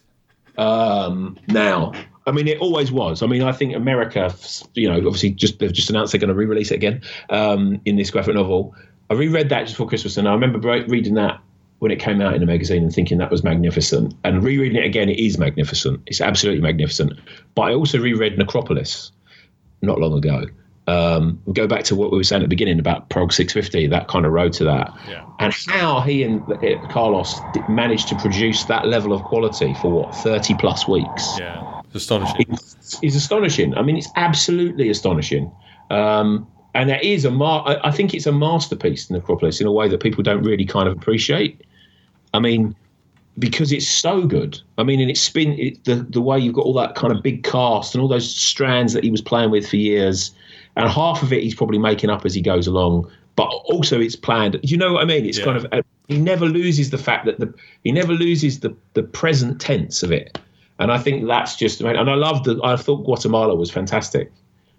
Um, 0.59 1.39
now, 1.49 1.93
I 2.27 2.31
mean, 2.31 2.47
it 2.47 2.59
always 2.59 2.93
was. 2.93 3.23
I 3.23 3.27
mean, 3.27 3.43
I 3.43 3.53
think 3.53 3.75
America, 3.75 4.35
you 4.75 4.89
know, 4.89 4.97
obviously 4.97 5.31
just 5.31 5.59
they've 5.59 5.73
just 5.73 5.91
announced 5.91 6.13
they're 6.13 6.21
going 6.21 6.29
to 6.29 6.35
re-release 6.35 6.71
it 6.71 6.77
again 6.77 7.03
um, 7.31 7.81
in 7.85 7.97
this 7.97 8.11
graphic 8.11 8.35
novel. 8.35 8.75
I 9.11 9.15
reread 9.15 9.49
that 9.49 9.63
just 9.63 9.75
before 9.75 9.89
Christmas, 9.89 10.17
and 10.17 10.29
I 10.29 10.33
remember 10.33 10.59
reading 10.89 11.15
that 11.15 11.41
when 11.83 11.91
it 11.91 11.99
came 11.99 12.21
out 12.21 12.33
in 12.33 12.41
a 12.45 12.47
magazine 12.47 12.85
and 12.85 12.95
thinking 12.95 13.19
that 13.19 13.29
was 13.29 13.43
magnificent. 13.43 14.15
And 14.23 14.45
rereading 14.45 14.81
it 14.81 14.87
again, 14.87 15.09
it 15.09 15.19
is 15.19 15.37
magnificent. 15.37 16.01
It's 16.07 16.21
absolutely 16.21 16.63
magnificent. 16.63 17.15
But 17.57 17.63
I 17.63 17.75
also 17.75 17.99
reread 17.99 18.39
Necropolis 18.39 19.11
not 19.81 19.99
long 19.99 20.17
ago. 20.17 20.45
Um, 20.87 21.43
go 21.53 21.67
back 21.67 21.83
to 21.87 21.97
what 21.97 22.13
we 22.13 22.19
were 22.19 22.23
saying 22.23 22.41
at 22.41 22.45
the 22.45 22.49
beginning 22.49 22.79
about 22.79 23.09
Prog 23.09 23.33
650, 23.33 23.89
that 23.89 24.07
kind 24.07 24.25
of 24.25 24.31
road 24.31 24.53
to 24.53 24.65
that. 24.65 24.97
Yeah. 25.09 25.27
And 25.41 25.53
how 25.53 26.03
he 26.03 26.23
and 26.23 26.41
uh, 26.53 26.87
Carlos 26.87 27.41
managed 27.69 28.07
to 28.11 28.15
produce 28.15 28.63
that 28.67 28.87
level 28.87 29.13
of 29.13 29.25
quality 29.25 29.75
for 29.75 29.91
what, 29.91 30.15
30 30.15 30.55
plus 30.55 30.87
weeks. 30.87 31.37
Yeah. 31.41 31.83
astonishing. 31.97 32.47
It's, 32.49 33.01
it's 33.03 33.17
astonishing. 33.17 33.77
I 33.77 33.83
mean, 33.83 33.97
it's 33.97 34.09
absolutely 34.15 34.89
astonishing. 34.89 35.51
Um, 35.91 36.47
and 36.75 36.93
it 36.93 37.03
is 37.03 37.25
a 37.25 37.31
mar- 37.33 37.81
I 37.83 37.91
think 37.91 38.15
it's 38.15 38.27
a 38.27 38.33
masterpiece, 38.33 39.11
Necropolis, 39.11 39.61
in 39.61 39.67
a 39.67 39.73
way 39.73 39.89
that 39.89 40.01
people 40.01 40.23
don't 40.23 40.45
really 40.45 40.65
kind 40.65 40.89
of 40.89 40.97
appreciate. 40.97 41.61
I 42.35 42.41
mean, 42.41 42.75
because 43.39 43.73
it's 43.73 43.89
so 43.89 44.27
good. 44.27 44.61
I 44.79 44.83
mean, 44.83 45.01
and 45.01 45.11
it's 45.11 45.21
spin 45.21 45.59
it, 45.59 45.85
the 45.85 45.97
the 45.97 46.21
way 46.21 46.39
you've 46.39 46.55
got 46.55 46.65
all 46.65 46.75
that 46.75 46.95
kind 46.95 47.13
of 47.13 47.23
big 47.23 47.45
cast 47.45 47.95
and 47.95 48.03
all 48.03 48.09
those 48.09 48.35
strands 48.35 48.93
that 48.93 49.05
he 49.05 49.11
was 49.11 49.23
playing 49.23 49.51
with 49.51 49.69
for 49.69 49.77
years, 49.77 50.35
and 50.77 50.89
half 50.89 51.23
of 51.23 51.33
it 51.33 51.43
he's 51.43 51.55
probably 51.55 51.79
making 51.79 52.11
up 52.11 52.25
as 52.25 52.35
he 52.35 52.43
goes 52.43 52.67
along. 52.67 53.11
But 53.35 53.45
also, 53.45 53.99
it's 53.99 54.17
planned. 54.17 54.53
Do 54.53 54.61
you 54.63 54.77
know 54.77 54.93
what 54.93 55.03
I 55.03 55.07
mean? 55.07 55.25
It's 55.25 55.39
yeah. 55.39 55.45
kind 55.45 55.57
of 55.65 55.85
he 56.09 56.19
never 56.19 56.47
loses 56.47 56.91
the 56.91 56.99
fact 56.99 57.25
that 57.25 57.41
the 57.41 57.53
he 57.85 57.93
never 57.93 58.13
loses 58.13 58.61
the 58.61 58.77
the 58.95 59.03
present 59.03 59.61
tense 59.61 60.03
of 60.03 60.13
it, 60.13 60.39
and 60.79 60.93
I 60.93 60.99
think 60.99 61.27
that's 61.27 61.57
just. 61.57 61.81
and 61.81 62.11
I 62.11 62.15
love 62.15 62.45
the. 62.45 62.61
I 62.63 62.77
thought 62.77 63.05
Guatemala 63.05 63.55
was 63.55 63.71
fantastic 63.71 64.31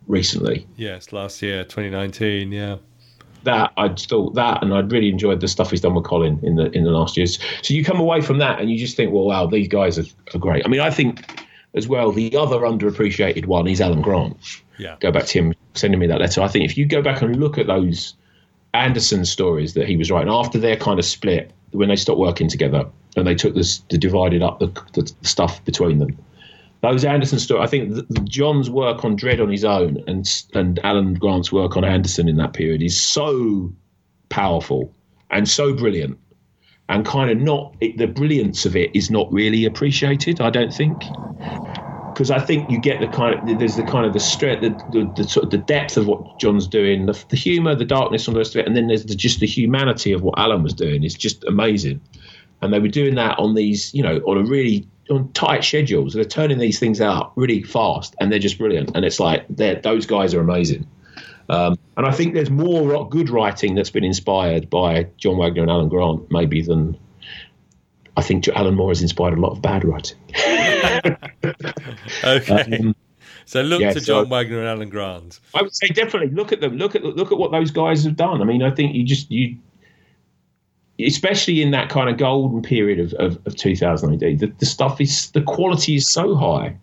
recently. 0.08 0.68
Yes, 0.76 1.12
last 1.12 1.42
year, 1.42 1.64
2019. 1.64 2.52
Yeah. 2.52 2.78
That 3.44 3.72
I 3.78 3.90
thought 3.90 4.36
that, 4.36 4.64
and 4.64 4.74
I'd 4.74 4.92
really 4.92 5.10
enjoyed 5.10 5.42
the 5.42 5.48
stuff 5.48 5.72
he's 5.72 5.82
done 5.82 5.96
with 5.96 6.06
Colin 6.06 6.40
in 6.44 6.56
the 6.56 6.72
in 6.72 6.84
the 6.84 6.92
last 6.92 7.18
years. 7.18 7.40
So 7.62 7.74
you 7.74 7.84
come 7.84 8.00
away 8.00 8.22
from 8.22 8.38
that, 8.40 8.60
and 8.60 8.72
you 8.72 8.78
just 8.78 8.96
think, 8.96 9.12
well, 9.12 9.26
wow, 9.26 9.46
these 9.48 9.68
guys 9.68 10.00
are, 10.00 10.06
are 10.34 10.40
great. 10.40 10.66
I 10.66 10.70
mean, 10.70 10.80
I 10.80 10.90
think 10.90 11.46
as 11.76 11.88
well 11.88 12.12
the 12.12 12.36
other 12.38 12.60
underappreciated 12.60 13.46
one 13.46 13.68
is 13.68 13.82
Alan 13.82 14.02
Grant. 14.02 14.38
Yeah. 14.78 14.96
Go 15.00 15.12
back 15.12 15.26
to 15.26 15.40
him 15.40 15.54
sending 15.74 16.00
me 16.00 16.08
that 16.08 16.20
letter. 16.20 16.42
I 16.42 16.48
think 16.48 16.66
if 16.66 16.78
you 16.78 16.86
go 16.86 17.02
back 17.02 17.22
and 17.22 17.36
look 17.36 17.58
at 17.58 17.68
those 17.68 18.16
Anderson 18.74 19.26
stories 19.26 19.74
that 19.74 19.88
he 19.88 19.98
was 19.98 20.10
writing 20.10 20.32
after 20.32 20.58
their 20.58 20.76
kind 20.76 21.00
of 21.00 21.06
split, 21.06 21.52
when 21.72 21.90
they 21.90 21.96
stopped 21.96 22.20
working 22.20 22.48
together 22.48 22.86
and 23.16 23.28
they 23.28 23.36
took 23.36 23.56
this, 23.56 23.80
the 23.90 23.98
divided 23.98 24.42
up 24.42 24.60
the, 24.60 24.68
the 24.94 25.14
stuff 25.22 25.64
between 25.66 26.00
them 26.00 26.18
those 26.84 27.06
Anderson 27.06 27.40
stories. 27.40 27.66
I 27.66 27.70
think 27.70 28.26
John's 28.26 28.70
work 28.70 29.06
on 29.06 29.18
Dredd 29.18 29.42
on 29.42 29.50
his 29.50 29.64
own 29.64 30.04
and 30.06 30.30
and 30.54 30.80
Alan 30.84 31.14
Grant's 31.16 31.52
work 31.52 31.78
on 31.78 31.86
Anderson 31.86 32.28
in 32.28 32.36
that 32.38 32.54
period 32.54 32.84
is 32.84 33.00
so 33.00 33.74
powerful 34.28 34.94
and 35.32 35.48
so 35.48 35.74
brilliant, 35.74 36.20
and 36.90 37.06
kind 37.06 37.32
of 37.32 37.38
not 37.38 37.74
it, 37.80 37.98
the 37.98 38.08
brilliance 38.08 38.66
of 38.66 38.76
it 38.76 38.94
is 38.94 39.10
not 39.10 39.32
really 39.32 39.64
appreciated. 39.64 40.42
I 40.42 40.50
don't 40.50 40.74
think 40.74 41.04
because 42.14 42.30
I 42.30 42.40
think 42.40 42.70
you 42.70 42.82
get 42.82 43.00
the 43.00 43.08
kind 43.08 43.50
of 43.50 43.60
there's 43.60 43.78
the 43.78 43.84
kind 43.84 44.06
of 44.06 44.12
the 44.12 44.20
strength, 44.20 44.62
the, 44.62 44.70
the, 44.92 45.12
the, 45.16 45.28
sort 45.28 45.46
of 45.46 45.52
the 45.52 45.60
depth 45.60 45.96
of 45.96 46.06
what 46.08 46.38
John's 46.38 46.68
doing, 46.68 47.06
the, 47.06 47.26
the 47.30 47.38
humour, 47.38 47.76
the 47.76 47.86
darkness, 47.86 48.28
and 48.28 48.36
the 48.36 48.40
rest 48.40 48.56
of 48.56 48.60
it, 48.60 48.68
and 48.68 48.76
then 48.76 48.88
there's 48.88 49.06
the, 49.06 49.16
just 49.16 49.40
the 49.40 49.48
humanity 49.48 50.12
of 50.12 50.22
what 50.22 50.38
Alan 50.38 50.62
was 50.62 50.74
doing. 50.74 51.06
It's 51.06 51.16
just 51.16 51.46
amazing, 51.46 52.02
and 52.62 52.74
they 52.74 52.80
were 52.80 52.90
doing 52.90 53.16
that 53.16 53.40
on 53.40 53.56
these, 53.56 53.94
you 53.94 54.04
know, 54.04 54.18
on 54.28 54.38
a 54.38 54.44
really 54.44 54.86
on 55.10 55.32
tight 55.34 55.64
schedules. 55.64 56.14
They're 56.14 56.24
turning 56.24 56.58
these 56.58 56.80
things 56.80 57.02
out 57.02 57.34
really 57.36 57.64
fast, 57.64 58.16
and 58.20 58.32
they're 58.32 58.40
just 58.40 58.58
brilliant. 58.58 58.92
And 58.96 59.06
it's 59.06 59.20
like 59.20 59.46
those 59.50 60.06
guys 60.06 60.34
are 60.34 60.42
amazing. 60.42 60.88
Um, 61.50 61.78
and 61.98 62.06
I 62.06 62.12
think 62.12 62.34
there's 62.34 62.50
more 62.50 63.08
good 63.10 63.30
writing 63.30 63.76
that's 63.76 63.90
been 63.90 64.06
inspired 64.06 64.70
by 64.70 65.08
John 65.18 65.38
Wagner 65.38 65.64
and 65.64 65.72
Alan 65.72 65.90
Grant, 65.90 66.32
maybe 66.32 66.62
than 66.62 66.98
I 68.16 68.22
think 68.22 68.48
Alan 68.50 68.76
Moore 68.76 68.92
has 68.92 69.02
inspired 69.02 69.38
a 69.38 69.42
lot 69.42 69.52
of 69.52 69.62
bad 69.62 69.84
writing. 69.84 70.18
okay. 72.24 72.78
Um, 72.80 72.96
so 73.46 73.62
look 73.62 73.82
yeah, 73.82 73.92
to 73.92 74.00
John 74.00 74.26
so 74.26 74.30
Wagner 74.30 74.60
and 74.60 74.68
Alan 74.68 74.90
Grant. 74.90 75.40
I 75.54 75.62
would 75.62 75.76
say 75.76 75.88
definitely 75.88 76.30
look 76.30 76.52
at 76.52 76.62
them. 76.62 76.78
Look 76.78 76.96
at 76.96 77.04
look 77.04 77.32
at 77.32 77.38
what 77.38 77.52
those 77.52 77.72
guys 77.72 78.04
have 78.06 78.16
done. 78.16 78.42
I 78.42 78.46
mean, 78.46 78.64
I 78.64 78.72
think 78.72 78.96
you 78.96 79.04
just 79.04 79.30
you 79.30 79.58
especially 81.00 81.62
in 81.62 81.72
that 81.72 81.90
kind 81.90 82.10
of 82.10 82.18
golden 82.18 82.62
period 82.62 83.00
of, 83.00 83.14
of, 83.14 83.46
of 83.46 83.56
2000 83.56 84.14
AD, 84.24 84.40
the, 84.40 84.48
the 84.60 84.66
stuff 84.66 85.02
is 85.02 85.32
the 85.32 85.42
quality 85.42 85.96
is 85.96 86.10
so 86.10 86.36
high. 86.36 86.76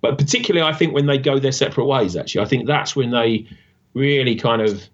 But 0.00 0.18
particularly, 0.18 0.66
I 0.66 0.76
think 0.76 0.94
when 0.94 1.06
they 1.06 1.18
go 1.18 1.38
their 1.38 1.52
separate 1.52 1.86
ways, 1.86 2.16
actually, 2.16 2.44
I 2.44 2.48
think 2.48 2.66
that's 2.66 2.94
when 2.94 3.10
they 3.10 3.46
really 3.94 4.36
kind 4.36 4.62
of 4.62 4.88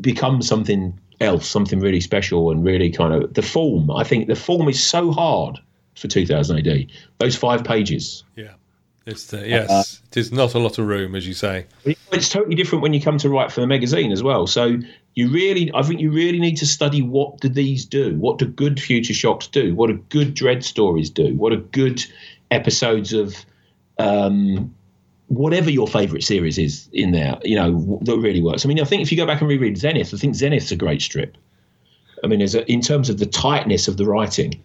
become 0.00 0.42
something 0.42 0.98
else, 1.20 1.46
something 1.46 1.80
really 1.80 2.00
special, 2.00 2.50
and 2.50 2.64
really 2.64 2.90
kind 2.90 3.14
of 3.14 3.34
the 3.34 3.42
form. 3.42 3.90
I 3.90 4.04
think 4.04 4.26
the 4.26 4.36
form 4.36 4.68
is 4.68 4.82
so 4.82 5.12
hard 5.12 5.58
for 5.94 6.08
2000 6.08 6.66
AD. 6.66 6.86
Those 7.18 7.36
five 7.36 7.64
pages. 7.64 8.24
Yeah. 8.36 8.54
It's 9.08 9.24
the, 9.28 9.48
yes, 9.48 9.70
uh, 9.70 9.82
it 10.10 10.18
is 10.18 10.32
not 10.32 10.54
a 10.54 10.58
lot 10.58 10.76
of 10.76 10.86
room, 10.86 11.14
as 11.14 11.26
you 11.26 11.32
say. 11.32 11.64
It's 12.12 12.28
totally 12.28 12.54
different 12.54 12.82
when 12.82 12.92
you 12.92 13.00
come 13.00 13.16
to 13.18 13.30
write 13.30 13.50
for 13.50 13.62
the 13.62 13.66
magazine 13.66 14.12
as 14.12 14.22
well. 14.22 14.46
So 14.46 14.76
you 15.14 15.30
really, 15.30 15.72
I 15.74 15.80
think 15.80 15.98
you 16.00 16.12
really 16.12 16.38
need 16.38 16.56
to 16.58 16.66
study 16.66 17.00
what 17.00 17.40
do 17.40 17.48
these 17.48 17.86
do? 17.86 18.18
What 18.18 18.36
do 18.36 18.44
good 18.44 18.78
future 18.78 19.14
shocks 19.14 19.46
do? 19.46 19.74
What 19.74 19.86
do 19.86 19.94
good 20.10 20.34
Dredd 20.34 20.62
stories 20.62 21.08
do? 21.08 21.34
What 21.36 21.54
are 21.54 21.56
good 21.56 22.04
episodes 22.50 23.14
of 23.14 23.34
um, 23.98 24.74
whatever 25.28 25.70
your 25.70 25.88
favourite 25.88 26.22
series 26.22 26.58
is 26.58 26.90
in 26.92 27.12
there? 27.12 27.38
You 27.42 27.56
know 27.56 27.98
that 28.02 28.18
really 28.18 28.42
works. 28.42 28.66
I 28.66 28.68
mean, 28.68 28.78
I 28.78 28.84
think 28.84 29.00
if 29.00 29.10
you 29.10 29.16
go 29.16 29.26
back 29.26 29.40
and 29.40 29.48
reread 29.48 29.78
Zenith, 29.78 30.12
I 30.12 30.18
think 30.18 30.34
Zenith's 30.34 30.70
a 30.70 30.76
great 30.76 31.00
strip. 31.00 31.38
I 32.22 32.26
mean, 32.26 32.42
a, 32.42 32.70
in 32.70 32.82
terms 32.82 33.08
of 33.08 33.16
the 33.16 33.26
tightness 33.26 33.88
of 33.88 33.96
the 33.96 34.04
writing. 34.04 34.62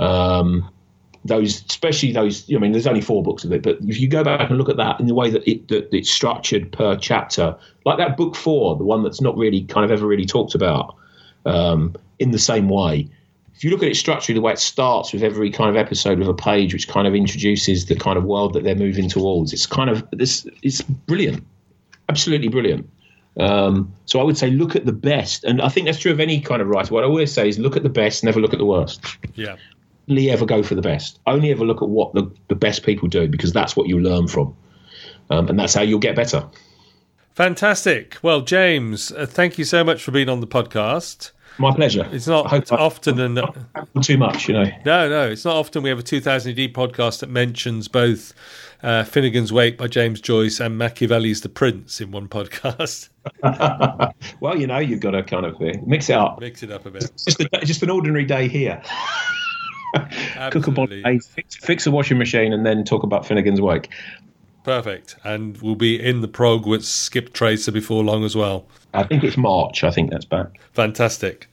Um, 0.00 0.68
those, 1.24 1.64
especially 1.64 2.12
those. 2.12 2.44
I 2.54 2.58
mean, 2.58 2.72
there's 2.72 2.86
only 2.86 3.00
four 3.00 3.22
books 3.22 3.44
of 3.44 3.52
it, 3.52 3.62
but 3.62 3.78
if 3.80 3.98
you 3.98 4.08
go 4.08 4.22
back 4.22 4.48
and 4.50 4.58
look 4.58 4.68
at 4.68 4.76
that 4.76 5.00
in 5.00 5.06
the 5.06 5.14
way 5.14 5.30
that, 5.30 5.48
it, 5.48 5.68
that 5.68 5.92
it's 5.92 6.10
structured 6.10 6.70
per 6.70 6.96
chapter, 6.96 7.56
like 7.86 7.98
that 7.98 8.16
book 8.16 8.36
four, 8.36 8.76
the 8.76 8.84
one 8.84 9.02
that's 9.02 9.20
not 9.20 9.36
really 9.36 9.62
kind 9.64 9.84
of 9.84 9.90
ever 9.90 10.06
really 10.06 10.26
talked 10.26 10.54
about, 10.54 10.94
um, 11.46 11.94
in 12.18 12.30
the 12.30 12.38
same 12.38 12.68
way. 12.68 13.08
If 13.54 13.64
you 13.64 13.70
look 13.70 13.82
at 13.82 13.88
it 13.88 13.96
structurally, 13.96 14.38
the 14.38 14.42
way 14.42 14.52
it 14.52 14.58
starts 14.58 15.12
with 15.12 15.22
every 15.22 15.50
kind 15.50 15.70
of 15.70 15.76
episode 15.76 16.18
with 16.18 16.28
a 16.28 16.34
page 16.34 16.72
which 16.72 16.88
kind 16.88 17.06
of 17.06 17.14
introduces 17.14 17.86
the 17.86 17.94
kind 17.94 18.18
of 18.18 18.24
world 18.24 18.52
that 18.54 18.64
they're 18.64 18.74
moving 18.74 19.08
towards, 19.08 19.52
it's 19.52 19.66
kind 19.66 19.88
of 19.88 20.06
this. 20.10 20.46
It's 20.62 20.82
brilliant, 20.82 21.44
absolutely 22.08 22.48
brilliant. 22.48 22.90
Um, 23.38 23.92
so 24.06 24.20
I 24.20 24.22
would 24.24 24.36
say 24.36 24.50
look 24.50 24.76
at 24.76 24.86
the 24.86 24.92
best, 24.92 25.44
and 25.44 25.62
I 25.62 25.68
think 25.68 25.86
that's 25.86 25.98
true 25.98 26.12
of 26.12 26.20
any 26.20 26.40
kind 26.40 26.60
of 26.60 26.68
writer. 26.68 26.92
What 26.92 27.04
I 27.04 27.06
always 27.06 27.32
say 27.32 27.48
is 27.48 27.58
look 27.58 27.76
at 27.76 27.82
the 27.82 27.88
best, 27.88 28.24
never 28.24 28.40
look 28.40 28.52
at 28.52 28.58
the 28.58 28.64
worst. 28.64 29.00
Yeah 29.34 29.56
ever 30.30 30.46
go 30.46 30.62
for 30.62 30.74
the 30.74 30.82
best. 30.82 31.18
Only 31.26 31.50
ever 31.50 31.64
look 31.64 31.82
at 31.82 31.88
what 31.88 32.14
the, 32.14 32.30
the 32.48 32.54
best 32.54 32.82
people 32.84 33.08
do 33.08 33.28
because 33.28 33.52
that's 33.52 33.76
what 33.76 33.88
you 33.88 34.00
learn 34.00 34.28
from. 34.28 34.56
Um, 35.30 35.48
and 35.48 35.58
that's 35.58 35.74
how 35.74 35.82
you'll 35.82 35.98
get 35.98 36.16
better. 36.16 36.46
Fantastic. 37.34 38.18
Well, 38.22 38.42
James, 38.42 39.10
uh, 39.12 39.26
thank 39.26 39.58
you 39.58 39.64
so 39.64 39.82
much 39.82 40.02
for 40.02 40.12
being 40.12 40.28
on 40.28 40.40
the 40.40 40.46
podcast. 40.46 41.32
My 41.58 41.72
pleasure. 41.74 42.08
It's 42.12 42.26
not 42.26 42.72
often 42.72 43.20
and 43.20 43.40
too 44.02 44.18
much, 44.18 44.48
you 44.48 44.54
know. 44.54 44.64
No, 44.84 45.08
no, 45.08 45.30
it's 45.30 45.44
not 45.44 45.56
often 45.56 45.82
we 45.82 45.88
have 45.88 46.00
a 46.00 46.02
2000 46.02 46.50
AD 46.50 46.74
podcast 46.74 47.20
that 47.20 47.28
mentions 47.30 47.86
both 47.86 48.32
uh, 48.82 49.04
Finnegan's 49.04 49.52
Wake 49.52 49.78
by 49.78 49.86
James 49.86 50.20
Joyce 50.20 50.60
and 50.60 50.76
Machiavelli's 50.76 51.42
The 51.42 51.48
Prince 51.48 52.00
in 52.00 52.10
one 52.10 52.28
podcast. 52.28 53.08
well, 54.40 54.58
you 54.58 54.66
know, 54.66 54.78
you've 54.78 55.00
got 55.00 55.12
to 55.12 55.22
kind 55.22 55.46
of 55.46 55.54
uh, 55.60 55.72
mix 55.86 56.10
it 56.10 56.16
up. 56.16 56.40
Mix 56.40 56.62
it 56.62 56.72
up 56.72 56.86
a 56.86 56.90
bit. 56.90 57.04
It's 57.04 57.24
just, 57.24 57.40
a, 57.40 57.48
just 57.64 57.82
an 57.82 57.90
ordinary 57.90 58.24
day 58.24 58.48
here. 58.48 58.82
cook 60.50 60.66
a 60.66 60.70
body, 60.70 61.02
fix, 61.20 61.56
fix 61.56 61.86
a 61.86 61.90
washing 61.90 62.18
machine, 62.18 62.52
and 62.52 62.64
then 62.64 62.84
talk 62.84 63.02
about 63.02 63.26
Finnegan's 63.26 63.60
Wake. 63.60 63.88
Perfect. 64.64 65.16
And 65.24 65.58
we'll 65.58 65.74
be 65.74 66.00
in 66.00 66.22
the 66.22 66.28
prog 66.28 66.66
with 66.66 66.84
Skip 66.84 67.32
Tracer 67.34 67.70
before 67.70 68.02
long 68.02 68.24
as 68.24 68.34
well. 68.34 68.66
I 68.94 69.04
think 69.04 69.22
it's 69.22 69.36
March. 69.36 69.84
I 69.84 69.90
think 69.90 70.10
that's 70.10 70.24
back. 70.24 70.58
Fantastic. 70.72 71.48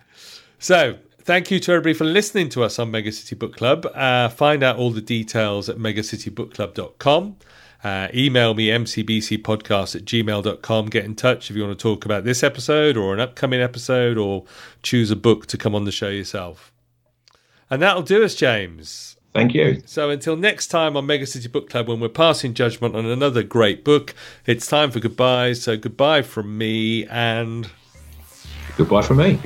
So, 0.60 0.98
thank 1.20 1.52
you 1.52 1.60
to 1.60 1.72
everybody 1.74 1.94
for 1.94 2.06
listening 2.06 2.48
to 2.50 2.64
us 2.64 2.80
on 2.80 2.92
Megacity 2.92 3.38
Book 3.38 3.56
Club. 3.56 3.86
Uh, 3.94 4.30
find 4.30 4.64
out 4.64 4.78
all 4.78 4.92
the 4.92 5.02
details 5.02 5.68
at 5.68 5.78
megacitybookclub.com. 5.78 7.36
Uh, 7.84 8.08
email 8.14 8.54
me 8.54 8.68
mcbcpodcast 8.68 9.96
at 9.96 10.06
gmail.com. 10.06 10.86
Get 10.86 11.04
in 11.04 11.16
touch 11.16 11.50
if 11.50 11.56
you 11.58 11.64
want 11.64 11.78
to 11.78 11.82
talk 11.82 12.06
about 12.06 12.24
this 12.24 12.44
episode 12.44 12.96
or 12.96 13.14
an 13.14 13.20
upcoming 13.20 13.60
episode 13.60 14.18
or 14.18 14.46
choose 14.84 15.12
a 15.12 15.16
book 15.16 15.48
to 15.48 15.58
come 15.58 15.74
on 15.76 15.86
the 15.86 15.92
show 15.92 16.10
yourself. 16.10 16.71
And 17.72 17.82
that'll 17.82 18.04
do 18.04 18.24
us, 18.24 18.36
James. 18.36 19.16
Thank 19.34 19.54
you. 19.54 19.82
So 19.86 20.10
until 20.10 20.36
next 20.36 20.68
time 20.68 20.98
on 20.98 21.06
Mega 21.06 21.26
City 21.26 21.48
Book 21.48 21.70
Club, 21.70 21.88
when 21.88 22.02
we're 22.02 22.10
passing 22.10 22.54
judgment 22.54 22.98
on 22.98 23.06
another 23.06 23.44
great 23.44 23.86
book, 23.86 24.14
it's 24.46 24.68
time 24.68 24.92
for 24.92 25.00
goodbyes. 25.00 25.64
So 25.64 25.78
goodbye 25.78 26.22
from 26.22 26.58
me 26.58 27.08
and 27.08 27.72
goodbye 28.76 29.04
from 29.04 29.18
me. 29.18 29.40